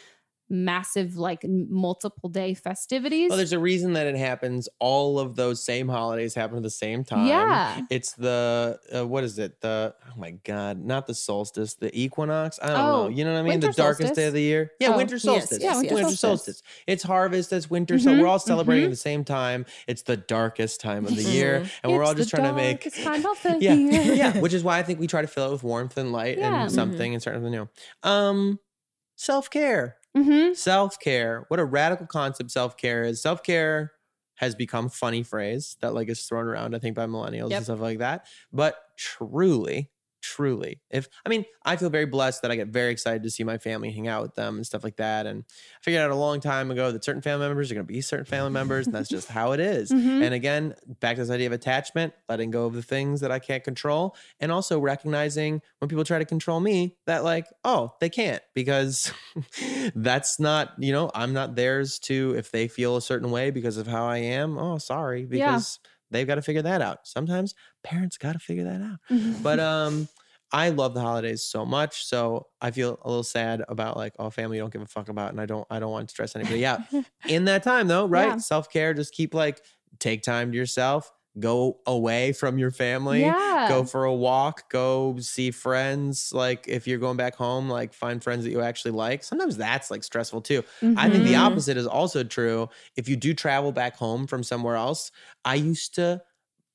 massive 0.50 1.18
like 1.18 1.43
multiple 1.43 2.30
day 2.30 2.54
festivities. 2.54 3.30
well, 3.30 3.38
there's 3.38 3.52
a 3.52 3.60
reason 3.60 3.93
that 3.93 4.06
it 4.06 4.16
happens. 4.16 4.70
All 4.80 5.18
of 5.20 5.36
those 5.36 5.64
same 5.64 5.88
holidays 5.89 6.36
happen 6.36 6.58
at 6.58 6.64
the 6.64 6.70
same 6.70 7.04
time. 7.04 7.26
Yeah. 7.28 7.82
It's 7.89 8.14
the 8.14 8.80
uh, 8.96 9.08
what 9.08 9.24
is 9.24 9.39
it? 9.39 9.60
The 9.62 9.96
oh 10.08 10.20
my 10.20 10.32
god, 10.43 10.78
not 10.84 11.08
the 11.08 11.16
solstice, 11.16 11.74
the 11.74 11.89
equinox. 12.00 12.60
I 12.62 12.68
don't 12.68 12.78
know. 12.78 13.04
Oh, 13.06 13.08
You 13.10 13.24
know 13.26 13.34
what 13.34 13.39
I 13.39 13.41
mean? 13.41 13.52
winter 13.54 13.68
the 13.68 13.74
darkest 13.74 14.14
day 14.16 14.28
of 14.28 14.34
the 14.34 14.41
year. 14.41 14.72
Yeah, 14.80 14.89
Oh, 14.93 14.98
winter 14.98 15.18
solstice. 15.18 15.60
yes, 15.62 15.84
Yeah, 15.84 15.93
winter 15.93 15.96
solstice. 16.16 16.20
solstice. 16.20 16.64
It's 16.86 17.04
harvest. 17.04 17.52
It's 17.52 17.70
winter. 17.70 17.98
So 17.98 18.12
Mhm, 18.12 18.22
we're 18.22 18.28
all 18.28 18.39
celebrating 18.39 18.84
mhm. 18.84 18.88
at 18.88 18.91
the 18.91 18.96
same 18.98 19.24
time. 19.24 19.66
It's 19.88 20.04
the 20.04 20.18
darkest 20.18 20.80
time 20.80 21.06
of 21.06 21.16
the 21.16 21.24
year, 21.24 21.62
Mhm. 21.62 21.70
and 21.84 21.93
we're 21.93 22.04
all 22.04 22.14
just 22.14 22.30
trying 22.30 22.43
to 22.43 22.54
make 22.54 22.84
time 23.04 23.26
of 23.26 23.41
the 23.41 23.58
yeah, 23.60 23.74
year. 23.74 24.14
yeah. 24.14 24.39
Which 24.39 24.54
is 24.54 24.64
why 24.64 24.78
I 24.78 24.84
think 24.84 25.00
we 25.00 25.08
try 25.08 25.22
to 25.22 25.28
fill 25.28 25.48
it 25.50 25.52
with 25.54 25.64
warmth 25.64 25.98
and 25.98 26.12
light 26.12 26.38
Yeah. 26.38 26.64
and 26.64 26.72
something 26.72 27.14
and 27.14 27.22
start 27.22 27.38
something 27.38 27.52
new. 27.52 27.68
Um, 28.04 28.60
self 29.16 29.50
care. 29.50 29.98
Mm-hmm. 30.16 30.53
Self 30.53 30.99
care. 30.99 31.45
What 31.49 31.59
a 31.59 31.66
radical 31.66 32.07
concept 32.07 32.51
self 32.51 32.78
care 32.78 33.03
is. 33.03 33.22
Self 33.22 33.43
care 33.43 33.91
has 34.36 34.55
become 34.55 34.86
a 34.88 34.89
funny 34.89 35.24
phrase 35.24 35.78
that 35.82 35.93
like 35.93 36.09
is 36.09 36.24
thrown 36.24 36.45
around, 36.45 36.76
I 36.76 36.80
think, 36.80 36.95
by 36.95 37.05
millennials 37.05 37.49
Yep. 37.51 37.57
and 37.57 37.66
stuff 37.66 37.80
like 37.80 37.99
that. 37.99 38.28
But 38.51 38.76
truly, 38.97 39.89
truly, 40.26 40.82
if 40.90 41.08
I 41.26 41.30
mean, 41.30 41.46
I 41.64 41.76
feel 41.76 41.90
very 41.90 42.06
blessed 42.06 42.42
that 42.42 42.52
I 42.52 42.56
get 42.56 42.70
very 42.70 42.92
excited 42.92 43.22
to 43.24 43.30
see 43.30 43.44
my 43.44 43.58
family, 43.60 43.92
hang 43.92 44.08
out 44.08 44.24
with 44.24 44.36
them 44.36 44.56
and 44.56 44.66
stuff 44.66 44.84
like 44.84 44.96
that. 44.98 45.26
And 45.28 45.44
I 45.48 45.80
figured 45.84 46.02
out 46.02 46.10
a 46.12 46.16
long 46.16 46.40
time 46.40 46.72
ago 46.72 46.92
that 46.92 47.04
certain 47.04 47.22
family 47.22 47.48
members 47.48 47.72
are 47.72 47.76
going 47.76 47.86
to 47.86 47.94
be 47.94 48.02
certain 48.02 48.26
family 48.26 48.50
members, 48.50 48.88
and 48.88 48.96
that's 48.96 49.10
just 49.10 49.28
how 49.28 49.52
it 49.52 49.60
is. 49.60 49.92
Mhm. 49.92 50.24
And 50.24 50.34
again, 50.34 50.74
back 51.00 51.16
to 51.18 51.22
this 51.22 51.30
idea 51.30 51.48
of 51.48 51.54
attachment, 51.54 52.14
letting 52.28 52.50
go 52.52 52.66
of 52.66 52.74
the 52.74 52.82
things 52.82 53.22
that 53.22 53.32
I 53.32 53.40
can't 53.40 53.64
control, 53.64 54.16
and 54.40 54.52
also 54.52 54.80
recognizing 54.80 55.62
when 55.80 55.90
people 55.90 56.04
try 56.04 56.18
to 56.20 56.26
control 56.26 56.60
me 56.60 56.98
that, 57.06 57.24
like, 57.24 57.46
oh, 57.64 57.94
they 58.00 58.10
can't 58.10 58.42
because 58.54 59.12
that's 59.96 60.40
not, 60.40 60.74
you 60.80 60.92
know, 60.92 61.12
I'm 61.14 61.34
not 61.34 61.56
theirs 61.56 62.00
to, 62.00 62.34
if 62.38 62.52
they 62.52 62.68
feel 62.68 62.96
a 62.98 63.02
certain 63.02 63.32
way 63.32 63.52
because 63.52 63.78
of 63.78 63.88
how 63.88 64.06
I 64.06 64.18
am, 64.18 64.58
oh, 64.58 64.78
sorry, 64.78 65.28
Yeah. 65.32 65.56
They've 66.12 66.28
got 66.28 66.36
to 66.36 66.41
figure 66.41 66.62
that 66.62 66.82
out. 66.82 66.99
Sometimes 67.03 67.56
parents 67.84 68.18
got 68.18 68.34
to 68.34 68.39
figure 68.39 68.64
that 68.66 68.82
out. 68.82 69.41
But, 69.41 69.60
um, 69.72 70.08
I 70.51 70.70
love 70.70 70.93
the 70.93 71.01
holidays 71.01 71.43
so 71.43 71.66
much, 71.66 72.06
so 72.06 72.47
I 72.62 72.72
feel 72.72 72.99
a 73.01 73.10
little 73.10 73.24
sad 73.24 73.64
about 73.68 73.97
like, 73.97 74.14
oh, 74.20 74.30
family 74.30 74.58
you 74.58 74.64
don't 74.64 74.72
give 74.72 74.82
a 74.82 74.86
fuck 74.86 75.10
about, 75.10 75.32
and 75.32 75.41
I 75.41 75.45
don't, 75.45 75.66
I 75.70 75.80
don't 75.80 75.91
want 75.91 76.08
to 76.08 76.12
stress 76.12 76.36
anybody 76.36 76.66
out. 76.66 76.82
In 77.28 77.45
that 77.45 77.64
time, 77.64 77.88
though, 77.88 78.06
right? 78.06 78.28
Yeah. 78.28 78.38
Self 78.38 78.70
care, 78.70 78.93
just 78.93 79.14
keep 79.14 79.34
like 79.34 79.62
take 79.99 80.22
time 80.22 80.51
to 80.51 80.58
yourself, 80.58 81.12
go 81.40 81.82
away 81.86 82.32
from 82.34 82.58
your 82.58 82.72
family, 82.72 83.36
yeah. 83.38 83.66
go 83.66 83.84
for 83.84 84.06
a 84.06 84.14
walk, 84.14 84.70
go 84.70 85.18
see 85.20 85.52
friends. 85.52 86.32
Like 86.34 86.68
if 86.68 86.88
you're 86.88 87.00
going 87.00 87.18
back 87.18 87.36
home, 87.36 87.70
like 87.70 87.94
find 87.94 88.24
friends 88.24 88.44
that 88.46 88.52
you 88.52 88.62
actually 88.62 88.92
like. 88.92 89.24
Sometimes 89.24 89.58
that's 89.58 89.92
like 89.92 90.04
stressful 90.04 90.42
too. 90.42 90.64
I 90.96 91.10
think 91.10 91.24
the 91.24 91.36
Mhm. 91.36 91.36
opposite 91.36 91.78
is 91.78 91.88
also 91.88 92.24
true. 92.24 92.70
If 92.96 93.10
you 93.10 93.16
do 93.16 93.34
travel 93.34 93.72
back 93.72 93.96
home 93.96 94.28
from 94.28 94.44
somewhere 94.44 94.76
else, 94.76 95.12
I 95.44 95.56
used 95.56 95.96
to 95.96 96.24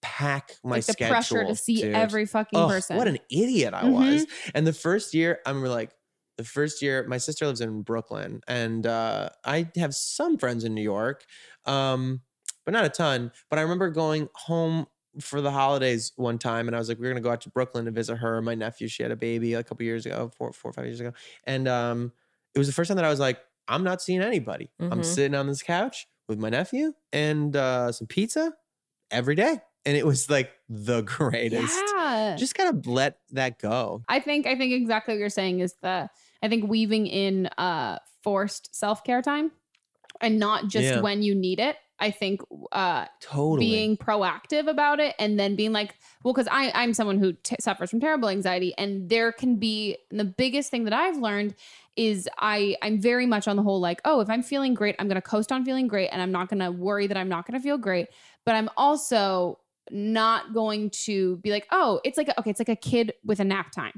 pack 0.03 0.53
my 0.65 0.79
like 0.79 0.87
the 0.87 0.95
schedule. 0.95 1.05
pressure 1.09 1.45
to 1.45 1.55
see 1.57 1.89
dude. 1.89 1.91
every 1.93 2.27
fucking 2.27 2.65
person. 2.65 2.97
What 2.97 3.09
an 3.09 3.19
idiot 3.31 3.75
I 3.75 3.85
Mhm. 3.85 3.87
was. 3.87 4.27
And 4.55 4.67
the 4.67 4.73
first 4.73 5.15
year, 5.15 5.41
i'm 5.47 5.63
like 5.65 5.93
the 6.37 6.45
first 6.45 6.81
year, 6.83 7.07
my 7.07 7.19
sister 7.19 7.47
lives 7.47 7.61
in 7.61 7.83
Brooklyn, 7.83 8.41
and 8.49 8.87
uh, 8.87 9.29
I 9.45 9.71
have 9.77 9.95
some 9.95 10.39
friends 10.39 10.65
in 10.65 10.75
New 10.75 10.83
York, 10.83 11.25
um, 11.67 12.23
but 12.65 12.73
not 12.73 12.85
a 12.85 12.89
ton. 12.89 13.33
But 13.49 13.59
I 13.59 13.63
remember 13.63 13.91
going 13.91 14.29
home 14.35 14.87
for 15.21 15.41
the 15.41 15.51
holidays 15.51 16.13
one 16.17 16.39
time, 16.39 16.69
and 16.69 16.77
I 16.77 16.79
was 16.79 16.89
like, 16.89 16.99
we 16.99 17.07
are 17.07 17.11
gonna 17.11 17.21
go 17.21 17.31
out 17.33 17.41
to 17.43 17.51
Brooklyn 17.51 17.85
to 17.87 17.91
visit 17.91 18.17
her. 18.17 18.41
My 18.41 18.55
nephew, 18.55 18.87
she 18.89 19.03
had 19.03 19.11
a 19.13 19.17
baby 19.17 19.55
a 19.55 19.63
couple 19.65 19.85
years 19.85 20.07
ago, 20.07 20.31
four, 20.37 20.53
four 20.53 20.71
or 20.71 20.73
five 20.73 20.85
years 20.87 21.01
ago, 21.01 21.13
and 21.45 21.67
um, 21.67 22.13
it 22.55 22.59
was 22.59 22.67
the 22.69 22.73
first 22.75 22.89
time 22.89 22.97
that 22.97 23.05
I 23.05 23.11
was 23.11 23.21
like, 23.21 23.39
I'm 23.69 23.85
not 23.85 24.03
seeing 24.03 24.21
anybody. 24.23 24.71
I'm 24.81 25.01
Mhm. 25.01 25.05
sitting 25.05 25.35
on 25.35 25.47
this 25.47 25.63
couch 25.63 26.07
with 26.29 26.39
my 26.39 26.49
nephew 26.49 26.93
and 27.13 27.55
uh, 27.57 27.91
some 27.93 28.07
pizza 28.07 28.53
every 29.11 29.35
day, 29.35 29.59
and 29.85 29.97
it 29.97 30.07
was 30.07 30.29
like 30.31 30.51
the 30.69 31.03
greatest 31.03 31.77
yeah. 31.97 32.37
just 32.39 32.55
gotta 32.55 32.89
let 32.89 33.19
that 33.33 33.59
go. 33.59 34.03
I 34.09 34.21
think 34.21 34.47
I 34.47 34.57
think 34.57 34.73
exactly 34.73 35.15
what 35.15 35.19
you're 35.21 35.29
saying 35.29 35.61
is 35.61 35.75
the 35.83 36.09
I 36.43 36.49
think 36.49 36.69
weaving 36.69 37.07
in 37.09 37.47
uh 37.59 37.99
forced 38.23 38.75
self-care 38.75 39.23
time 39.23 39.51
and 40.21 40.39
not 40.39 40.69
just 40.69 40.85
Yeah. 40.85 41.01
when 41.01 41.23
you 41.23 41.35
need 41.35 41.59
it. 41.61 41.77
I 42.01 42.11
think 42.11 42.41
uh 42.73 43.07
Totally. 43.21 43.67
being 43.67 43.97
proactive 43.97 44.69
about 44.69 45.01
it 45.01 45.15
and 45.19 45.39
then 45.39 45.55
being 45.57 45.73
like 45.73 45.95
well 46.25 46.33
because 46.33 46.49
i 46.51 46.73
i'm 46.75 46.95
someone 46.95 47.19
who 47.19 47.33
t- 47.33 47.57
suffers 47.61 47.91
from 47.91 48.01
terrible 48.01 48.29
anxiety 48.29 48.75
and 48.79 49.09
there 49.09 49.33
can 49.33 49.57
be 49.57 49.97
the 50.11 50.25
biggest 50.25 50.71
thing 50.71 50.85
that 50.85 50.93
i've 50.93 51.17
learned 51.19 51.55
is 51.97 52.29
i 52.39 52.77
i'm 52.83 53.01
very 53.01 53.27
much 53.27 53.47
on 53.47 53.57
the 53.57 53.63
whole 53.63 53.81
like 53.81 54.01
oh 54.05 54.21
if 54.21 54.31
i'm 54.31 54.43
feeling 54.43 54.75
great 54.75 54.97
i'm 54.99 55.09
going 55.09 55.17
to 55.17 55.23
coast 55.23 55.53
on 55.53 55.65
feeling 55.65 55.87
great 55.87 56.09
and 56.09 56.23
i'm 56.23 56.33
not 56.33 56.49
going 56.49 56.61
to 56.61 56.71
worry 56.71 57.07
that 57.07 57.17
i'm 57.17 57.29
not 57.29 57.47
going 57.47 57.59
to 57.59 57.63
feel 57.63 57.79
great 57.79 58.09
but 58.45 58.55
i'm 58.55 58.69
also 58.77 59.59
not 59.91 60.55
going 60.55 60.89
to 60.91 61.37
be 61.39 61.51
like 61.51 61.67
oh 61.71 62.01
it's 62.05 62.17
like 62.17 62.29
a, 62.29 62.39
okay 62.39 62.51
it's 62.51 62.61
like 62.61 62.69
a 62.69 62.77
kid 62.77 63.13
with 63.25 63.41
a 63.41 63.45
nap 63.45 63.73
time 63.73 63.93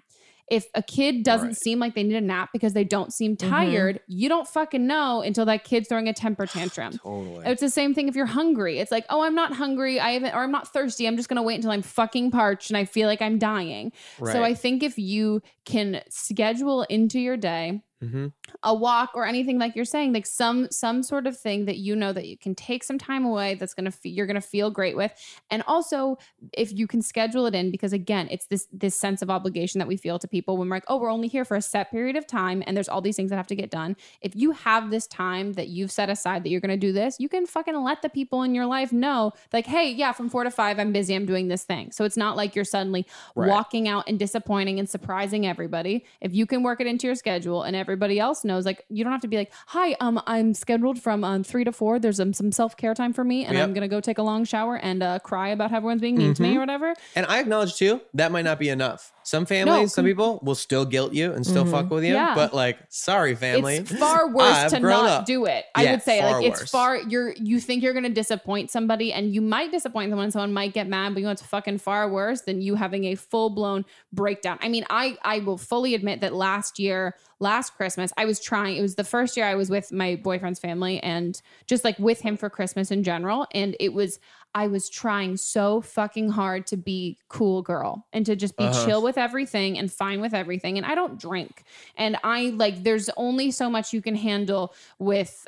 if 0.51 0.66
a 0.74 0.82
kid 0.82 1.22
doesn't 1.22 1.49
Right. 1.49 1.57
seem 1.57 1.78
like 1.78 1.95
they 1.95 2.03
need 2.03 2.16
a 2.16 2.20
nap 2.20 2.51
because 2.53 2.72
they 2.74 2.84
don't 2.84 3.12
seem 3.12 3.36
Mhm. 3.36 3.49
tired, 3.51 4.01
you 4.07 4.28
don't 4.28 4.47
fucking 4.47 4.86
know 4.86 5.22
until 5.22 5.45
that 5.47 5.64
kid's 5.64 5.88
throwing 5.88 6.09
a 6.09 6.12
temper 6.12 6.47
tantrum. 6.53 6.93
Totally. 7.03 7.47
It's 7.47 7.61
the 7.61 7.70
same 7.70 7.95
thing 7.95 8.09
if 8.09 8.14
you're 8.14 8.26
hungry. 8.26 8.78
It's 8.78 8.90
like, 8.90 9.07
oh, 9.09 9.22
I'm 9.22 9.34
not 9.34 9.55
hungry. 9.55 9.99
I 10.01 10.11
haven't, 10.12 10.34
or 10.34 10.43
I'm 10.43 10.53
not 10.53 10.72
thirsty. 10.72 11.07
I'm 11.07 11.16
just 11.16 11.28
gonna 11.28 11.43
wait 11.43 11.55
until 11.57 11.70
I'm 11.70 11.82
fucking 11.82 12.30
parched 12.32 12.70
and 12.70 12.76
I 12.76 12.84
feel 12.84 13.09
like 13.09 13.22
I'm 13.22 13.38
dying. 13.38 13.93
So 14.18 14.43
I 14.43 14.53
think 14.55 14.82
if 14.82 14.99
you 14.99 15.40
can 15.64 16.03
schedule 16.11 16.82
into 16.82 17.18
your 17.20 17.36
day 17.36 17.82
hmm 18.01 18.26
a 18.63 18.75
walk 18.75 19.11
or 19.15 19.27
anything 19.27 19.59
like 19.59 19.75
you're 19.77 19.85
saying 19.85 20.13
like 20.13 20.27
some 20.27 20.69
some 20.71 21.03
sort 21.03 21.27
of 21.27 21.39
thing 21.39 21.65
that 21.67 21.77
you 21.79 21.95
know 21.97 22.13
that 22.13 22.27
you 22.27 22.37
can 22.37 22.55
take 22.55 22.85
some 22.85 22.99
time 22.99 23.25
away 23.25 23.55
that's 23.55 23.75
going 23.75 23.85
to 23.85 23.91
fe- 23.91 24.09
you're 24.11 24.27
going 24.27 24.35
to 24.35 24.41
feel 24.41 24.71
great 24.71 24.97
with. 24.97 25.13
And 25.51 25.63
also 25.67 26.19
if 26.53 26.73
you 26.73 26.87
can 26.87 27.03
schedule 27.03 27.47
it 27.47 27.55
in 27.55 27.71
because 27.71 27.93
again 27.93 28.29
it's 28.31 28.47
this 28.47 28.69
this 28.73 28.95
sense 28.95 29.23
of 29.23 29.31
obligation 29.31 29.79
that 29.79 29.89
we 29.89 29.97
feel 29.97 30.19
to 30.19 30.29
people 30.29 30.57
when 30.57 30.69
we're 30.69 30.77
like 30.77 30.85
oh 30.89 30.97
we're 30.99 31.11
only 31.11 31.29
here 31.29 31.45
for 31.45 31.57
a 31.57 31.63
set 31.63 31.91
period 31.91 32.17
of 32.17 32.27
time 32.27 32.63
and 32.67 32.77
there's 32.77 32.89
all 32.89 33.01
these 33.01 33.17
things 33.17 33.31
that 33.31 33.37
have 33.37 33.47
to 33.47 33.57
get 33.57 33.71
done. 33.71 33.97
If 34.21 34.35
you 34.37 34.53
have 34.53 34.91
this 34.91 35.07
time 35.07 35.53
that 35.55 35.69
you've 35.69 35.91
set 35.93 36.11
aside 36.11 36.45
that 36.45 36.51
you're 36.51 36.61
going 36.61 36.71
to 36.71 36.87
do 36.87 36.93
this 36.93 37.19
you 37.19 37.29
can 37.29 37.47
fucking 37.47 37.75
let 37.83 38.03
the 38.03 38.09
people 38.09 38.43
in 38.43 38.55
your 38.55 38.67
life 38.67 38.93
know 38.93 39.33
like 39.53 39.67
hey 39.67 39.91
yeah 39.91 40.13
from 40.13 40.29
4 40.29 40.45
to 40.45 40.51
5 40.51 40.79
I'm 40.79 40.93
busy 40.93 41.15
I'm 41.15 41.27
doing 41.27 41.49
this 41.49 41.65
thing. 41.65 41.91
So 41.93 42.05
it's 42.05 42.17
not 42.17 42.37
like 42.37 42.55
you're 42.55 42.65
suddenly 42.65 43.07
Right. 43.35 43.49
walking 43.49 43.89
out 43.89 44.05
and 44.09 44.19
disappointing 44.19 44.79
and 44.79 44.89
surprising 44.89 45.47
everybody. 45.47 46.05
If 46.21 46.35
you 46.35 46.45
can 46.47 46.63
work 46.63 46.81
it 46.81 46.87
into 46.87 47.07
your 47.07 47.15
schedule 47.17 47.63
and 47.63 47.75
everybody 47.77 48.19
else 48.19 48.41
knows 48.45 48.64
like 48.66 48.84
you 48.88 49.03
don't 49.05 49.12
have 49.12 49.20
to 49.22 49.28
be 49.28 49.36
like 49.36 49.53
hi 49.66 49.95
um 50.01 50.20
i'm 50.26 50.55
scheduled 50.55 51.01
from 51.01 51.24
um, 51.24 51.43
three 51.45 51.64
to 51.64 51.72
four 51.72 51.99
there's 51.99 52.20
um, 52.20 52.32
some 52.32 52.51
self-care 52.53 52.95
time 52.95 53.12
for 53.12 53.24
me 53.24 53.45
and 53.45 53.57
i'm 53.59 53.72
gonna 53.74 53.88
go 53.88 54.01
take 54.01 54.18
a 54.18 54.22
long 54.22 54.45
shower 54.45 54.76
and 54.76 55.03
uh, 55.03 55.18
cry 55.20 55.49
about 55.49 55.70
how 55.70 55.76
everyone's 55.78 56.01
being 56.01 56.16
mean 56.16 56.34
to 56.34 56.43
me 56.43 56.55
Mhm. 56.55 56.57
or 56.57 56.61
whatever 56.61 56.95
And 57.16 57.26
I 57.26 57.40
acknowledge 57.40 57.76
too 57.76 58.01
that 58.14 58.32
might 58.32 58.45
not 58.45 58.59
be 58.59 58.68
enough. 58.68 59.12
Some 59.25 59.47
families, 59.47 59.93
some 59.95 60.05
people 60.05 60.41
will 60.43 60.55
still 60.55 60.85
guilt 60.85 61.12
you 61.12 61.33
and 61.33 61.47
still 61.47 61.64
Mhm. 61.64 61.70
fuck 61.70 61.91
with 61.91 62.05
you. 62.05 62.14
Yeah. 62.14 62.35
But 62.35 62.53
like, 62.55 62.79
sorry, 62.89 63.35
family. 63.35 63.77
it's 63.77 63.95
far 63.95 64.29
worse 64.33 64.45
I've 64.55 64.70
to 64.73 64.81
not 64.81 65.09
up. 65.09 65.27
do 65.27 65.47
it 65.47 65.64
i 65.75 65.85
Yeah, 65.85 65.93
would 65.93 66.03
say 66.03 66.25
like 66.25 66.45
it's 66.45 66.70
far 66.70 66.97
you're 66.97 67.33
you 67.35 67.61
think 67.61 67.83
you're 67.83 67.93
gonna 67.95 68.09
disappoint 68.09 68.70
somebody 68.70 69.12
and 69.12 69.33
you 69.35 69.41
might 69.41 69.70
disappoint 69.70 70.11
someone 70.11 70.31
someone 70.31 70.53
might 70.53 70.73
get 70.75 70.89
mad 70.89 71.14
but 71.14 71.20
you 71.20 71.27
know 71.27 71.33
it's 71.33 71.43
fucking 71.43 71.79
far 71.79 72.09
worse 72.11 72.43
than 72.43 72.61
you 72.61 72.75
having 72.75 73.05
a 73.05 73.14
full-blown 73.14 73.85
breakdown 74.12 74.59
i 74.62 74.68
mean 74.68 74.85
i 74.91 75.16
i 75.25 75.39
will 75.41 75.57
fully 75.59 75.95
admit 75.95 76.20
that 76.20 76.35
last 76.35 76.79
year 76.79 77.14
last 77.41 77.75
christmas 77.77 78.12
i 78.16 78.25
was 78.25 78.41
trying 78.41 78.77
it 78.77 78.83
was 78.83 78.95
the 78.97 79.05
first 79.05 79.37
year 79.37 79.47
i 79.47 79.55
was 79.55 79.70
with 79.70 79.91
my 79.93 80.16
boyfriend's 80.16 80.59
family 80.61 80.99
and 81.01 81.41
just 81.66 81.85
like 81.85 81.99
with 81.99 82.20
him 82.20 82.37
for 82.37 82.51
christmas 82.51 82.91
in 82.91 83.03
general 83.03 83.47
and 83.53 83.77
it 83.81 83.93
was 83.93 84.18
I 84.55 84.67
was 84.67 84.91
trying 84.91 85.39
so 85.39 85.81
fucking 85.81 86.29
hard 86.31 86.67
to 86.69 86.77
be 86.77 87.17
cool 87.29 87.63
girl 87.63 88.07
and 88.13 88.27
to 88.27 88.37
just 88.37 88.57
be 88.57 88.65
Uh-huh. 88.65 88.85
chill 88.85 89.03
with 89.03 89.17
everything 89.17 89.79
and 89.79 89.91
fine 89.91 90.21
with 90.21 90.35
everything. 90.35 90.77
And 90.77 90.85
I 90.87 90.95
don't 90.95 91.19
drink. 91.19 91.65
And 91.97 92.19
I 92.23 92.53
like 92.57 92.83
there's 92.83 93.09
only 93.17 93.51
so 93.51 93.71
much 93.71 93.93
you 93.93 94.03
can 94.03 94.15
handle 94.15 94.75
with 94.99 95.47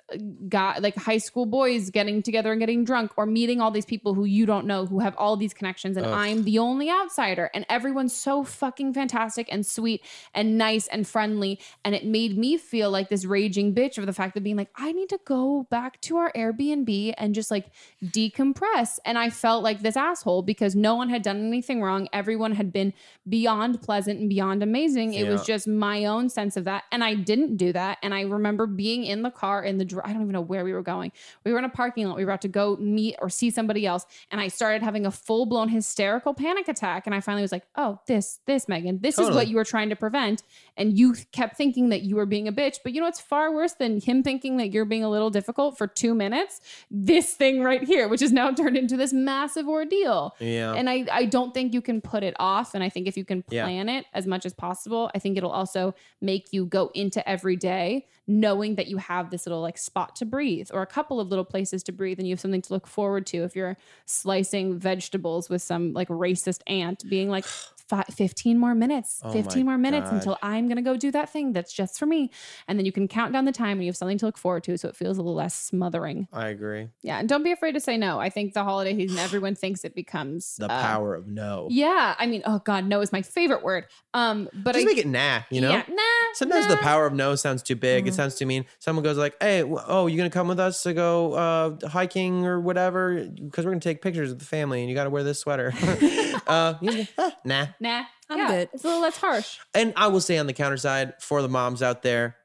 guy 0.49 0.79
like 0.79 0.97
high 0.97 1.19
school 1.19 1.45
boys 1.47 1.91
getting 1.91 2.23
together 2.23 2.51
and 2.53 2.61
getting 2.61 2.85
drunk 2.85 3.13
or 3.17 3.27
meeting 3.27 3.61
all 3.61 3.71
these 3.71 3.85
people 3.85 4.15
who 4.15 4.25
you 4.25 4.47
don't 4.47 4.67
know 4.67 4.87
who 4.87 5.01
have 5.01 5.15
all 5.19 5.37
these 5.37 5.53
connections 5.53 5.97
and 5.97 6.07
Ugh. 6.07 6.13
I'm 6.15 6.45
the 6.45 6.59
only 6.59 6.91
outsider 6.91 7.51
and 7.55 7.67
everyone's 7.69 8.15
so 8.15 8.43
fucking 8.43 8.95
fantastic 8.95 9.49
and 9.51 9.67
sweet 9.67 10.03
and 10.33 10.57
nice 10.57 10.87
and 10.89 11.07
friendly 11.07 11.59
and 11.85 11.95
it 11.95 12.07
made 12.07 12.39
me 12.39 12.57
feel 12.57 12.91
like 12.91 13.09
this 13.11 13.25
raging 13.25 13.75
bitch 13.75 13.99
of 13.99 14.07
the 14.07 14.13
fact 14.13 14.37
of 14.37 14.43
being 14.43 14.57
like 14.57 14.71
I 14.77 14.93
need 14.93 15.09
to 15.11 15.21
go 15.25 15.67
back 15.71 16.01
to 16.03 16.17
our 16.17 16.33
Airbnb 16.33 17.15
and 17.19 17.35
just 17.35 17.51
like 17.51 17.67
decompress 18.03 18.94
and 19.05 19.19
I 19.19 19.31
felt 19.31 19.63
like 19.63 19.81
this 19.81 19.97
asshole 19.97 20.43
because 20.43 20.75
no 20.75 20.95
one 20.95 21.09
had 21.09 21.23
done 21.23 21.47
anything 21.47 21.83
wrong. 21.83 22.09
Everyone 22.13 22.53
had 22.53 22.73
been 22.73 22.93
beyond 23.29 23.83
pleasant 23.83 24.21
and 24.21 24.29
beyond 24.29 24.63
amazing. 24.63 25.15
It 25.15 25.29
was 25.29 25.45
just 25.45 25.67
my 25.67 26.05
own 26.05 26.29
sense 26.29 26.57
of 26.57 26.65
that 26.65 26.85
and 26.93 27.03
I 27.03 27.15
didn't 27.15 27.57
do 27.57 27.73
that 27.73 27.99
and 28.03 28.15
I 28.15 28.23
remember 28.23 28.67
being 28.67 29.05
in 29.05 29.23
the 29.23 29.31
car 29.31 29.63
in 29.63 29.79
the, 29.79 30.01
I 30.05 30.13
don't 30.13 30.23
even 30.23 30.33
know 30.33 30.41
where 30.41 30.65
we 30.65 30.73
were 30.73 30.83
going. 30.83 31.13
We 31.45 31.53
were 31.53 31.59
in 31.59 31.65
a 31.65 31.69
parking 31.69 32.07
lot. 32.07 32.17
We 32.17 32.25
were 32.25 32.31
about 32.31 32.43
to 32.43 32.49
go 32.49 32.77
meet 32.77 33.17
or 33.21 33.29
see 33.29 33.51
somebody 33.51 33.87
else 33.87 34.07
and 34.31 34.41
I 34.41 34.49
started 34.49 34.83
having 34.83 35.07
a 35.07 35.11
full 35.11 35.47
blown 35.47 35.69
hysterical 35.69 36.35
panic 36.35 36.69
attack 36.69 37.07
and 37.07 37.15
I 37.15 37.21
finally 37.21 37.43
was 37.43 37.53
like 37.53 37.65
oh 37.77 37.99
this 38.07 38.41
this 38.47 38.67
Meghan 38.67 39.03
this 39.03 39.19
is 39.19 39.31
what 39.31 39.49
you 39.49 39.57
were 39.57 39.65
trying 39.65 39.89
to 39.91 39.97
prevent 39.97 40.43
and 40.77 40.99
you 40.99 41.15
kept 41.33 41.57
thinking 41.57 41.89
that 41.91 42.03
you 42.03 42.17
were 42.17 42.27
being 42.27 42.49
a 42.49 42.53
bitch 42.53 42.79
but 42.83 42.93
you 42.93 43.01
know 43.01 43.07
it's 43.07 43.21
far 43.21 43.53
worse 43.53 43.75
than 43.75 44.01
him 44.01 44.23
thinking 44.23 44.57
that 44.57 44.73
you're 44.73 44.85
being 44.85 45.05
a 45.05 45.11
little 45.11 45.31
difficult 45.31 45.77
for 45.77 45.87
2 45.87 46.15
minutes 46.15 46.61
this 46.91 47.35
thing 47.35 47.63
right 47.63 47.83
here 47.85 48.09
which 48.09 48.23
is 48.23 48.33
now 48.33 48.51
turned 48.55 48.77
into 48.77 48.97
this 48.97 49.13
massive 49.13 49.69
ordeal 49.69 50.35
yeah. 50.41 50.73
and 50.73 50.89
I, 50.89 51.07
I 51.11 51.25
don't 51.25 51.53
think 51.55 51.75
you 51.75 51.81
can 51.81 52.01
put 52.01 52.23
it 52.23 52.35
off. 52.39 52.75
And 52.75 52.83
I 52.85 52.89
think 52.89 53.07
if 53.07 53.17
you 53.17 53.25
can 53.25 53.45
Yeah. 53.51 53.65
plan 53.65 53.89
it 53.89 54.07
as 54.13 54.27
much 54.27 54.47
as 54.47 54.53
possible, 54.53 55.11
I 55.15 55.19
think 55.19 55.37
it'll 55.37 55.51
also 55.51 55.95
make 56.21 56.53
you 56.53 56.67
go 56.67 56.91
into 56.95 57.27
every 57.29 57.57
day 57.57 58.07
knowing 58.27 58.77
that 58.77 58.87
you 58.89 58.97
have 58.97 59.31
this 59.31 59.47
little 59.47 59.61
like 59.61 59.77
spot 59.77 60.17
to 60.17 60.25
breathe 60.25 60.71
or 60.73 60.83
a 60.83 60.87
couple 60.87 61.21
of 61.21 61.29
little 61.29 61.45
places 61.45 61.83
to 61.85 61.93
breathe 61.93 62.19
and 62.19 62.27
you 62.27 62.33
have 62.33 62.41
something 62.41 62.63
to 62.63 62.73
look 62.73 62.87
forward 62.87 63.27
to. 63.27 63.39
If 63.45 63.55
you're 63.55 63.77
slicing 64.07 64.79
vegetables 64.79 65.49
with 65.51 65.63
some 65.63 65.93
like 65.93 66.09
racist 66.09 66.61
aunt 66.67 67.05
being 67.09 67.29
like, 67.29 67.45
"Fi- 67.89 68.05
15 68.11 68.59
more 68.59 68.75
minutes, 68.75 69.21
Oh 69.23 69.31
15 69.33 69.65
more 69.67 69.77
minutes 69.79 70.11
God. 70.11 70.17
until 70.17 70.39
I'm 70.43 70.67
going 70.69 70.77
to 70.77 70.83
go 70.83 70.97
do 70.97 71.11
that 71.13 71.31
thing 71.31 71.53
that's 71.53 71.73
just 71.73 71.99
for 71.99 72.07
me. 72.07 72.31
And 72.67 72.79
then 72.79 72.87
you 72.87 72.93
can 72.93 73.09
count 73.09 73.33
down 73.33 73.45
the 73.45 73.53
time 73.53 73.73
and 73.79 73.83
you 73.85 73.89
have 73.89 73.97
something 73.97 74.19
to 74.19 74.27
look 74.27 74.39
forward 74.39 74.65
to. 74.65 74.79
So 74.79 74.89
it 74.89 74.97
feels 74.97 75.19
a 75.19 75.21
little 75.23 75.35
less 75.35 75.55
smothering. 75.55 76.29
I 76.33 76.49
agree. 76.49 76.89
Yeah. 77.03 77.19
And 77.19 77.29
don't 77.29 77.43
be 77.43 77.53
afraid 77.53 77.73
to 77.73 77.81
say 77.81 77.97
no. 77.97 78.19
I 78.21 78.31
think 78.31 78.55
the 78.55 78.65
holiday 78.65 78.97
season, 78.97 79.19
everyone 79.19 79.55
thinks 79.55 79.85
it 79.85 79.95
becomes 79.95 80.57
The 80.59 80.71
uh, 80.71 80.83
power 80.83 81.15
of 81.15 81.27
no. 81.27 81.69
yeah, 81.71 82.15
I 82.19 82.27
mean, 82.27 82.43
oh 82.47 82.61
god, 82.65 82.87
no 82.87 83.01
is 83.01 83.13
my 83.13 83.23
favorite 83.23 83.63
word. 83.63 83.87
Um, 84.15 84.49
but 84.55 84.75
Just 84.75 84.87
I 84.87 84.89
make 84.89 84.99
it 84.99 85.07
nah, 85.07 85.41
you 85.51 85.61
know? 85.61 85.71
yeah, 85.71 85.85
nah. 85.89 86.03
Sometimes 86.35 86.67
nah. 86.67 86.73
the 86.77 86.81
power 86.81 87.07
of 87.07 87.13
no 87.13 87.35
sounds 87.35 87.63
too 87.63 87.77
big. 87.77 88.07
It 88.07 88.13
Mhm. 88.13 88.17
sounds 88.17 88.35
too 88.37 88.47
mean. 88.47 88.65
Someone 88.79 89.03
goes 89.05 89.19
like, 89.19 89.35
"Hey, 89.41 89.63
oh, 89.63 90.07
you 90.07 90.17
gonna 90.17 90.31
come 90.31 90.49
with 90.49 90.59
us 90.61 90.83
to 90.85 90.93
go 90.95 91.33
uh, 91.35 91.89
hiking 91.89 92.45
or 92.47 92.61
whatever? 92.61 93.25
Because 93.25 93.65
we're 93.65 93.73
gonna 93.73 93.81
take 93.81 94.01
pictures 94.03 94.33
of 94.33 94.39
the 94.39 94.45
family, 94.45 94.81
and 94.81 94.89
you 94.89 94.95
got 94.95 95.05
to 95.05 95.11
wear 95.11 95.23
this 95.23 95.39
sweater." 95.41 95.73
uh, 96.47 96.75
you 96.81 96.91
just 96.93 97.17
go, 97.17 97.25
"Ah, 97.25 97.33
nah. 97.45 97.67
Nah, 97.81 98.05
I'm 98.29 98.39
yeah, 98.39 98.49
good. 98.49 98.69
It's 98.73 98.85
a 98.85 98.87
little 98.87 99.03
less 99.03 99.17
harsh. 99.17 99.59
And 99.75 99.93
I 99.97 100.09
will 100.09 100.21
say 100.21 100.39
on 100.39 100.47
the 100.47 100.53
counter 100.53 100.77
side 100.77 101.15
for 101.21 101.43
the 101.43 101.49
moms 101.49 101.83
out 101.83 102.03
there, 102.03 102.37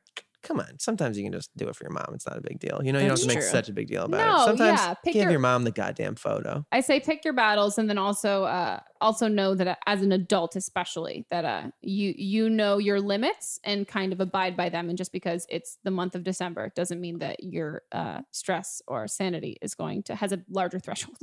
come 0.41 0.59
on. 0.59 0.79
Sometimes 0.79 1.17
you 1.17 1.23
can 1.23 1.33
just 1.33 1.49
do 1.57 1.67
it 1.67 1.75
for 1.75 1.83
your 1.83 1.91
mom. 1.91 2.11
It's 2.13 2.25
not 2.25 2.37
a 2.37 2.41
big 2.41 2.59
deal. 2.59 2.81
You 2.81 2.93
know, 2.93 2.99
you 2.99 3.07
don't 3.09 3.19
have 3.19 3.27
to 3.27 3.35
make 3.35 3.43
such 3.43 3.67
a 3.67 3.73
big 3.73 3.87
deal 3.89 4.05
about 4.05 4.17
No, 4.17 4.35
it. 4.35 4.45
Sometimes 4.57 4.79
yeah, 4.79 4.95
give 5.03 5.15
your- 5.15 5.31
your 5.31 5.39
mom 5.39 5.63
the 5.65 5.71
goddamn 5.71 6.15
photo. 6.15 6.65
I 6.71 6.79
say 6.79 6.99
pick 7.01 7.25
your 7.25 7.33
battles, 7.33 7.77
and 7.77 7.89
then 7.89 7.97
also, 7.97 8.45
uh, 8.45 8.79
also 9.01 9.27
know 9.27 9.53
that 9.55 9.67
uh, 9.67 9.75
as 9.85 10.01
an 10.01 10.11
adult, 10.13 10.55
especially 10.55 11.25
that 11.29 11.43
uh, 11.45 11.63
you 11.81 12.13
you 12.17 12.49
know 12.49 12.77
your 12.77 13.01
limits 13.01 13.59
and 13.65 13.85
kind 13.87 14.13
of 14.13 14.21
abide 14.21 14.55
by 14.55 14.69
them. 14.69 14.87
And 14.89 14.97
just 14.97 15.11
because 15.11 15.45
it's 15.49 15.77
the 15.83 15.91
month 15.91 16.15
of 16.15 16.23
December 16.23 16.71
doesn't 16.75 17.01
mean 17.01 17.19
that 17.19 17.43
your 17.43 17.81
uh, 17.91 18.21
stress 18.31 18.81
or 18.87 19.07
sanity 19.07 19.57
is 19.61 19.75
going 19.75 20.03
to 20.03 20.15
has 20.15 20.31
a 20.31 20.39
larger 20.49 20.79
threshold. 20.85 21.17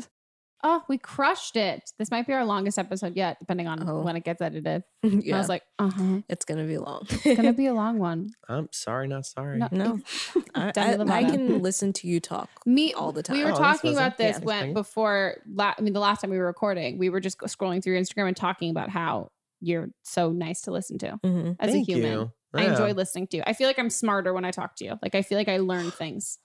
Oh, 0.62 0.82
we 0.88 0.98
crushed 0.98 1.56
it! 1.56 1.90
This 1.98 2.10
might 2.10 2.26
be 2.26 2.32
our 2.32 2.44
longest 2.44 2.78
episode 2.78 3.14
yet, 3.16 3.38
depending 3.38 3.68
on 3.68 3.88
Oh. 3.88 4.00
when 4.02 4.16
it 4.16 4.24
gets 4.24 4.40
edited. 4.40 4.82
yeah, 5.02 5.36
I 5.36 5.38
was 5.38 5.48
like, 5.48 5.62
uh 5.78 5.90
huh, 5.90 6.20
it's 6.28 6.44
gonna 6.44 6.64
be 6.64 6.78
long. 6.78 7.02
it's 7.10 7.36
gonna 7.36 7.52
be 7.52 7.66
a 7.66 7.74
long 7.82 7.98
one. 7.98 8.30
I'm 8.48 8.68
sorry, 8.72 9.06
not 9.06 9.26
sorry. 9.26 9.58
No, 9.58 9.68
no, 9.70 10.00
I, 10.54 10.72
I, 10.76 10.94
I 10.98 11.24
can 11.30 11.62
listen 11.62 11.92
to 11.94 12.08
you 12.08 12.20
talk. 12.20 12.48
me 12.64 12.94
all 12.94 13.12
the 13.12 13.22
time. 13.22 13.36
We 13.36 13.44
were 13.44 13.50
Oh, 13.52 13.56
talking 13.56 13.92
pleasant. 13.92 13.98
about 14.06 14.18
this 14.18 14.38
Yeah, 14.38 14.44
when 14.44 14.72
before. 14.74 15.36
La- 15.54 15.74
I 15.78 15.80
mean, 15.82 15.92
the 15.92 16.00
last 16.00 16.20
time 16.22 16.30
we 16.30 16.38
were 16.38 16.46
recording, 16.46 16.98
we 16.98 17.10
were 17.10 17.20
just 17.20 17.38
scrolling 17.40 17.82
through 17.82 17.92
your 17.94 18.02
Instagram 18.02 18.28
and 18.28 18.36
talking 18.36 18.70
about 18.70 18.88
how 18.88 19.30
you're 19.60 19.88
so 20.04 20.30
nice 20.32 20.62
to 20.62 20.70
listen 20.70 20.98
to 20.98 21.18
hmm 21.24 21.52
as 21.60 21.70
Thank 21.72 21.88
a 21.88 21.92
human. 21.92 22.12
you. 22.12 22.32
I 22.54 22.64
enjoy 22.64 22.92
listening 22.92 23.26
to 23.28 23.36
you. 23.36 23.42
I 23.46 23.52
feel 23.52 23.66
like 23.66 23.78
I'm 23.78 23.90
smarter 23.90 24.32
when 24.32 24.46
I 24.46 24.50
talk 24.50 24.76
to 24.76 24.84
you. 24.84 24.98
Like 25.02 25.14
I 25.14 25.20
feel 25.20 25.36
like 25.36 25.48
I 25.48 25.58
learn 25.58 25.90
things. 25.90 26.38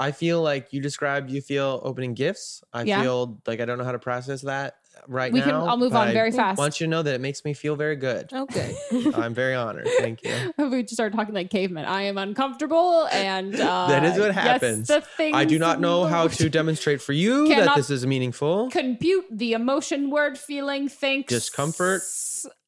I 0.00 0.12
feel 0.12 0.42
like 0.42 0.72
you 0.72 0.80
described 0.80 1.30
you 1.30 1.40
feel 1.40 1.80
opening 1.84 2.14
gifts. 2.14 2.62
I 2.72 2.82
Yeah. 2.82 3.02
feel 3.02 3.40
like 3.46 3.60
I 3.60 3.64
don't 3.64 3.78
know 3.78 3.84
how 3.84 3.92
to 3.92 3.98
process 3.98 4.42
that 4.42 4.76
right 5.06 5.32
we 5.32 5.40
now. 5.40 5.44
can. 5.46 5.54
I'll 5.54 5.76
move 5.76 5.94
on 5.94 6.08
I 6.08 6.12
very 6.12 6.30
fast. 6.30 6.58
I 6.58 6.62
want 6.62 6.80
you 6.80 6.86
to 6.86 6.90
know 6.90 7.02
that 7.02 7.14
it 7.14 7.20
makes 7.20 7.44
me 7.44 7.52
feel 7.54 7.74
very 7.76 7.96
good. 7.96 8.32
Okay. 8.32 8.74
I'm 9.14 9.34
very 9.34 9.54
honored. 9.54 9.88
Thank 9.98 10.22
you. 10.24 10.52
we 10.70 10.82
just 10.82 10.94
started 10.94 11.16
talking 11.16 11.34
like 11.34 11.50
cavemen. 11.50 11.84
I 11.84 12.02
am 12.02 12.18
uncomfortable, 12.18 13.08
and 13.12 13.54
uh, 13.60 13.88
That 13.88 14.04
is 14.04 14.18
what 14.18 14.34
yes, 14.34 14.34
happens. 14.34 14.88
the 14.88 15.04
I 15.34 15.44
do 15.44 15.58
not 15.58 15.80
know 15.80 16.04
how 16.04 16.28
to 16.28 16.48
demonstrate 16.48 17.00
for 17.02 17.12
you 17.12 17.48
that 17.48 17.74
this 17.76 17.90
is 17.90 18.06
meaningful. 18.06 18.70
compute 18.70 19.26
the 19.30 19.52
emotion, 19.52 20.10
word, 20.10 20.38
feeling, 20.38 20.88
thinks 20.88 21.32
Discomfort. 21.32 22.02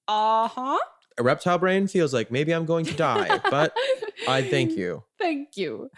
Uh 0.09 0.49
huh. 0.49 0.79
A 1.19 1.23
reptile 1.23 1.59
brain 1.59 1.87
feels 1.87 2.15
like 2.15 2.31
maybe 2.31 2.53
I'm 2.53 2.65
going 2.65 2.87
to 2.87 2.95
die, 2.95 3.41
but 3.51 3.77
I 4.27 4.43
thank 4.43 4.73
you. 4.73 5.05
Thank 5.19 5.57
you. 5.57 5.91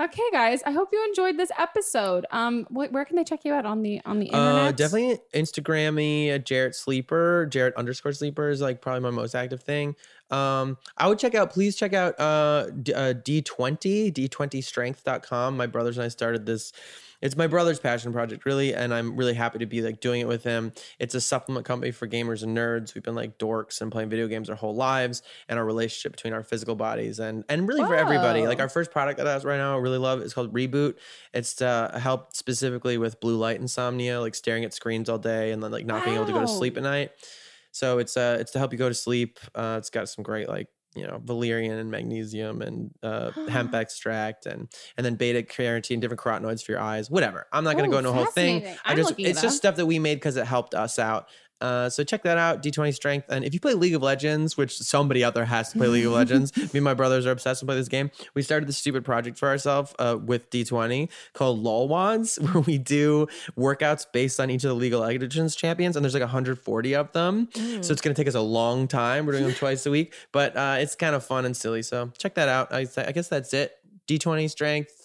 Okay, 0.00 0.22
guys. 0.30 0.62
I 0.64 0.70
hope 0.70 0.90
you 0.92 1.04
enjoyed 1.08 1.36
this 1.36 1.50
episode. 1.58 2.24
Um, 2.30 2.66
wh- 2.66 2.92
where 2.92 3.04
can 3.04 3.16
they 3.16 3.24
check 3.24 3.44
you 3.44 3.52
out 3.52 3.66
on 3.66 3.82
the 3.82 4.00
on 4.04 4.20
the 4.20 4.26
internet? 4.26 4.54
Uh, 4.68 4.72
definitely 4.72 5.18
Instagram 5.34 5.94
me 5.94 6.30
at 6.30 6.46
Jarrett 6.46 6.76
Sleeper. 6.76 7.46
Jarrett 7.46 7.74
underscore 7.74 8.12
Sleeper 8.12 8.48
is 8.48 8.60
like 8.60 8.80
probably 8.80 9.00
my 9.00 9.10
most 9.10 9.34
active 9.34 9.60
thing. 9.62 9.96
Um, 10.30 10.78
I 10.96 11.08
would 11.08 11.18
check 11.18 11.34
out, 11.34 11.50
please 11.50 11.74
check 11.74 11.94
out 11.94 12.18
uh, 12.20 12.70
D- 12.70 12.94
uh, 12.94 13.14
D20, 13.14 14.12
D20strength.com. 14.12 15.56
My 15.56 15.66
brothers 15.66 15.98
and 15.98 16.04
I 16.04 16.08
started 16.08 16.46
this. 16.46 16.72
It's 17.20 17.36
my 17.36 17.46
brother's 17.48 17.80
passion 17.80 18.12
project, 18.12 18.44
really, 18.44 18.74
and 18.74 18.94
I'm 18.94 19.16
really 19.16 19.34
happy 19.34 19.58
to 19.58 19.66
be 19.66 19.82
like 19.82 20.00
doing 20.00 20.20
it 20.20 20.28
with 20.28 20.44
him. 20.44 20.72
It's 20.98 21.14
a 21.14 21.20
supplement 21.20 21.66
company 21.66 21.90
for 21.90 22.06
gamers 22.06 22.42
and 22.42 22.56
nerds. 22.56 22.94
We've 22.94 23.02
been 23.02 23.16
like 23.16 23.38
dorks 23.38 23.80
and 23.80 23.90
playing 23.90 24.08
video 24.08 24.28
games 24.28 24.48
our 24.48 24.56
whole 24.56 24.74
lives, 24.74 25.22
and 25.48 25.58
our 25.58 25.64
relationship 25.64 26.12
between 26.12 26.32
our 26.32 26.42
physical 26.42 26.76
bodies, 26.76 27.18
and 27.18 27.44
and 27.48 27.68
really 27.68 27.84
for 27.84 27.96
everybody. 27.96 28.46
Like 28.46 28.60
our 28.60 28.68
first 28.68 28.90
product 28.90 29.18
that 29.18 29.26
I 29.26 29.32
have 29.32 29.44
right 29.44 29.56
now, 29.58 29.76
I 29.76 29.80
really 29.80 29.98
love. 29.98 30.22
is 30.22 30.32
called 30.34 30.52
Reboot. 30.54 30.94
It's 31.34 31.54
to 31.56 31.98
help 32.00 32.34
specifically 32.34 32.98
with 32.98 33.20
blue 33.20 33.36
light 33.36 33.60
insomnia, 33.60 34.20
like 34.20 34.34
staring 34.34 34.64
at 34.64 34.72
screens 34.72 35.08
all 35.08 35.18
day 35.18 35.50
and 35.52 35.62
then 35.62 35.70
like 35.72 35.86
not 35.86 36.04
being 36.04 36.16
able 36.16 36.26
to 36.26 36.32
go 36.32 36.40
to 36.40 36.48
sleep 36.48 36.76
at 36.76 36.82
night. 36.82 37.10
So 37.72 37.98
it's 37.98 38.16
uh 38.16 38.38
it's 38.40 38.52
to 38.52 38.58
help 38.58 38.72
you 38.72 38.78
go 38.78 38.88
to 38.88 38.94
sleep. 38.94 39.38
Uh, 39.54 39.76
it's 39.78 39.90
got 39.90 40.08
some 40.08 40.22
great 40.22 40.48
like 40.48 40.68
you 40.98 41.06
know 41.06 41.20
valerian 41.24 41.78
and 41.78 41.90
magnesium 41.90 42.60
and 42.62 42.90
uh, 43.02 43.30
hemp 43.48 43.74
extract 43.82 44.46
and 44.46 44.68
and 44.96 45.04
then 45.06 45.14
beta 45.14 45.42
carotene, 45.42 46.00
different 46.00 46.20
carotenoids 46.20 46.64
for 46.64 46.72
your 46.72 46.80
eyes. 46.80 47.10
Whatever. 47.10 47.46
I'm 47.52 47.64
not 47.64 47.76
gonna 47.76 47.88
Oh, 47.88 47.92
go 47.92 47.98
into 47.98 48.10
a 48.10 48.12
whole 48.12 48.26
thing. 48.26 48.60
fascinating. 48.60 48.80
I 48.84 48.90
I'm 48.92 48.96
just 48.96 49.14
it's 49.18 49.42
just 49.42 49.56
stuff 49.56 49.76
that 49.76 49.86
we 49.86 49.98
made 49.98 50.16
because 50.16 50.36
it 50.36 50.46
helped 50.46 50.74
us 50.74 50.98
out. 50.98 51.28
Uh, 51.60 51.88
so 51.88 52.04
check 52.04 52.22
that 52.22 52.38
out, 52.38 52.62
D20 52.62 52.94
Strength. 52.94 53.26
And 53.28 53.44
if 53.44 53.52
you 53.54 53.60
play 53.60 53.74
League 53.74 53.94
of 53.94 54.02
Legends, 54.02 54.56
which 54.56 54.76
somebody 54.78 55.24
out 55.24 55.34
there 55.34 55.44
has 55.44 55.72
to 55.72 55.78
play 55.78 55.88
League 55.88 56.06
of 56.06 56.12
Legends, 56.22 56.56
me 56.56 56.78
and 56.78 56.84
my 56.84 56.94
brothers 56.94 57.26
are 57.26 57.30
obsessed 57.30 57.62
with 57.62 57.68
play 57.68 57.76
this 57.76 57.88
game. 57.88 58.10
We 58.34 58.42
started 58.42 58.68
this 58.68 58.78
stupid 58.78 59.04
project 59.04 59.38
for 59.38 59.48
ourselves 59.48 59.94
uh, 59.98 60.18
with 60.22 60.50
D20 60.50 61.08
called 61.32 61.62
LOLWADs, 61.62 62.40
where 62.52 62.62
we 62.62 62.78
do 62.78 63.26
workouts 63.56 64.06
based 64.12 64.40
on 64.40 64.50
each 64.50 64.64
of 64.64 64.68
the 64.68 64.74
League 64.74 64.94
of 64.94 65.00
Legends 65.00 65.56
champions, 65.56 65.96
and 65.96 66.04
there's 66.04 66.14
like 66.14 66.22
140 66.22 66.94
of 66.94 67.12
them. 67.12 67.48
So 67.54 67.92
it's 67.92 68.00
gonna 68.00 68.14
take 68.14 68.28
us 68.28 68.34
a 68.34 68.40
long 68.40 68.88
time. 68.88 69.26
We're 69.26 69.32
doing 69.32 69.44
them 69.44 69.54
twice 69.54 69.86
a 69.86 69.90
week, 69.90 70.14
but 70.32 70.56
uh, 70.56 70.76
it's 70.78 70.94
kind 70.94 71.14
of 71.14 71.24
fun 71.24 71.44
and 71.44 71.56
silly. 71.56 71.82
So 71.82 72.12
check 72.18 72.34
that 72.34 72.48
out. 72.48 72.72
I, 72.72 72.86
I 72.96 73.12
guess 73.12 73.28
that's 73.28 73.52
it. 73.52 73.72
D20 74.06 74.50
Strength 74.50 74.97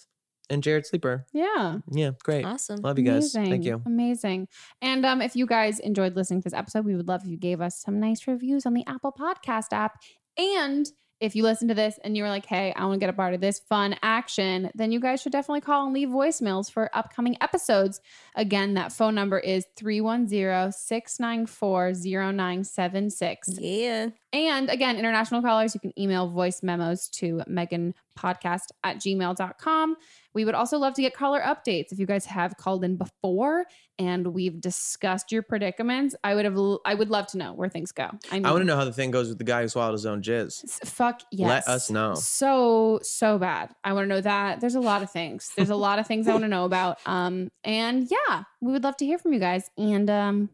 and 0.50 0.62
Jarrett 0.62 0.86
Sleeper. 0.86 1.26
Yeah. 1.32 1.78
Yeah, 1.90 2.10
great. 2.22 2.44
Awesome. 2.44 2.80
Love 2.80 2.98
you 2.98 3.04
guys. 3.04 3.32
Thank 3.32 3.64
you. 3.64 3.82
Amazing. 3.86 4.48
And 4.82 5.04
um, 5.06 5.22
if 5.22 5.36
you 5.36 5.46
guys 5.46 5.78
enjoyed 5.80 6.16
listening 6.16 6.40
to 6.40 6.44
this 6.44 6.54
episode, 6.54 6.84
we 6.84 6.96
would 6.96 7.08
love 7.08 7.22
if 7.24 7.30
you 7.30 7.36
gave 7.36 7.60
us 7.60 7.80
some 7.80 8.00
nice 8.00 8.26
reviews 8.26 8.66
on 8.66 8.74
the 8.74 8.84
Apple 8.86 9.12
Podcast 9.12 9.72
app. 9.72 10.00
And 10.36 10.86
if 11.20 11.34
you 11.34 11.42
listen 11.42 11.68
to 11.68 11.74
this 11.74 11.98
and 12.04 12.16
you're 12.16 12.28
like, 12.28 12.44
hey, 12.44 12.72
I 12.76 12.84
want 12.84 12.94
to 12.94 13.00
get 13.00 13.08
a 13.08 13.14
part 13.14 13.34
of 13.34 13.40
this 13.40 13.60
fun 13.68 13.96
action, 14.02 14.70
then 14.74 14.92
you 14.92 15.00
guys 15.00 15.22
should 15.22 15.32
definitely 15.32 15.60
call 15.60 15.84
and 15.84 15.94
leave 15.94 16.08
voicemails 16.08 16.70
for 16.70 16.90
upcoming 16.92 17.36
episodes. 17.40 18.00
Again, 18.36 18.74
that 18.74 18.92
phone 18.92 19.14
number 19.14 19.38
is 19.38 19.64
310 19.76 20.72
694 20.72 21.92
0976. 21.92 23.48
Yeah. 23.60 24.08
And 24.32 24.68
again, 24.68 24.96
international 24.98 25.42
callers, 25.42 25.74
you 25.74 25.80
can 25.80 25.96
email 25.98 26.28
voice 26.28 26.62
memos 26.62 27.08
to 27.10 27.42
meghanpodcast 27.48 28.72
at 28.82 28.96
gmail.com. 28.96 29.96
We 30.34 30.44
would 30.44 30.56
also 30.56 30.78
love 30.78 30.94
to 30.94 31.02
get 31.02 31.14
caller 31.14 31.40
updates. 31.40 31.92
If 31.92 32.00
you 32.00 32.06
guys 32.06 32.26
have 32.26 32.56
called 32.56 32.82
in 32.84 32.96
before 32.96 33.66
and 34.00 34.26
we've 34.26 34.60
discussed 34.60 35.30
your 35.30 35.42
predicaments, 35.42 36.16
I 36.24 36.34
would 36.34 36.44
have 36.44 36.58
I 36.84 36.94
would 36.94 37.10
love 37.10 37.28
to 37.28 37.38
know 37.38 37.52
where 37.52 37.68
things 37.68 37.92
go. 37.92 38.10
I, 38.32 38.34
mean, 38.34 38.46
I 38.46 38.50
want 38.50 38.62
to 38.62 38.66
know 38.66 38.74
how 38.74 38.84
the 38.84 38.92
thing 38.92 39.12
goes 39.12 39.28
with 39.28 39.38
the 39.38 39.44
guy 39.44 39.62
who 39.62 39.68
swallowed 39.68 39.92
his 39.92 40.06
own 40.06 40.22
jizz. 40.22 40.84
Fuck 40.84 41.22
yes. 41.30 41.48
Let 41.48 41.68
us 41.68 41.90
know. 41.90 42.14
So 42.16 42.98
so 43.02 43.38
bad. 43.38 43.70
I 43.84 43.92
want 43.92 44.06
to 44.06 44.08
know 44.08 44.20
that. 44.20 44.60
There's 44.60 44.74
a 44.74 44.80
lot 44.80 45.04
of 45.04 45.10
things. 45.12 45.52
There's 45.56 45.70
a 45.70 45.76
lot 45.76 46.00
of 46.00 46.08
things 46.08 46.26
I 46.26 46.32
want 46.32 46.42
to 46.42 46.48
know 46.48 46.64
about. 46.64 46.98
Um 47.06 47.48
and 47.62 48.10
yeah, 48.10 48.23
we 48.60 48.72
would 48.72 48.82
love 48.82 48.96
to 48.98 49.06
hear 49.06 49.18
from 49.18 49.32
you 49.32 49.40
guys. 49.40 49.70
And 49.76 50.08
um 50.10 50.50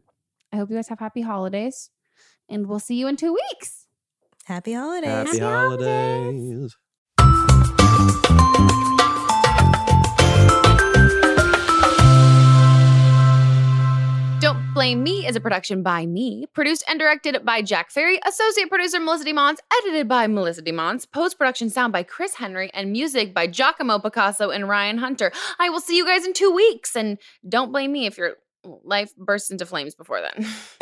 I 0.51 0.57
hope 0.57 0.69
you 0.69 0.75
guys 0.75 0.89
have 0.89 0.99
happy 0.99 1.21
holidays. 1.21 1.89
And 2.49 2.67
we'll 2.67 2.79
see 2.79 2.95
you 2.95 3.07
in 3.07 3.15
2 3.15 3.33
weeks. 3.33 3.87
Happy 4.45 4.73
holidays. 4.73 5.09
Happy 5.09 5.39
holidays. 5.39 6.75
Don't 7.17 9.00
Blame 14.73 15.03
Me 15.03 15.27
is 15.27 15.35
a 15.35 15.41
production 15.41 15.83
by 15.83 16.05
me, 16.05 16.45
produced 16.53 16.85
and 16.87 16.97
directed 16.97 17.43
by 17.43 17.61
Jack 17.61 17.91
Ferry, 17.91 18.21
associate 18.25 18.69
producer 18.69 19.01
Melissa 19.01 19.25
DeMons, 19.25 19.57
edited 19.79 20.07
by 20.07 20.27
Melissa 20.27 20.61
DeMons, 20.61 21.11
post 21.11 21.37
production 21.37 21.69
sound 21.69 21.91
by 21.91 22.03
Chris 22.03 22.35
Henry, 22.35 22.71
and 22.73 22.93
music 22.93 23.33
by 23.33 23.47
Giacomo 23.47 23.99
Picasso 23.99 24.49
and 24.49 24.69
Ryan 24.69 24.97
Hunter. 24.97 25.33
I 25.59 25.69
will 25.69 25.81
see 25.81 25.97
you 25.97 26.05
guys 26.05 26.25
in 26.25 26.31
two 26.31 26.51
weeks, 26.51 26.95
and 26.95 27.17
don't 27.47 27.73
blame 27.73 27.91
me 27.91 28.05
if 28.05 28.17
your 28.17 28.37
life 28.63 29.13
bursts 29.17 29.51
into 29.51 29.65
flames 29.65 29.93
before 29.93 30.21
then. 30.21 30.47